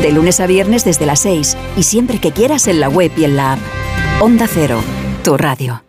[0.01, 3.25] De lunes a viernes desde las 6 y siempre que quieras en la web y
[3.25, 3.61] en la app.
[4.21, 4.83] Onda Cero,
[5.23, 5.83] tu radio.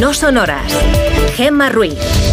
[0.00, 0.72] No son horas.
[1.36, 2.25] Gemma Ruiz.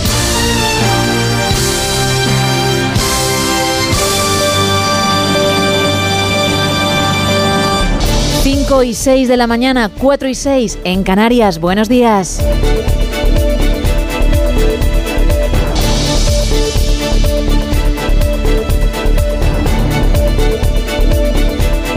[8.43, 11.61] 5 y 6 de la mañana, 4 y 6 en Canarias.
[11.61, 12.43] Buenos días.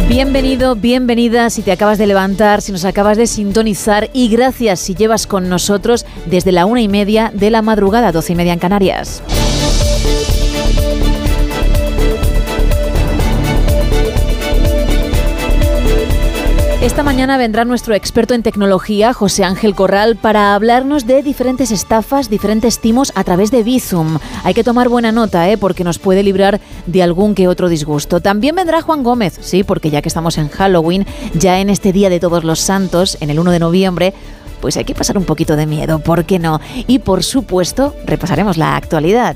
[0.09, 4.95] Bienvenido, bienvenida si te acabas de levantar, si nos acabas de sintonizar y gracias si
[4.95, 8.61] llevas con nosotros desde la una y media de la madrugada, 12 y media en
[8.61, 9.21] Canarias.
[16.87, 22.31] Esta mañana vendrá nuestro experto en tecnología, José Ángel Corral, para hablarnos de diferentes estafas,
[22.31, 24.19] diferentes timos a través de Bizum.
[24.45, 25.59] Hay que tomar buena nota, ¿eh?
[25.59, 28.21] porque nos puede librar de algún que otro disgusto.
[28.21, 32.09] También vendrá Juan Gómez, sí, porque ya que estamos en Halloween, ya en este Día
[32.09, 34.15] de Todos los Santos, en el 1 de noviembre,
[34.61, 36.61] pues hay que pasar un poquito de miedo, ¿por qué no?
[36.87, 39.35] Y por supuesto, repasaremos la actualidad.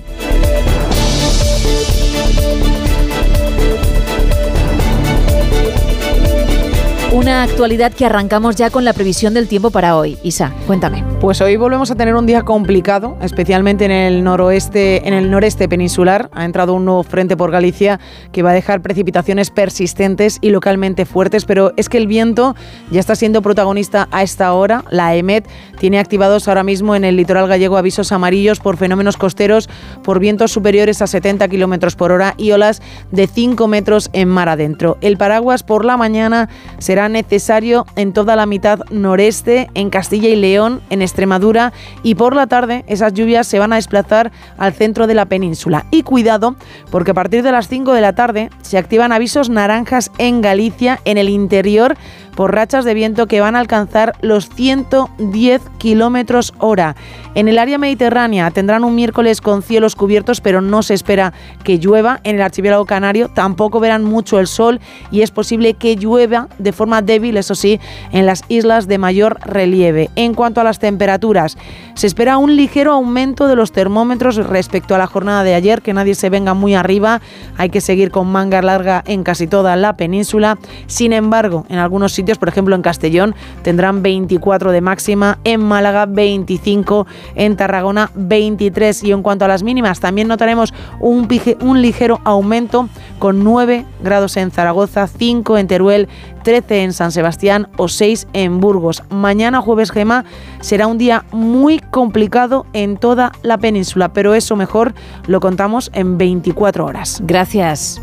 [7.13, 10.17] Una actualidad que arrancamos ya con la previsión del tiempo para hoy.
[10.23, 11.10] Isa, cuéntame.
[11.21, 15.69] Pues hoy volvemos a tener un día complicado, especialmente en el noroeste, en el noreste
[15.69, 16.31] peninsular.
[16.33, 18.01] Ha entrado un nuevo frente por Galicia
[18.33, 22.57] que va a dejar precipitaciones persistentes y localmente fuertes, pero es que el viento
[22.91, 24.83] ya está siendo protagonista a esta hora.
[24.89, 25.47] La EMET
[25.79, 29.69] tiene activados ahora mismo en el litoral gallego avisos amarillos por fenómenos costeros
[30.03, 34.49] por vientos superiores a 70 kilómetros por hora y olas de 5 metros en mar
[34.49, 34.97] adentro.
[35.03, 40.37] El paraguas por la mañana será necesario en toda la mitad noreste, en Castilla y
[40.37, 41.73] León, en Extremadura
[42.03, 45.87] y por la tarde esas lluvias se van a desplazar al centro de la península.
[45.91, 46.55] Y cuidado,
[46.91, 51.01] porque a partir de las 5 de la tarde se activan avisos naranjas en Galicia,
[51.05, 51.97] en el interior,
[52.35, 56.97] por rachas de viento que van a alcanzar los 110 kilómetros hora.
[57.35, 61.79] En el área mediterránea tendrán un miércoles con cielos cubiertos, pero no se espera que
[61.79, 62.21] llueva.
[62.25, 66.73] En el archipiélago canario tampoco verán mucho el sol y es posible que llueva de
[66.73, 67.79] forma débil, eso sí,
[68.13, 70.11] en las islas de mayor relieve.
[70.17, 71.57] En cuanto a las temperaturas,
[71.95, 75.93] se espera un ligero aumento de los termómetros respecto a la jornada de ayer, que
[75.93, 77.21] nadie se venga muy arriba.
[77.57, 80.59] Hay que seguir con manga larga en casi toda la península.
[80.87, 86.07] Sin embargo, en algunos sitios, por ejemplo en Castellón tendrán 24 de máxima, en Málaga
[86.07, 91.29] 25, en Tarragona 23 y en cuanto a las mínimas también notaremos un,
[91.61, 96.09] un ligero aumento con 9 grados en Zaragoza, 5 en Teruel,
[96.43, 99.03] 13 en San Sebastián o 6 en Burgos.
[99.11, 100.25] Mañana jueves Gema
[100.61, 104.95] será un día muy complicado en toda la península, pero eso mejor
[105.27, 107.21] lo contamos en 24 horas.
[107.25, 108.01] Gracias.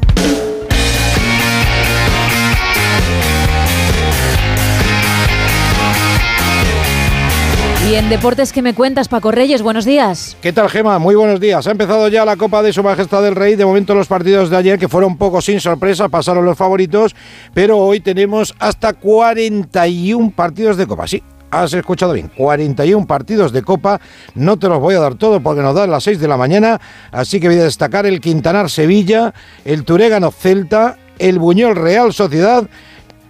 [7.89, 10.35] Y en deportes que me cuentas, Paco Reyes, buenos días.
[10.41, 10.99] ¿Qué tal, Gema?
[10.99, 11.67] Muy buenos días.
[11.67, 13.55] Ha empezado ya la Copa de Su Majestad del Rey.
[13.55, 17.15] De momento los partidos de ayer, que fueron un poco sin sorpresa, pasaron los favoritos,
[17.53, 21.07] pero hoy tenemos hasta 41 partidos de Copa.
[21.07, 24.01] Sí, has escuchado bien, 41 partidos de Copa.
[24.35, 26.81] No te los voy a dar todo porque nos dan las 6 de la mañana,
[27.13, 29.33] así que voy a destacar el Quintanar Sevilla,
[29.63, 32.67] el Turégano Celta, el Buñol Real Sociedad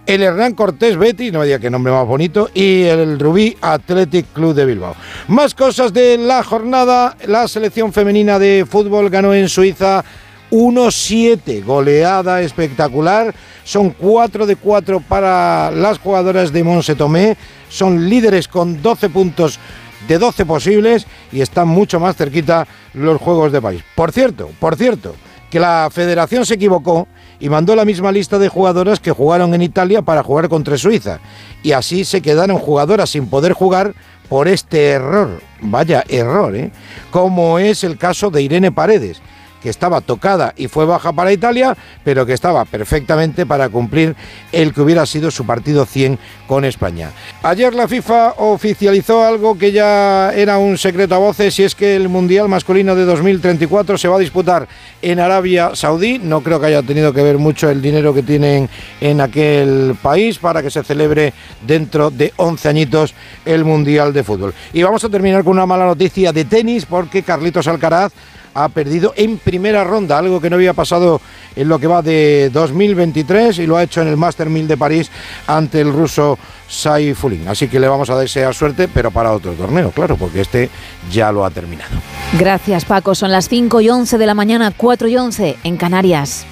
[0.08, 4.32] el Hernán Cortés Betty, no me diga qué nombre más bonito, y el Rubí Athletic
[4.32, 4.96] Club de Bilbao.
[5.28, 10.02] Más cosas de la jornada, la selección femenina de fútbol ganó en Suiza
[10.50, 17.36] 1-7, goleada espectacular, son 4 de 4 para las jugadoras de Monse Tomé,
[17.68, 19.58] son líderes con 12 puntos
[20.08, 23.82] de 12 posibles y están mucho más cerquita los Juegos de París.
[23.94, 25.14] Por cierto, por cierto,
[25.50, 27.08] que la federación se equivocó
[27.40, 31.20] y mandó la misma lista de jugadoras que jugaron en Italia para jugar contra Suiza.
[31.62, 33.94] Y así se quedaron jugadoras sin poder jugar
[34.28, 35.40] por este error.
[35.60, 36.70] Vaya error, ¿eh?
[37.10, 39.20] Como es el caso de Irene Paredes
[39.62, 44.14] que estaba tocada y fue baja para Italia, pero que estaba perfectamente para cumplir
[44.52, 47.10] el que hubiera sido su partido 100 con España.
[47.42, 51.96] Ayer la FIFA oficializó algo que ya era un secreto a voces y es que
[51.96, 54.68] el Mundial masculino de 2034 se va a disputar
[55.02, 56.18] en Arabia Saudí.
[56.18, 58.68] No creo que haya tenido que ver mucho el dinero que tienen
[59.00, 61.32] en aquel país para que se celebre
[61.66, 63.14] dentro de 11 añitos
[63.44, 64.54] el Mundial de Fútbol.
[64.72, 68.12] Y vamos a terminar con una mala noticia de tenis porque Carlitos Alcaraz
[68.64, 71.20] ha perdido en primera ronda, algo que no había pasado
[71.54, 74.76] en lo que va de 2023 y lo ha hecho en el Master 1000 de
[74.76, 75.10] París
[75.46, 76.38] ante el ruso
[76.68, 77.48] Saifulin.
[77.48, 80.70] Así que le vamos a desear suerte, pero para otro torneo, claro, porque este
[81.10, 81.96] ya lo ha terminado.
[82.38, 83.14] Gracias, Paco.
[83.14, 86.46] Son las 5 y 11 de la mañana, 4 y 11 en Canarias.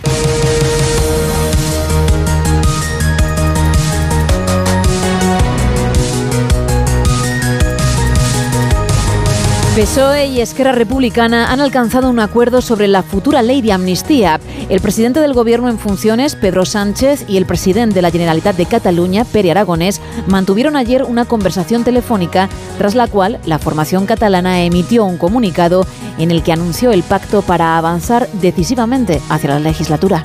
[9.76, 14.40] PSOE y Esquerra Republicana han alcanzado un acuerdo sobre la futura ley de amnistía.
[14.70, 18.64] El presidente del Gobierno en funciones, Pedro Sánchez, y el presidente de la Generalitat de
[18.64, 22.48] Cataluña, Pere Aragonés, mantuvieron ayer una conversación telefónica
[22.78, 27.42] tras la cual la formación catalana emitió un comunicado en el que anunció el pacto
[27.42, 30.22] para avanzar decisivamente hacia la legislatura.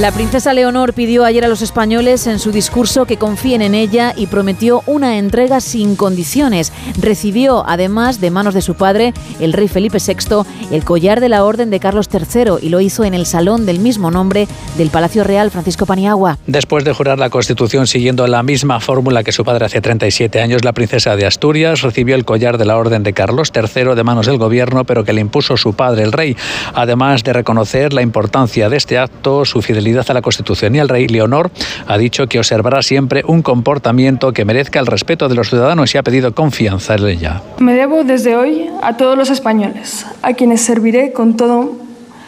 [0.00, 4.14] La princesa Leonor pidió ayer a los españoles en su discurso que confíen en ella
[4.16, 6.72] y prometió una entrega sin condiciones.
[6.98, 11.44] Recibió, además, de manos de su padre, el rey Felipe VI, el collar de la
[11.44, 14.48] Orden de Carlos III y lo hizo en el salón del mismo nombre
[14.78, 16.38] del Palacio Real Francisco Paniagua.
[16.46, 20.64] Después de jurar la Constitución siguiendo la misma fórmula que su padre hace 37 años,
[20.64, 24.24] la princesa de Asturias recibió el collar de la Orden de Carlos III de manos
[24.24, 26.34] del gobierno, pero que le impuso su padre, el rey.
[26.72, 30.88] Además de reconocer la importancia de este acto, su fidelidad a la Constitución y al
[30.88, 31.50] rey Leonor
[31.86, 35.98] ha dicho que observará siempre un comportamiento que merezca el respeto de los ciudadanos y
[35.98, 37.42] ha pedido confianza en ella.
[37.58, 41.76] Me debo desde hoy a todos los españoles, a quienes serviré con todo,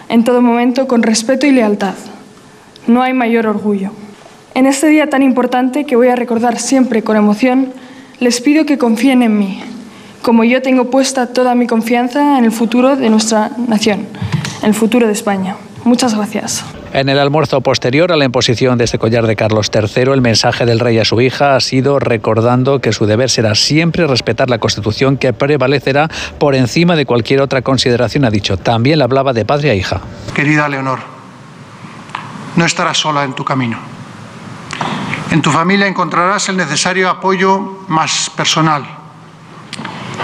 [0.08, 1.94] en todo momento con respeto y lealtad.
[2.86, 3.92] No hay mayor orgullo.
[4.54, 7.72] En este día tan importante que voy a recordar siempre con emoción,
[8.20, 9.60] les pido que confíen en mí,
[10.22, 14.06] como yo tengo puesta toda mi confianza en el futuro de nuestra nación,
[14.62, 15.56] en el futuro de España.
[15.84, 16.64] Muchas gracias.
[16.94, 20.64] En el almuerzo posterior a la imposición de este collar de Carlos III, el mensaje
[20.64, 24.58] del rey a su hija ha sido recordando que su deber será siempre respetar la
[24.58, 26.08] Constitución que prevalecerá
[26.38, 28.58] por encima de cualquier otra consideración, ha dicho.
[28.58, 30.02] También le hablaba de padre a hija.
[30.36, 31.00] Querida Leonor,
[32.54, 33.76] no estarás sola en tu camino.
[35.32, 38.84] En tu familia encontrarás el necesario apoyo más personal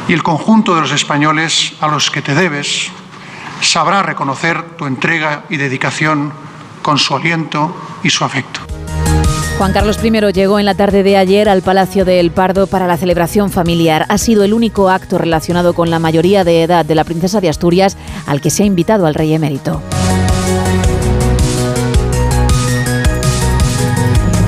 [0.07, 2.93] y el conjunto de los españoles a los que te debes
[3.61, 6.33] sabrá reconocer tu entrega y dedicación
[6.83, 8.61] con su aliento y su afecto.
[9.61, 12.97] Juan Carlos I llegó en la tarde de ayer al Palacio del Pardo para la
[12.97, 14.07] celebración familiar.
[14.09, 17.51] Ha sido el único acto relacionado con la mayoría de edad de la princesa de
[17.51, 19.83] Asturias al que se ha invitado al rey emérito.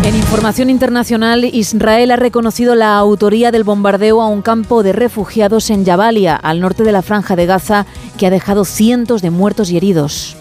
[0.05, 5.69] En información internacional, Israel ha reconocido la autoría del bombardeo a un campo de refugiados
[5.69, 7.85] en Jabalia, al norte de la franja de Gaza,
[8.19, 10.36] que ha dejado cientos de muertos y heridos.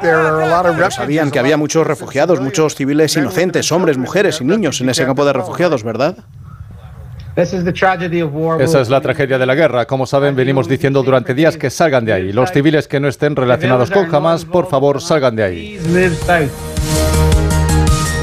[0.00, 5.04] Pero sabían que había muchos refugiados, muchos civiles inocentes, hombres, mujeres y niños en ese
[5.04, 6.16] campo de refugiados, ¿verdad?
[8.60, 9.86] Esa es la tragedia de la guerra.
[9.86, 12.32] Como saben, venimos diciendo durante días que salgan de ahí.
[12.32, 15.78] Los civiles que no estén relacionados con Hamas, por favor, salgan de ahí.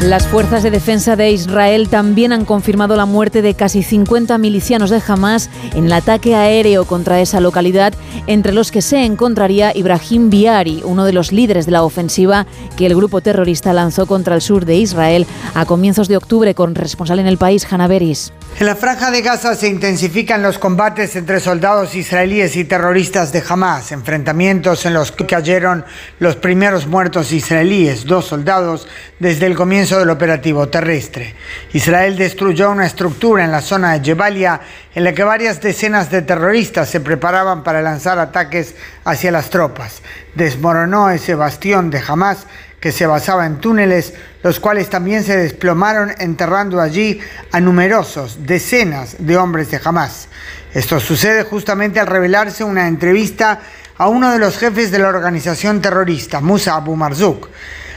[0.01, 4.89] Las fuerzas de defensa de Israel también han confirmado la muerte de casi 50 milicianos
[4.89, 7.93] de Hamas en el ataque aéreo contra esa localidad,
[8.27, 12.45] entre los que se encontraría Ibrahim Biari, uno de los líderes de la ofensiva
[12.77, 15.25] que el grupo terrorista lanzó contra el sur de Israel
[15.55, 18.31] a comienzos de octubre, con responsable en el país, Hannah Beris.
[18.57, 23.43] En la franja de Gaza se intensifican los combates entre soldados israelíes y terroristas de
[23.45, 25.83] Hamas, enfrentamientos en los que cayeron
[26.19, 28.87] los primeros muertos israelíes, dos soldados,
[29.19, 31.35] desde el comienzo del operativo terrestre.
[31.73, 34.61] Israel destruyó una estructura en la zona de Jebalia
[34.93, 40.01] en la que varias decenas de terroristas se preparaban para lanzar ataques hacia las tropas.
[40.33, 42.47] Desmoronó ese bastión de Hamas
[42.85, 47.19] que se basaba en túneles, los cuales también se desplomaron enterrando allí
[47.51, 50.27] a numerosos, decenas de hombres de Hamas.
[50.71, 53.59] Esto sucede justamente al revelarse una entrevista
[53.97, 57.49] a uno de los jefes de la organización terrorista, Musa Abu Marzouk.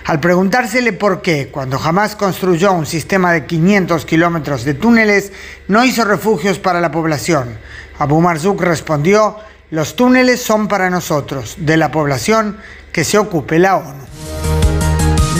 [0.06, 5.32] Al preguntársele por qué, cuando Hamas construyó un sistema de 500 kilómetros de túneles,
[5.66, 7.58] no hizo refugios para la población.
[7.98, 9.36] Abu Marzouk respondió,
[9.70, 12.56] los túneles son para nosotros, de la población,
[12.90, 14.57] que se ocupe la ONU.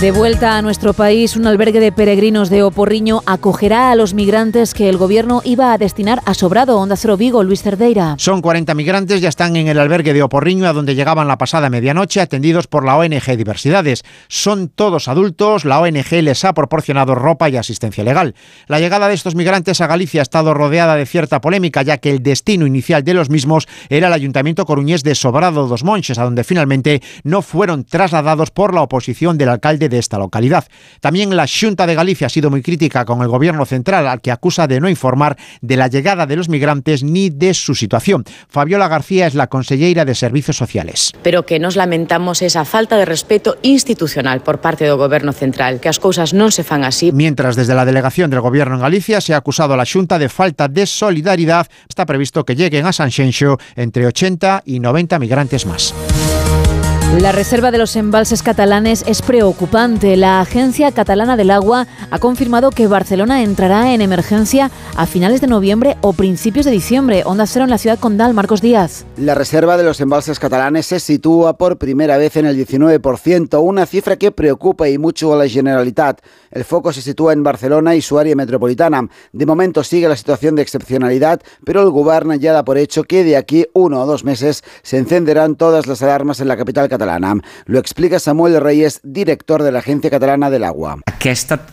[0.00, 4.72] De vuelta a nuestro país, un albergue de peregrinos de Oporriño acogerá a los migrantes
[4.72, 8.14] que el gobierno iba a destinar a Sobrado, Onda Cero Vigo, Luis Cerdeira.
[8.16, 11.68] Son 40 migrantes, ya están en el albergue de Oporriño, a donde llegaban la pasada
[11.68, 14.04] medianoche, atendidos por la ONG Diversidades.
[14.28, 18.36] Son todos adultos, la ONG les ha proporcionado ropa y asistencia legal.
[18.68, 22.12] La llegada de estos migrantes a Galicia ha estado rodeada de cierta polémica, ya que
[22.12, 26.24] el destino inicial de los mismos era el Ayuntamiento coruñés de Sobrado dos Monches, a
[26.24, 30.66] donde finalmente no fueron trasladados por la oposición del alcalde de esta localidad.
[31.00, 34.30] También la Junta de Galicia ha sido muy crítica con el gobierno central, al que
[34.30, 38.24] acusa de no informar de la llegada de los migrantes ni de su situación.
[38.48, 41.12] Fabiola García es la consellera de Servicios Sociales.
[41.22, 45.88] Pero que nos lamentamos esa falta de respeto institucional por parte do Goberno central, que
[45.88, 47.10] as cousas non se fan así.
[47.12, 50.28] Mientras desde la delegación del gobierno en Galicia se ha acusado a la Junta de
[50.28, 55.94] falta de solidaridad, está previsto que lleguen a Sanxenxo entre 80 y 90 migrantes más.
[57.16, 60.16] La reserva de los embalses catalanes es preocupante.
[60.16, 65.46] La Agencia Catalana del Agua ha confirmado que Barcelona entrará en emergencia a finales de
[65.46, 67.22] noviembre o principios de diciembre.
[67.24, 69.06] Onda Cero en la ciudad condal, Marcos Díaz.
[69.16, 73.86] La reserva de los embalses catalanes se sitúa por primera vez en el 19%, una
[73.86, 76.20] cifra que preocupa y mucho a la Generalitat.
[76.50, 79.08] El foco se sitúa en Barcelona y su área metropolitana.
[79.32, 83.24] De momento sigue la situación de excepcionalidad, pero el gobierno ya da por hecho que
[83.24, 87.34] de aquí uno o dos meses se encenderán todas las alarmas en la capital catalana.
[87.66, 90.98] Lo explica Samuel Reyes, director de la Agencia Catalana del Agua.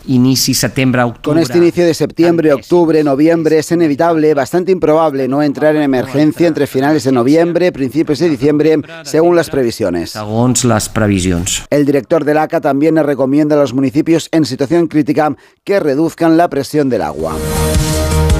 [0.06, 1.22] inici setembre, octubre...
[1.22, 6.46] Con este inicio de septiembre, octubre, noviembre es inevitable, bastante improbable no entrar en emergencia
[6.46, 10.10] entre finales de noviembre, principios de diciembre, según las previsiones.
[10.10, 11.64] Según las previsiones.
[11.70, 16.48] El director del ACA también recomienda a los municipios en situación crítica que reduzcan la
[16.48, 17.34] presión del agua.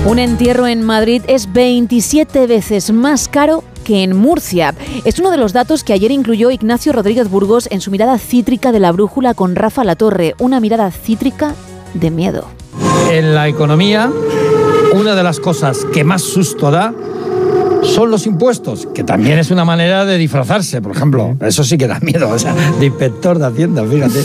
[0.07, 4.75] Un entierro en Madrid es 27 veces más caro que en Murcia.
[5.05, 8.71] Es uno de los datos que ayer incluyó Ignacio Rodríguez Burgos en su mirada cítrica
[8.71, 11.55] de la brújula con Rafa Latorre, una mirada cítrica
[11.95, 12.45] de miedo.
[13.11, 14.11] En la economía,
[14.93, 16.95] una de las cosas que más susto da
[17.83, 21.37] son los impuestos, que también es una manera de disfrazarse, por ejemplo.
[21.41, 24.23] Eso sí que da miedo, o sea, de inspector de Hacienda, fíjate.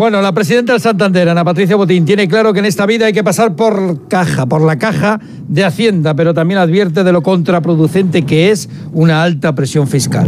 [0.00, 3.12] Bueno, la presidenta del Santander, Ana Patricia Botín, tiene claro que en esta vida hay
[3.12, 8.24] que pasar por caja, por la caja de Hacienda, pero también advierte de lo contraproducente
[8.24, 10.26] que es una alta presión fiscal.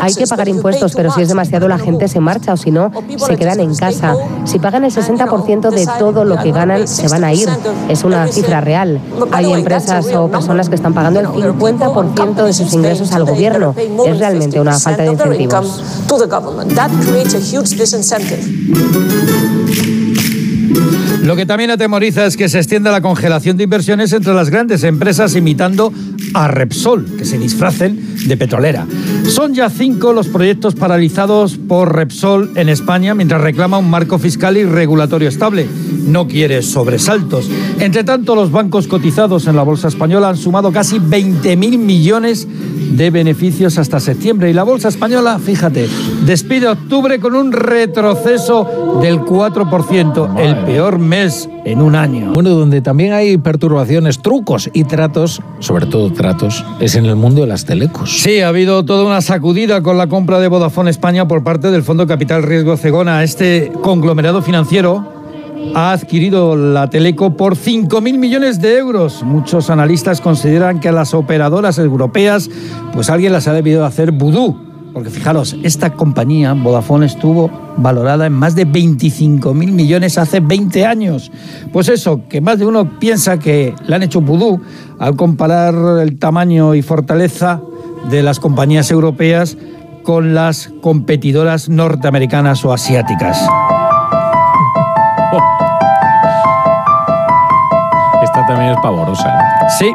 [0.00, 2.90] Hay que pagar impuestos, pero si es demasiado la gente se marcha o si no,
[3.18, 4.14] se quedan en casa.
[4.46, 7.50] Si pagan el 60% de todo lo que ganan, se van a ir.
[7.90, 8.98] Es una cifra real.
[9.32, 13.74] Hay empresas o personas que están pagando el 50% de sus ingresos al gobierno.
[14.06, 15.82] Es realmente una falta de incentivos.
[18.72, 20.09] うん。
[21.22, 25.36] Lo que también atemoriza es que se extienda la congelación de inversiones entre las grandes empresas
[25.36, 25.92] imitando
[26.34, 28.86] a Repsol, que se disfracen de petrolera.
[29.28, 34.56] Son ya cinco los proyectos paralizados por Repsol en España mientras reclama un marco fiscal
[34.56, 35.68] y regulatorio estable.
[36.06, 37.50] No quiere sobresaltos.
[37.78, 42.46] Entre tanto, los bancos cotizados en la bolsa española han sumado casi 20.000 millones
[42.90, 44.50] de beneficios hasta septiembre.
[44.50, 45.88] Y la bolsa española, fíjate,
[46.26, 50.38] despide octubre con un retroceso del 4%.
[50.38, 52.32] El peor mes en un año.
[52.32, 57.42] Bueno, donde también hay perturbaciones, trucos y tratos, sobre todo tratos, es en el mundo
[57.42, 58.22] de las telecos.
[58.22, 61.82] Sí, ha habido toda una sacudida con la compra de Vodafone España por parte del
[61.82, 63.22] Fondo Capital Riesgo Cegona.
[63.22, 65.20] Este conglomerado financiero
[65.74, 69.22] ha adquirido la Teleco por 5.000 millones de euros.
[69.22, 72.50] Muchos analistas consideran que a las operadoras europeas,
[72.92, 78.32] pues alguien las ha debido hacer vudú porque fijaros, esta compañía, Vodafone, estuvo valorada en
[78.32, 81.30] más de 25 mil millones hace 20 años.
[81.72, 84.60] Pues eso, que más de uno piensa que le han hecho vudú
[84.98, 87.60] al comparar el tamaño y fortaleza
[88.10, 89.56] de las compañías europeas
[90.02, 93.38] con las competidoras norteamericanas o asiáticas.
[98.22, 99.28] Esta también es pavorosa.
[99.28, 99.42] ¿eh?
[99.78, 99.92] Sí.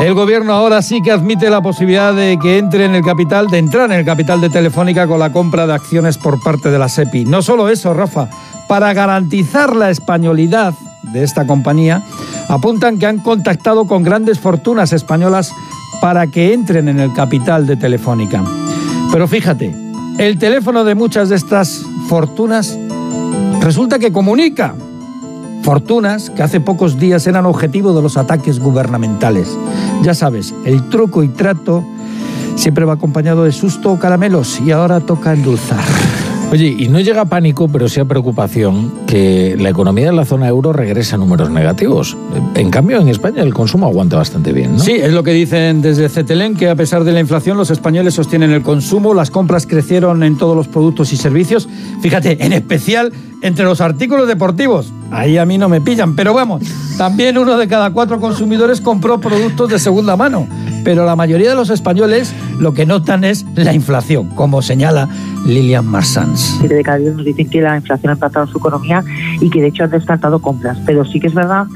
[0.00, 3.58] El gobierno ahora sí que admite la posibilidad de que entre en el capital, de
[3.58, 6.88] entrar en el capital de Telefónica con la compra de acciones por parte de la
[6.88, 7.26] SEPI.
[7.26, 8.30] No solo eso, Rafa,
[8.66, 10.72] para garantizar la españolidad
[11.12, 12.02] de esta compañía,
[12.48, 15.52] apuntan que han contactado con grandes fortunas españolas
[16.00, 18.42] para que entren en el capital de Telefónica.
[19.12, 19.74] Pero fíjate,
[20.16, 22.78] el teléfono de muchas de estas fortunas
[23.60, 24.74] resulta que comunica
[25.62, 29.56] fortunas que hace pocos días eran objetivo de los ataques gubernamentales.
[30.02, 31.84] Ya sabes, el truco y trato
[32.56, 35.84] siempre va acompañado de susto o caramelos y ahora toca endulzar.
[36.50, 40.48] Oye, y no llega pánico, pero sí a preocupación que la economía de la zona
[40.48, 42.16] euro regrese a números negativos.
[42.56, 44.80] En cambio, en España el consumo aguanta bastante bien, ¿no?
[44.80, 48.14] Sí, es lo que dicen desde Cetelén, que a pesar de la inflación, los españoles
[48.14, 51.68] sostienen el consumo, las compras crecieron en todos los productos y servicios.
[52.02, 53.12] Fíjate, en especial
[53.42, 54.92] entre los artículos deportivos.
[55.12, 56.62] Ahí a mí no me pillan, pero vamos,
[56.98, 60.48] también uno de cada cuatro consumidores compró productos de segunda mano.
[60.84, 65.08] Pero la mayoría de los españoles lo que notan es la inflación, como señala
[65.46, 66.56] Lilian Marsans.
[66.58, 69.02] Siete de cada diez nos dicen que la inflación ha impactado su economía
[69.40, 70.78] y que de hecho han descartado compras.
[70.86, 71.66] Pero sí que es verdad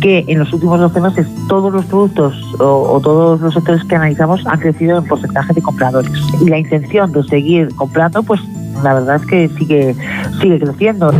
[0.00, 3.96] que en los últimos 12 meses todos los productos o, o, todos los sectores que
[3.96, 6.12] analizamos han crecido en porcentaje de compradores.
[6.40, 8.40] Y la intención de seguir comprando, pues
[8.82, 9.94] la verdad es que sigue,
[10.40, 11.12] sigue creciendo.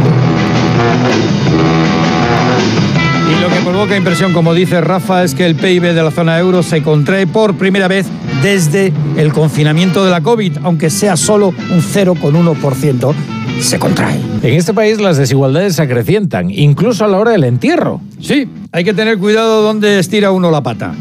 [3.29, 6.39] Y lo que provoca impresión, como dice Rafa, es que el PIB de la zona
[6.39, 8.07] euro se contrae por primera vez
[8.43, 13.15] desde el confinamiento de la COVID, aunque sea solo un 0,1%.
[13.61, 14.21] Se contrae.
[14.43, 18.01] En este país las desigualdades se acrecientan, incluso a la hora del entierro.
[18.21, 20.95] Sí, hay que tener cuidado donde estira uno la pata.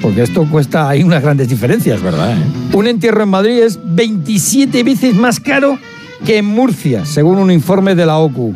[0.00, 2.36] Porque esto cuesta, hay unas grandes diferencias, ¿verdad?
[2.36, 2.76] ¿eh?
[2.76, 5.76] Un entierro en Madrid es 27 veces más caro
[6.24, 8.54] que en Murcia, según un informe de la OCU.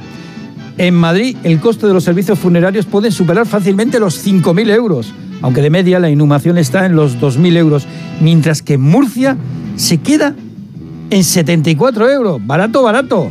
[0.79, 5.63] En Madrid, el coste de los servicios funerarios puede superar fácilmente los 5.000 euros, aunque
[5.63, 7.87] de media la inhumación está en los 2.000 euros,
[8.21, 9.39] mientras que en Murcia
[9.77, 10.35] se queda
[11.09, 12.47] en 74 euros.
[12.47, 13.31] Barato, barato.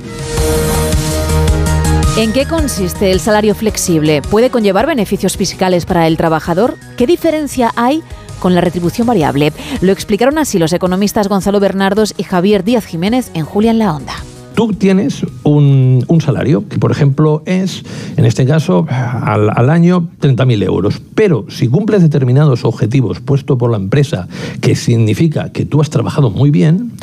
[2.18, 4.22] ¿En qué consiste el salario flexible?
[4.22, 6.76] ¿Puede conllevar beneficios fiscales para el trabajador?
[6.98, 8.02] ¿Qué diferencia hay
[8.40, 9.54] con la retribución variable?
[9.82, 13.94] Lo explicaron así los economistas Gonzalo Bernardos y Javier Díaz Jiménez en Julia en la
[13.94, 14.16] Onda.
[14.56, 17.84] Tú tienes un, un, salario que, por ejemplo, es,
[18.16, 21.02] en este caso, al, al año 30.000 euros.
[21.14, 24.28] Pero si cumples determinados objetivos puestos por la empresa,
[24.62, 26.94] que significa que tú has trabajado muy bien,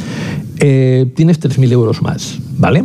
[0.65, 2.85] eh, tienes 3.000 euros más, ¿vale?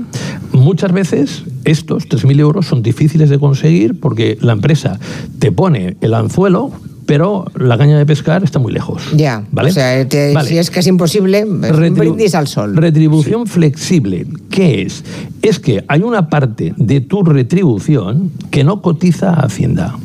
[0.52, 5.00] Muchas veces estos 3.000 euros son difíciles de conseguir porque la empresa
[5.40, 6.72] te pone el anzuelo
[7.08, 9.02] pero la caña de pescar está muy lejos.
[9.16, 9.70] Ya, ¿vale?
[9.72, 10.48] o sea, te, Vale.
[10.48, 12.76] si es casi imposible, es un Retribu- brindis al sol.
[12.78, 15.04] Retribución flexible, ¿qué es?
[15.42, 19.98] Es que hay una parte de tu retribución que no cotiza a Hacienda.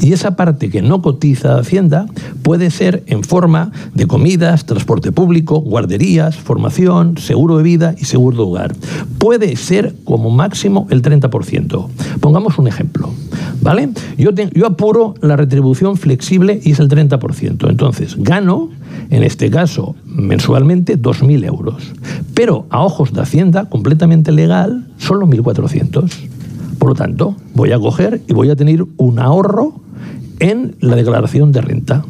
[0.00, 2.06] Y esa parte que no cotiza a Hacienda
[2.42, 8.36] puede ser en forma de comidas, transporte público, guarderías, formación, seguro de vida y seguro
[8.36, 8.74] de hogar.
[9.18, 11.88] Puede ser como máximo el 30%.
[12.20, 13.10] Pongamos un ejemplo.
[13.60, 13.90] ¿Vale?
[14.18, 14.32] Yo,
[14.66, 17.70] apuro la retribución flexible y es el 30%.
[17.70, 18.70] Entonces, gano,
[19.10, 21.92] en este caso, mensualmente 2.000 euros.
[22.34, 26.10] Pero a ojos de Hacienda, completamente legal, solo 1.400.
[26.78, 29.74] Por lo tanto, voy a coger y voy a tener un ahorro
[30.38, 32.04] en la declaración de renta.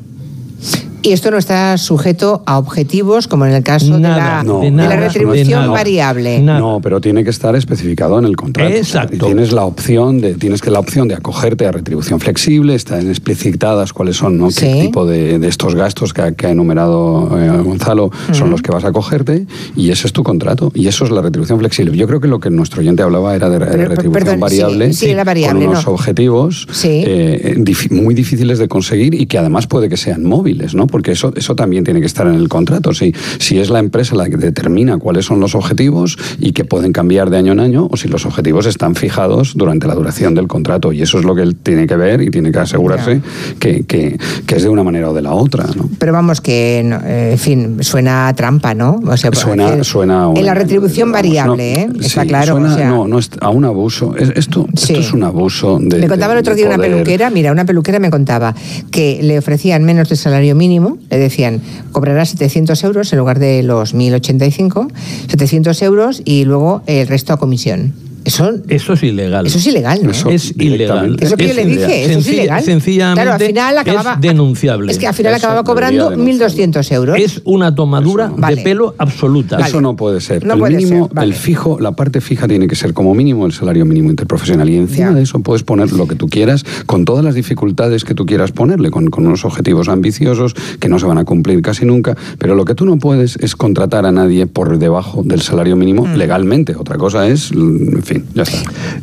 [1.05, 4.71] Y esto no está sujeto a objetivos, como en el caso de la, No, de
[4.71, 5.73] no, la no, retribución no.
[5.73, 6.41] variable.
[6.41, 8.73] No, pero tiene que estar especificado en el contrato.
[8.73, 9.27] Exacto.
[9.27, 13.93] tienes la opción de, tienes que la opción de acogerte a retribución flexible, están explicitadas
[13.93, 14.49] cuáles son, ¿no?
[14.57, 18.63] qué tipo de, de estos gastos que ha, que ha enumerado eh, Gonzalo son los
[18.63, 21.97] que vas a acogerte y ese es tu contrato y eso es la retribución flexible.
[21.97, 25.13] Yo creo que lo que nuestro oyente hablaba era de, Pero, retribución perdón, variable, sí,
[25.15, 25.93] variable, con unos no.
[25.95, 27.03] objetivos Sí.
[27.05, 30.87] eh, dif- muy difíciles de conseguir y que además puede que sean móviles, ¿no?
[30.93, 32.95] Porque eso, eso también tiene que estar en el contrato.
[32.95, 36.93] Si, si es la empresa la que determina cuáles son los objetivos y que pueden
[36.93, 40.47] cambiar de año en año, o si los objetivos están fijados durante la duración del
[40.47, 40.93] contrato.
[40.93, 43.21] Y eso es lo que él tiene que ver y tiene que asegurarse
[43.59, 45.65] que, que, es de una manera o de la otra.
[45.75, 45.89] ¿no?
[45.99, 49.01] Pero vamos, que, en fin, suena a trampa, ¿no?
[49.07, 51.89] O sea, suena, suena En la retribución variable, ¿eh?
[52.01, 52.61] Está claro.
[52.61, 54.15] no, no, es a un abuso.
[54.17, 56.01] esto, esto es un abuso de.
[56.01, 58.55] Me contaba el otro día una peluquera, mira, una peluquera me contaba
[58.91, 61.61] que le ofrecían menos de salario mínimo, le decían,
[61.93, 64.89] cobrarás 700 euros en lugar de los 1085,
[65.29, 68.12] 700 euros y luego el resto a comisión.
[68.25, 69.47] Eso, eso es ilegal.
[69.47, 70.11] Eso es ilegal, ¿no?
[70.11, 71.17] es ilegal.
[71.21, 72.63] Eso que yo le dije, eso es ilegal.
[72.63, 74.93] Sencillamente claro, al final acababa, es denunciable.
[74.93, 77.19] Es que al final acababa cobrando 1.200 euros.
[77.19, 79.59] Es una tomadura de pelo absoluta.
[79.59, 80.45] Eso no puede ser.
[80.45, 84.11] el mínimo, el fijo, la parte fija tiene que ser como mínimo el salario mínimo
[84.11, 84.69] interprofesional.
[84.69, 88.15] Y encima de eso puedes poner lo que tú quieras, con todas las dificultades que
[88.15, 91.85] tú quieras ponerle, con, con unos objetivos ambiciosos que no se van a cumplir casi
[91.85, 92.17] nunca.
[92.39, 96.07] Pero lo que tú no puedes es contratar a nadie por debajo del salario mínimo
[96.07, 96.15] mm.
[96.15, 96.75] legalmente.
[96.77, 98.12] Otra cosa es, en fin,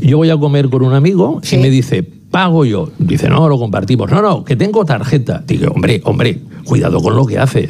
[0.01, 2.91] yo voy a comer con un amigo y me dice, pago yo.
[2.97, 4.09] Dice, no, lo compartimos.
[4.11, 5.43] No, no, que tengo tarjeta.
[5.45, 7.69] Digo, hombre, hombre, cuidado con lo que haces.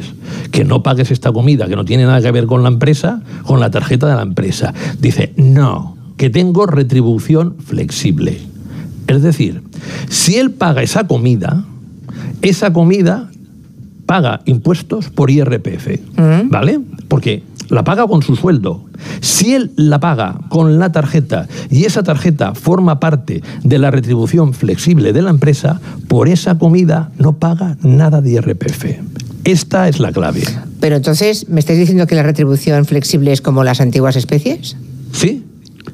[0.52, 3.60] Que no pagues esta comida que no tiene nada que ver con la empresa, con
[3.60, 4.74] la tarjeta de la empresa.
[5.00, 8.40] Dice, no, que tengo retribución flexible.
[9.08, 9.64] Es decir,
[10.10, 11.66] si él paga esa comida,
[12.42, 13.30] esa comida
[14.06, 16.50] paga impuestos por IRPF, mm.
[16.50, 16.80] ¿vale?
[17.08, 18.86] Porque la paga con su sueldo.
[19.22, 24.54] Si él la paga con la tarjeta y esa tarjeta forma parte de la retribución
[24.54, 28.86] flexible de la empresa, por esa comida no paga nada de IRPF.
[29.44, 30.44] Esta es la clave.
[30.80, 34.76] Pero entonces, ¿me estáis diciendo que la retribución flexible es como las antiguas especies?
[35.12, 35.46] Sí,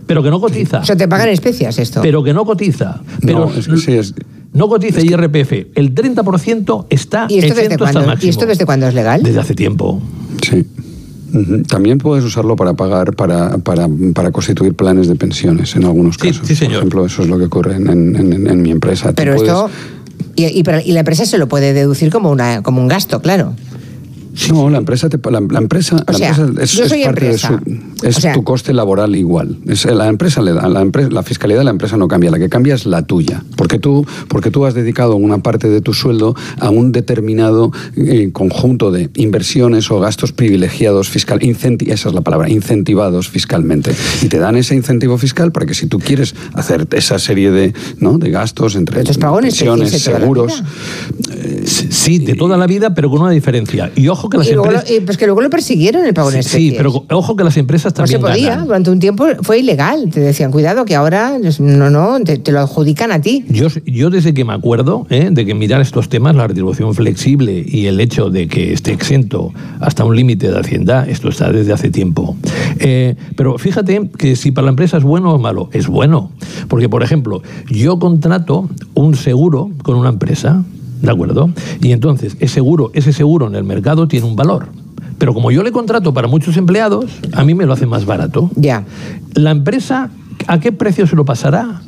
[0.08, 0.80] pero que no cotiza.
[0.80, 2.02] O sea, te pagan especias esto.
[2.02, 3.02] Pero que no cotiza.
[3.22, 4.14] Pero no, es que sí, es...
[4.54, 5.52] No cotiza IRPF.
[5.76, 9.22] El 30% está ¿Y esto, desde cuándo, ¿Y esto desde cuándo es legal?
[9.22, 10.02] Desde hace tiempo.
[10.42, 10.66] Sí.
[11.68, 16.48] También puedes usarlo para pagar, para, para, para, constituir planes de pensiones en algunos casos.
[16.48, 16.74] Sí, señor.
[16.74, 19.14] Por ejemplo, eso es lo que ocurre en, en, en, mi empresa.
[19.14, 19.70] Pero esto...
[20.36, 23.54] Y, y, y, la empresa se lo puede deducir como, una, como un gasto, claro.
[24.50, 26.04] No, la empresa, la, empresa,
[26.60, 27.60] es, parte de su,
[28.04, 29.58] es tu coste laboral igual.
[29.66, 32.40] Es, la empresa le da, la, empresa, la fiscalidad de la empresa no cambia, la
[32.40, 35.94] que cambia es la tuya, porque tú, porque tú has dedicado una parte de tu
[35.94, 42.22] sueldo a un determinado eh, conjunto de inversiones o gastos privilegiados fiscal, esa es la
[42.22, 46.88] palabra, incentivados fiscalmente, y te dan ese incentivo fiscal para que si tú quieres hacer
[46.92, 48.18] esa serie de, ¿no?
[48.18, 50.64] de gastos entre pensiones, seguros,
[51.66, 53.92] sí, de toda la vida, pero con una diferencia.
[53.96, 54.86] Y ojo que las empresas...
[55.06, 58.22] pues que luego lo persiguieron el pago en Sí, pero ojo que las empresas también
[58.22, 60.10] No se podía, durante un tiempo fue ilegal.
[60.12, 63.46] Te decían, cuidado, que ahora no, no, te, lo adjudican a ti.
[63.50, 65.30] Yo, yo desde que me acuerdo ¿eh?
[65.32, 69.54] de que mirar estos temas, la retribución flexible y el hecho de que esté exento
[69.80, 72.36] hasta un límite de Hacienda, esto está desde hace tiempo.
[72.80, 76.32] Eh, pero fíjate que si para la empresa es bueno o malo, es bueno.
[76.68, 80.64] Porque, por ejemplo, yo contrato un seguro con una empresa,
[81.02, 81.50] ¿De acuerdo?
[81.82, 84.68] Y entonces, ese seguro, ese seguro en el mercado tiene un valor.
[85.18, 88.50] Pero como yo le contrato para muchos empleados, a mí me lo hace más barato.
[88.56, 88.84] Ya.
[89.34, 90.10] La empresa,
[90.48, 91.82] ¿a qué precio se lo pasará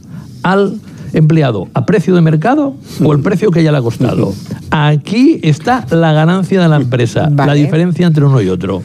[0.44, 0.80] al
[1.14, 1.68] empleado?
[1.74, 4.34] ¿A precio de mercado o el precio que ya le ha costado?
[4.72, 8.84] Aquí está la ganancia de la empresa, la diferencia entre uno y otro.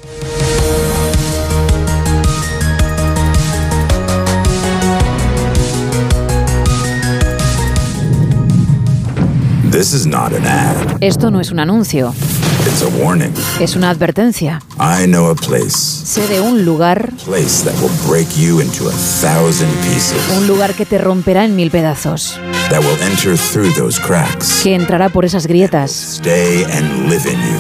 [11.01, 12.15] Esto no es un anuncio.
[13.59, 14.61] Es una advertencia.
[15.75, 17.11] Sé de un lugar.
[20.37, 22.39] Un lugar que te romperá en mil pedazos.
[24.63, 26.21] Que entrará por esas grietas.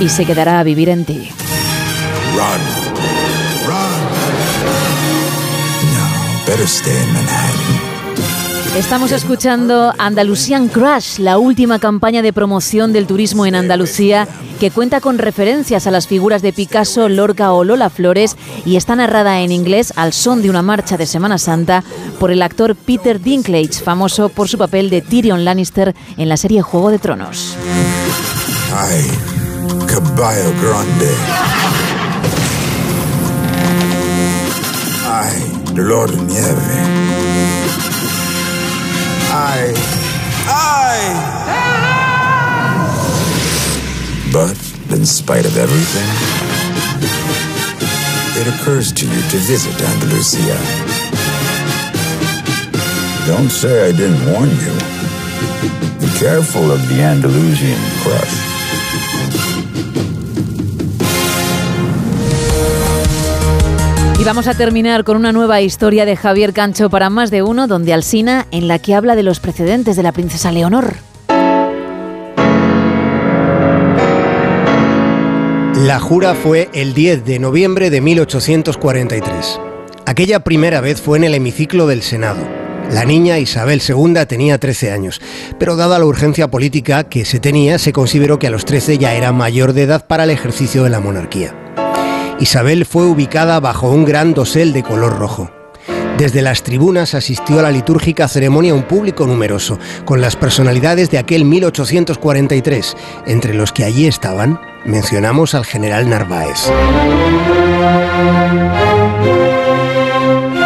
[0.00, 1.31] Y se quedará a vivir en ti.
[6.47, 7.61] better stay in Manhattan.
[8.76, 14.26] Estamos escuchando Andalusian Crash, la última campaña de promoción del turismo en Andalucía,
[14.59, 18.34] que cuenta con referencias a las figuras de Picasso, Lorca o Lola Flores
[18.65, 21.84] y está narrada en inglés al son de una marcha de Semana Santa
[22.18, 26.62] por el actor Peter Dinklage, famoso por su papel de Tyrion Lannister en la serie
[26.62, 27.55] Juego de Tronos.
[28.75, 29.07] Ay,
[29.86, 31.10] caballo grande.
[35.07, 37.22] Ay, Lord Nieve.
[39.45, 39.75] I.
[40.47, 40.99] I.
[44.33, 44.57] But,
[44.97, 46.09] in spite of everything,
[48.41, 50.57] it occurs to you to visit Andalusia.
[53.27, 54.79] Don't say I didn't warn you.
[55.99, 58.52] Be careful of the Andalusian crush.
[64.23, 67.67] Y vamos a terminar con una nueva historia de Javier Cancho para más de uno,
[67.67, 70.94] donde Alsina, en la que habla de los precedentes de la princesa Leonor.
[75.75, 79.60] La jura fue el 10 de noviembre de 1843.
[80.07, 82.47] Aquella primera vez fue en el hemiciclo del Senado.
[82.92, 85.20] La niña Isabel II tenía 13 años,
[85.59, 89.15] pero dada la urgencia política que se tenía, se consideró que a los 13 ya
[89.15, 91.57] era mayor de edad para el ejercicio de la monarquía.
[92.41, 95.51] Isabel fue ubicada bajo un gran dosel de color rojo.
[96.19, 101.19] Desde las tribunas asistió a la litúrgica ceremonia un público numeroso, con las personalidades de
[101.19, 102.97] aquel 1843,
[103.27, 106.70] entre los que allí estaban, mencionamos al general Narváez.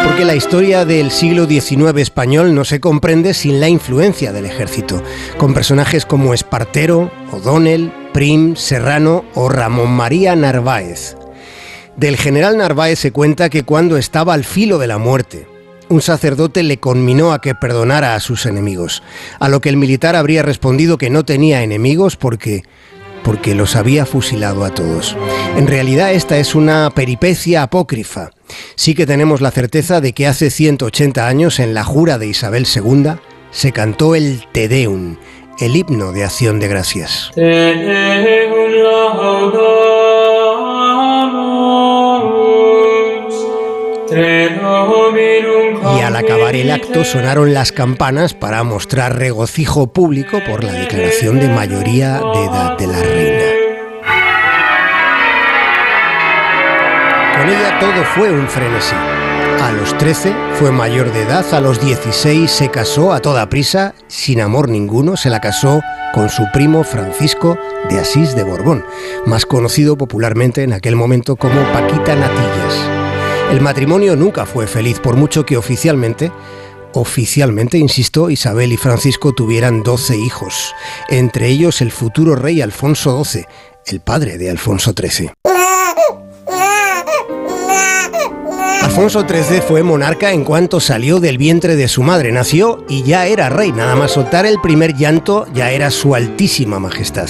[0.03, 5.01] Porque la historia del siglo XIX español no se comprende sin la influencia del ejército,
[5.37, 11.16] con personajes como Espartero, O'Donnell, Prim, Serrano o Ramón María Narváez.
[11.97, 15.47] Del general Narváez se cuenta que cuando estaba al filo de la muerte,
[15.89, 19.01] un sacerdote le conminó a que perdonara a sus enemigos,
[19.39, 22.63] a lo que el militar habría respondido que no tenía enemigos porque
[23.23, 25.17] porque los había fusilado a todos.
[25.57, 28.29] En realidad esta es una peripecia apócrifa.
[28.75, 32.65] Sí que tenemos la certeza de que hace 180 años en la jura de Isabel
[32.73, 33.15] II
[33.51, 35.17] se cantó el Te Deum,
[35.59, 37.31] el himno de acción de gracias.
[45.97, 51.39] Y al acabar el acto sonaron las campanas para mostrar regocijo público por la declaración
[51.39, 53.45] de mayoría de edad de la reina.
[57.37, 58.95] Con ella todo fue un frenesí.
[59.61, 63.93] A los 13 fue mayor de edad, a los 16 se casó a toda prisa,
[64.07, 65.81] sin amor ninguno, se la casó
[66.13, 67.57] con su primo Francisco
[67.89, 68.85] de Asís de Borbón,
[69.25, 73.06] más conocido popularmente en aquel momento como Paquita Natillas.
[73.51, 76.31] El matrimonio nunca fue feliz, por mucho que oficialmente,
[76.93, 80.75] oficialmente, insisto, Isabel y Francisco tuvieran 12 hijos,
[81.09, 83.45] entre ellos el futuro rey Alfonso XII,
[83.85, 85.31] el padre de Alfonso XIII.
[88.81, 92.31] Alfonso XIII fue monarca en cuanto salió del vientre de su madre.
[92.31, 93.71] Nació y ya era rey.
[93.71, 97.29] Nada más soltar el primer llanto ya era su altísima majestad.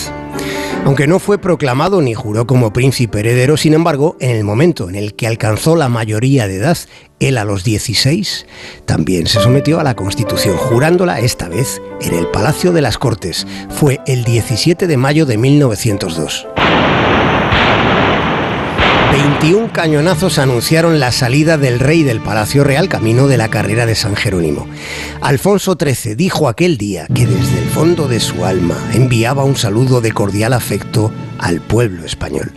[0.88, 4.96] Aunque no fue proclamado ni juró como príncipe heredero, sin embargo, en el momento en
[4.96, 6.78] el que alcanzó la mayoría de edad,
[7.20, 8.46] él a los 16,
[8.86, 13.46] también se sometió a la Constitución, jurándola esta vez en el Palacio de las Cortes.
[13.70, 16.48] Fue el 17 de mayo de 1902.
[19.12, 23.96] 21 cañonazos anunciaron la salida del rey del Palacio Real camino de la carrera de
[23.96, 24.68] San Jerónimo.
[25.22, 30.02] Alfonso XIII dijo aquel día que desde el fondo de su alma enviaba un saludo
[30.02, 32.52] de cordial afecto al pueblo español.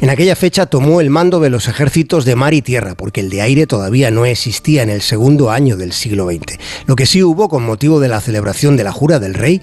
[0.00, 3.30] En aquella fecha tomó el mando de los ejércitos de mar y tierra, porque el
[3.30, 6.58] de aire todavía no existía en el segundo año del siglo XX.
[6.86, 9.62] Lo que sí hubo con motivo de la celebración de la jura del rey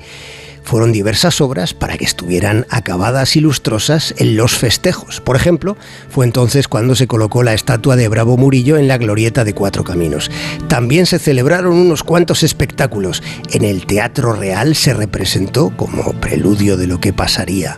[0.63, 5.21] fueron diversas obras para que estuvieran acabadas y lustrosas en los festejos.
[5.21, 5.77] Por ejemplo,
[6.09, 9.83] fue entonces cuando se colocó la estatua de Bravo Murillo en la glorieta de Cuatro
[9.83, 10.31] Caminos.
[10.67, 13.23] También se celebraron unos cuantos espectáculos.
[13.51, 17.77] En el Teatro Real se representó, como preludio de lo que pasaría,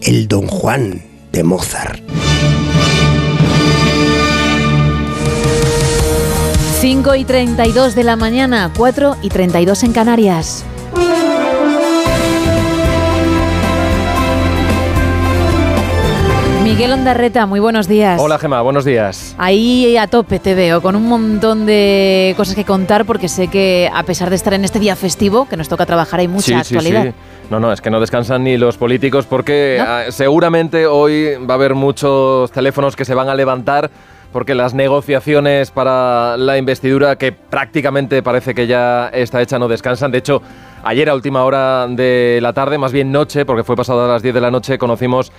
[0.00, 1.02] el Don Juan
[1.32, 2.02] de Mozart.
[6.80, 10.64] 5 y 32 de la mañana, 4 y 32 en Canarias.
[16.72, 18.18] Miguel Ondarreta, muy buenos días.
[18.18, 19.34] Hola Gema, buenos días.
[19.36, 23.90] Ahí a tope te veo, con un montón de cosas que contar, porque sé que
[23.92, 27.02] a pesar de estar en este día festivo, que nos toca trabajar, hay mucha actualidad.
[27.02, 27.14] Sí, sí.
[27.50, 31.56] No, no, es que no descansan ni los políticos porque ah, seguramente hoy va a
[31.56, 33.90] haber muchos teléfonos que se van a levantar
[34.32, 40.10] porque las negociaciones para la investidura, que prácticamente parece que ya está hecha, no descansan.
[40.10, 40.40] De hecho,
[40.82, 44.22] ayer a última hora de la tarde, más bien noche, porque fue pasado a las
[44.22, 45.32] 10 de la noche, conocimos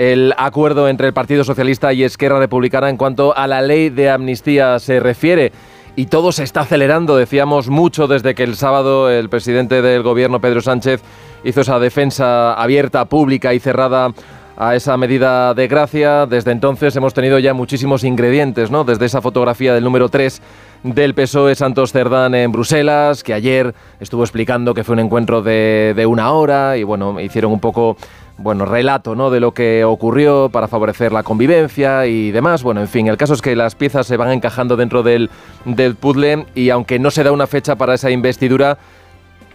[0.00, 4.08] el acuerdo entre el Partido Socialista y Esquerra Republicana en cuanto a la ley de
[4.08, 5.52] amnistía se refiere.
[5.94, 10.40] Y todo se está acelerando, decíamos mucho desde que el sábado el presidente del gobierno,
[10.40, 11.02] Pedro Sánchez,
[11.44, 14.14] hizo esa defensa abierta, pública y cerrada
[14.56, 16.24] a esa medida de gracia.
[16.24, 18.84] Desde entonces hemos tenido ya muchísimos ingredientes, ¿no?
[18.84, 20.40] Desde esa fotografía del número 3
[20.82, 25.92] del PSOE Santos Cerdán en Bruselas, que ayer estuvo explicando que fue un encuentro de,
[25.94, 27.98] de una hora y bueno, hicieron un poco
[28.40, 29.30] bueno, relato ¿no?
[29.30, 32.62] de lo que ocurrió para favorecer la convivencia y demás.
[32.62, 35.30] Bueno, en fin, el caso es que las piezas se van encajando dentro del,
[35.64, 38.78] del puzzle y aunque no se da una fecha para esa investidura,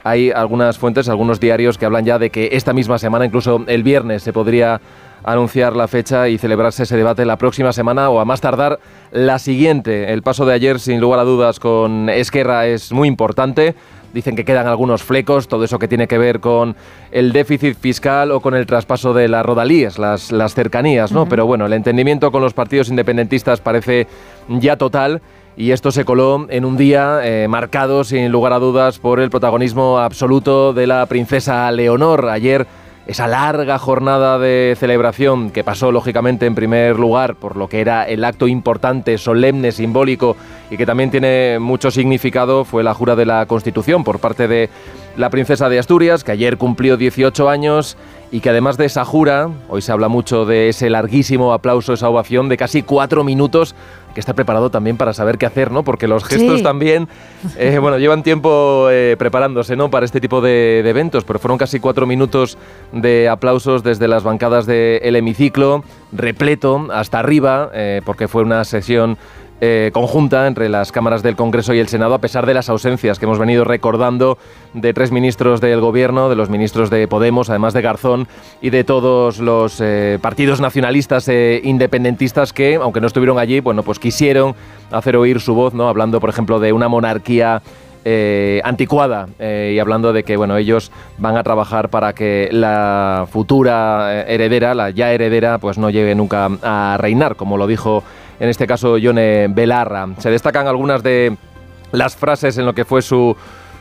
[0.04, 3.82] hay algunas fuentes, algunos diarios que hablan ya de que esta misma semana, incluso el
[3.82, 4.80] viernes, se podría
[5.24, 8.80] anunciar la fecha y celebrarse ese debate la próxima semana o a más tardar
[9.12, 10.14] la siguiente.
[10.14, 13.74] El paso de ayer, sin lugar a dudas, con Esquerra es muy importante.
[14.16, 16.78] Dicen que quedan algunos flecos, todo eso que tiene que ver con
[17.12, 21.28] el déficit fiscal o con el traspaso de las rodalías, las, las cercanías, ¿no?
[21.28, 24.08] Pero bueno, el entendimiento con los partidos independentistas parece
[24.48, 25.22] ya total
[25.58, 29.30] y esto se coló en un día eh, marcado, sin lugar a dudas, por el
[29.30, 32.30] protagonismo absoluto de la princesa Leonor.
[32.30, 32.66] Ayer
[33.08, 38.04] esa larga jornada de celebración que pasó lógicamente en primer lugar por lo que era
[38.04, 40.36] el acto importante, solemne, simbólico
[40.72, 44.70] y que también tiene mucho significado fue la jura de la Constitución por parte de
[45.18, 47.96] la princesa de Asturias, que ayer cumplió 18 años
[48.36, 52.10] y que además de esa jura, hoy se habla mucho de ese larguísimo aplauso, esa
[52.10, 53.76] ovación de casi cuatro minutos,
[54.14, 55.84] que está preparado también para saber qué hacer, ¿no?
[55.84, 57.08] Porque los gestos también,
[57.58, 59.90] eh, bueno, llevan tiempo eh, preparándose, ¿no?
[59.90, 62.58] Para este tipo de, eventos, pero fueron casi cuatro minutos
[62.92, 69.18] de aplausos desde las bancadas del hemiciclo, repleto hasta arriba, eh, porque fue una sesión
[69.62, 73.20] eh, conjunta entre las cámaras del Congreso y el Senado, a pesar de las ausencias
[73.20, 74.38] que hemos venido recordando
[74.74, 78.28] de tres ministros del Gobierno, de los ministros de Podemos, además de Garzón,
[78.62, 83.82] y de todos los eh, partidos nacionalistas e independentistas que, aunque no estuvieron allí, bueno,
[83.84, 84.56] pues quisieron
[84.92, 85.88] hacer oír su voz, ¿no?
[85.88, 87.62] Hablando, por ejemplo, de una monarquía
[88.64, 94.76] anticuada y hablando de que bueno ellos van a trabajar para que la futura heredera,
[94.76, 98.04] la ya heredera, pues no llegue nunca a reinar, como lo dijo
[98.40, 100.08] en este caso Yone Belarra.
[100.20, 101.38] Se destacan algunas de
[101.92, 103.36] las frases en lo que fue su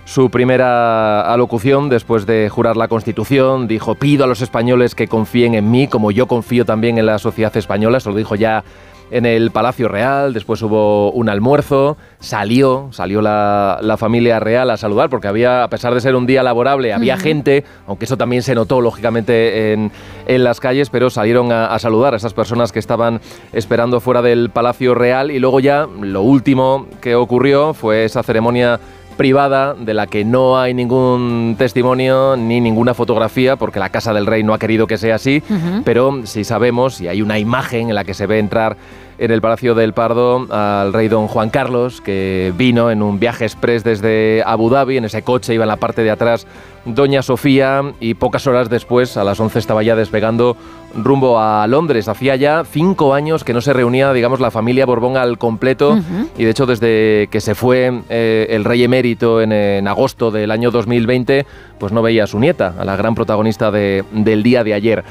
[0.05, 3.67] su primera alocución después de jurar la Constitución.
[3.67, 7.19] Dijo, pido a los españoles que confíen en mí, como yo confío también en la
[7.19, 8.01] sociedad española.
[8.01, 8.65] Se lo dijo ya
[9.11, 15.09] en el Palacio Real, después hubo un almuerzo, salió, salió la, familia real a saludar,
[15.09, 18.55] porque había, a pesar de ser un día laborable, había gente, aunque eso también se
[18.55, 19.91] notó lógicamente en,
[20.27, 23.21] las calles, pero salieron a, a, saludar a esas personas que estaban
[23.53, 25.31] esperando fuera del Palacio Real.
[25.31, 28.81] Y luego ya lo último que ocurrió fue esa ceremonia
[29.15, 34.27] privada de la que no hay ningún testimonio ni ninguna fotografía porque la Casa del
[34.27, 35.43] Rey no ha querido que sea así,
[35.85, 38.77] pero sí sabemos y hay una imagen en la que se ve entrar
[39.19, 43.45] en el Palacio del Pardo al rey don Juan Carlos, que vino en un viaje
[43.45, 46.47] express desde Abu Dhabi, en ese coche iba en la parte de atrás
[46.85, 50.57] doña Sofía y pocas horas después, a las 11 estaba ya despegando
[50.97, 52.09] rumbo a Londres.
[52.09, 55.99] Hacía ya cinco años que no se reunía, digamos, la familia Borbón al completo
[56.37, 60.71] y de hecho desde que se fue eh, el rey emérito en, agosto del año
[60.71, 61.47] 2020,
[61.79, 65.05] pues no veía a su nieta, a la gran protagonista del día de ayer.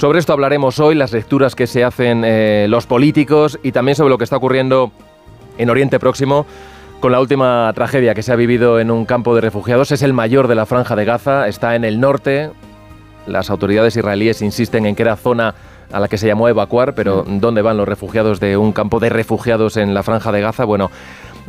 [0.00, 4.08] Sobre esto hablaremos hoy, las lecturas que se hacen eh, los políticos y también sobre
[4.08, 4.92] lo que está ocurriendo
[5.58, 6.46] en Oriente Próximo
[7.00, 9.92] con la última tragedia que se ha vivido en un campo de refugiados.
[9.92, 12.50] Es el mayor de la franja de Gaza, está en el norte.
[13.26, 15.54] Las autoridades israelíes insisten en que era zona
[15.92, 19.10] a la que se llamó evacuar, pero ¿dónde van los refugiados de un campo de
[19.10, 20.64] refugiados en la franja de Gaza?
[20.64, 20.90] Bueno,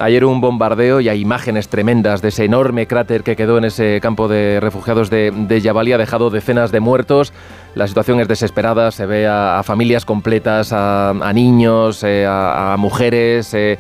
[0.01, 3.99] Ayer un bombardeo y hay imágenes tremendas de ese enorme cráter que quedó en ese
[4.01, 7.33] campo de refugiados de, de ha dejado decenas de muertos.
[7.75, 13.53] La situación es desesperada, se ve a, familias completas, a, niños, eh, a, mujeres.
[13.53, 13.77] Eh,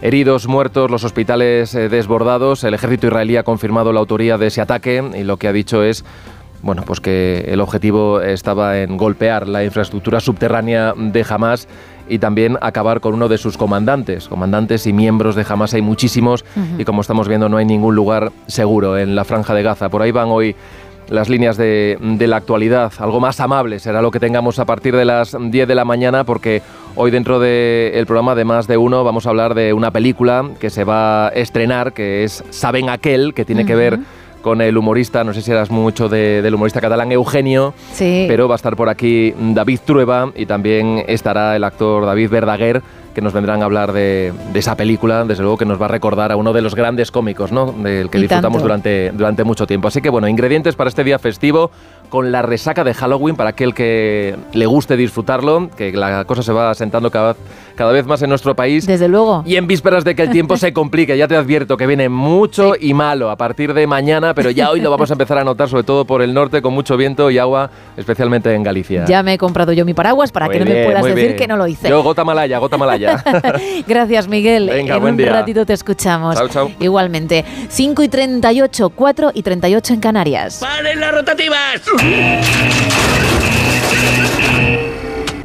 [0.00, 2.64] heridos, muertos, los hospitales eh, desbordados.
[2.64, 5.82] El ejército israelí ha confirmado la autoría de ese ataque y lo que ha dicho
[5.82, 6.02] es
[6.60, 11.68] bueno, pues que el objetivo estaba en golpear la infraestructura subterránea de Hamas
[12.08, 14.28] y también acabar con uno de sus comandantes.
[14.28, 16.44] Comandantes y miembros de Hamas hay muchísimos
[16.78, 19.88] y como estamos viendo no hay ningún lugar seguro en la franja de Gaza.
[19.88, 20.54] Por ahí van hoy
[21.10, 22.92] las líneas de, la actualidad.
[22.98, 26.24] Algo más amable será lo que tengamos a partir de las 10 de la mañana
[26.24, 26.62] porque
[26.96, 30.70] hoy dentro del programa de más de uno vamos a hablar de una película que
[30.70, 33.98] se va a estrenar que es Saben aquel, que tiene que ver
[34.48, 38.56] con el humorista, no sé si eras mucho del humorista catalán Eugenio, pero va a
[38.56, 42.80] estar por aquí David Trueba y también estará el actor David Verdaguer
[43.14, 46.32] que nos vendrán a hablar de, esa película, desde luego que nos va a recordar
[46.32, 47.72] a uno de los grandes cómicos, ¿no?
[47.72, 49.88] Del que disfrutamos durante, durante mucho tiempo.
[49.88, 51.70] Así que bueno, ingredientes para este día festivo
[52.08, 56.52] con la resaca de Halloween para aquel que le guste disfrutarlo, que la cosa se
[56.52, 57.36] va asentando cada,
[57.78, 58.88] cada vez más en nuestro país.
[58.88, 59.44] Desde luego.
[59.46, 62.72] Y en vísperas de que el tiempo se complique, ya te advierto que viene mucho
[62.78, 65.68] y malo a partir de mañana, pero ya hoy lo vamos a empezar a notar,
[65.68, 69.04] sobre todo por el norte, con mucho viento y agua, especialmente en Galicia.
[69.06, 71.56] Ya me he comprado yo mi paraguas para que no me puedas decir que no
[71.56, 71.88] lo hice.
[71.88, 73.22] Yo, gota malaya, gota malaya.
[73.86, 74.68] Gracias, Miguel.
[74.68, 76.34] Venga, en un ratito te escuchamos.
[76.34, 76.70] Chao, chao.
[76.80, 77.44] Igualmente.
[77.68, 80.58] 5 y 38, 4 y 38 en Canarias.
[80.58, 81.82] ¡Paren las rotativas!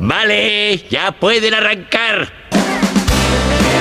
[0.05, 2.27] Vale, ya pueden arrancar.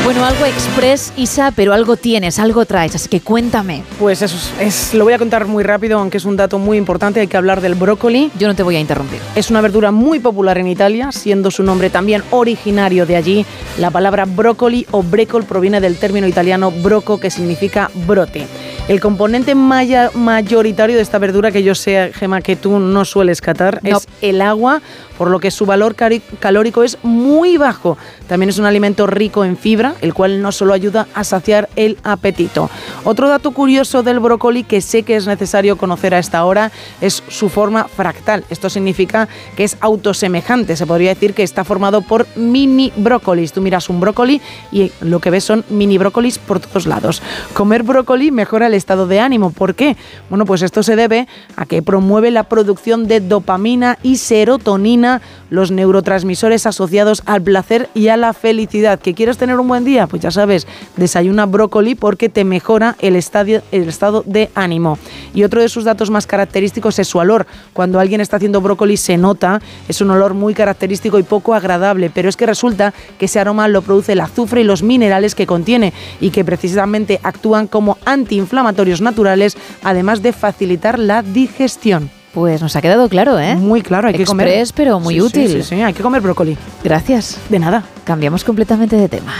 [0.04, 3.82] Bueno, algo express, Isa, pero algo tienes, algo traes, así que cuéntame.
[3.98, 7.20] Pues eso es, lo voy a contar muy rápido, aunque es un dato muy importante,
[7.20, 8.30] hay que hablar del brócoli.
[8.38, 9.20] Yo no te voy a interrumpir.
[9.34, 13.46] Es una verdura muy popular en Italia, siendo su nombre también originario de allí.
[13.78, 18.46] La palabra brócoli o brécol proviene del término italiano broco, que significa brote.
[18.88, 23.80] El componente mayoritario de esta verdura que yo sé, Gema, que tú no sueles catar,
[23.84, 24.82] es el agua,
[25.22, 27.96] por lo que su valor calórico es muy bajo.
[28.26, 31.96] También es un alimento rico en fibra, el cual no solo ayuda a saciar el
[32.02, 32.68] apetito.
[33.04, 37.22] Otro dato curioso del brócoli que sé que es necesario conocer a esta hora es
[37.28, 38.44] su forma fractal.
[38.50, 40.74] Esto significa que es autosemejante.
[40.74, 43.52] Se podría decir que está formado por mini brócolis.
[43.52, 44.40] Tú miras un brócoli
[44.72, 47.22] y lo que ves son mini brócolis por todos lados.
[47.54, 49.52] Comer brócoli mejora el estado de ánimo.
[49.52, 49.96] ¿Por qué?
[50.30, 55.11] Bueno, pues esto se debe a que promueve la producción de dopamina y serotonina
[55.50, 59.00] los neurotransmisores asociados al placer y a la felicidad.
[59.00, 60.06] ¿Que quieres tener un buen día?
[60.06, 60.66] Pues ya sabes,
[60.96, 64.98] desayuna brócoli porque te mejora el, el estado de ánimo.
[65.34, 67.46] Y otro de sus datos más característicos es su olor.
[67.72, 72.10] Cuando alguien está haciendo brócoli se nota, es un olor muy característico y poco agradable,
[72.10, 75.46] pero es que resulta que ese aroma lo produce el azufre y los minerales que
[75.46, 82.21] contiene y que precisamente actúan como antiinflamatorios naturales, además de facilitar la digestión.
[82.34, 83.56] Pues nos ha quedado claro, ¿eh?
[83.56, 84.66] Muy claro, hay que comer.
[84.74, 85.48] pero muy útil.
[85.48, 86.56] Sí, sí, hay que comer brócoli.
[86.82, 87.38] Gracias.
[87.50, 87.84] De nada.
[88.04, 89.34] Cambiamos completamente de tema.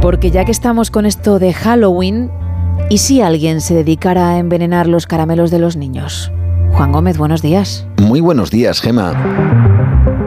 [0.00, 2.30] Porque ya que estamos con esto de Halloween,
[2.90, 6.30] ¿y si alguien se dedicara a envenenar los caramelos de los niños?
[6.72, 7.86] Juan Gómez, buenos días.
[7.96, 9.63] Muy buenos días, Gema.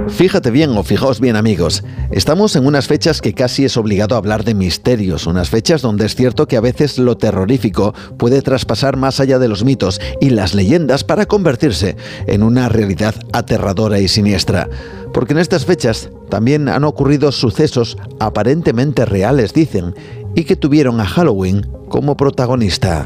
[0.10, 4.44] Fíjate bien o fijaos bien amigos, estamos en unas fechas que casi es obligado hablar
[4.44, 9.19] de misterios, unas fechas donde es cierto que a veces lo terrorífico puede traspasar más
[9.19, 14.69] allá de los mitos y las leyendas para convertirse en una realidad aterradora y siniestra.
[15.14, 19.94] Porque en estas fechas también han ocurrido sucesos aparentemente reales, dicen,
[20.36, 23.06] y que tuvieron a Halloween como protagonista.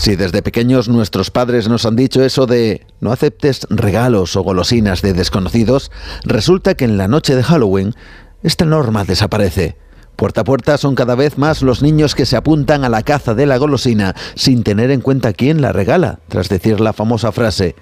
[0.00, 5.02] Si desde pequeños nuestros padres nos han dicho eso de no aceptes regalos o golosinas
[5.02, 5.90] de desconocidos,
[6.24, 7.94] resulta que en la noche de Halloween
[8.42, 9.76] esta norma desaparece.
[10.16, 13.34] Puerta a puerta son cada vez más los niños que se apuntan a la caza
[13.34, 17.76] de la golosina sin tener en cuenta quién la regala, tras decir la famosa frase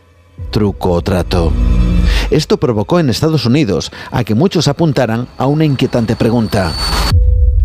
[0.51, 1.53] truco o trato.
[2.33, 6.73] Esto provocó en Estados Unidos a que muchos apuntaran a una inquietante pregunta.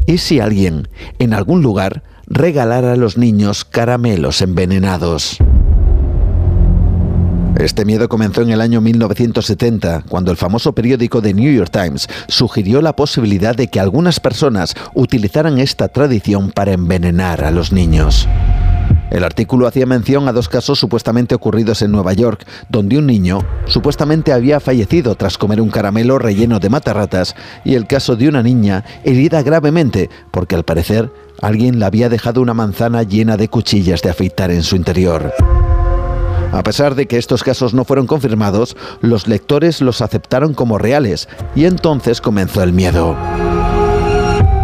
[0.05, 5.37] ¿Y si alguien, en algún lugar, regalar a los niños caramelos envenenados.
[7.57, 12.07] Este miedo comenzó en el año 1970, cuando el famoso periódico The New York Times
[12.27, 18.27] sugirió la posibilidad de que algunas personas utilizaran esta tradición para envenenar a los niños.
[19.11, 23.45] El artículo hacía mención a dos casos supuestamente ocurridos en Nueva York, donde un niño
[23.67, 28.41] supuestamente había fallecido tras comer un caramelo relleno de matarratas, y el caso de una
[28.41, 31.11] niña herida gravemente porque al parecer
[31.43, 35.33] alguien le había dejado una manzana llena de cuchillas de afeitar en su interior.
[36.53, 41.27] A pesar de que estos casos no fueron confirmados, los lectores los aceptaron como reales
[41.53, 43.17] y entonces comenzó el miedo.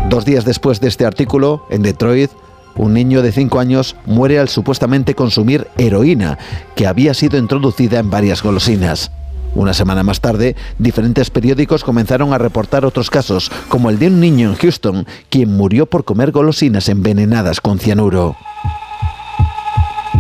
[0.10, 2.32] Dos días después de este artículo, en Detroit,
[2.78, 6.38] un niño de 5 años muere al supuestamente consumir heroína,
[6.76, 9.12] que había sido introducida en varias golosinas.
[9.56, 14.20] Una semana más tarde, diferentes periódicos comenzaron a reportar otros casos, como el de un
[14.20, 18.36] niño en Houston, quien murió por comer golosinas envenenadas con cianuro.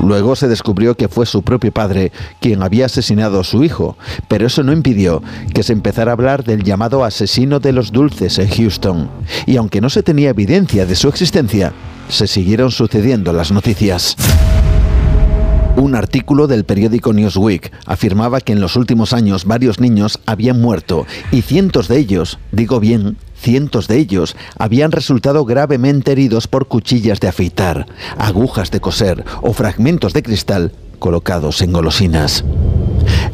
[0.01, 4.47] Luego se descubrió que fue su propio padre quien había asesinado a su hijo, pero
[4.47, 5.21] eso no impidió
[5.53, 9.09] que se empezara a hablar del llamado asesino de los dulces en Houston.
[9.45, 11.73] Y aunque no se tenía evidencia de su existencia,
[12.07, 14.15] se siguieron sucediendo las noticias.
[15.75, 21.05] Un artículo del periódico Newsweek afirmaba que en los últimos años varios niños habían muerto
[21.31, 27.19] y cientos de ellos, digo bien, cientos de ellos, habían resultado gravemente heridos por cuchillas
[27.19, 32.43] de afeitar, agujas de coser o fragmentos de cristal colocados en golosinas.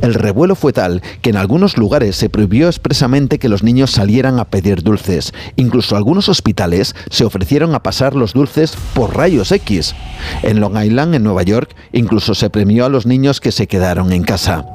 [0.01, 4.39] El revuelo fue tal que en algunos lugares se prohibió expresamente que los niños salieran
[4.39, 5.33] a pedir dulces.
[5.55, 9.95] Incluso algunos hospitales se ofrecieron a pasar los dulces por rayos X.
[10.43, 14.11] En Long Island, en Nueva York, incluso se premió a los niños que se quedaron
[14.11, 14.65] en casa.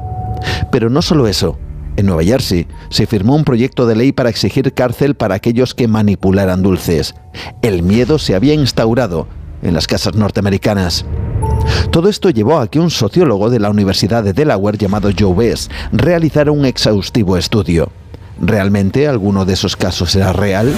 [0.70, 1.58] Pero no solo eso.
[1.96, 5.88] En Nueva Jersey se firmó un proyecto de ley para exigir cárcel para aquellos que
[5.88, 7.14] manipularan dulces.
[7.62, 9.26] El miedo se había instaurado
[9.62, 11.04] en las casas norteamericanas.
[11.90, 15.70] Todo esto llevó a que un sociólogo de la Universidad de Delaware llamado Joe Bess
[15.92, 17.90] realizara un exhaustivo estudio.
[18.40, 20.72] ¿Realmente alguno de esos casos era real?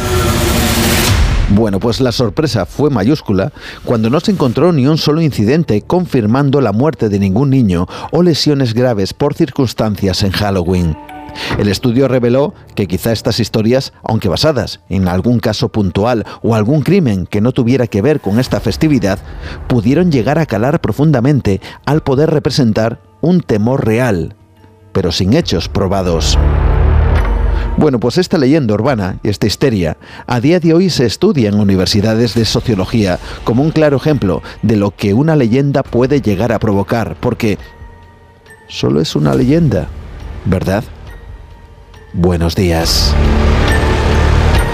[1.51, 3.53] Bueno, pues la sorpresa fue mayúscula
[3.85, 8.23] cuando no se encontró ni un solo incidente confirmando la muerte de ningún niño o
[8.23, 10.97] lesiones graves por circunstancias en Halloween.
[11.59, 16.83] El estudio reveló que quizá estas historias, aunque basadas en algún caso puntual o algún
[16.83, 19.19] crimen que no tuviera que ver con esta festividad,
[19.69, 24.35] pudieron llegar a calar profundamente al poder representar un temor real,
[24.93, 26.39] pero sin hechos probados.
[27.77, 29.97] Bueno, pues esta leyenda urbana esta histeria
[30.27, 34.77] a día de hoy se estudia en universidades de sociología como un claro ejemplo de
[34.77, 37.59] lo que una leyenda puede llegar a provocar, porque
[38.69, 39.89] solo es una leyenda,
[40.45, 40.85] ¿verdad?
[42.15, 43.15] Buenos días.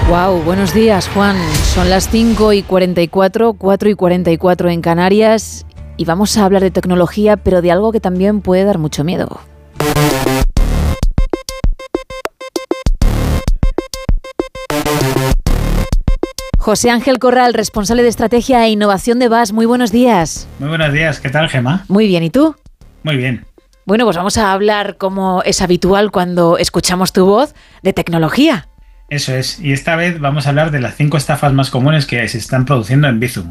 [0.09, 1.37] Wow, buenos días Juan.
[1.75, 6.71] Son las 5 y 44, 4 y 44 en Canarias y vamos a hablar de
[6.71, 9.41] tecnología, pero de algo que también puede dar mucho miedo.
[16.59, 19.53] José Ángel Corral, responsable de estrategia e innovación de VAS.
[19.53, 20.49] Muy buenos días.
[20.59, 21.21] Muy buenos días.
[21.21, 21.85] ¿Qué tal, Gema?
[21.89, 22.23] Muy bien.
[22.25, 22.57] ¿Y tú?
[23.05, 23.48] Muy bien.
[23.89, 28.69] Bueno, pues vamos a hablar, como es habitual cuando escuchamos tu voz, de tecnología.
[29.09, 32.29] Eso es, y esta vez vamos a hablar de las cinco estafas más comunes que
[32.29, 33.51] se están produciendo en Bizum.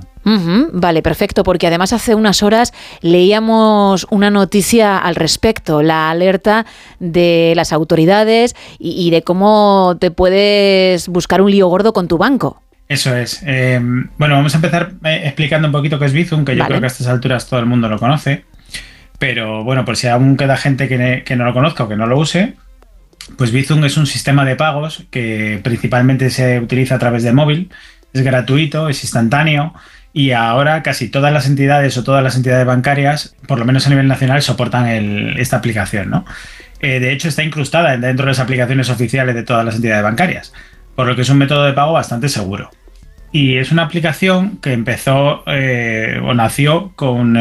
[0.73, 6.67] vale, perfecto, porque además hace unas horas leíamos una noticia al respecto, la alerta
[6.99, 12.61] de las autoridades y, de cómo te puedes buscar un lío gordo con tu banco.
[12.87, 13.41] Eso es.
[13.43, 13.81] Eh,
[14.19, 16.85] bueno, vamos a empezar eh, explicando un poquito qué es Bizum, que yo creo que
[16.85, 18.45] a estas alturas todo el mundo lo conoce.
[19.19, 22.17] Pero bueno, por si aún queda gente que, no lo conozca o que no lo
[22.17, 22.53] use,
[23.37, 27.69] pues Bizum es un sistema de pagos que principalmente se utiliza a través de móvil,
[28.13, 29.73] es gratuito, es instantáneo
[30.13, 33.89] y ahora casi todas las entidades o todas las entidades bancarias, por lo menos a
[33.89, 34.87] nivel nacional, soportan
[35.37, 36.23] esta aplicación.
[36.79, 40.53] Eh, de hecho, está incrustada dentro de las aplicaciones oficiales de todas las entidades bancarias,
[40.95, 42.69] por lo que es un método de pago bastante seguro.
[43.31, 47.33] Y es una aplicación que empezó eh, o nació con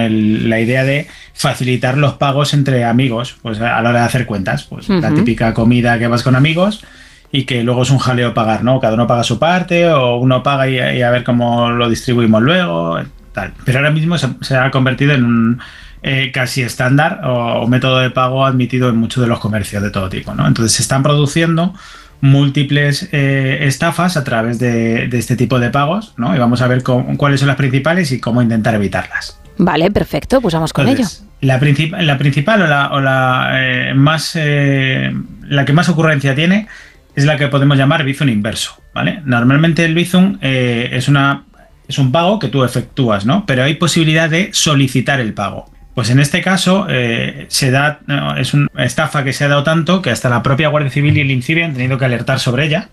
[0.48, 4.64] la idea de facilitar los pagos entre amigos, pues a la hora de hacer cuentas.
[4.64, 6.84] Pues la típica comida que vas con amigos
[7.30, 8.80] y que luego es un jaleo pagar, ¿no?
[8.80, 12.98] Cada uno paga su parte o uno paga y, a ver cómo lo distribuimos luego,
[13.32, 13.52] tal.
[13.64, 15.60] Pero ahora mismo se, ha convertido en un
[16.02, 19.90] eh, casi estándar o, o, método de pago admitido en muchos de los comercios de
[19.90, 20.46] todo tipo, ¿no?
[20.46, 21.74] Entonces se están produciendo
[22.20, 26.34] múltiples eh, estafas a través de, este tipo de pagos, ¿no?
[26.34, 29.40] Y vamos a ver cuáles son las principales y cómo intentar evitarlas.
[29.58, 31.04] Vale, perfecto, pues vamos con ello.
[31.40, 35.12] La, la, principal o la, eh, más eh,
[35.42, 36.66] la que más ocurrencia tiene
[37.14, 39.22] es la que podemos llamar Bizum inverso, ¿vale?
[39.24, 41.44] Normalmente el Bizum es una
[41.88, 43.46] es un pago que tú efectúas, ¿no?
[43.46, 45.70] Pero hay posibilidad de solicitar el pago.
[45.96, 48.00] Pues en este caso eh, se da,
[48.36, 51.22] es una estafa que se ha dado tanto que hasta la propia Guardia Civil y
[51.22, 52.90] el INCIBE han tenido que alertar sobre ella.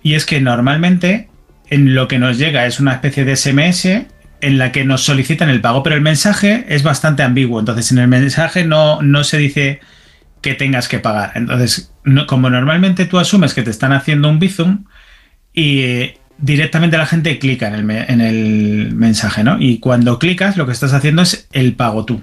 [0.00, 1.28] Y es que normalmente
[1.70, 4.06] en lo que nos llega es una especie de SMS
[4.40, 7.58] en la que nos solicitan el pago, pero el mensaje es bastante ambiguo.
[7.58, 9.80] Entonces en el mensaje no, no se dice
[10.40, 11.32] que tengas que pagar.
[11.34, 11.92] Entonces,
[12.28, 14.84] como normalmente tú asumes que te están haciendo un bizum
[15.52, 19.56] y directamente la gente clica en el, en el, mensaje, ¿no?
[19.60, 22.22] Y cuando clicas, lo que estás haciendo es el pago tú.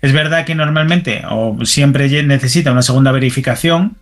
[0.00, 3.96] Es verdad que normalmente o siempre necesita una segunda verificación,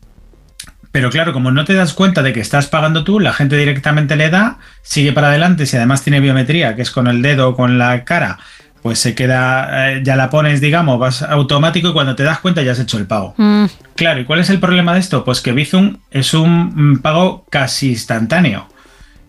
[0.92, 4.16] pero claro, como no te das cuenta de que estás pagando tú, la gente directamente
[4.16, 7.56] le da, sigue para adelante, si además tiene biometría, que es con el dedo o
[7.56, 8.38] con la cara,
[8.82, 12.62] pues se queda, eh, ya la pones, digamos, vas automático y cuando te das cuenta
[12.62, 13.34] ya has hecho el pago.
[13.36, 13.66] Mm.
[13.94, 15.22] Claro, ¿y cuál es el problema de esto?
[15.22, 18.66] Pues que Bizum es un pago casi instantáneo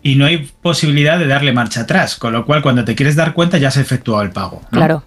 [0.02, 3.32] y no hay posibilidad de darle marcha atrás, con lo cual cuando te quieres dar
[3.34, 4.62] cuenta ya se ha efectuado el pago.
[4.70, 5.04] Claro.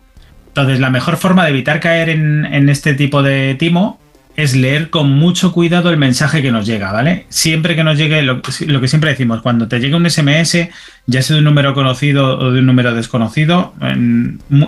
[0.47, 3.99] Entonces la mejor forma de evitar caer en, este tipo de timo
[4.37, 7.25] es leer con mucho cuidado el mensaje que nos llega, ¿vale?
[7.29, 10.69] Siempre que nos llegue, lo, que siempre decimos, cuando te llegue un SMS,
[11.07, 13.73] ya sea de un número conocido o de un número desconocido,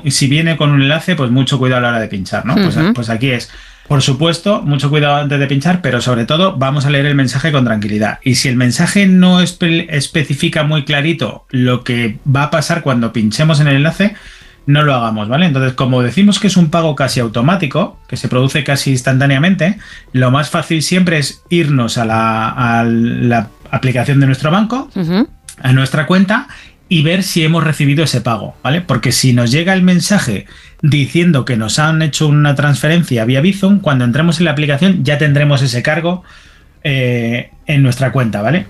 [0.07, 2.55] si viene con un enlace, pues mucho cuidado a la hora de pinchar, ¿no?
[2.55, 3.49] pues, pues aquí es
[3.87, 7.51] por supuesto, mucho cuidado antes de pinchar, pero sobre todo vamos a leer el mensaje
[7.51, 8.19] con tranquilidad.
[8.21, 13.61] Y si el mensaje no especifica muy clarito lo que va a pasar cuando pinchemos
[13.61, 14.15] en el enlace,
[14.65, 15.45] no lo hagamos, ¿vale?
[15.45, 19.77] Entonces, como decimos que es un pago casi automático, que se produce casi instantáneamente,
[20.11, 24.89] lo más fácil siempre es irnos a la, aplicación de nuestro banco,
[25.61, 26.47] a nuestra cuenta
[26.89, 28.81] y ver si hemos recibido ese pago, ¿vale?
[28.81, 30.45] Porque si nos llega el mensaje
[30.81, 35.17] diciendo que nos han hecho una transferencia vía Bizum, cuando entremos en la aplicación ya
[35.17, 36.23] tendremos ese cargo
[36.83, 38.67] eh, en nuestra cuenta, ¿vale?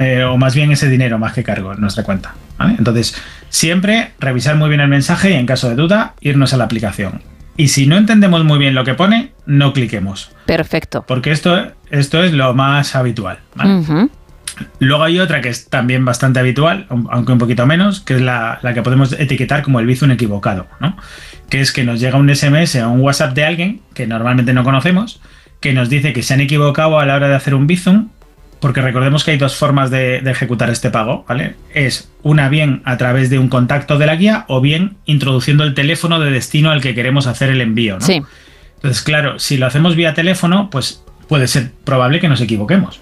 [0.00, 2.74] Eh, o, más bien ese dinero más que cargo en nuestra cuenta, ¿vale?
[2.78, 3.16] Entonces,
[3.48, 7.22] siempre revisar muy bien el mensaje y en caso de duda, irnos a la aplicación.
[7.56, 10.30] Y si no entendemos muy bien lo que pone, no cliquemos.
[10.44, 11.04] Perfecto.
[11.08, 14.10] Porque esto, esto es lo más habitual, ¿vale?
[14.78, 18.58] Luego hay otra que es también bastante habitual, aunque un poquito menos, que es la,
[18.74, 20.96] que podemos etiquetar como el Bizum equivocado, ¿no?
[21.48, 24.64] Que es que nos llega un SMS o un WhatsApp de alguien que normalmente no
[24.64, 25.20] conocemos,
[25.60, 28.08] que nos dice que se han equivocado a la hora de hacer un Bizum,
[28.60, 31.56] porque recordemos que hay dos formas de, ejecutar este pago, ¿vale?
[31.74, 35.74] Es una bien a través de un contacto de la guía o bien introduciendo el
[35.74, 38.06] teléfono de destino al que queremos hacer el envío, ¿no?
[38.06, 38.22] Sí.
[38.76, 43.00] Entonces, claro, si lo hacemos vía teléfono, pues puede ser probable que nos equivoquemos.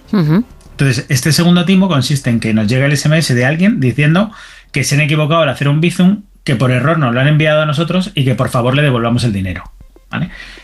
[0.74, 4.32] Entonces, este segundo timo consiste en que nos llega el SMS de alguien diciendo
[4.72, 7.62] que se han equivocado al hacer un Bizum, que por error nos lo han enviado
[7.62, 9.70] a nosotros y que por favor le devolvamos el dinero.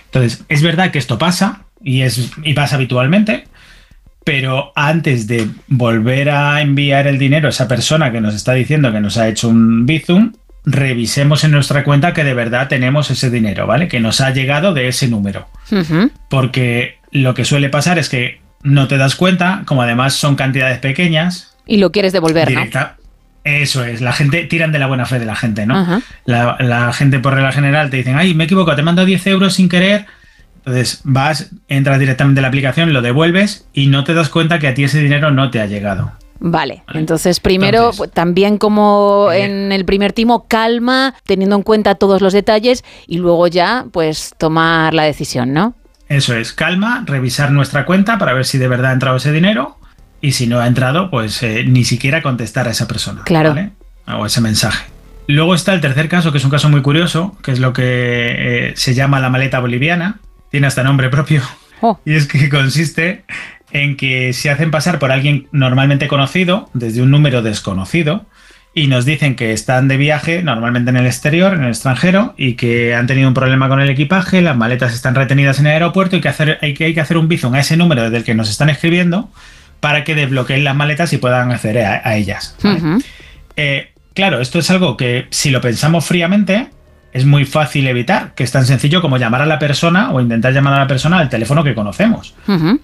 [0.06, 3.44] Entonces, es verdad que esto pasa y, es, y pasa habitualmente,
[4.24, 8.92] pero antes de volver a enviar el dinero a esa persona que nos está diciendo
[8.92, 10.32] que nos ha hecho un Bizum,
[10.64, 13.86] revisemos en nuestra cuenta que de verdad tenemos ese dinero, ¿vale?
[13.86, 15.47] Que nos ha llegado de ese número.
[16.28, 20.78] Porque lo que suele pasar es que no te das cuenta, como además son cantidades
[20.78, 21.56] pequeñas.
[21.66, 22.97] Y lo quieres devolver, directa,
[23.44, 26.02] Eso es, la gente, tiran de la buena fe de la gente, ¿no?
[26.24, 29.68] La, gente por regla general te dicen, ay, me equivoco, te mando 10 euros sin
[29.68, 30.06] querer.
[30.58, 34.68] Entonces vas, entras directamente en la aplicación, lo devuelves y no te das cuenta que
[34.68, 36.12] a ti ese dinero no te ha llegado.
[36.42, 42.32] Vale, entonces primero, también como en el primer timo, calma, teniendo en cuenta todos los
[42.32, 45.74] detalles y luego ya, pues tomar la decisión, ¿no?
[46.10, 49.78] Eso es, calma, revisar nuestra cuenta para ver si de verdad ha entrado ese dinero
[50.20, 53.22] y si no ha entrado, pues eh, ni siquiera contestar a esa persona.
[53.24, 53.55] Claro.
[54.08, 54.86] O ese mensaje.
[55.28, 57.84] Luego está el tercer caso, que es un caso muy curioso, que es lo que
[57.84, 60.18] eh, se llama la maleta boliviana.
[60.50, 61.42] Tiene hasta nombre propio.
[61.80, 62.00] Oh.
[62.05, 63.24] Y es que consiste
[63.70, 68.26] en que se hacen pasar por alguien normalmente conocido desde un número desconocido
[68.73, 72.55] y nos dicen que están de viaje, normalmente en el exterior, en el extranjero, y
[72.55, 76.16] que han tenido un problema con el equipaje, las maletas están retenidas en el aeropuerto
[76.16, 78.24] y que, hacer, hay, que, hay que hacer un bizum a ese número desde el
[78.24, 79.28] que nos están escribiendo
[79.81, 82.57] para que desbloqueen las maletas y puedan acceder a, ellas.
[83.57, 86.68] Eh, claro, esto es algo que si lo pensamos fríamente,
[87.12, 90.52] es muy fácil evitar, que es tan sencillo como llamar a la persona o intentar
[90.52, 92.34] llamar a la persona al teléfono que conocemos.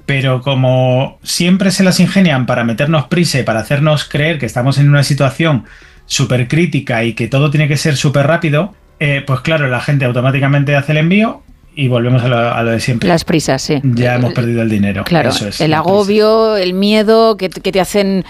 [0.04, 4.78] Pero como siempre se las ingenian para meternos prisa y para hacernos creer que estamos
[4.78, 5.64] en una situación
[6.06, 10.04] súper crítica y que todo tiene que ser súper rápido, eh, pues claro, la gente
[10.04, 11.42] automáticamente hace el envío
[11.74, 13.08] y volvemos a lo, de siempre.
[13.08, 13.80] Las prisas, sí.
[13.84, 15.04] Ya hemos perdido el dinero.
[15.04, 18.24] Claro, el agobio, el miedo que, que te hacen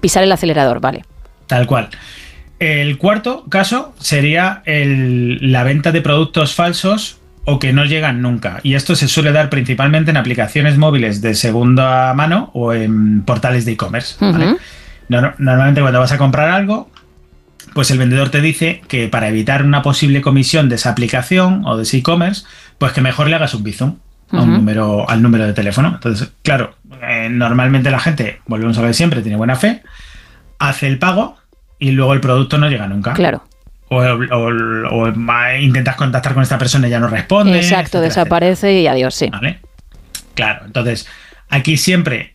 [0.00, 1.04] pisar el acelerador, vale.
[1.46, 1.90] Tal cual.
[2.58, 8.60] El cuarto caso sería la venta de productos falsos o que no llegan nunca.
[8.62, 13.64] Y esto se suele dar principalmente en aplicaciones móviles de segunda mano o en portales
[13.64, 14.16] de e-commerce.
[15.08, 16.90] Normalmente cuando vas a comprar algo,
[17.74, 21.76] pues el vendedor te dice que para evitar una posible comisión de esa aplicación o
[21.76, 22.44] de ese e-commerce,
[22.78, 23.96] pues que mejor le hagas un bizum
[24.32, 25.92] número, al número de teléfono.
[25.94, 29.82] Entonces, claro, eh, normalmente la gente, volvemos a ver siempre, tiene buena fe,
[30.58, 31.36] hace el pago
[31.78, 33.12] y luego el producto no llega nunca.
[33.12, 33.42] Claro.
[33.88, 35.08] O,
[35.60, 37.58] intentas contactar con esta persona y ya no responde.
[37.58, 39.30] Exacto, desaparece y adiós, sí.
[40.34, 41.08] Claro, entonces
[41.48, 42.34] aquí siempre,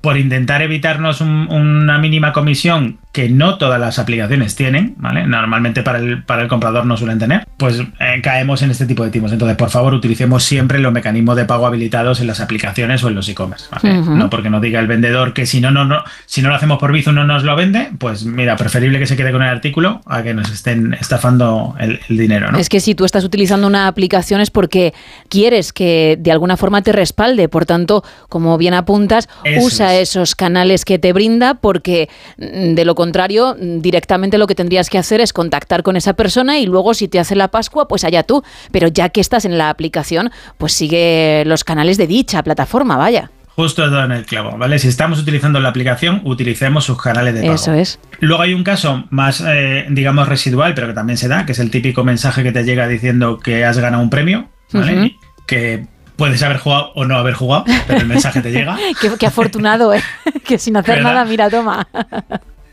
[0.00, 5.26] por intentar evitarnos una mínima comisión que no todas las aplicaciones tienen, ¿vale?
[5.26, 9.02] Normalmente para el, para el comprador no suelen tener, pues eh, caemos en este tipo
[9.02, 9.32] de timos.
[9.32, 13.16] Entonces, por favor, utilicemos siempre los mecanismos de pago habilitados en las aplicaciones o en
[13.16, 16.48] los e-commerce, No porque nos diga el vendedor que si no, no, no, si no
[16.48, 19.42] lo hacemos por Bizum no nos lo vende, pues mira, preferible que se quede con
[19.42, 22.58] el artículo a que nos estén estafando el, dinero, ¿no?
[22.58, 24.94] Es que si tú estás utilizando una aplicación es porque
[25.28, 29.28] quieres que de alguna forma te respalde, por tanto, como bien apuntas,
[29.60, 34.54] usa esos canales que te brinda porque mm, de lo contrario contrario, directamente lo que
[34.54, 37.88] tendrías que hacer es contactar con esa persona y luego si te hace la Pascua,
[37.88, 38.42] pues allá tú.
[38.70, 43.30] Pero ya que estás en la aplicación, pues sigue los canales de dicha plataforma, vaya.
[43.56, 44.78] Justo en el clavo, ¿vale?
[44.78, 47.54] Si estamos utilizando la aplicación, utilicemos sus canales de pago.
[47.54, 47.98] Eso es.
[48.20, 51.58] Luego hay un caso más, eh, digamos, residual, pero que también se da, que es
[51.58, 55.16] el típico mensaje que te llega diciendo que has ganado un premio, ¿vale?
[55.46, 55.86] Que
[56.18, 58.76] puedes haber jugado o no haber jugado, pero el mensaje te llega.
[59.18, 60.02] qué, afortunado, ¿eh?
[60.44, 61.88] que sin hacer nada, mira, toma.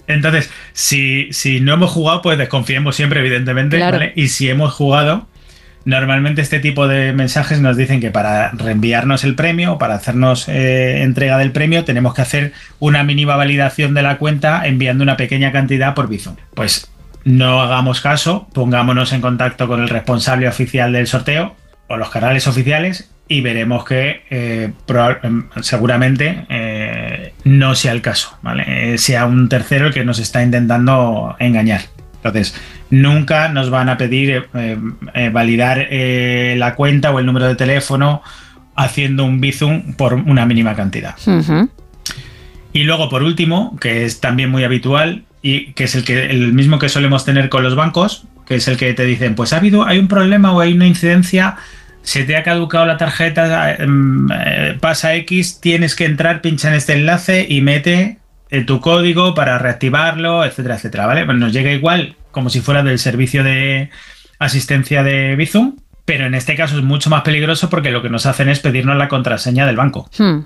[0.08, 3.80] Entonces, si, si no hemos jugado, pues desconfiemos siempre, evidentemente.
[3.80, 4.14] ¿vale?
[4.16, 5.28] Y si hemos jugado,
[5.86, 10.48] normalmente este tipo de mensajes nos dicen que para reenviarnos el premio o para hacernos
[10.48, 15.18] eh, entrega del premio, tenemos que hacer una mínima validación de la cuenta enviando una
[15.18, 16.36] pequeña cantidad por Bizum.
[16.54, 16.92] Pues
[17.24, 21.56] no hagamos caso, pongámonos en contacto con el responsable oficial del sorteo
[21.88, 24.72] o los canales oficiales y veremos que eh,
[25.24, 28.94] em, seguramente eh, no sea el caso, ¿vale?
[28.94, 31.82] Eh, sea un tercero el que nos está intentando engañar.
[32.18, 32.56] Entonces,
[32.90, 34.48] nunca nos van a pedir
[35.32, 38.24] validar la cuenta o el número de teléfono
[38.76, 41.16] haciendo un Bizum por una mínima cantidad.
[42.74, 46.52] Y luego, por último, que es también muy habitual y que es el, que, el
[46.54, 49.58] mismo que solemos tener con los bancos, que es el que te dicen, pues ha
[49.58, 51.58] habido, hay un problema o hay una incidencia,
[52.06, 56.76] se te ha caducado la tarjeta, em, eh, pasa X, tienes que entrar, pincha en
[56.76, 58.20] este enlace y mete
[58.52, 61.26] eh, tu código para reactivarlo, etcétera, etcétera, ¿vale?
[61.26, 63.90] Pues nos llega igual como si fuera del servicio de
[64.40, 68.28] asistencia de Bizum, pero en este caso es mucho más peligroso porque lo que nos
[68.28, 70.10] hacen es pedirnos la contraseña del banco.
[70.18, 70.42] Hmm,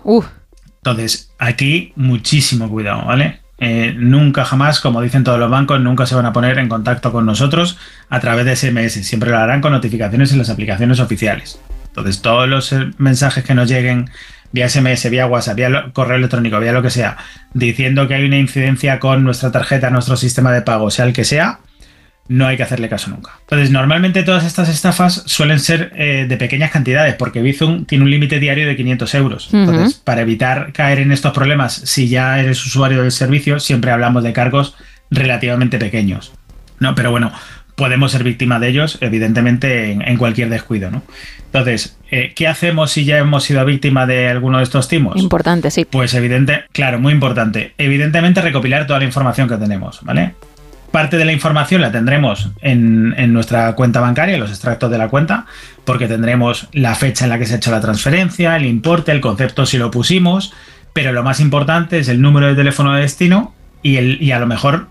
[0.78, 3.42] Entonces, aquí muchísimo cuidado, ¿vale?
[3.60, 7.12] Eh, nunca jamás, como dicen todos los bancos, nunca se van a poner en contacto
[7.12, 7.78] con nosotros
[8.10, 9.06] a través de SMS.
[9.06, 11.60] Siempre lo harán con notificaciones en las aplicaciones oficiales.
[11.88, 14.10] Entonces, todos los eh, mensajes que nos lleguen
[14.52, 17.18] vía SMS, vía WhatsApp, vía correo electrónico, vía lo que sea,
[17.54, 21.24] diciendo que hay una incidencia con nuestra tarjeta, nuestro sistema de pago, sea el que
[21.24, 21.60] sea,
[22.30, 23.32] no hay que hacerle caso nunca.
[23.42, 28.12] Entonces, normalmente todas estas estafas suelen ser eh, de pequeñas cantidades, porque Bizum tiene un
[28.12, 29.50] límite diario de 500 euros.
[29.52, 34.24] Entonces, para evitar caer en estos problemas, si ya eres usuario del servicio, siempre hablamos
[34.24, 34.76] de cargos
[35.10, 36.32] relativamente pequeños.
[36.80, 37.32] No, pero bueno,
[37.74, 41.02] podemos ser víctimas de ellos, evidentemente, en, cualquier descuido, ¿no?
[41.46, 45.16] Entonces, eh, ¿qué hacemos si ya hemos sido víctima de alguno de estos timos?
[45.18, 45.86] Importante, sí.
[45.90, 47.74] Pues evidente, claro, muy importante.
[47.80, 50.36] Evidentemente recopilar toda la información que tenemos, ¿vale?
[50.92, 55.46] Parte de la información la tendremos en, nuestra cuenta bancaria, los extractos de la cuenta,
[55.86, 59.22] porque tendremos la fecha en la que se ha hecho la transferencia, el importe, el
[59.22, 60.54] concepto si lo pusimos,
[60.94, 63.54] pero lo más importante es el número de teléfono de destino
[63.84, 64.88] y, el, y a lo mejor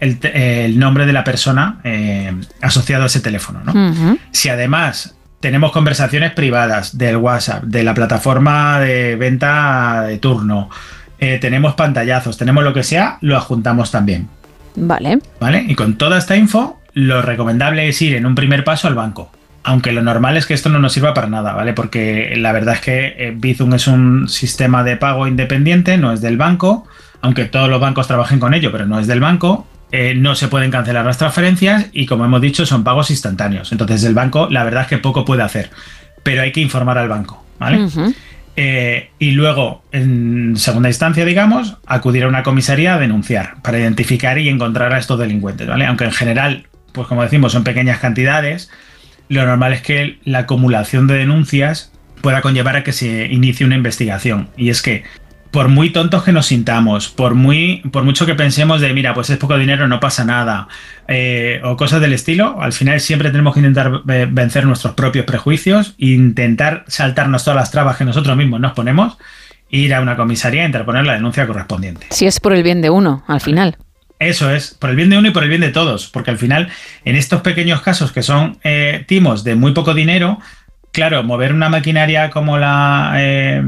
[0.00, 3.60] el, nombre de la persona eh, asociado a ese teléfono.
[4.30, 10.70] Si además tenemos conversaciones privadas del WhatsApp, de la plataforma de venta de turno,
[11.18, 14.28] eh, tenemos pantallazos, tenemos lo que sea, lo adjuntamos también.
[14.76, 15.18] Vale.
[15.40, 18.94] Vale, y con toda esta info, lo recomendable es ir en un primer paso al
[18.94, 19.30] banco.
[19.64, 21.72] Aunque lo normal es que esto no nos sirva para nada, ¿vale?
[21.72, 26.20] Porque la verdad es que eh, Bizum es un sistema de pago independiente, no es
[26.20, 26.86] del banco,
[27.20, 29.66] aunque todos los bancos trabajen con ello, pero no es del banco.
[29.92, 33.72] Eh, no se pueden cancelar las transferencias y como hemos dicho son pagos instantáneos.
[33.72, 35.70] Entonces el banco la verdad es que poco puede hacer,
[36.22, 37.86] pero hay que informar al banco, ¿vale?
[38.56, 44.38] Eh, y luego, en segunda instancia, digamos, acudir a una comisaría a denunciar para identificar
[44.38, 45.86] y encontrar a estos delincuentes, ¿vale?
[45.86, 48.70] Aunque en general, pues como decimos, son pequeñas cantidades,
[49.28, 53.76] lo normal es que la acumulación de denuncias pueda conllevar a que se inicie una
[53.76, 54.48] investigación.
[54.56, 55.04] Y es que
[55.52, 59.28] por muy tontos que nos sintamos, por, muy, por mucho que pensemos de, mira, pues
[59.30, 60.66] es poco dinero, no pasa nada,
[61.06, 65.94] eh, o cosas del estilo, al final siempre tenemos que intentar vencer nuestros propios prejuicios,
[65.98, 69.18] intentar saltarnos todas las trabas que nosotros mismos nos ponemos,
[69.68, 72.06] ir a una comisaría e interponer la denuncia correspondiente.
[72.10, 73.76] Si es por el bien de uno, al final.
[74.18, 76.38] Eso es, por el bien de uno y por el bien de todos, porque al
[76.38, 76.70] final,
[77.04, 80.38] en estos pequeños casos que son eh, timos de muy poco dinero,
[80.92, 83.62] claro, mover una maquinaria como la eh,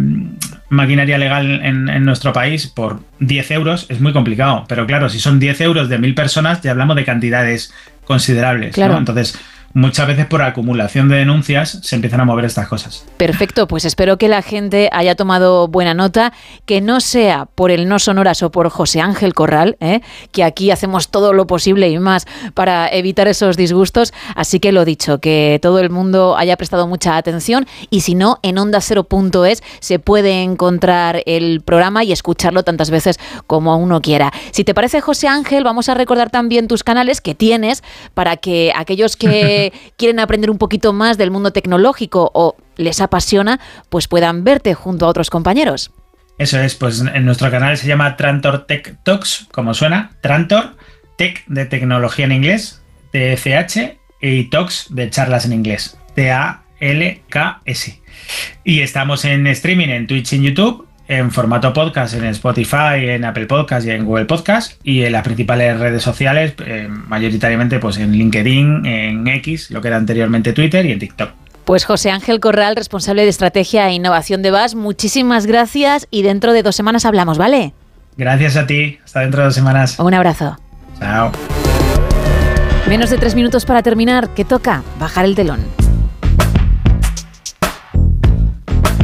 [0.68, 4.64] maquinaria legal en, nuestro país por 10 euros es muy complicado.
[4.68, 7.72] Pero claro, si son 10 euros de mil personas, ya hablamos de cantidades
[8.04, 8.74] considerables.
[8.74, 8.98] Claro.
[8.98, 9.38] Entonces,
[9.74, 13.04] muchas veces por acumulación de denuncias se empiezan a mover estas cosas.
[13.16, 16.32] Perfecto, pues espero que la gente haya tomado buena nota,
[16.64, 20.00] que no sea por el no sonoras o por José Ángel Corral, ¿eh?
[20.32, 24.14] que aquí hacemos todo lo posible y más para evitar esos disgustos.
[24.36, 28.38] Así que lo dicho, que todo el mundo haya prestado mucha atención y si no,
[28.42, 34.32] en onda ondacero.es se puede encontrar el programa y escucharlo tantas veces como uno quiera.
[34.52, 37.82] Si te parece, José Ángel, vamos a recordar también tus canales que tienes
[38.14, 39.16] para que aquellos
[39.96, 45.06] quieren aprender un poquito más del mundo tecnológico o les apasiona, pues puedan verte junto
[45.06, 45.90] a otros compañeros.
[46.38, 50.76] Eso es, pues en nuestro canal se llama Trantor Tech Talks, como suena, Trantor
[51.16, 58.00] Tech de tecnología en inglés, TCH, y Talks de charlas en inglés, T-A-L-K-S.
[58.64, 63.24] Y estamos en streaming en Twitch y en YouTube en formato podcast en Spotify, en
[63.24, 67.98] Apple Podcast y en Google Podcast y en las principales redes sociales, eh, mayoritariamente pues
[67.98, 71.30] en LinkedIn, en X, lo que era anteriormente Twitter y en TikTok.
[71.64, 76.52] Pues José Ángel Corral, responsable de estrategia e innovación de VAS, muchísimas gracias y dentro
[76.52, 77.72] de dos semanas hablamos, ¿vale?
[78.16, 79.98] Gracias a ti, hasta dentro de dos semanas.
[79.98, 80.58] Un abrazo.
[80.98, 81.32] Chao.
[82.88, 84.82] Menos de tres minutos para terminar, ¿qué toca?
[84.98, 85.83] Bajar el telón.